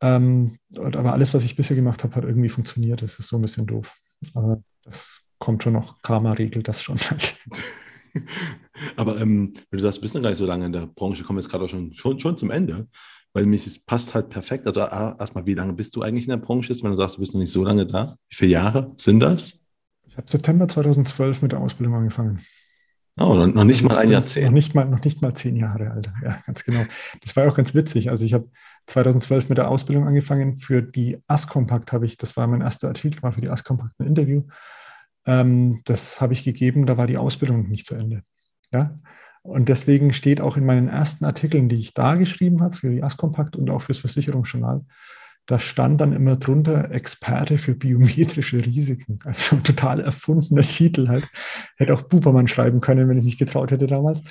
ähm, 0.01 0.57
aber 0.75 1.13
alles, 1.13 1.33
was 1.33 1.43
ich 1.43 1.55
bisher 1.55 1.75
gemacht 1.75 2.03
habe, 2.03 2.15
hat 2.15 2.23
irgendwie 2.23 2.49
funktioniert. 2.49 3.01
Das 3.01 3.19
ist 3.19 3.27
so 3.27 3.37
ein 3.37 3.41
bisschen 3.41 3.65
doof. 3.65 3.95
Aber 4.33 4.61
das 4.83 5.21
kommt 5.39 5.63
schon 5.63 5.73
noch. 5.73 6.01
Karma 6.01 6.31
regelt 6.33 6.67
das 6.67 6.81
schon. 6.81 6.97
aber 8.95 9.19
ähm, 9.19 9.53
wenn 9.69 9.77
du 9.77 9.83
sagst, 9.83 9.97
du 9.97 10.01
bist 10.01 10.15
noch 10.15 10.21
gar 10.21 10.29
nicht 10.29 10.39
so 10.39 10.45
lange 10.45 10.65
in 10.65 10.71
der 10.71 10.87
Branche, 10.87 11.23
kommen 11.23 11.39
jetzt 11.39 11.49
gerade 11.49 11.65
auch 11.65 11.69
schon, 11.69 11.93
schon, 11.93 12.19
schon 12.19 12.37
zum 12.37 12.51
Ende 12.51 12.87
weil 13.35 13.45
mich 13.45 13.67
es 13.67 13.77
passt 13.77 14.15
halt 14.15 14.29
perfekt. 14.29 14.65
Also 14.65 14.79
erstmal, 14.79 15.45
wie 15.45 15.53
lange 15.53 15.73
bist 15.73 15.95
du 15.95 16.01
eigentlich 16.01 16.23
in 16.23 16.29
der 16.29 16.37
Branche 16.37 16.71
jetzt, 16.71 16.83
wenn 16.83 16.91
du 16.91 16.95
sagst, 16.95 17.17
du 17.17 17.19
bist 17.19 17.33
noch 17.33 17.41
nicht 17.41 17.51
so 17.51 17.65
lange 17.65 17.85
da? 17.85 18.17
Wie 18.29 18.35
viele 18.35 18.51
Jahre 18.51 18.93
sind 18.97 19.19
das? 19.19 19.59
Ich 20.07 20.15
habe 20.15 20.29
September 20.29 20.69
2012 20.69 21.41
mit 21.41 21.51
der 21.51 21.59
Ausbildung 21.59 21.95
angefangen. 21.95 22.39
Oh, 23.17 23.33
noch 23.33 23.63
nicht 23.63 23.81
mal 23.81 23.97
ein 23.97 24.11
Jahrzehnt. 24.11 24.47
Noch 24.47 24.53
nicht 24.53 24.75
mal, 24.75 24.85
noch 24.85 25.03
nicht 25.03 25.21
mal 25.21 25.33
zehn 25.33 25.55
Jahre, 25.55 25.91
Alter. 25.91 26.13
Ja, 26.21 26.41
ganz 26.45 26.65
genau. 26.65 26.81
Das 27.23 27.35
war 27.35 27.47
auch 27.47 27.55
ganz 27.55 27.73
witzig. 27.73 28.09
Also 28.09 28.25
ich 28.25 28.33
habe 28.33 28.49
2012 28.87 29.47
mit 29.47 29.57
der 29.57 29.69
Ausbildung 29.69 30.05
angefangen. 30.05 30.59
Für 30.59 30.81
die 30.81 31.19
Askompakt 31.27 31.93
habe 31.93 32.05
ich, 32.05 32.17
das 32.17 32.35
war 32.35 32.45
mein 32.47 32.59
erster 32.59 32.89
Artikel, 32.89 33.23
war 33.23 33.31
für 33.31 33.39
die 33.39 33.49
Askompakt 33.49 33.97
ein 33.99 34.07
Interview. 34.07 34.43
Ähm, 35.25 35.81
das 35.85 36.19
habe 36.19 36.33
ich 36.33 36.43
gegeben, 36.43 36.85
da 36.85 36.97
war 36.97 37.07
die 37.07 37.17
Ausbildung 37.17 37.63
noch 37.63 37.69
nicht 37.69 37.85
zu 37.85 37.95
Ende. 37.95 38.21
Ja. 38.71 38.91
Und 39.43 39.69
deswegen 39.69 40.13
steht 40.13 40.41
auch 40.41 40.57
in 40.57 40.65
meinen 40.65 40.89
ersten 40.89 41.23
Artikeln, 41.23 41.69
die 41.69 41.77
ich 41.77 41.93
da 41.93 42.15
geschrieben 42.15 42.61
habe, 42.61 42.75
für 42.75 42.89
die 42.89 43.03
Askompakt 43.03 43.55
und 43.55 43.69
auch 43.69 43.81
fürs 43.81 43.99
Versicherungsjournal, 43.99 44.83
da 45.45 45.59
stand 45.59 46.01
dann 46.01 46.13
immer 46.13 46.37
drunter 46.37 46.91
Experte 46.91 47.57
für 47.57 47.75
biometrische 47.75 48.65
Risiken. 48.65 49.19
Also 49.23 49.57
total 49.57 49.99
erfundener 49.99 50.63
Titel 50.63 51.07
halt. 51.07 51.27
Hätte 51.77 51.93
auch 51.93 52.01
Bubermann 52.03 52.47
schreiben 52.47 52.81
können, 52.81 53.07
wenn 53.09 53.17
ich 53.19 53.25
mich 53.25 53.37
getraut 53.37 53.71
hätte 53.71 53.87
damals. 53.87 54.23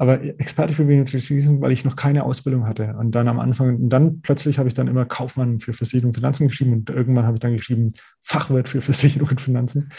Aber 0.00 0.22
Experte 0.22 0.74
für 0.74 0.84
biometrische 0.84 1.34
Risiken, 1.34 1.60
weil 1.60 1.72
ich 1.72 1.84
noch 1.84 1.96
keine 1.96 2.22
Ausbildung 2.22 2.66
hatte. 2.66 2.94
Und 2.98 3.12
dann 3.12 3.26
am 3.26 3.40
Anfang, 3.40 3.76
und 3.76 3.88
dann 3.88 4.20
plötzlich 4.20 4.58
habe 4.58 4.68
ich 4.68 4.74
dann 4.74 4.86
immer 4.86 5.04
Kaufmann 5.06 5.58
für 5.58 5.72
Versicherung 5.72 6.10
und 6.10 6.14
Finanzen 6.14 6.48
geschrieben 6.48 6.72
und 6.72 6.90
irgendwann 6.90 7.24
habe 7.24 7.34
ich 7.34 7.40
dann 7.40 7.54
geschrieben 7.54 7.92
Fachwirt 8.20 8.68
für 8.68 8.80
Versicherung 8.80 9.28
und 9.28 9.40
Finanzen. 9.40 9.90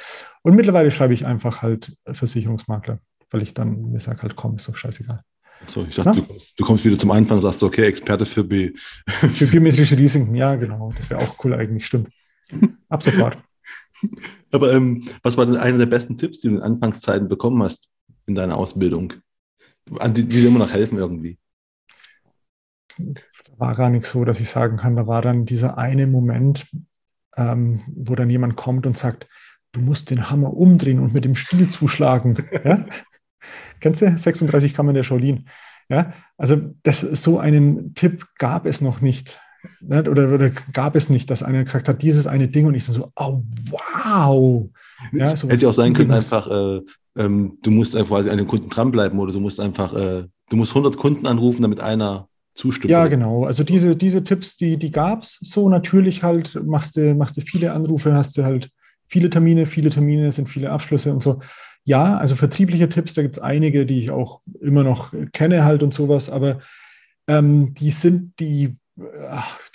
Und 0.42 0.56
mittlerweile 0.56 0.92
schreibe 0.92 1.14
ich 1.14 1.26
einfach 1.26 1.62
halt 1.62 1.98
Versicherungsmakler, 2.10 3.00
weil 3.32 3.42
ich 3.42 3.54
dann 3.54 3.92
mir 3.92 4.00
sage 4.00 4.22
halt, 4.22 4.38
komm, 4.38 4.56
ist 4.56 4.70
doch 4.70 4.78
scheißegal. 4.78 5.22
So, 5.66 5.86
ich 5.88 5.96
dachte, 5.96 6.22
du 6.22 6.26
kommst, 6.26 6.60
du 6.60 6.66
kommst, 6.66 6.86
wieder 6.86 6.98
zum 6.98 7.12
Anfang 7.12 7.38
und 7.38 7.44
sagst, 7.44 7.62
okay, 7.64 7.86
Experte 7.86 8.26
für 8.26 8.44
B. 8.44 8.74
Für 9.08 9.46
biometrische 9.46 9.98
Risiken, 9.98 10.34
ja, 10.36 10.56
genau. 10.56 10.92
Das 10.98 11.10
wäre 11.10 11.22
auch 11.22 11.44
cool 11.44 11.54
eigentlich, 11.54 11.86
stimmt. 11.86 12.10
Ab 12.88 13.04
sofort. 13.04 13.38
Aber 14.52 14.74
ähm, 14.74 15.08
was 15.22 15.38
war 15.38 15.46
denn 15.46 15.58
einer 15.58 15.78
der 15.78 15.86
besten 15.86 16.18
Tipps, 16.18 16.40
die 16.40 16.48
du 16.48 16.56
in 16.56 16.62
Anfangszeiten 16.62 17.28
bekommen 17.28 17.62
hast 17.62 17.90
in 18.26 18.36
deiner 18.36 18.58
Ausbildung? 18.58 19.14
Die, 19.86 20.24
die 20.24 20.42
dir 20.42 20.48
immer 20.48 20.60
noch 20.60 20.72
helfen 20.72 20.98
irgendwie? 20.98 21.38
War 23.58 23.76
gar 23.76 23.90
nicht 23.90 24.06
so, 24.06 24.26
dass 24.26 24.40
ich 24.40 24.50
sagen 24.50 24.78
kann, 24.78 24.96
da 24.96 25.08
war 25.08 25.22
dann 25.22 25.46
dieser 25.46 25.78
eine 25.78 26.08
Moment, 26.08 26.68
ähm, 27.36 27.82
wo 27.88 28.16
dann 28.16 28.30
jemand 28.30 28.56
kommt 28.56 28.86
und 28.86 28.98
sagt, 28.98 29.28
du 29.72 29.82
musst 29.82 30.10
den 30.10 30.30
Hammer 30.30 30.54
umdrehen 30.54 31.00
und 31.00 31.14
mit 31.14 31.26
dem 31.26 31.36
Stiel 31.36 31.70
zuschlagen. 31.70 32.38
Ja? 32.64 32.86
Kennst 33.80 34.02
du 34.02 34.18
36 34.18 34.74
Kammern 34.74 34.96
der 34.96 35.04
Shaolin? 35.04 35.48
Ja, 35.90 36.14
also 36.38 36.58
das, 36.84 37.02
so 37.02 37.40
einen 37.40 37.96
Tipp 37.96 38.26
gab 38.38 38.66
es 38.66 38.82
noch 38.82 39.02
nicht. 39.02 39.40
Ne? 39.82 40.04
Oder, 40.10 40.32
oder, 40.32 40.52
gab 40.72 40.96
es 40.96 41.10
nicht, 41.10 41.30
dass 41.30 41.44
einer 41.44 41.64
gesagt 41.64 41.90
hat, 41.90 42.02
dieses 42.02 42.28
eine 42.28 42.48
Ding 42.48 42.68
und 42.68 42.76
ich 42.76 42.86
so, 42.86 43.12
oh 43.16 43.44
wow. 43.70 44.70
Ja, 45.12 45.36
so 45.36 45.50
hätte 45.50 45.68
auch 45.68 45.74
sein 45.74 45.94
können, 45.94 46.12
einfach, 46.12 46.50
äh, 46.50 46.82
ähm, 47.18 47.58
du 47.64 47.72
musst 47.72 47.96
einfach 47.96 48.18
quasi 48.18 48.30
an 48.30 48.38
den 48.38 48.48
Kunden 48.48 48.70
dranbleiben 48.70 49.18
oder 49.20 49.34
du 49.34 49.40
musst 49.40 49.60
einfach, 49.60 49.94
äh, 49.94 50.26
du 50.50 50.56
musst 50.56 50.72
100 50.72 50.98
Kunden 50.98 51.26
anrufen, 51.26 51.64
damit 51.64 51.80
einer 51.80 52.28
zustimmt. 52.54 52.92
Ja, 52.92 53.08
genau. 53.08 53.46
Also 53.46 53.64
diese, 53.64 53.96
diese 53.96 54.24
Tipps, 54.24 54.58
die, 54.58 54.78
die 54.78 54.92
gab 54.92 55.24
es 55.24 55.38
so 55.42 55.70
natürlich 55.70 56.24
halt, 56.24 56.60
machst 56.66 56.96
du, 56.98 57.16
machst 57.16 57.38
du 57.38 57.42
viele 57.42 57.74
Anrufe, 57.74 58.14
hast 58.14 58.38
du 58.38 58.44
halt 58.44 58.70
viele 59.08 59.30
Termine, 59.30 59.66
viele 59.66 59.90
Termine 59.90 60.32
sind 60.32 60.48
viele 60.48 60.72
Abschlüsse 60.72 61.12
und 61.12 61.22
so 61.22 61.40
ja, 61.84 62.18
also 62.18 62.36
vertriebliche 62.36 62.90
Tipps, 62.90 63.14
da 63.14 63.22
gibt 63.22 63.38
es 63.38 63.42
einige, 63.42 63.86
die 63.86 64.00
ich 64.00 64.12
auch 64.12 64.42
immer 64.62 64.84
noch 64.84 65.14
kenne 65.34 65.64
halt 65.64 65.84
und 65.84 65.94
sowas, 65.94 66.30
aber 66.30 66.60
ähm, 67.28 67.74
die 67.74 67.92
sind, 67.92 68.40
die, 68.40 68.78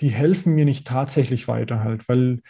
die 0.01 0.09
helfen 0.09 0.55
mir 0.55 0.65
nicht 0.65 0.87
tatsächlich 0.87 1.49
weiter 1.49 1.83
halt, 1.83 2.09
weil 2.09 2.41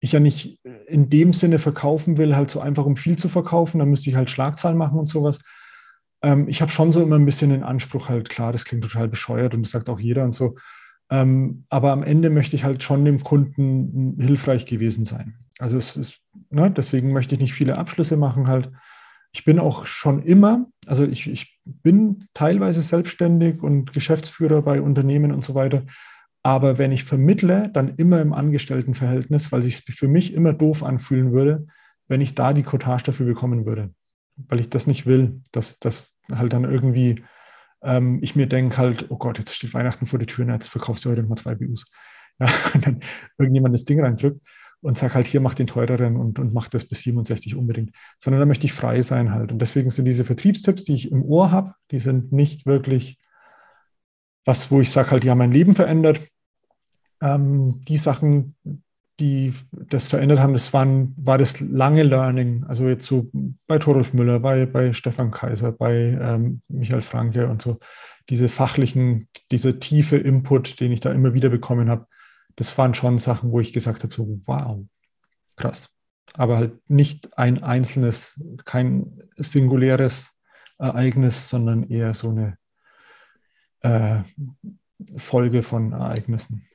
ich 0.00 0.12
ja 0.12 0.20
nicht 0.20 0.60
in 0.86 1.10
dem 1.10 1.32
Sinne 1.32 1.58
verkaufen 1.58 2.16
will, 2.16 2.34
halt 2.34 2.50
so 2.50 2.60
einfach 2.60 2.86
um 2.86 2.96
viel 2.96 3.18
zu 3.18 3.28
verkaufen, 3.28 3.78
dann 3.78 3.90
müsste 3.90 4.10
ich 4.10 4.16
halt 4.16 4.30
Schlagzahlen 4.30 4.78
machen 4.78 4.98
und 4.98 5.08
sowas. 5.08 5.40
Ähm, 6.22 6.48
ich 6.48 6.62
habe 6.62 6.70
schon 6.70 6.92
so 6.92 7.02
immer 7.02 7.16
ein 7.16 7.26
bisschen 7.26 7.50
den 7.50 7.62
Anspruch 7.62 8.08
halt, 8.08 8.30
klar, 8.30 8.52
das 8.52 8.64
klingt 8.64 8.84
total 8.84 9.08
bescheuert 9.08 9.54
und 9.54 9.62
das 9.62 9.72
sagt 9.72 9.90
auch 9.90 10.00
jeder 10.00 10.24
und 10.24 10.34
so, 10.34 10.56
ähm, 11.10 11.64
aber 11.68 11.92
am 11.92 12.02
Ende 12.02 12.30
möchte 12.30 12.56
ich 12.56 12.64
halt 12.64 12.82
schon 12.82 13.04
dem 13.04 13.22
Kunden 13.22 14.16
hilfreich 14.18 14.64
gewesen 14.64 15.04
sein. 15.04 15.34
Also 15.58 15.76
es 15.76 15.96
ist, 15.96 16.20
ne, 16.50 16.70
deswegen 16.70 17.12
möchte 17.12 17.34
ich 17.34 17.40
nicht 17.40 17.52
viele 17.52 17.76
Abschlüsse 17.76 18.16
machen 18.16 18.46
halt. 18.46 18.70
Ich 19.32 19.44
bin 19.44 19.58
auch 19.58 19.86
schon 19.86 20.22
immer, 20.22 20.66
also 20.86 21.04
ich, 21.04 21.28
ich 21.28 21.60
bin 21.64 22.18
teilweise 22.34 22.82
selbstständig 22.82 23.62
und 23.62 23.92
Geschäftsführer 23.92 24.62
bei 24.62 24.80
Unternehmen 24.82 25.32
und 25.32 25.44
so 25.44 25.54
weiter. 25.54 25.84
Aber 26.42 26.78
wenn 26.78 26.90
ich 26.90 27.04
vermittle, 27.04 27.70
dann 27.72 27.94
immer 27.96 28.20
im 28.20 28.32
Angestelltenverhältnis, 28.32 29.52
weil 29.52 29.62
sich 29.62 29.82
für 29.82 30.08
mich 30.08 30.32
immer 30.32 30.52
doof 30.52 30.82
anfühlen 30.82 31.32
würde, 31.32 31.66
wenn 32.08 32.20
ich 32.20 32.34
da 32.34 32.52
die 32.52 32.62
Cottage 32.62 33.04
dafür 33.04 33.26
bekommen 33.26 33.66
würde. 33.66 33.94
Weil 34.36 34.58
ich 34.58 34.70
das 34.70 34.86
nicht 34.86 35.06
will, 35.06 35.42
dass 35.52 35.78
das 35.78 36.16
halt 36.32 36.52
dann 36.52 36.64
irgendwie 36.64 37.22
ähm, 37.82 38.18
ich 38.22 38.36
mir 38.36 38.46
denke 38.46 38.76
halt, 38.76 39.06
oh 39.10 39.16
Gott, 39.16 39.38
jetzt 39.38 39.54
steht 39.54 39.74
Weihnachten 39.74 40.06
vor 40.06 40.18
der 40.18 40.28
Tür 40.28 40.46
jetzt 40.46 40.68
verkaufst 40.68 41.04
du 41.04 41.10
heute 41.10 41.22
mal 41.22 41.36
zwei 41.36 41.54
BUs. 41.54 41.86
Ja, 42.38 42.48
und 42.74 42.86
dann 42.86 43.00
irgendjemand 43.38 43.74
das 43.74 43.84
Ding 43.84 44.00
reindrückt 44.00 44.40
und 44.82 44.98
sage 44.98 45.14
halt, 45.14 45.26
hier 45.26 45.40
mach 45.40 45.54
den 45.54 45.66
teureren 45.66 46.16
und, 46.16 46.38
und 46.38 46.54
mach 46.54 46.68
das 46.68 46.84
bis 46.84 47.02
67 47.02 47.54
unbedingt, 47.56 47.90
sondern 48.18 48.40
da 48.40 48.46
möchte 48.46 48.66
ich 48.66 48.72
frei 48.72 49.02
sein 49.02 49.32
halt. 49.32 49.52
Und 49.52 49.60
deswegen 49.60 49.90
sind 49.90 50.06
diese 50.06 50.24
Vertriebstipps, 50.24 50.84
die 50.84 50.94
ich 50.94 51.12
im 51.12 51.22
Ohr 51.22 51.50
habe, 51.50 51.74
die 51.90 52.00
sind 52.00 52.32
nicht 52.32 52.66
wirklich 52.66 53.18
was, 54.44 54.70
wo 54.70 54.80
ich 54.80 54.90
sage 54.90 55.10
halt, 55.10 55.28
haben 55.28 55.38
mein 55.38 55.52
Leben 55.52 55.74
verändert. 55.74 56.22
Ähm, 57.20 57.82
die 57.86 57.98
Sachen, 57.98 58.56
die 59.20 59.52
das 59.70 60.06
verändert 60.06 60.38
haben, 60.38 60.54
das 60.54 60.72
waren, 60.72 61.14
war 61.18 61.36
das 61.36 61.60
lange 61.60 62.02
Learning. 62.02 62.64
Also 62.66 62.88
jetzt 62.88 63.06
so 63.06 63.30
bei 63.66 63.78
Torolf 63.78 64.14
Müller, 64.14 64.40
bei, 64.40 64.64
bei 64.64 64.94
Stefan 64.94 65.30
Kaiser, 65.30 65.72
bei 65.72 66.18
ähm, 66.20 66.62
Michael 66.68 67.02
Franke 67.02 67.48
und 67.48 67.60
so. 67.60 67.78
Diese 68.30 68.48
fachlichen, 68.48 69.28
dieser 69.50 69.78
tiefe 69.78 70.16
Input, 70.16 70.80
den 70.80 70.90
ich 70.92 71.00
da 71.00 71.12
immer 71.12 71.34
wieder 71.34 71.50
bekommen 71.50 71.90
habe, 71.90 72.06
das 72.60 72.76
waren 72.76 72.92
schon 72.92 73.16
Sachen, 73.16 73.52
wo 73.52 73.60
ich 73.60 73.72
gesagt 73.72 74.02
habe, 74.02 74.12
so 74.12 74.38
wow, 74.44 74.84
krass. 75.56 75.88
Aber 76.34 76.58
halt 76.58 76.90
nicht 76.90 77.38
ein 77.38 77.62
einzelnes, 77.62 78.38
kein 78.66 79.18
singuläres 79.38 80.32
Ereignis, 80.78 81.48
sondern 81.48 81.84
eher 81.84 82.12
so 82.12 82.28
eine 82.28 82.58
äh, 83.80 84.18
Folge 85.16 85.62
von 85.62 85.92
Ereignissen. 85.92 86.66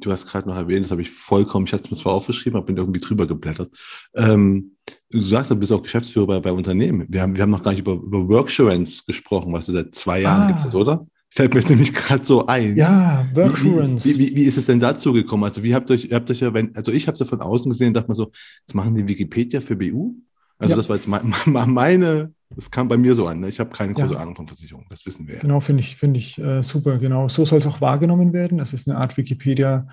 Du 0.00 0.10
hast 0.10 0.26
gerade 0.26 0.48
noch 0.48 0.56
erwähnt, 0.56 0.86
das 0.86 0.90
habe 0.90 1.02
ich 1.02 1.12
vollkommen, 1.12 1.66
ich 1.66 1.72
hatte 1.72 1.84
es 1.84 1.90
mir 1.92 1.96
zwar 1.96 2.14
aufgeschrieben, 2.14 2.56
aber 2.56 2.66
bin 2.66 2.76
irgendwie 2.76 3.00
drüber 3.00 3.28
geblättert. 3.28 3.70
Ähm, 4.14 4.76
du 5.10 5.20
sagst, 5.20 5.52
du 5.52 5.54
bist 5.54 5.70
auch 5.70 5.82
Geschäftsführer 5.82 6.26
bei, 6.26 6.40
bei 6.40 6.50
Unternehmen. 6.52 7.06
Wir 7.08 7.22
haben, 7.22 7.36
wir 7.36 7.42
haben 7.42 7.50
noch 7.50 7.62
gar 7.62 7.70
nicht 7.70 7.82
über, 7.82 7.92
über 7.92 8.28
Worksurance 8.28 9.04
gesprochen, 9.06 9.52
was 9.52 9.66
du 9.66 9.72
seit 9.72 9.94
zwei 9.94 10.22
Jahren 10.22 10.42
ah. 10.42 10.46
gibt 10.48 10.58
es 10.58 10.64
das, 10.64 10.74
oder? 10.74 11.06
Fällt 11.34 11.52
mir 11.52 11.60
jetzt 11.60 11.68
nämlich 11.68 11.92
gerade 11.92 12.24
so 12.24 12.46
ein. 12.46 12.76
Ja, 12.76 13.26
Worksurance. 13.34 14.08
Wie, 14.08 14.18
wie, 14.18 14.36
wie, 14.36 14.44
ist 14.44 14.56
es 14.56 14.66
denn 14.66 14.78
dazu 14.78 15.12
gekommen? 15.12 15.42
Also, 15.42 15.64
wie 15.64 15.74
habt 15.74 15.90
ihr 15.90 15.94
euch, 15.94 16.12
habt 16.12 16.30
euch 16.30 16.38
ja, 16.38 16.54
wenn, 16.54 16.76
also 16.76 16.92
ich 16.92 17.08
habe 17.08 17.14
es 17.14 17.20
ja 17.20 17.26
von 17.26 17.40
außen 17.40 17.68
gesehen 17.72 17.88
und 17.88 17.94
dachte 17.94 18.08
mir 18.08 18.14
so, 18.14 18.30
jetzt 18.60 18.74
machen 18.74 18.94
die 18.94 19.08
Wikipedia 19.08 19.60
für 19.60 19.74
BU? 19.74 20.14
Also, 20.58 20.72
ja. 20.72 20.76
das 20.76 20.88
war 20.88 20.94
jetzt 20.94 21.08
meine, 21.46 22.32
das 22.50 22.70
kam 22.70 22.86
bei 22.86 22.96
mir 22.96 23.16
so 23.16 23.26
an. 23.26 23.40
Ne? 23.40 23.48
Ich 23.48 23.58
habe 23.58 23.70
keine 23.70 23.94
große 23.94 24.14
ja. 24.14 24.20
Ahnung 24.20 24.36
von 24.36 24.46
Versicherungen, 24.46 24.86
das 24.90 25.04
wissen 25.06 25.26
wir. 25.26 25.38
Genau, 25.38 25.58
finde 25.58 25.80
ich, 25.80 25.96
finde 25.96 26.20
ich 26.20 26.38
äh, 26.38 26.62
super. 26.62 26.98
Genau, 26.98 27.28
so 27.28 27.44
soll 27.44 27.58
es 27.58 27.66
auch 27.66 27.80
wahrgenommen 27.80 28.32
werden. 28.32 28.60
Es 28.60 28.72
ist 28.72 28.88
eine 28.88 28.98
Art 28.98 29.16
Wikipedia 29.16 29.88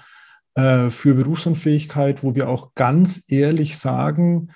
äh, 0.54 0.92
für 0.92 1.16
Berufsunfähigkeit, 1.16 2.24
wo 2.24 2.36
wir 2.36 2.50
auch 2.50 2.76
ganz 2.76 3.26
ehrlich 3.30 3.80
sagen, 3.80 4.50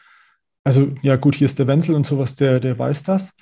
also 0.64 0.94
ja 1.02 1.16
gut, 1.16 1.34
hier 1.34 1.46
ist 1.46 1.58
der 1.58 1.68
Wenzel 1.68 1.96
und 1.96 2.06
sowas, 2.06 2.36
der, 2.36 2.60
der 2.60 2.78
weiß 2.78 3.02
das, 3.02 3.34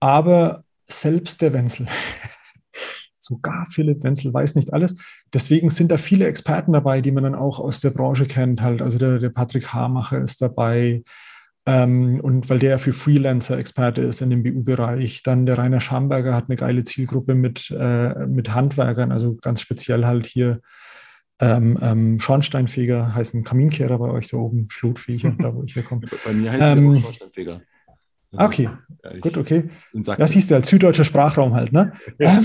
aber 0.00 0.64
selbst 0.86 1.40
der 1.40 1.54
Wenzel, 1.54 1.86
sogar 3.30 3.66
Philipp 3.70 4.04
Wenzel 4.04 4.34
weiß 4.34 4.56
nicht 4.56 4.72
alles. 4.72 4.96
Deswegen 5.32 5.70
sind 5.70 5.90
da 5.90 5.96
viele 5.96 6.26
Experten 6.26 6.72
dabei, 6.72 7.00
die 7.00 7.12
man 7.12 7.24
dann 7.24 7.34
auch 7.34 7.58
aus 7.58 7.80
der 7.80 7.90
Branche 7.90 8.26
kennt. 8.26 8.60
Halt. 8.60 8.82
Also 8.82 8.98
der, 8.98 9.18
der 9.18 9.30
Patrick 9.30 9.72
Hamacher 9.72 10.20
ist 10.20 10.42
dabei. 10.42 11.02
Ähm, 11.66 12.20
und 12.20 12.48
weil 12.50 12.58
der 12.58 12.78
für 12.78 12.92
Freelancer 12.92 13.58
Experte 13.58 14.02
ist 14.02 14.20
in 14.20 14.30
dem 14.30 14.42
BU-Bereich. 14.42 15.22
Dann 15.22 15.46
der 15.46 15.58
Rainer 15.58 15.80
Schamberger 15.80 16.34
hat 16.34 16.46
eine 16.48 16.56
geile 16.56 16.84
Zielgruppe 16.84 17.34
mit, 17.34 17.70
äh, 17.70 18.26
mit 18.26 18.54
Handwerkern, 18.54 19.12
also 19.12 19.36
ganz 19.36 19.60
speziell 19.60 20.04
halt 20.04 20.26
hier 20.26 20.60
ähm, 21.40 21.78
ähm, 21.80 22.18
Schornsteinfeger 22.20 23.14
heißen 23.14 23.44
Kaminkehrer 23.44 23.98
bei 23.98 24.10
euch 24.10 24.28
da 24.28 24.36
oben, 24.36 24.68
Schlotfeger, 24.70 25.30
da 25.38 25.54
wo 25.54 25.62
ich 25.62 25.74
herkomme. 25.74 26.02
Bei 26.24 26.32
mir 26.32 26.52
heißt 26.52 26.62
ähm, 26.62 26.92
der 26.92 27.00
Schornsteinfeger. 27.00 27.60
Also, 28.32 28.46
okay, 28.46 28.70
ja, 29.02 29.18
gut, 29.18 29.36
okay. 29.36 29.70
Das 29.92 30.32
siehst 30.32 30.50
du 30.50 30.54
als 30.54 30.68
süddeutscher 30.68 31.04
Sprachraum 31.04 31.54
halt, 31.54 31.72
ne? 31.72 31.92
Ja. 32.18 32.42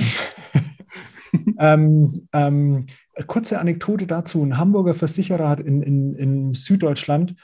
Ähm, 1.60 2.28
ähm, 2.34 2.86
kurze 3.28 3.60
Anekdote 3.60 4.08
dazu. 4.08 4.44
Ein 4.44 4.58
Hamburger 4.58 4.94
Versicherer 4.94 5.50
hat 5.50 5.60
in, 5.60 5.82
in, 5.82 6.16
in 6.16 6.54
Süddeutschland 6.54 7.36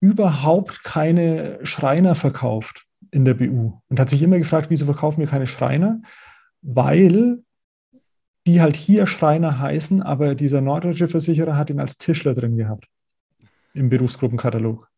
überhaupt 0.00 0.84
keine 0.84 1.58
Schreiner 1.62 2.14
verkauft 2.14 2.86
in 3.10 3.24
der 3.24 3.34
BU 3.34 3.80
und 3.88 4.00
hat 4.00 4.10
sich 4.10 4.22
immer 4.22 4.38
gefragt, 4.38 4.68
wieso 4.70 4.84
verkaufen 4.84 5.20
wir 5.20 5.26
keine 5.28 5.46
Schreiner? 5.46 6.00
Weil 6.62 7.42
die 8.46 8.60
halt 8.60 8.76
hier 8.76 9.06
Schreiner 9.06 9.58
heißen, 9.58 10.02
aber 10.02 10.34
dieser 10.34 10.60
norddeutsche 10.60 11.08
Versicherer 11.08 11.56
hat 11.56 11.70
ihn 11.70 11.80
als 11.80 11.96
Tischler 11.96 12.34
drin 12.34 12.56
gehabt 12.56 12.88
im 13.72 13.88
Berufsgruppenkatalog. 13.88 14.88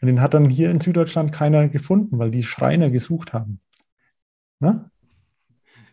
Und 0.00 0.06
den 0.06 0.20
hat 0.20 0.34
dann 0.34 0.48
hier 0.48 0.70
in 0.70 0.80
Süddeutschland 0.80 1.32
keiner 1.32 1.68
gefunden, 1.68 2.18
weil 2.18 2.30
die 2.30 2.44
Schreiner 2.44 2.90
gesucht 2.90 3.32
haben. 3.32 3.60
Na? 4.60 4.90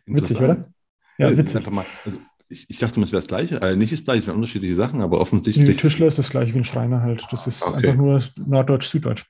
Witzig, 0.06 0.40
oder? 0.40 0.72
Ja, 1.18 1.30
ja 1.30 1.38
witzig. 1.38 1.58
Einfach 1.58 1.72
mal, 1.72 1.86
also 2.06 2.18
ich, 2.50 2.70
ich, 2.70 2.78
dachte, 2.78 3.00
es 3.02 3.12
wäre 3.12 3.22
das 3.22 3.28
Gleiche. 3.28 3.62
Also 3.62 3.76
nicht 3.76 3.92
das 3.92 4.04
Gleiche, 4.04 4.20
es 4.22 4.28
wären 4.28 4.36
unterschiedliche 4.36 4.76
Sachen, 4.76 5.02
aber 5.02 5.20
offensichtlich. 5.20 5.68
Nee, 5.68 5.74
Tischler 5.74 6.08
ist 6.08 6.20
das 6.20 6.30
gleiche 6.30 6.54
wie 6.54 6.60
ein 6.60 6.64
Schreiner 6.64 7.02
halt. 7.02 7.26
Das 7.32 7.48
ist 7.48 7.64
okay. 7.64 7.78
einfach 7.78 7.96
nur 7.96 8.22
Norddeutsch, 8.46 8.88
Süddeutsch. 8.88 9.26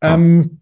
Ah. 0.00 0.14
Ähm, 0.14 0.60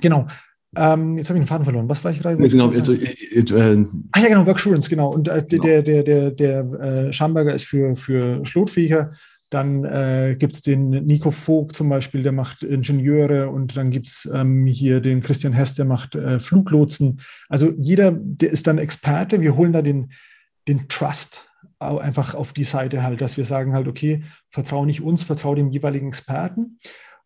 genau. 0.00 0.26
Ähm, 0.74 1.18
jetzt 1.18 1.28
habe 1.28 1.38
ich 1.38 1.44
den 1.44 1.48
Faden 1.48 1.64
verloren. 1.64 1.88
Was 1.88 2.02
war 2.02 2.12
ich 2.12 2.20
gerade? 2.20 2.40
Nee, 2.40 2.48
genau, 2.48 2.70
also, 2.70 2.92
äh, 2.92 3.04
äh, 3.04 3.86
ah 4.12 4.20
ja, 4.20 4.28
genau, 4.28 4.46
Worksurance, 4.46 4.88
genau. 4.88 5.10
Und 5.10 5.28
äh, 5.28 5.44
genau. 5.46 5.64
der, 5.64 5.82
der, 5.82 6.02
der, 6.02 6.30
der 6.30 6.60
äh, 6.80 7.12
Schamberger 7.12 7.52
ist 7.52 7.64
für, 7.64 7.94
für 7.94 8.44
Schlotfähiger. 8.44 9.12
Dann 9.52 9.84
äh, 9.84 10.34
gibt 10.38 10.54
es 10.54 10.62
den 10.62 10.88
Nico 10.88 11.30
Vogt 11.30 11.76
zum 11.76 11.90
Beispiel, 11.90 12.22
der 12.22 12.32
macht 12.32 12.62
Ingenieure. 12.62 13.50
Und 13.50 13.76
dann 13.76 13.90
gibt 13.90 14.06
es 14.06 14.28
ähm, 14.32 14.64
hier 14.64 15.00
den 15.00 15.20
Christian 15.20 15.52
Hess, 15.52 15.74
der 15.74 15.84
macht 15.84 16.14
äh, 16.14 16.40
Fluglotsen. 16.40 17.20
Also 17.50 17.70
jeder, 17.76 18.12
der 18.12 18.50
ist 18.50 18.66
dann 18.66 18.78
Experte. 18.78 19.42
Wir 19.42 19.54
holen 19.54 19.74
da 19.74 19.82
den, 19.82 20.12
den 20.68 20.88
Trust 20.88 21.48
einfach 21.78 22.34
auf 22.34 22.52
die 22.52 22.64
Seite 22.64 23.02
halt, 23.02 23.20
dass 23.20 23.36
wir 23.36 23.44
sagen 23.44 23.74
halt, 23.74 23.88
okay, 23.88 24.22
vertraue 24.50 24.86
nicht 24.86 25.02
uns, 25.02 25.22
vertraue 25.22 25.56
dem 25.56 25.70
jeweiligen 25.70 26.08
Experten. 26.08 26.78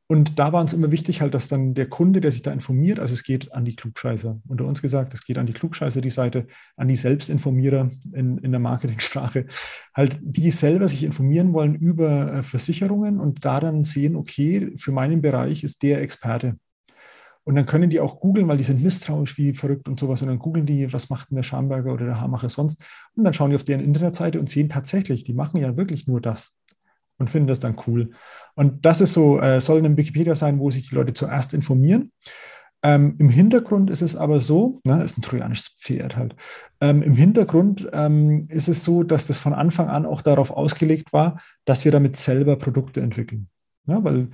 Und 0.09 0.39
da 0.39 0.53
war 0.53 0.61
uns 0.61 0.73
immer 0.73 0.93
wichtig 0.93 1.21
halt, 1.21 1.35
dass 1.35 1.49
dann 1.49 1.75
der 1.75 1.89
Kunde, 1.89 2.21
der 2.21 2.31
sich 2.31 2.43
da 2.43 2.53
informiert, 2.53 3.01
also 3.01 3.13
es 3.13 3.25
geht 3.25 3.53
an 3.53 3.65
die 3.65 3.75
Klugscheißer, 3.75 4.41
unter 4.47 4.65
uns 4.65 4.81
gesagt, 4.81 5.13
es 5.15 5.25
geht 5.25 5.37
an 5.37 5.47
die 5.47 5.53
Klugscheißer, 5.53 6.01
die 6.01 6.11
Seite, 6.11 6.47
an 6.77 6.87
die 6.87 6.95
Selbstinformierer 6.95 7.91
in, 8.13 8.39
in 8.39 8.53
der 8.53 8.61
Marketingsprache, 8.61 9.47
halt 9.95 10.21
die 10.23 10.53
selber 10.53 10.87
sich 10.87 11.03
informieren 11.03 11.53
wollen 11.53 11.75
über 11.75 12.35
äh, 12.35 12.43
Versicherungen 12.45 13.19
und 13.19 13.45
da 13.45 13.59
dann 13.59 13.83
sehen, 13.83 14.15
okay, 14.15 14.73
für 14.77 14.93
meinen 14.93 15.23
Bereich 15.23 15.65
ist 15.65 15.83
der 15.83 16.01
Experte. 16.01 16.57
Und 17.43 17.55
dann 17.55 17.67
können 17.67 17.91
die 17.91 18.01
auch 18.01 18.21
googeln, 18.21 18.49
weil 18.49 18.57
die 18.57 18.65
sind 18.65 18.83
misstrauisch 18.83 19.39
wie 19.39 19.55
verrückt 19.55 19.89
und 19.89 20.01
sowas. 20.01 20.21
Und 20.21 20.29
dann 20.29 20.41
googeln 20.41 20.67
die, 20.67 20.93
was 20.93 21.11
macht 21.11 21.31
denn 21.31 21.37
der 21.37 21.45
Schamberger 21.45 21.93
oder 21.93 22.07
der 22.07 22.21
Hamacher 22.21 22.49
sonst? 22.49 22.83
Und 23.15 23.23
dann 23.23 23.33
schauen 23.35 23.51
die 23.51 23.57
auf 23.57 23.63
deren 23.63 23.85
Internetseite 23.85 24.41
und 24.41 24.49
sehen 24.49 24.69
tatsächlich, 24.69 25.23
die 25.23 25.33
machen 25.33 25.59
ja 25.59 25.77
wirklich 25.77 26.09
nur 26.09 26.21
das 26.21 26.57
und 27.19 27.31
finden 27.31 27.49
das 27.49 27.61
dann 27.61 27.77
cool. 27.87 28.11
Und 28.55 28.85
das 28.85 29.01
ist 29.01 29.13
so, 29.13 29.41
äh, 29.41 29.61
soll 29.61 29.85
ein 29.85 29.97
Wikipedia 29.97 30.35
sein, 30.35 30.59
wo 30.59 30.71
sich 30.71 30.89
die 30.89 30.95
Leute 30.95 31.13
zuerst 31.13 31.55
informieren. 31.55 32.13
Ähm, 32.83 33.17
Im 33.19 33.29
Hintergrund 33.29 33.91
ist 33.91 34.03
es 34.03 34.17
aber 34.17 34.41
so, 34.41 34.81
ne, 34.85 35.03
ist 35.03 35.19
ein 35.19 35.23
trojanisches 35.23 35.69
Pferd 35.79 36.17
halt. 36.17 36.37
Ähm, 36.81 37.03
Im 37.03 37.15
Hintergrund 37.15 37.89
ähm, 37.93 38.47
ist 38.49 38.69
es 38.69 38.85
so, 38.85 39.03
dass 39.03 39.27
das 39.27 39.39
von 39.39 39.55
Anfang 39.55 39.89
an 39.89 40.07
auch 40.07 40.23
darauf 40.23 40.51
ausgelegt 40.51 41.13
war, 41.13 41.41
dass 41.65 41.85
wir 41.85 41.93
damit 41.93 42.17
selber 42.17 42.57
Produkte 42.57 43.01
entwickeln. 43.01 43.49
Ja, 43.87 44.05
weil 44.05 44.29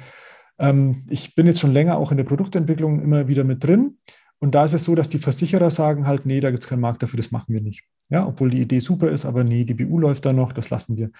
ähm, 0.58 1.04
ich 1.08 1.34
bin 1.34 1.46
jetzt 1.46 1.60
schon 1.60 1.72
länger 1.72 1.96
auch 1.96 2.10
in 2.10 2.16
der 2.16 2.24
Produktentwicklung 2.24 3.00
immer 3.00 3.28
wieder 3.28 3.44
mit 3.44 3.64
drin. 3.64 3.98
Und 4.38 4.54
da 4.56 4.64
ist 4.64 4.74
es 4.74 4.84
so, 4.84 4.96
dass 4.96 5.08
die 5.08 5.20
Versicherer 5.20 5.70
sagen 5.70 6.06
halt, 6.06 6.26
nee, 6.26 6.40
da 6.40 6.50
gibt 6.50 6.64
es 6.64 6.68
keinen 6.68 6.80
Markt 6.80 7.02
dafür, 7.02 7.18
das 7.18 7.30
machen 7.30 7.54
wir 7.54 7.62
nicht. 7.62 7.84
Ja, 8.08 8.26
obwohl 8.26 8.50
die 8.50 8.60
Idee 8.60 8.80
super 8.80 9.08
ist, 9.08 9.24
aber 9.24 9.44
nee, 9.44 9.64
die 9.64 9.74
BU 9.74 9.98
läuft 10.00 10.26
da 10.26 10.32
noch, 10.32 10.52
das 10.52 10.68
lassen 10.68 10.96
wir. 10.96 11.10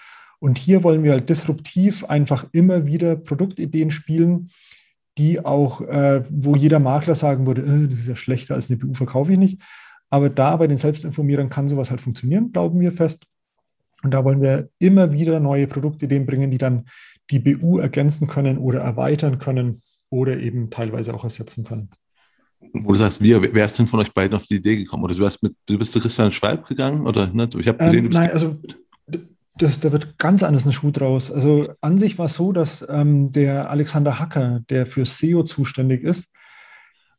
Und 0.43 0.57
hier 0.57 0.83
wollen 0.83 1.05
wir 1.05 1.13
halt 1.13 1.29
disruptiv 1.29 2.03
einfach 2.03 2.45
immer 2.51 2.85
wieder 2.85 3.15
Produktideen 3.15 3.91
spielen, 3.91 4.49
die 5.17 5.39
auch, 5.39 5.79
äh, 5.79 6.21
wo 6.29 6.57
jeder 6.57 6.79
Makler 6.79 7.15
sagen 7.15 7.47
würde, 7.47 7.61
äh, 7.61 7.87
das 7.87 7.99
ist 7.99 8.09
ja 8.09 8.17
schlechter 8.17 8.55
als 8.55 8.69
eine 8.69 8.77
BU, 8.77 8.93
verkaufe 8.93 9.31
ich 9.31 9.37
nicht. 9.37 9.61
Aber 10.09 10.29
da 10.29 10.57
bei 10.57 10.67
den 10.67 10.75
Selbstinformierern 10.75 11.49
kann 11.49 11.69
sowas 11.69 11.91
halt 11.91 12.01
funktionieren, 12.01 12.51
glauben 12.51 12.81
wir 12.81 12.91
fest. 12.91 13.25
Und 14.03 14.11
da 14.11 14.25
wollen 14.25 14.41
wir 14.41 14.67
immer 14.79 15.13
wieder 15.13 15.39
neue 15.39 15.65
Produktideen 15.65 16.25
bringen, 16.25 16.51
die 16.51 16.57
dann 16.57 16.89
die 17.31 17.39
BU 17.39 17.77
ergänzen 17.77 18.27
können 18.27 18.57
oder 18.57 18.81
erweitern 18.81 19.39
können 19.39 19.79
oder 20.09 20.37
eben 20.37 20.69
teilweise 20.69 21.13
auch 21.13 21.23
ersetzen 21.23 21.63
können. 21.63 21.89
Wo 22.73 22.91
du 22.91 22.99
sagst, 22.99 23.21
wir, 23.21 23.41
wer 23.53 23.65
ist 23.65 23.79
denn 23.79 23.87
von 23.87 24.01
euch 24.01 24.13
beiden 24.13 24.35
auf 24.35 24.45
die 24.45 24.55
Idee 24.55 24.75
gekommen? 24.75 25.05
Oder 25.05 25.15
du, 25.15 25.25
hast 25.25 25.41
mit, 25.41 25.55
du 25.67 25.77
bist 25.77 25.93
zu 25.93 26.01
Christian 26.01 26.33
Schwalb 26.33 26.67
gegangen? 26.67 27.07
Oder 27.07 27.27
ne? 27.27 27.47
ich 27.57 27.67
habe 27.69 27.77
gesehen, 27.77 28.07
ähm, 28.07 28.11
Nein, 28.11 28.31
also 28.31 28.57
das, 29.57 29.79
da 29.79 29.91
wird 29.91 30.17
ganz 30.17 30.43
anders 30.43 30.65
ein 30.65 30.73
Schuh 30.73 30.91
draus. 30.91 31.31
Also 31.31 31.73
an 31.81 31.97
sich 31.97 32.17
war 32.17 32.25
es 32.25 32.35
so, 32.35 32.51
dass 32.51 32.85
ähm, 32.89 33.31
der 33.31 33.69
Alexander 33.69 34.19
Hacker, 34.19 34.61
der 34.69 34.85
für 34.85 35.05
SEO 35.05 35.43
zuständig 35.43 36.03
ist, 36.03 36.29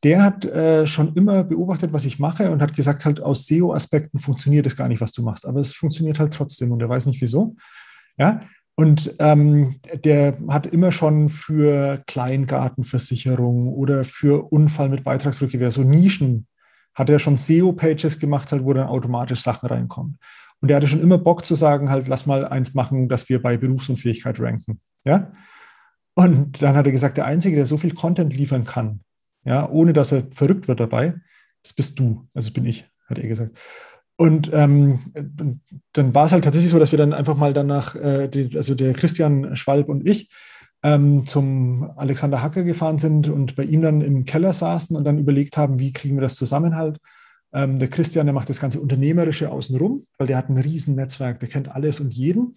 der 0.03 0.23
hat 0.23 0.45
äh, 0.45 0.87
schon 0.87 1.15
immer 1.15 1.45
beobachtet, 1.45 1.93
was 1.93 2.05
ich 2.05 2.19
mache 2.19 2.51
und 2.51 2.61
hat 2.61 2.75
gesagt, 2.75 3.05
halt 3.05 3.21
aus 3.21 3.47
SEO-Aspekten 3.47 4.19
funktioniert 4.19 4.67
es 4.67 4.77
gar 4.77 4.89
nicht, 4.89 5.01
was 5.01 5.13
du 5.13 5.23
machst. 5.23 5.47
Aber 5.47 5.61
es 5.61 5.73
funktioniert 5.73 6.19
halt 6.19 6.35
trotzdem 6.35 6.73
und 6.73 6.83
er 6.83 6.89
weiß 6.89 7.07
nicht 7.07 7.23
wieso. 7.23 7.57
Ja, 8.19 8.41
und 8.77 9.15
ähm, 9.21 9.77
der 9.95 10.37
hat 10.49 10.67
immer 10.67 10.91
schon 10.91 11.29
für 11.29 12.03
Kleingartenversicherung 12.07 13.63
oder 13.63 14.05
für 14.05 14.53
Unfall 14.53 14.89
mit 14.89 15.05
Beitragsrückgewehr, 15.05 15.71
so 15.71 15.83
Nischen, 15.83 16.49
hat 16.93 17.09
er 17.09 17.19
schon 17.19 17.37
SEO-Pages 17.37 18.19
gemacht, 18.19 18.53
halt, 18.53 18.65
wo 18.65 18.73
dann 18.73 18.89
automatisch 18.89 19.41
Sachen 19.41 19.69
reinkommen. 19.69 20.19
Und 20.61 20.71
er 20.71 20.77
hatte 20.77 20.89
schon 20.89 21.03
immer 21.03 21.19
Bock 21.19 21.45
zu 21.45 21.55
sagen, 21.55 21.91
halt, 21.91 22.09
lass 22.09 22.27
mal 22.27 22.47
eins 22.47 22.75
machen, 22.75 23.09
dass 23.09 23.29
wir 23.29 23.43
bei 23.43 23.57
Berufsunfähigkeit 23.57 24.41
ranken. 24.41 24.81
Ja? 25.05 25.33
Und 26.15 26.63
dann 26.63 26.77
hat 26.77 26.87
er 26.87 26.93
gesagt, 26.93 27.17
der 27.17 27.27
Einzige, 27.27 27.57
der 27.57 27.67
so 27.67 27.77
viel 27.77 27.95
Content 27.95 28.35
liefern 28.35 28.65
kann, 28.65 29.01
ja, 29.45 29.69
ohne 29.69 29.93
dass 29.93 30.13
er 30.13 30.25
verrückt 30.31 30.69
wird 30.69 30.81
dabei, 30.81 31.15
das 31.63 31.73
bist 31.73 31.99
du, 31.99 32.29
also 32.35 32.53
bin 32.53 32.65
ich, 32.65 32.87
hat 33.09 33.19
er 33.19 33.29
gesagt. 33.29 33.59
Und 34.17 34.49
ähm, 34.53 35.01
dann 35.93 36.15
war 36.15 36.27
es 36.27 36.33
halt 36.33 36.45
tatsächlich 36.45 36.71
so, 36.71 36.79
dass 36.79 36.93
wir 36.93 36.99
dann 36.99 37.13
einfach 37.13 37.37
mal 37.37 37.53
danach, 37.53 37.97
äh, 37.97 38.29
die, 38.29 38.57
also 38.57 38.75
der 38.75 38.93
Christian 38.93 39.57
Schwalb 39.57 39.89
und 39.89 40.07
ich, 40.09 40.31
ähm, 40.85 41.27
zum 41.27 41.91
Alexander 41.97 42.43
Hacke 42.43 42.65
gefahren 42.65 42.99
sind 42.99 43.29
und 43.29 43.57
bei 43.57 43.65
ihm 43.65 43.83
dann 43.83 44.03
im 44.03 44.25
Keller 44.25 44.53
saßen 44.53 44.97
und 44.97 45.05
dann 45.05 45.19
überlegt 45.19 45.57
haben, 45.57 45.81
wie 45.81 45.93
kriegen 45.93 46.17
wir 46.17 46.23
das 46.23 46.37
zusammen 46.37 46.77
halt. 46.77 47.01
Ähm, 47.55 47.79
der 47.79 47.89
Christian, 47.89 48.27
der 48.27 48.35
macht 48.35 48.51
das 48.51 48.61
ganze 48.61 48.81
Unternehmerische 48.81 49.51
außenrum, 49.51 50.05
weil 50.19 50.27
der 50.27 50.37
hat 50.37 50.51
ein 50.51 50.59
riesen 50.59 50.97
Netzwerk, 50.97 51.41
der 51.41 51.49
kennt 51.49 51.69
alles 51.69 52.01
und 52.01 52.13
jeden. 52.13 52.57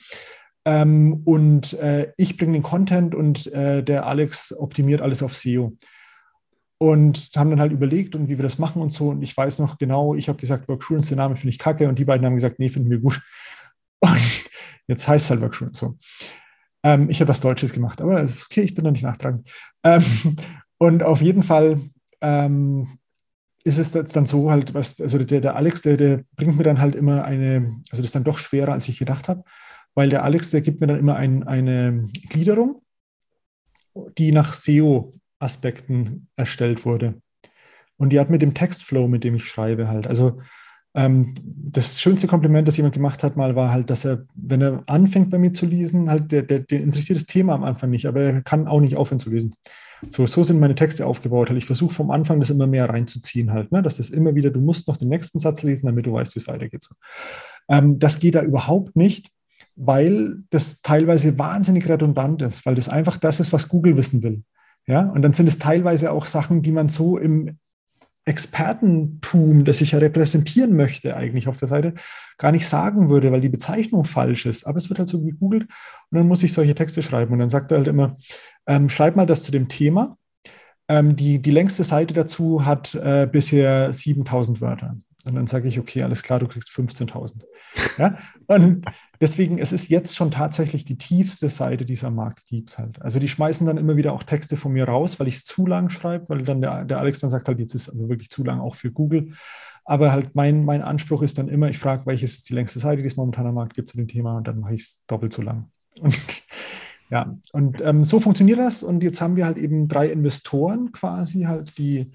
Ähm, 0.65 1.21
und 1.23 1.73
äh, 1.73 2.11
ich 2.17 2.35
bringe 2.35 2.53
den 2.53 2.63
Content 2.63 3.15
und 3.15 3.47
äh, 3.53 3.83
der 3.83 4.05
Alex 4.05 4.53
optimiert 4.57 5.01
alles 5.01 5.23
auf 5.23 5.35
SEO 5.35 5.77
und 6.79 7.29
haben 7.35 7.49
dann 7.49 7.59
halt 7.59 7.71
überlegt 7.71 8.15
und 8.15 8.27
wie 8.27 8.37
wir 8.37 8.43
das 8.43 8.59
machen 8.59 8.81
und 8.81 8.91
so. 8.91 9.09
Und 9.09 9.21
ich 9.21 9.35
weiß 9.35 9.59
noch 9.59 9.77
genau, 9.77 10.13
ich 10.15 10.29
habe 10.29 10.39
gesagt, 10.39 10.67
Worksurance, 10.67 11.09
der 11.09 11.17
Name 11.17 11.35
finde 11.35 11.49
ich 11.49 11.59
kacke. 11.59 11.87
Und 11.87 11.99
die 11.99 12.05
beiden 12.05 12.25
haben 12.25 12.35
gesagt, 12.35 12.59
nee, 12.59 12.69
finden 12.69 12.89
wir 12.89 12.99
gut. 12.99 13.21
Und 13.99 14.45
jetzt 14.87 15.07
heißt 15.07 15.25
es 15.25 15.29
halt 15.31 15.41
Worksurance 15.41 15.79
so. 15.79 15.97
Ähm, 16.83 17.09
ich 17.09 17.19
habe 17.19 17.29
was 17.29 17.41
Deutsches 17.41 17.73
gemacht, 17.73 17.99
aber 17.99 18.21
es 18.21 18.35
ist 18.35 18.45
okay, 18.45 18.61
ich 18.61 18.75
bin 18.75 18.85
da 18.85 18.91
nicht 18.91 19.03
nachtragend. 19.03 19.49
Ähm, 19.83 20.03
und 20.77 21.01
auf 21.01 21.21
jeden 21.21 21.41
Fall 21.41 21.81
ähm, 22.21 22.96
ist 23.67 23.77
es 23.77 23.93
jetzt 23.93 24.15
dann 24.15 24.25
so 24.25 24.49
halt, 24.49 24.73
was, 24.73 24.99
also 24.99 25.17
der, 25.19 25.41
der 25.41 25.55
Alex, 25.55 25.81
der, 25.83 25.97
der 25.97 26.23
bringt 26.35 26.57
mir 26.57 26.63
dann 26.63 26.81
halt 26.81 26.95
immer 26.95 27.25
eine, 27.25 27.81
also 27.91 28.01
das 28.01 28.09
ist 28.11 28.15
dann 28.15 28.23
doch 28.23 28.39
schwerer, 28.39 28.73
als 28.73 28.87
ich 28.89 28.97
gedacht 28.97 29.29
habe, 29.29 29.43
weil 29.93 30.09
der 30.09 30.23
Alex, 30.23 30.49
der 30.51 30.61
gibt 30.61 30.81
mir 30.81 30.87
dann 30.87 30.99
immer 30.99 31.15
ein, 31.15 31.43
eine 31.43 32.05
Gliederung, 32.29 32.81
die 34.17 34.31
nach 34.31 34.53
SEO 34.53 35.11
Aspekten 35.39 36.27
erstellt 36.35 36.85
wurde. 36.85 37.21
Und 37.97 38.09
die 38.11 38.19
hat 38.19 38.29
mit 38.29 38.41
dem 38.41 38.53
Textflow, 38.53 39.07
mit 39.07 39.23
dem 39.23 39.35
ich 39.35 39.45
schreibe, 39.45 39.87
halt. 39.87 40.07
Also 40.07 40.41
Ähm, 40.95 41.35
das 41.45 42.01
schönste 42.01 42.27
Kompliment, 42.27 42.67
das 42.67 42.77
jemand 42.77 42.95
gemacht 42.95 43.21
hat, 43.23 43.37
mal 43.37 43.55
war 43.55 43.69
halt, 43.71 43.89
dass 43.89 44.03
er, 44.05 44.25
wenn 44.33 44.61
er 44.61 44.83
anfängt 44.87 45.29
bei 45.29 45.37
mir 45.37 45.51
zu 45.53 45.67
lesen, 45.67 46.09
halt, 46.09 46.31
der, 46.31 46.41
der, 46.41 46.59
der 46.59 46.81
interessiert 46.81 47.19
das 47.19 47.27
Thema 47.27 47.53
am 47.53 47.63
Anfang 47.63 47.91
nicht, 47.91 48.07
aber 48.07 48.21
er 48.21 48.41
kann 48.41 48.67
auch 48.67 48.81
nicht 48.81 48.95
aufhören 48.97 49.19
zu 49.19 49.29
lesen. 49.29 49.53
So, 50.09 50.25
so 50.27 50.43
sind 50.43 50.59
meine 50.59 50.75
Texte 50.75 51.05
aufgebaut. 51.05 51.49
Halt. 51.49 51.57
Ich 51.57 51.65
versuche 51.65 51.93
vom 51.93 52.11
Anfang 52.11 52.39
das 52.39 52.49
immer 52.49 52.67
mehr 52.67 52.89
reinzuziehen, 52.89 53.51
halt, 53.51 53.71
ne? 53.71 53.81
dass 53.81 53.97
das 53.97 54.09
immer 54.09 54.35
wieder, 54.35 54.51
du 54.51 54.59
musst 54.59 54.87
noch 54.87 54.97
den 54.97 55.09
nächsten 55.09 55.39
Satz 55.39 55.63
lesen, 55.63 55.85
damit 55.85 56.05
du 56.05 56.13
weißt, 56.13 56.35
wie 56.35 56.39
es 56.39 56.47
weitergeht. 56.47 56.83
So. 56.83 56.95
Ähm, 57.69 57.99
das 57.99 58.19
geht 58.19 58.35
da 58.35 58.41
überhaupt 58.41 58.95
nicht, 58.95 59.31
weil 59.75 60.43
das 60.49 60.81
teilweise 60.81 61.37
wahnsinnig 61.37 61.87
redundant 61.87 62.41
ist, 62.41 62.65
weil 62.65 62.75
das 62.75 62.89
einfach 62.89 63.17
das 63.17 63.39
ist, 63.39 63.53
was 63.53 63.69
Google 63.69 63.97
wissen 63.97 64.23
will. 64.23 64.43
Ja, 64.87 65.09
und 65.09 65.21
dann 65.21 65.33
sind 65.33 65.47
es 65.47 65.59
teilweise 65.59 66.11
auch 66.11 66.27
Sachen, 66.27 66.61
die 66.61 66.71
man 66.71 66.87
so 66.87 67.17
im 67.17 67.57
Expertentum, 68.27 69.63
das 69.63 69.81
ich 69.81 69.91
ja 69.91 69.99
repräsentieren 69.99 70.75
möchte, 70.75 71.15
eigentlich 71.15 71.47
auf 71.47 71.57
der 71.57 71.67
Seite, 71.67 71.93
gar 72.37 72.51
nicht 72.51 72.67
sagen 72.67 73.09
würde, 73.09 73.31
weil 73.31 73.41
die 73.41 73.49
Bezeichnung 73.49 74.03
falsch 74.03 74.45
ist. 74.45 74.65
Aber 74.67 74.77
es 74.77 74.89
wird 74.89 74.99
halt 74.99 75.09
so 75.09 75.23
gegoogelt 75.23 75.63
und 75.63 76.17
dann 76.17 76.27
muss 76.27 76.43
ich 76.43 76.53
solche 76.53 76.75
Texte 76.75 77.01
schreiben. 77.01 77.33
Und 77.33 77.39
dann 77.39 77.49
sagt 77.49 77.71
er 77.71 77.77
halt 77.77 77.87
immer, 77.87 78.17
ähm, 78.67 78.89
schreib 78.89 79.15
mal 79.15 79.25
das 79.25 79.43
zu 79.43 79.51
dem 79.51 79.69
Thema. 79.69 80.17
Ähm, 80.89 81.15
die, 81.15 81.39
die 81.39 81.51
längste 81.51 81.83
Seite 81.83 82.13
dazu 82.13 82.65
hat 82.65 82.95
äh, 82.95 83.27
bisher 83.31 83.91
7000 83.91 84.61
Wörter. 84.61 84.97
Und 85.25 85.35
dann 85.35 85.47
sage 85.47 85.67
ich, 85.67 85.79
okay, 85.79 86.03
alles 86.03 86.23
klar, 86.23 86.39
du 86.39 86.47
kriegst 86.47 86.69
15.000. 86.69 87.41
Ja? 87.97 88.17
Und 88.47 88.85
deswegen, 89.21 89.57
es 89.59 89.71
ist 89.71 89.89
jetzt 89.89 90.15
schon 90.15 90.31
tatsächlich 90.31 90.85
die 90.85 90.97
tiefste 90.97 91.49
Seite, 91.49 91.85
die 91.85 91.93
es 91.93 92.03
am 92.03 92.15
Markt 92.15 92.45
gibt. 92.45 92.77
Halt. 92.77 93.01
Also 93.01 93.19
die 93.19 93.27
schmeißen 93.27 93.65
dann 93.65 93.77
immer 93.77 93.95
wieder 93.97 94.13
auch 94.13 94.23
Texte 94.23 94.57
von 94.57 94.71
mir 94.73 94.85
raus, 94.85 95.19
weil 95.19 95.27
ich 95.27 95.35
es 95.35 95.45
zu 95.45 95.65
lang 95.65 95.89
schreibe, 95.89 96.29
weil 96.29 96.43
dann 96.43 96.61
der, 96.61 96.85
der 96.85 96.99
Alex 96.99 97.19
dann 97.19 97.29
sagt 97.29 97.47
halt, 97.47 97.59
jetzt 97.59 97.75
ist 97.75 97.89
also 97.89 98.09
wirklich 98.09 98.29
zu 98.29 98.43
lang 98.43 98.59
auch 98.59 98.75
für 98.75 98.91
Google. 98.91 99.33
Aber 99.85 100.11
halt 100.11 100.35
mein, 100.35 100.65
mein 100.65 100.81
Anspruch 100.81 101.21
ist 101.21 101.37
dann 101.37 101.47
immer, 101.47 101.69
ich 101.69 101.77
frage, 101.77 102.05
welches 102.05 102.35
ist 102.35 102.49
die 102.49 102.53
längste 102.53 102.79
Seite, 102.79 103.01
die 103.01 103.07
es 103.07 103.15
momentan 103.15 103.47
am 103.47 103.55
Markt 103.55 103.73
gibt 103.73 103.87
zu 103.87 103.97
dem 103.97 104.07
Thema 104.07 104.37
und 104.37 104.47
dann 104.47 104.59
mache 104.59 104.75
ich 104.75 104.81
es 104.81 105.01
doppelt 105.07 105.33
so 105.33 105.41
lang. 105.41 105.69
Und 106.01 106.17
ja, 107.09 107.37
und 107.53 107.81
ähm, 107.81 108.03
so 108.03 108.19
funktioniert 108.19 108.59
das. 108.59 108.83
Und 108.83 109.01
jetzt 109.03 109.21
haben 109.21 109.35
wir 109.35 109.45
halt 109.45 109.57
eben 109.57 109.87
drei 109.87 110.07
Investoren 110.07 110.91
quasi 110.91 111.43
halt, 111.43 111.77
die 111.77 112.11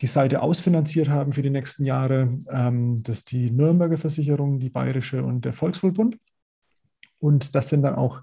die 0.00 0.06
Seite 0.06 0.42
ausfinanziert 0.42 1.08
haben 1.08 1.32
für 1.32 1.42
die 1.42 1.50
nächsten 1.50 1.84
Jahre. 1.84 2.38
Ähm, 2.50 3.02
das 3.02 3.18
ist 3.18 3.30
die 3.30 3.50
Nürnberger 3.50 3.96
Versicherung, 3.96 4.58
die 4.58 4.68
Bayerische 4.68 5.22
und 5.22 5.44
der 5.44 5.52
Volkswohlbund. 5.52 6.18
Und 7.24 7.54
das 7.54 7.70
sind 7.70 7.80
dann 7.82 7.94
auch 7.94 8.20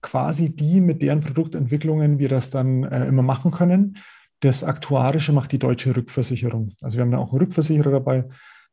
quasi 0.00 0.56
die, 0.56 0.80
mit 0.80 1.02
deren 1.02 1.20
Produktentwicklungen 1.20 2.18
wir 2.18 2.30
das 2.30 2.48
dann 2.48 2.84
äh, 2.84 3.06
immer 3.06 3.22
machen 3.22 3.50
können. 3.50 3.98
Das 4.40 4.64
Aktuarische 4.64 5.34
macht 5.34 5.52
die 5.52 5.58
Deutsche 5.58 5.94
Rückversicherung. 5.94 6.72
Also 6.80 6.96
wir 6.96 7.02
haben 7.02 7.10
da 7.10 7.18
auch 7.18 7.32
einen 7.32 7.42
Rückversicherer 7.42 7.90
dabei, 7.90 8.24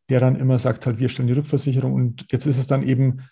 der 0.09 0.22
dann 0.22 0.38
immer 0.38 0.57
sagt, 0.57 0.86
halt, 0.86 0.99
wir 0.99 1.09
stellen 1.09 1.28
die 1.28 1.34
Rückversicherung. 1.34 1.93
Und 1.93 2.26
jetzt 2.32 2.45
ist 2.45 2.57
es 2.57 2.68
dann 2.68 2.82
eben 2.82 3.24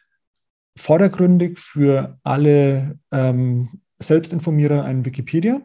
vordergründig 0.77 1.57
für 1.57 2.19
alle 2.23 2.99
ähm, 3.11 3.79
Selbstinformierer 3.99 4.83
ein 4.83 5.05
Wikipedia. 5.05 5.61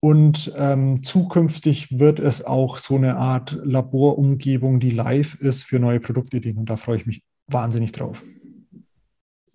Und 0.00 0.50
ähm, 0.56 1.02
zukünftig 1.02 1.98
wird 1.98 2.20
es 2.20 2.42
auch 2.42 2.78
so 2.78 2.96
eine 2.96 3.16
Art 3.16 3.58
Laborumgebung, 3.62 4.80
die 4.80 4.92
live 4.92 5.34
ist 5.34 5.64
für 5.64 5.78
neue 5.78 6.00
Produktideen. 6.00 6.56
Und 6.56 6.70
da 6.70 6.76
freue 6.76 6.96
ich 6.96 7.06
mich 7.06 7.22
wahnsinnig 7.48 7.92
drauf. 7.92 8.22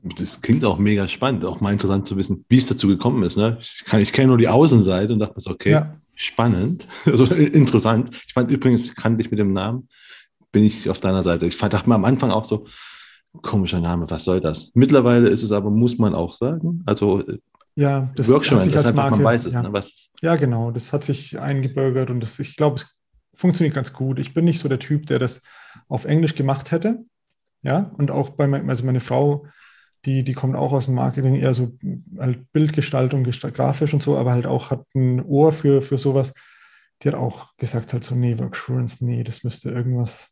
Das 0.03 0.41
klingt 0.41 0.65
auch 0.65 0.79
mega 0.79 1.07
spannend, 1.07 1.45
auch 1.45 1.61
mal 1.61 1.71
interessant 1.71 2.07
zu 2.07 2.17
wissen, 2.17 2.43
wie 2.49 2.57
es 2.57 2.65
dazu 2.65 2.87
gekommen 2.87 3.21
ist. 3.23 3.37
Ne? 3.37 3.57
Ich, 3.61 3.83
ich 3.93 4.13
kenne 4.13 4.29
nur 4.29 4.37
die 4.37 4.47
Außenseite 4.47 5.13
und 5.13 5.19
dachte 5.19 5.35
mir 5.35 5.41
so, 5.41 5.51
okay, 5.51 5.71
ja. 5.71 5.95
spannend, 6.15 6.87
also 7.05 7.25
interessant. 7.25 8.15
Ich 8.27 8.33
fand 8.33 8.49
übrigens, 8.49 8.95
kannte 8.95 9.21
ich 9.21 9.29
mit 9.29 9.39
dem 9.39 9.53
Namen, 9.53 9.89
bin 10.51 10.63
ich 10.63 10.89
auf 10.89 10.99
deiner 10.99 11.21
Seite. 11.21 11.45
Ich 11.45 11.57
dachte 11.57 11.87
mir 11.87 11.95
am 11.95 12.05
Anfang 12.05 12.31
auch 12.31 12.45
so, 12.45 12.65
komischer 13.41 13.79
Name, 13.79 14.09
was 14.09 14.23
soll 14.23 14.41
das? 14.41 14.71
Mittlerweile 14.73 15.29
ist 15.29 15.43
es 15.43 15.51
aber, 15.51 15.69
muss 15.69 15.97
man 15.97 16.15
auch 16.15 16.33
sagen, 16.33 16.83
also 16.85 17.23
ja, 17.75 18.11
das 18.15 18.27
Workshop, 18.27 18.59
hat 18.59 18.65
sich 18.65 18.75
als 18.77 18.93
Marke, 18.93 19.15
man 19.15 19.23
weiß 19.23 19.45
es, 19.45 19.53
ja. 19.53 19.61
Ne, 19.61 19.71
was 19.71 20.09
ja, 20.21 20.35
genau, 20.35 20.71
das 20.71 20.91
hat 20.91 21.03
sich 21.03 21.39
eingebürgert 21.39 22.09
und 22.09 22.19
das, 22.19 22.37
ich 22.39 22.57
glaube, 22.57 22.77
es 22.77 22.97
funktioniert 23.33 23.73
ganz 23.73 23.93
gut. 23.93 24.19
Ich 24.19 24.33
bin 24.33 24.45
nicht 24.45 24.59
so 24.59 24.67
der 24.67 24.79
Typ, 24.79 25.05
der 25.05 25.19
das 25.19 25.41
auf 25.87 26.05
Englisch 26.05 26.35
gemacht 26.35 26.71
hätte. 26.71 27.05
Ja, 27.63 27.91
und 27.97 28.11
auch 28.11 28.29
bei 28.29 28.51
also 28.67 28.85
meine 28.85 28.99
Frau, 28.99 29.45
die, 30.05 30.23
die 30.23 30.33
kommt 30.33 30.55
auch 30.55 30.73
aus 30.73 30.85
dem 30.85 30.95
Marketing, 30.95 31.35
eher 31.35 31.53
so 31.53 31.77
halt 32.17 32.51
Bildgestaltung, 32.51 33.23
grafisch 33.23 33.93
und 33.93 34.01
so, 34.01 34.17
aber 34.17 34.31
halt 34.31 34.47
auch 34.47 34.71
hat 34.71 34.85
ein 34.95 35.23
Ohr 35.23 35.53
für, 35.53 35.81
für 35.81 35.97
sowas. 35.97 36.33
Die 37.01 37.07
hat 37.07 37.15
auch 37.15 37.55
gesagt 37.57 37.93
halt 37.93 38.03
so, 38.03 38.15
nee, 38.15 38.37
Worksurance, 38.37 39.03
nee, 39.03 39.23
das 39.23 39.43
müsste 39.43 39.69
irgendwas 39.69 40.29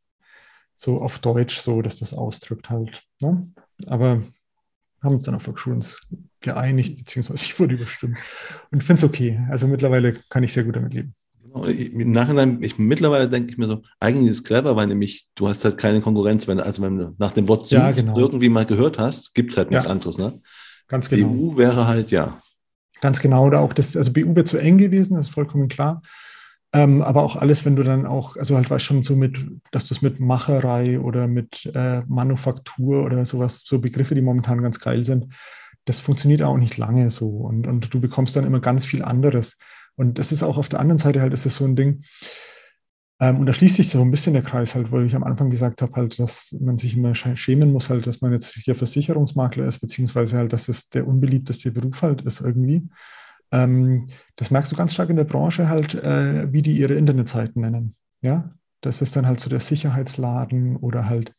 so 0.76 1.02
auf 1.02 1.20
Deutsch 1.20 1.60
so, 1.60 1.82
dass 1.82 2.00
das 2.00 2.14
ausdrückt 2.14 2.70
halt. 2.70 3.04
Ne? 3.22 3.52
Aber 3.88 4.24
haben 5.02 5.14
uns 5.14 5.24
dann 5.24 5.36
auf 5.36 5.48
Worksurance 5.48 6.00
geeinigt, 6.40 6.98
beziehungsweise 6.98 7.44
ich 7.46 7.60
wurde 7.60 7.76
überstimmt. 7.76 8.18
Und 8.72 8.84
finde 8.84 9.00
es 9.00 9.04
okay. 9.04 9.40
Also 9.50 9.68
mittlerweile 9.68 10.14
kann 10.30 10.44
ich 10.44 10.54
sehr 10.54 10.64
gut 10.64 10.76
damit 10.76 10.94
leben. 10.94 11.16
Genau, 11.54 11.66
Im 11.66 12.12
Nachhinein, 12.12 12.62
ich, 12.62 12.78
mittlerweile 12.78 13.30
denke 13.30 13.52
ich 13.52 13.58
mir 13.58 13.66
so, 13.66 13.82
eigentlich 14.00 14.32
ist 14.32 14.38
es 14.40 14.44
clever, 14.44 14.76
weil 14.76 14.88
nämlich 14.88 15.28
du 15.36 15.48
hast 15.48 15.66
halt 15.66 15.78
keine 15.78 16.02
Konkurrenz, 16.02 16.48
wenn, 16.48 16.60
also 16.60 16.82
wenn 16.82 16.98
du 16.98 17.16
nach 17.18 17.32
dem 17.32 17.48
Wort 17.48 17.70
ja, 17.72 17.92
genau. 17.92 18.18
irgendwie 18.18 18.50
mal 18.50 18.66
gehört 18.66 19.00
hast, 19.00 19.34
gibt 19.34 19.52
es 19.52 19.58
halt 19.58 19.72
nichts 19.72 19.86
ja. 19.86 19.92
anderes. 19.92 20.18
Ne? 20.18 20.42
Ganz 20.88 21.10
genau. 21.10 21.30
BU 21.30 21.58
wäre 21.58 21.88
halt, 21.88 22.12
ja. 22.12 22.42
Ganz 23.02 23.20
genau, 23.22 23.48
oder 23.48 23.62
auch 23.62 23.74
das, 23.74 23.96
also 23.96 24.12
BU 24.12 24.36
wäre 24.36 24.46
zu 24.46 24.58
eng 24.58 24.78
gewesen, 24.78 25.16
das 25.16 25.28
ist 25.28 25.34
vollkommen 25.34 25.70
klar. 25.70 26.02
Ähm, 26.72 27.02
aber 27.02 27.24
auch 27.24 27.36
alles, 27.36 27.66
wenn 27.66 27.76
du 27.76 27.84
dann 27.84 28.06
auch, 28.06 28.36
also 28.36 28.56
halt 28.56 28.70
weißt 28.70 28.86
schon 28.86 29.02
so 29.04 29.16
mit, 29.16 29.44
dass 29.72 29.88
du 29.88 29.96
es 29.96 30.02
mit 30.02 30.20
Macherei 30.20 31.00
oder 31.00 31.28
mit 31.28 31.66
äh, 31.74 32.02
Manufaktur 32.08 33.04
oder 33.04 33.26
sowas, 33.26 33.64
so 33.66 33.80
Begriffe, 33.80 34.14
die 34.14 34.22
momentan 34.22 34.62
ganz 34.62 34.80
geil 34.80 35.04
sind, 35.04 35.34
das 35.86 36.00
funktioniert 36.00 36.44
auch 36.44 36.58
nicht 36.58 36.78
lange 36.78 37.10
so. 37.10 37.28
Und, 37.30 37.66
und 37.66 37.92
du 37.92 38.00
bekommst 38.00 38.36
dann 38.36 38.46
immer 38.46 38.60
ganz 38.60 38.86
viel 38.86 39.04
anderes. 39.04 39.58
Und 40.00 40.18
das 40.18 40.32
ist 40.32 40.44
auch 40.44 40.58
auf 40.58 40.70
der 40.70 40.80
anderen 40.80 40.98
Seite 40.98 41.20
halt, 41.20 41.34
ist 41.34 41.46
es 41.46 41.58
so 41.58 41.66
ein 41.66 41.76
Ding, 41.76 42.04
ähm, 43.20 43.40
und 43.40 43.46
da 43.46 43.54
schließt 43.54 43.76
sich 43.76 43.90
so 43.90 44.02
ein 44.02 44.12
bisschen 44.12 44.34
der 44.34 44.44
Kreis 44.44 44.76
halt, 44.76 44.92
weil 44.92 45.06
ich 45.06 45.14
am 45.16 45.24
Anfang 45.24 45.50
gesagt 45.50 45.82
habe, 45.82 45.92
halt, 45.94 46.18
dass 46.20 46.56
man 46.60 46.78
sich 46.78 46.96
immer 46.96 47.14
schämen 47.16 47.74
muss, 47.74 47.90
halt, 47.90 48.08
dass 48.08 48.22
man 48.22 48.32
jetzt 48.32 48.54
hier 48.54 48.76
Versicherungsmakler 48.76 49.66
ist, 49.66 49.80
beziehungsweise 49.80 50.38
halt, 50.38 50.54
dass 50.54 50.70
es 50.70 50.90
der 50.90 51.06
unbeliebteste 51.06 51.72
Beruf 51.72 52.02
halt 52.02 52.22
ist 52.22 52.40
irgendwie. 52.40 52.88
Ähm, 53.52 54.08
das 54.38 54.52
merkst 54.52 54.72
du 54.72 54.78
ganz 54.78 54.94
stark 54.94 55.10
in 55.10 55.18
der 55.18 55.26
Branche 55.26 55.68
halt, 55.68 55.96
äh, 55.96 56.52
wie 56.54 56.62
die 56.62 56.78
ihre 56.78 56.94
Internetseiten 56.94 57.62
nennen. 57.62 57.96
Ja, 58.22 58.54
das 58.80 59.02
ist 59.02 59.18
dann 59.18 59.28
halt 59.28 59.42
so 59.42 59.50
der 59.50 59.60
Sicherheitsladen 59.60 60.78
oder 60.78 61.10
halt, 61.10 61.34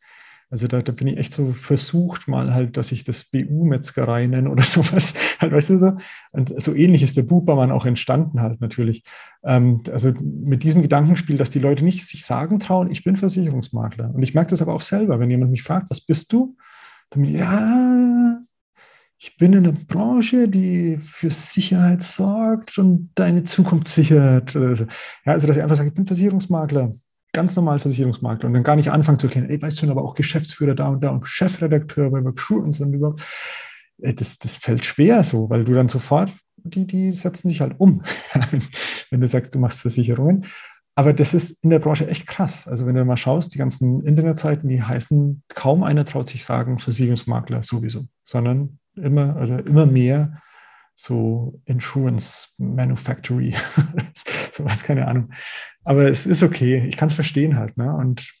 also 0.51 0.67
da, 0.67 0.81
da 0.81 0.91
bin 0.91 1.07
ich 1.07 1.17
echt 1.17 1.33
so 1.33 1.53
versucht 1.53 2.27
mal 2.27 2.53
halt, 2.53 2.75
dass 2.75 2.91
ich 2.91 3.05
das 3.05 3.23
BU-Metzgerei 3.23 4.27
nenne 4.27 4.49
oder 4.49 4.63
sowas. 4.63 5.13
Halt, 5.39 5.53
weißt 5.53 5.69
du 5.71 5.79
so? 5.79 5.93
Und 6.33 6.61
so 6.61 6.75
ähnlich 6.75 7.03
ist 7.03 7.15
der 7.15 7.23
Bubermann 7.23 7.71
auch 7.71 7.85
entstanden 7.85 8.41
halt 8.41 8.59
natürlich. 8.59 9.03
Ähm, 9.43 9.81
also 9.91 10.11
mit 10.19 10.63
diesem 10.63 10.81
Gedankenspiel, 10.81 11.37
dass 11.37 11.51
die 11.51 11.59
Leute 11.59 11.85
nicht 11.85 12.05
sich 12.05 12.25
sagen 12.25 12.59
trauen, 12.59 12.91
ich 12.91 13.05
bin 13.05 13.15
Versicherungsmakler. 13.15 14.13
Und 14.13 14.23
ich 14.23 14.33
merke 14.33 14.49
das 14.49 14.61
aber 14.61 14.73
auch 14.73 14.81
selber, 14.81 15.21
wenn 15.21 15.31
jemand 15.31 15.51
mich 15.51 15.63
fragt, 15.63 15.89
was 15.89 16.01
bist 16.01 16.33
du? 16.33 16.57
Dann 17.11 17.23
bin 17.23 17.31
ich, 17.31 17.39
ja, 17.39 18.41
ich 19.17 19.37
bin 19.37 19.53
in 19.53 19.65
einer 19.65 19.77
Branche, 19.87 20.49
die 20.49 20.97
für 20.97 21.29
Sicherheit 21.29 22.03
sorgt 22.03 22.77
und 22.77 23.11
deine 23.15 23.43
Zukunft 23.43 23.87
sichert. 23.87 24.53
Also, 24.53 24.85
ja, 25.25 25.31
also 25.31 25.47
dass 25.47 25.55
ich 25.55 25.63
einfach 25.63 25.77
sage, 25.77 25.89
ich 25.89 25.95
bin 25.95 26.07
Versicherungsmakler, 26.07 26.91
ganz 27.33 27.55
normal 27.55 27.79
Versicherungsmakler 27.79 28.47
und 28.47 28.53
dann 28.53 28.63
gar 28.63 28.75
nicht 28.75 28.91
anfangen 28.91 29.19
zu 29.19 29.27
erklären, 29.27 29.49
ey, 29.49 29.61
weißt 29.61 29.81
du, 29.81 29.89
aber 29.89 30.03
auch 30.03 30.15
Geschäftsführer 30.15 30.75
da 30.75 30.89
und 30.89 31.03
da 31.03 31.09
und 31.09 31.27
Chefredakteur 31.27 32.09
bei 32.09 32.21
McShurance 32.21 32.83
und 32.83 32.93
überhaupt. 32.93 33.21
Das, 33.97 34.39
das 34.39 34.57
fällt 34.57 34.85
schwer 34.85 35.23
so, 35.23 35.49
weil 35.49 35.63
du 35.63 35.73
dann 35.73 35.87
sofort, 35.87 36.31
die, 36.57 36.87
die 36.87 37.11
setzen 37.11 37.49
sich 37.49 37.61
halt 37.61 37.75
um, 37.77 38.03
wenn 39.11 39.21
du 39.21 39.27
sagst, 39.27 39.53
du 39.53 39.59
machst 39.59 39.81
Versicherungen. 39.81 40.45
Aber 40.95 41.13
das 41.13 41.33
ist 41.33 41.63
in 41.63 41.69
der 41.69 41.79
Branche 41.79 42.07
echt 42.07 42.27
krass. 42.27 42.67
Also 42.67 42.85
wenn 42.85 42.95
du 42.95 43.05
mal 43.05 43.17
schaust, 43.17 43.53
die 43.53 43.57
ganzen 43.57 44.03
Internetseiten, 44.03 44.67
die 44.67 44.83
heißen, 44.83 45.43
kaum 45.53 45.83
einer 45.83 46.03
traut 46.03 46.27
sich 46.27 46.43
sagen, 46.43 46.79
Versicherungsmakler 46.79 47.63
sowieso, 47.63 48.05
sondern 48.23 48.79
immer 48.95 49.37
oder 49.37 49.65
immer 49.65 49.85
mehr 49.85 50.41
so 50.95 51.59
Insurance 51.65 52.49
Manufactory, 52.57 53.55
sowas, 54.53 54.83
keine 54.83 55.07
Ahnung. 55.07 55.31
Aber 55.83 56.09
es 56.09 56.25
ist 56.25 56.43
okay, 56.43 56.85
ich 56.87 56.97
kann 56.97 57.09
es 57.09 57.15
verstehen 57.15 57.57
halt. 57.57 57.77
Ne? 57.77 57.93
Und 57.93 58.31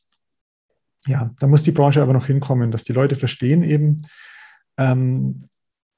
ja, 1.07 1.31
da 1.39 1.47
muss 1.47 1.63
die 1.63 1.71
Branche 1.71 2.01
aber 2.01 2.13
noch 2.13 2.27
hinkommen, 2.27 2.71
dass 2.71 2.83
die 2.83 2.93
Leute 2.93 3.15
verstehen 3.15 3.63
eben, 3.63 4.01
ähm, 4.77 5.41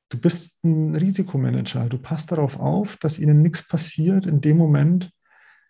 du 0.09 0.19
bist 0.19 0.63
ein 0.63 0.95
Risikomanager, 0.95 1.85
du 1.89 1.97
passt 1.97 2.31
darauf 2.31 2.59
auf, 2.59 2.97
dass 2.97 3.19
ihnen 3.19 3.41
nichts 3.41 3.67
passiert 3.67 4.25
in 4.25 4.41
dem 4.41 4.57
Moment, 4.57 5.11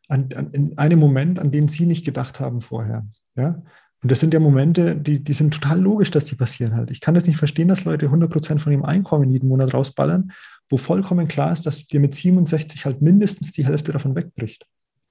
an, 0.09 0.29
an, 0.35 0.51
in 0.51 0.77
einem 0.77 0.99
Moment, 0.99 1.39
an 1.39 1.51
den 1.51 1.67
sie 1.67 1.85
nicht 1.85 2.05
gedacht 2.05 2.39
haben 2.39 2.61
vorher. 2.61 3.07
Ja? 3.35 3.63
Und 4.03 4.11
das 4.11 4.19
sind 4.19 4.33
ja 4.33 4.39
Momente, 4.41 4.97
die, 4.97 5.23
die 5.23 5.33
sind 5.33 5.53
total 5.53 5.79
logisch, 5.79 6.11
dass 6.11 6.25
die 6.25 6.35
passieren 6.35 6.75
halt. 6.75 6.91
Ich 6.91 6.99
kann 6.99 7.13
das 7.13 7.25
nicht 7.25 7.37
verstehen, 7.37 7.69
dass 7.69 7.85
Leute 7.85 8.09
100% 8.09 8.59
von 8.59 8.73
ihrem 8.73 8.83
Einkommen 8.83 9.29
jeden 9.29 9.47
Monat 9.47 9.73
rausballern, 9.73 10.33
wo 10.73 10.77
vollkommen 10.77 11.27
klar 11.27 11.53
ist, 11.53 11.67
dass 11.67 11.85
dir 11.85 11.99
mit 11.99 12.15
67 12.15 12.83
halt 12.85 12.99
mindestens 12.99 13.51
die 13.51 13.63
Hälfte 13.63 13.91
davon 13.91 14.15
wegbricht. 14.15 14.65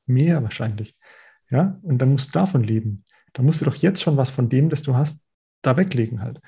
Mehr 0.06 0.42
wahrscheinlich. 0.42 0.96
Ja, 1.50 1.78
und 1.82 1.98
dann 1.98 2.10
musst 2.10 2.30
du 2.30 2.40
davon 2.40 2.64
leben. 2.64 3.04
Da 3.32 3.44
musst 3.44 3.60
du 3.60 3.64
doch 3.64 3.76
jetzt 3.76 4.02
schon 4.02 4.16
was 4.16 4.28
von 4.28 4.48
dem, 4.48 4.70
das 4.70 4.82
du 4.82 4.96
hast, 4.96 5.24
da 5.62 5.76
weglegen 5.76 6.20
halt. 6.20 6.40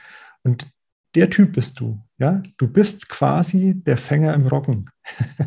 Und 0.43 0.69
der 1.15 1.31
Typ 1.31 1.53
bist 1.53 1.78
du. 1.78 2.03
Ja, 2.19 2.43
du 2.57 2.66
bist 2.66 3.09
quasi 3.09 3.74
der 3.77 3.99
Fänger 3.99 4.35
im 4.35 4.49
Roggen. 4.49 4.91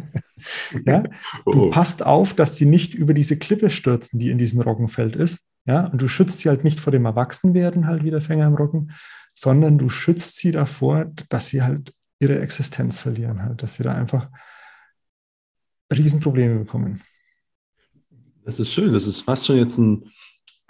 ja, 0.85 1.03
du 1.45 1.65
oh. 1.65 1.69
passt 1.69 2.05
auf, 2.05 2.33
dass 2.33 2.55
die 2.55 2.65
nicht 2.65 2.93
über 2.93 3.13
diese 3.13 3.37
Klippe 3.37 3.69
stürzen, 3.69 4.17
die 4.17 4.29
in 4.29 4.37
diesem 4.37 4.61
Roggenfeld 4.61 5.17
ist. 5.17 5.45
Ja, 5.65 5.87
und 5.87 6.01
du 6.01 6.07
schützt 6.07 6.39
sie 6.39 6.47
halt 6.47 6.63
nicht 6.63 6.79
vor 6.79 6.93
dem 6.93 7.03
Erwachsenwerden 7.03 7.85
halt 7.85 8.05
wie 8.05 8.11
der 8.11 8.21
Fänger 8.21 8.47
im 8.47 8.55
Roggen, 8.55 8.93
sondern 9.35 9.77
du 9.77 9.89
schützt 9.89 10.37
sie 10.37 10.51
davor, 10.51 11.11
dass 11.27 11.47
sie 11.47 11.63
halt 11.63 11.93
ihre 12.19 12.39
Existenz 12.39 12.97
verlieren 12.99 13.43
halt, 13.43 13.61
dass 13.63 13.75
sie 13.75 13.83
da 13.83 13.93
einfach 13.93 14.29
Riesenprobleme 15.93 16.59
bekommen. 16.59 17.01
Das 18.45 18.59
ist 18.59 18.71
schön. 18.71 18.93
Das 18.93 19.05
ist 19.05 19.21
fast 19.21 19.45
schon 19.45 19.57
jetzt 19.57 19.77
ein, 19.77 20.11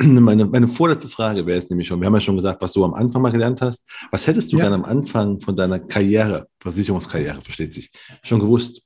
meine, 0.01 0.45
meine 0.45 0.67
vorletzte 0.67 1.09
Frage 1.09 1.45
wäre 1.45 1.59
jetzt 1.59 1.69
nämlich 1.69 1.87
schon, 1.87 1.99
wir 1.99 2.07
haben 2.07 2.13
ja 2.13 2.21
schon 2.21 2.35
gesagt, 2.35 2.61
was 2.61 2.73
du 2.73 2.83
am 2.83 2.93
Anfang 2.93 3.21
mal 3.21 3.31
gelernt 3.31 3.61
hast. 3.61 3.83
Was 4.11 4.27
hättest 4.27 4.51
du 4.51 4.57
ja. 4.57 4.65
dann 4.65 4.73
am 4.73 4.85
Anfang 4.85 5.39
von 5.39 5.55
deiner 5.55 5.79
Karriere, 5.79 6.47
Versicherungskarriere, 6.59 7.41
versteht 7.43 7.73
sich, 7.73 7.91
schon 8.23 8.39
gewusst? 8.39 8.83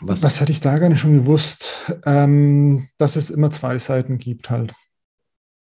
Was, 0.00 0.22
was 0.22 0.40
hätte 0.40 0.52
ich 0.52 0.60
da 0.60 0.78
gar 0.78 0.90
nicht 0.90 1.00
schon 1.00 1.14
gewusst? 1.14 1.92
Ähm, 2.04 2.88
dass 2.98 3.16
es 3.16 3.30
immer 3.30 3.50
zwei 3.50 3.78
Seiten 3.78 4.18
gibt 4.18 4.50
halt. 4.50 4.74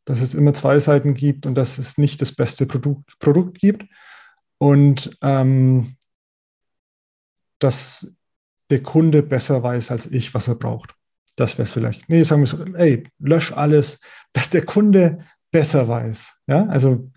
Dass 0.06 0.20
es 0.20 0.34
immer 0.34 0.54
zwei 0.54 0.80
Seiten 0.80 1.14
gibt 1.14 1.46
und 1.46 1.54
dass 1.54 1.78
es 1.78 1.98
nicht 1.98 2.20
das 2.20 2.32
beste 2.32 2.66
Produkt, 2.66 3.18
Produkt 3.20 3.58
gibt. 3.58 3.84
Und 4.58 5.16
ähm, 5.22 5.96
dass 7.64 8.14
der 8.70 8.82
Kunde 8.82 9.22
besser 9.22 9.62
weiß 9.62 9.90
als 9.90 10.06
ich, 10.06 10.34
was 10.34 10.48
er 10.48 10.54
braucht. 10.54 10.94
Das 11.36 11.58
wäre 11.58 11.64
es 11.64 11.72
vielleicht. 11.72 12.08
Nee, 12.08 12.22
sagen 12.22 12.42
wir 12.42 12.46
so, 12.46 12.64
ey, 12.74 13.04
lösch 13.18 13.52
alles, 13.52 14.00
dass 14.32 14.50
der 14.50 14.64
Kunde 14.64 15.24
besser 15.50 15.88
weiß. 15.88 16.32
Ja, 16.46 16.66
also 16.66 17.10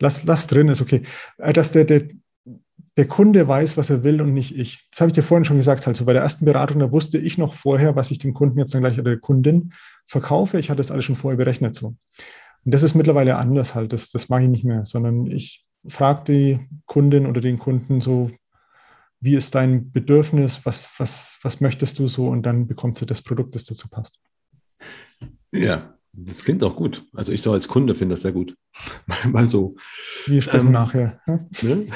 lass, 0.00 0.24
lass 0.24 0.46
drin, 0.46 0.68
ist 0.68 0.80
okay. 0.80 1.02
Äh, 1.38 1.52
dass 1.52 1.72
der, 1.72 1.84
der, 1.84 2.08
der 2.96 3.08
Kunde 3.08 3.46
weiß, 3.46 3.76
was 3.76 3.90
er 3.90 4.04
will 4.04 4.22
und 4.22 4.32
nicht 4.32 4.56
ich. 4.56 4.88
Das 4.90 5.00
habe 5.00 5.10
ich 5.10 5.14
dir 5.14 5.22
vorhin 5.22 5.44
schon 5.44 5.56
gesagt. 5.56 5.86
Also 5.86 6.04
bei 6.04 6.12
der 6.12 6.22
ersten 6.22 6.44
Beratung, 6.44 6.78
da 6.78 6.90
wusste 6.90 7.18
ich 7.18 7.36
noch 7.36 7.54
vorher, 7.54 7.94
was 7.96 8.10
ich 8.10 8.18
dem 8.18 8.34
Kunden 8.34 8.58
jetzt 8.58 8.72
dann 8.72 8.80
gleich 8.80 8.98
oder 8.98 9.10
der 9.10 9.20
Kundin 9.20 9.72
verkaufe. 10.06 10.58
Ich 10.58 10.70
hatte 10.70 10.78
das 10.78 10.90
alles 10.90 11.04
schon 11.04 11.16
vorher 11.16 11.36
berechnet 11.36 11.74
so. 11.74 11.88
Und 11.88 12.74
das 12.74 12.82
ist 12.82 12.94
mittlerweile 12.94 13.36
anders 13.36 13.74
halt. 13.74 13.92
Das, 13.92 14.10
das 14.10 14.28
mache 14.28 14.44
ich 14.44 14.48
nicht 14.48 14.64
mehr, 14.64 14.84
sondern 14.84 15.26
ich 15.26 15.64
frage 15.86 16.24
die 16.24 16.60
Kundin 16.86 17.26
oder 17.26 17.40
den 17.40 17.58
Kunden 17.58 18.00
so, 18.00 18.30
wie 19.24 19.36
ist 19.36 19.54
dein 19.54 19.90
Bedürfnis, 19.90 20.66
was, 20.66 20.90
was, 20.98 21.38
was 21.40 21.62
möchtest 21.62 21.98
du 21.98 22.08
so 22.08 22.28
und 22.28 22.42
dann 22.42 22.66
bekommst 22.66 23.00
du 23.00 23.06
das 23.06 23.22
Produkt, 23.22 23.54
das 23.54 23.64
dazu 23.64 23.88
passt. 23.88 24.18
Ja, 25.50 25.94
das 26.12 26.44
klingt 26.44 26.62
auch 26.62 26.76
gut. 26.76 27.06
Also 27.14 27.32
ich 27.32 27.40
so 27.40 27.50
als 27.50 27.66
Kunde 27.66 27.94
finde 27.94 28.16
das 28.16 28.22
sehr 28.22 28.32
gut. 28.32 28.54
Mal 29.30 29.48
so. 29.48 29.76
Wir 30.26 30.42
sprechen 30.42 30.66
ähm, 30.66 30.72
nachher. 30.72 31.22
Ne? 31.62 31.86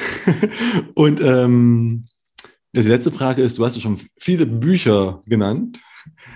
Und 0.94 1.20
ähm, 1.20 2.06
die 2.74 2.80
letzte 2.80 3.12
Frage 3.12 3.42
ist, 3.42 3.58
du 3.58 3.66
hast 3.66 3.76
ja 3.76 3.82
schon 3.82 4.00
viele 4.16 4.46
Bücher 4.46 5.22
genannt. 5.26 5.80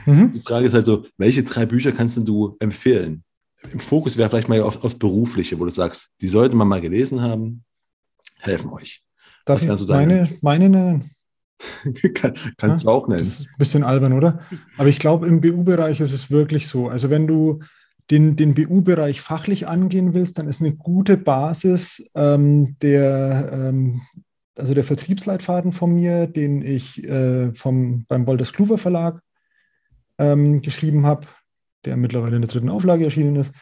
Mhm. 0.04 0.30
Die 0.30 0.40
Frage 0.40 0.66
ist 0.66 0.74
halt 0.74 0.84
so, 0.84 1.06
welche 1.16 1.42
drei 1.42 1.64
Bücher 1.64 1.92
kannst 1.92 2.18
du 2.18 2.56
empfehlen? 2.60 3.24
Im 3.72 3.80
Fokus 3.80 4.18
wäre 4.18 4.28
vielleicht 4.28 4.50
mal 4.50 4.60
auf, 4.60 4.84
auf 4.84 4.98
berufliche, 4.98 5.58
wo 5.58 5.64
du 5.64 5.70
sagst, 5.70 6.10
die 6.20 6.28
sollte 6.28 6.54
man 6.54 6.68
mal 6.68 6.82
gelesen 6.82 7.22
haben, 7.22 7.64
helfen 8.40 8.68
euch. 8.70 9.02
Darf 9.44 9.62
ich 9.62 9.88
meine, 9.88 10.28
meine 10.40 10.68
nennen? 10.68 11.10
Kann, 12.14 12.34
kannst 12.56 12.84
ja, 12.84 12.90
du 12.90 12.96
auch 12.96 13.08
nennen. 13.08 13.20
Das 13.20 13.40
ist 13.40 13.46
ein 13.46 13.58
bisschen 13.58 13.84
albern, 13.84 14.12
oder? 14.12 14.40
Aber 14.78 14.88
ich 14.88 14.98
glaube, 14.98 15.26
im 15.26 15.40
BU-Bereich 15.40 16.00
ist 16.00 16.12
es 16.12 16.30
wirklich 16.30 16.66
so. 16.66 16.88
Also 16.88 17.10
wenn 17.10 17.26
du 17.26 17.60
den, 18.10 18.36
den 18.36 18.54
BU-Bereich 18.54 19.20
fachlich 19.20 19.68
angehen 19.68 20.14
willst, 20.14 20.38
dann 20.38 20.48
ist 20.48 20.60
eine 20.60 20.74
gute 20.74 21.16
Basis 21.16 22.04
ähm, 22.14 22.76
der, 22.80 23.50
ähm, 23.52 24.02
also 24.56 24.74
der 24.74 24.84
Vertriebsleitfaden 24.84 25.72
von 25.72 25.94
mir, 25.94 26.26
den 26.26 26.62
ich 26.62 27.02
äh, 27.04 27.54
vom, 27.54 28.04
beim 28.08 28.26
Wolters 28.26 28.52
Kluwer 28.52 28.78
Verlag 28.78 29.20
ähm, 30.18 30.62
geschrieben 30.62 31.06
habe, 31.06 31.26
der 31.84 31.96
mittlerweile 31.96 32.36
in 32.36 32.42
der 32.42 32.50
dritten 32.50 32.70
Auflage 32.70 33.04
erschienen 33.04 33.36
ist. 33.36 33.52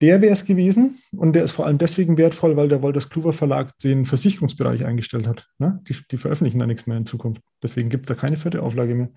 Der 0.00 0.20
wäre 0.20 0.32
es 0.32 0.44
gewesen 0.44 0.98
und 1.16 1.34
der 1.34 1.44
ist 1.44 1.52
vor 1.52 1.66
allem 1.66 1.78
deswegen 1.78 2.18
wertvoll, 2.18 2.56
weil 2.56 2.68
der 2.68 2.82
Wolters 2.82 3.08
Kluwer 3.08 3.32
Verlag 3.32 3.78
den 3.78 4.06
Versicherungsbereich 4.06 4.84
eingestellt 4.84 5.26
hat. 5.26 5.46
Ne? 5.58 5.80
Die, 5.88 5.96
die, 6.10 6.16
veröffentlichen 6.16 6.58
da 6.58 6.66
nichts 6.66 6.86
mehr 6.86 6.96
in 6.96 7.06
Zukunft. 7.06 7.40
Deswegen 7.62 7.88
gibt 7.88 8.04
es 8.04 8.08
da 8.08 8.14
keine 8.14 8.36
vierte 8.36 8.62
Auflage 8.62 8.94
mehr. 8.94 9.10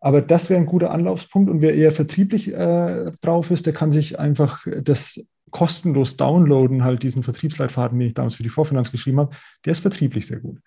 Aber 0.00 0.20
das 0.20 0.50
wäre 0.50 0.60
ein 0.60 0.66
guter 0.66 0.90
Anlaufspunkt 0.90 1.50
und 1.50 1.60
wer 1.60 1.74
eher 1.74 1.92
vertrieblich 1.92 2.52
äh, 2.52 3.10
drauf 3.20 3.50
ist, 3.50 3.66
der 3.66 3.72
kann 3.72 3.90
sich 3.90 4.18
einfach 4.18 4.66
das 4.82 5.24
kostenlos 5.50 6.16
downloaden, 6.16 6.84
halt 6.84 7.02
diesen 7.02 7.22
Vertriebsleitfaden, 7.22 7.98
den 7.98 8.08
ich 8.08 8.14
damals 8.14 8.34
für 8.34 8.42
die 8.42 8.48
Vorfinanz 8.48 8.92
geschrieben 8.92 9.20
habe. 9.20 9.36
Der 9.64 9.72
ist 9.72 9.80
vertrieblich 9.80 10.26
sehr 10.26 10.40
gut. 10.40 10.58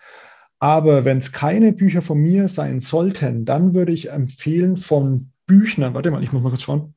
Aber 0.60 1.06
wenn 1.06 1.18
es 1.18 1.32
keine 1.32 1.74
Bücher 1.74 2.02
von 2.02 2.20
mir 2.20 2.48
sein 2.48 2.80
sollten, 2.80 3.46
dann 3.46 3.74
würde 3.74 3.92
ich 3.92 4.12
empfehlen 4.12 4.78
von 4.78 5.32
Büchner, 5.48 5.94
warte 5.94 6.12
mal, 6.12 6.24
ich 6.24 6.32
muss 6.32 6.44
mal 6.44 6.50
kurz 6.50 6.62
schauen. 6.62 6.94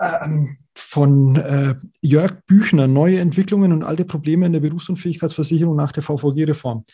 Ähm, 0.00 0.57
von 0.78 1.36
äh, 1.36 1.74
Jörg 2.00 2.44
Büchner, 2.46 2.86
neue 2.86 3.18
Entwicklungen 3.18 3.72
und 3.72 3.82
alte 3.82 4.04
Probleme 4.04 4.46
in 4.46 4.52
der 4.52 4.60
Berufsunfähigkeitsversicherung 4.60 5.76
nach 5.76 5.92
der 5.92 6.02
VVG-Reform. 6.02 6.84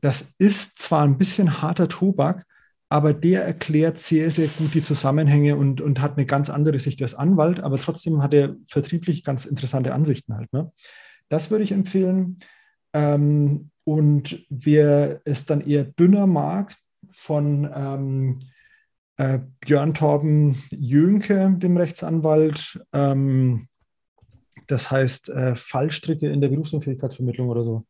Das 0.00 0.34
ist 0.38 0.78
zwar 0.78 1.04
ein 1.04 1.16
bisschen 1.16 1.62
harter 1.62 1.88
Tobak, 1.88 2.44
aber 2.88 3.14
der 3.14 3.44
erklärt 3.44 3.98
sehr, 3.98 4.30
sehr 4.30 4.48
gut 4.48 4.74
die 4.74 4.82
Zusammenhänge 4.82 5.56
und, 5.56 5.80
und 5.80 6.00
hat 6.00 6.16
eine 6.16 6.26
ganz 6.26 6.50
andere 6.50 6.80
Sicht 6.80 7.00
als 7.02 7.14
Anwalt, 7.14 7.60
aber 7.60 7.78
trotzdem 7.78 8.22
hat 8.22 8.34
er 8.34 8.56
vertrieblich 8.66 9.22
ganz 9.22 9.44
interessante 9.44 9.94
Ansichten 9.94 10.34
halt. 10.34 10.52
Ne? 10.52 10.72
Das 11.28 11.50
würde 11.50 11.64
ich 11.64 11.72
empfehlen. 11.72 12.40
Ähm, 12.92 13.70
und 13.84 14.44
wer 14.50 15.20
es 15.24 15.46
dann 15.46 15.60
eher 15.60 15.84
dünner 15.84 16.26
mag, 16.26 16.74
von 17.12 17.70
ähm, 17.72 18.40
äh, 19.20 19.40
Björn 19.60 19.92
Torben 19.92 20.56
Jönke, 20.70 21.54
dem 21.58 21.76
Rechtsanwalt. 21.76 22.82
Ähm, 22.94 23.68
das 24.66 24.90
heißt 24.90 25.28
äh, 25.28 25.54
Fallstricke 25.56 26.30
in 26.30 26.40
der 26.40 26.48
Berufsunfähigkeitsvermittlung 26.48 27.50
oder 27.50 27.62
so. 27.62 27.84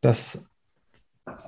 Das 0.00 0.42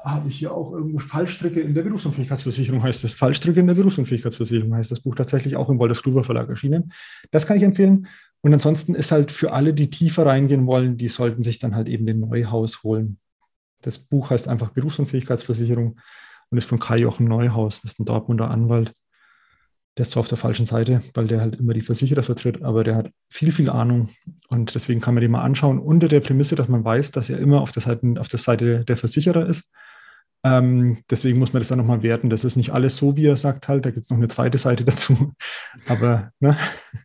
habe 0.05 0.29
ich 0.29 0.39
hier 0.39 0.53
auch 0.53 0.73
irgendwo. 0.73 0.99
Fallstricke 0.99 1.61
in 1.61 1.75
der 1.75 1.83
Berufsunfähigkeitsversicherung 1.83 2.83
heißt 2.83 3.05
das. 3.05 3.13
Fallstricke 3.13 3.61
in 3.61 3.69
der 3.69 3.75
Berufsunfähigkeitsversicherung 3.75 4.75
heißt 4.75 4.91
das 4.91 5.01
Buch 5.01 5.15
tatsächlich 5.15 5.57
auch 5.57 5.71
im 5.71 5.79
Wolters 5.79 6.03
Kluwer 6.03 6.23
Verlag 6.23 6.51
erschienen. 6.51 6.93
Das 7.31 7.47
kann 7.47 7.57
ich 7.57 7.63
empfehlen. 7.63 8.07
Und 8.43 8.53
ansonsten 8.53 8.95
ist 8.95 9.13
halt 9.13 9.33
für 9.33 9.53
alle, 9.53 9.73
die 9.73 9.89
tiefer 9.89 10.27
reingehen 10.27 10.67
wollen, 10.67 10.99
die 10.99 11.09
sollten 11.09 11.43
sich 11.43 11.59
dann 11.59 11.75
halt 11.75 11.89
eben 11.89 12.05
den 12.05 12.21
Neuhaus 12.21 12.83
holen. 12.83 13.19
Das 13.81 13.99
Buch 13.99 14.29
heißt 14.29 14.47
einfach 14.47 14.71
Berufsunfähigkeitsversicherung 14.71 15.97
und 16.53 16.59
ist 16.59 16.69
von 16.69 16.79
Kai-Jochen 16.79 17.27
Neuhaus. 17.27 17.81
Das 17.81 17.93
ist 17.93 18.01
ein 18.01 18.05
Dortmunder 18.05 18.51
Anwalt. 18.51 18.93
Der 19.97 20.05
ist 20.05 20.13
zwar 20.13 20.21
auf 20.21 20.29
der 20.29 20.39
falschen 20.39 20.67
Seite, 20.67 21.03
weil 21.15 21.27
der 21.27 21.41
halt 21.41 21.57
immer 21.57 21.73
die 21.73 21.81
Versicherer 21.81 22.23
vertritt, 22.23 22.63
aber 22.63 22.85
der 22.85 22.95
hat 22.95 23.11
viel, 23.29 23.53
viel 23.53 23.69
Ahnung 23.69 24.11
und 24.51 24.75
deswegen 24.75 25.01
kann 25.01 25.15
man 25.15 25.23
den 25.23 25.31
mal 25.31 25.43
anschauen 25.43 25.79
unter 25.79 26.09
der 26.09 26.21
Prämisse, 26.21 26.55
dass 26.55 26.69
man 26.69 26.85
weiß, 26.85 27.11
dass 27.11 27.29
er 27.29 27.39
immer 27.39 27.61
auf 27.61 27.73
der 27.73 27.83
Seite, 27.83 28.15
auf 28.19 28.29
der, 28.29 28.39
Seite 28.39 28.85
der 28.85 28.97
Versicherer 28.97 29.47
ist. 29.47 29.71
Ähm, 30.45 30.99
deswegen 31.11 31.39
muss 31.39 31.53
man 31.53 31.61
das 31.61 31.69
dann 31.69 31.79
nochmal 31.79 32.03
werten. 32.03 32.31
Das 32.31 32.45
ist 32.45 32.57
nicht 32.57 32.71
alles 32.71 32.97
so, 32.97 33.17
wie 33.17 33.27
er 33.27 33.37
sagt 33.37 33.69
halt. 33.69 33.85
Da 33.85 33.91
gibt 33.91 34.05
es 34.05 34.11
noch 34.11 34.17
eine 34.17 34.29
zweite 34.29 34.59
Seite 34.59 34.85
dazu. 34.87 35.33
Aber 35.87 36.33
ne? 36.41 36.57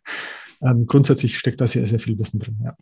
ähm, 0.62 0.86
grundsätzlich 0.86 1.38
steckt 1.38 1.60
da 1.60 1.66
sehr, 1.66 1.86
sehr 1.86 2.00
viel 2.00 2.18
Wissen 2.18 2.40
drin. 2.40 2.58
Ja, 2.64 2.76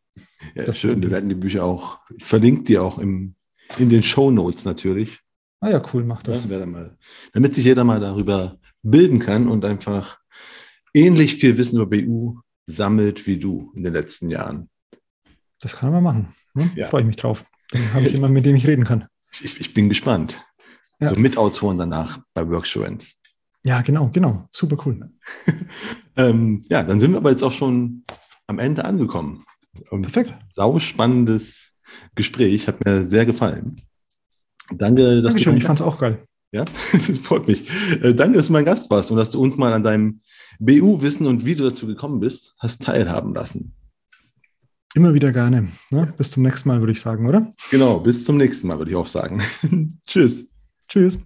ja 0.55 0.65
das 0.65 0.71
ist 0.71 0.81
schön. 0.81 1.03
Wir 1.03 1.11
werden 1.11 1.29
die 1.29 1.35
Bücher 1.35 1.65
auch, 1.65 1.99
ich 2.17 2.25
verlinke 2.25 2.63
die 2.63 2.79
auch 2.79 2.99
im, 2.99 3.35
in 3.79 3.89
den 3.89 4.03
Show 4.03 4.31
Notes 4.31 4.65
natürlich. 4.65 5.21
Ah 5.67 5.71
ja, 5.71 5.83
cool, 5.93 6.05
macht 6.05 6.29
das. 6.29 6.45
Ja, 6.49 6.65
mal, 6.65 6.97
damit 7.33 7.57
sich 7.57 7.65
jeder 7.65 7.83
mal 7.83 7.99
darüber 7.99 8.57
bilden 8.85 9.19
kann 9.19 9.49
und 9.49 9.65
einfach 9.65 10.21
ähnlich 10.95 11.35
viel 11.35 11.59
Wissen 11.59 11.81
über 11.81 11.87
BU 11.87 12.39
sammelt 12.67 13.27
wie 13.27 13.37
du 13.37 13.73
in 13.75 13.83
den 13.83 13.93
letzten 13.93 14.29
Jahren. 14.29 14.71
Das 15.61 15.77
kann 15.77 15.91
man 15.91 16.05
machen. 16.05 16.35
Ne? 16.55 16.71
Ja. 16.77 16.87
Freue 16.87 17.01
ich 17.01 17.09
mich 17.09 17.17
drauf. 17.17 17.45
Dann 17.73 17.95
habe 17.95 18.07
ich 18.07 18.13
jemanden, 18.13 18.35
mit 18.35 18.47
dem 18.47 18.55
ich 18.55 18.65
reden 18.69 18.85
kann. 18.85 19.09
Ich, 19.43 19.61
ich 19.61 19.75
bin 19.75 19.89
gespannt. 19.89 20.41
Ja. 21.01 21.09
So 21.09 21.17
mit 21.17 21.37
Autoren 21.37 21.79
danach 21.79 22.21
bei 22.33 22.49
Worksurance. 22.49 23.15
Ja, 23.65 23.81
genau, 23.83 24.09
genau. 24.11 24.49
Super 24.53 24.77
cool. 24.87 25.11
ähm, 26.17 26.63
ja, 26.69 26.85
dann 26.85 27.01
sind 27.01 27.11
wir 27.11 27.17
aber 27.17 27.33
jetzt 27.33 27.43
auch 27.43 27.51
schon 27.51 28.05
am 28.47 28.61
Ende 28.61 28.85
angekommen. 28.85 29.45
Perfekt. 29.91 30.33
Sau 30.53 30.79
spannendes 30.79 31.73
Gespräch, 32.15 32.69
hat 32.69 32.85
mir 32.85 33.03
sehr 33.03 33.27
gefallen. 33.27 33.81
Danke, 34.75 35.23
dass 35.23 35.33
Dankeschön, 35.33 35.55
du. 35.55 35.59
Ich 35.59 35.65
fand 35.65 35.81
es 35.81 35.87
auch 35.87 35.99
geil. 35.99 36.19
Ja, 36.53 36.65
das 36.93 37.19
freut 37.19 37.47
mich. 37.47 37.69
Äh, 38.03 38.15
danke, 38.15 38.39
dass 38.39 38.47
du 38.47 38.53
mein 38.53 38.65
Gast 38.65 38.91
warst 38.91 39.11
und 39.11 39.17
dass 39.17 39.31
du 39.31 39.41
uns 39.41 39.57
mal 39.57 39.73
an 39.73 39.83
deinem 39.83 40.21
BU-Wissen 40.59 41.27
und 41.27 41.45
wie 41.45 41.55
du 41.55 41.65
dazu 41.65 41.87
gekommen 41.87 42.21
bist, 42.21 42.55
hast 42.59 42.83
teilhaben 42.83 43.35
lassen. 43.35 43.75
Immer 44.95 45.13
wieder 45.13 45.33
gerne. 45.33 45.69
Ne? 45.91 46.15
Bis 46.17 46.31
zum 46.31 46.43
nächsten 46.43 46.69
Mal, 46.69 46.81
würde 46.81 46.93
ich 46.93 47.01
sagen, 47.01 47.29
oder? 47.29 47.53
Genau, 47.71 48.01
bis 48.01 48.25
zum 48.25 48.39
nächsten 48.39 48.67
Mal, 48.67 48.79
würde 48.79 48.91
ich 48.91 48.97
auch 48.97 49.07
sagen. 49.07 49.43
Tschüss. 50.07 50.47
Tschüss. 50.89 51.19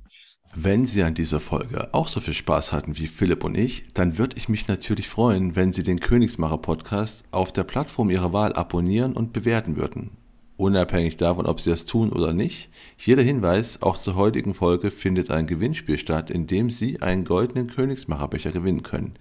Wenn 0.57 0.89
Sie 0.89 1.05
an 1.05 1.15
dieser 1.15 1.39
Folge 1.39 1.95
auch 1.95 2.09
so 2.09 2.19
viel 2.19 2.35
Spaß 2.35 2.73
hatten 2.73 2.97
wie 2.97 3.07
Philipp 3.07 3.45
und 3.45 3.57
ich, 3.57 3.95
dann 3.95 4.19
würde 4.19 4.37
ich 4.37 4.49
mich 4.49 4.67
natürlich 4.67 5.09
freuen, 5.09 5.55
wenn 5.55 5.73
Sie 5.73 5.85
den 5.85 6.01
Königsmacher 6.01 6.59
Podcast 6.59 7.23
auf 7.31 7.53
der 7.53 7.63
Plattform 7.63 8.11
Ihrer 8.11 8.33
Wahl 8.33 8.55
abonnieren 8.55 9.13
und 9.13 9.33
bewerten 9.33 9.77
würden. 9.77 10.17
Unabhängig 10.61 11.17
davon, 11.17 11.47
ob 11.47 11.59
Sie 11.59 11.71
das 11.71 11.87
tun 11.87 12.13
oder 12.13 12.35
nicht, 12.35 12.69
hier 12.95 13.17
der 13.17 13.25
Hinweis, 13.25 13.81
auch 13.81 13.97
zur 13.97 14.15
heutigen 14.15 14.53
Folge 14.53 14.91
findet 14.91 15.31
ein 15.31 15.47
Gewinnspiel 15.47 15.97
statt, 15.97 16.29
in 16.29 16.47
dem 16.47 16.69
Sie 16.69 17.01
einen 17.01 17.25
goldenen 17.25 17.69
Königsmacherbecher 17.69 18.53
gewinnen 18.53 18.83
können. 18.83 19.15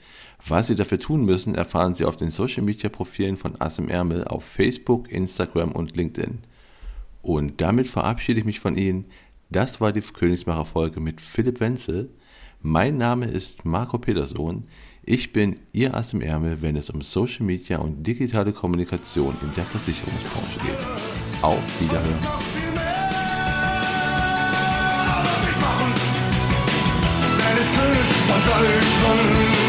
Was 0.45 0.67
Sie 0.67 0.75
dafür 0.75 0.99
tun 0.99 1.23
müssen, 1.23 1.55
erfahren 1.55 1.95
Sie 1.95 2.03
auf 2.03 2.17
den 2.17 2.31
Social 2.31 2.63
Media 2.63 2.89
Profilen 2.89 3.37
von 3.37 3.55
Ass 3.61 3.79
im 3.79 3.87
Ärmel 3.87 4.25
auf 4.25 4.43
Facebook, 4.43 5.09
Instagram 5.09 5.71
und 5.71 5.95
LinkedIn. 5.95 6.39
Und 7.21 7.61
damit 7.61 7.87
verabschiede 7.87 8.41
ich 8.41 8.45
mich 8.45 8.59
von 8.59 8.75
Ihnen. 8.75 9.05
Das 9.49 9.79
war 9.79 9.93
die 9.93 10.01
Königsmacher-Folge 10.01 10.99
mit 10.99 11.21
Philipp 11.21 11.61
Wenzel. 11.61 12.09
Mein 12.61 12.97
Name 12.97 13.27
ist 13.27 13.63
Marco 13.63 13.97
Petersohn. 13.97 14.65
Ich 15.11 15.34
bin 15.34 15.60
Ihr 15.73 15.95
Ass 15.95 16.14
im 16.14 16.22
Ärmel, 16.22 16.61
wenn 16.61 16.76
es 16.76 16.91
um 16.91 17.02
Social 17.02 17.44
Media 17.44 17.80
und 17.80 18.06
digitale 18.06 18.53
Kommunikation 18.53 19.36
in 19.41 19.52
der 19.56 19.65
Versicherungsbranche 19.65 20.60
geht. 20.60 21.41
Auf 21.41 21.81
Wiederhören. 21.81 22.06
Von 28.27 28.41
Deutschland. 28.45 29.68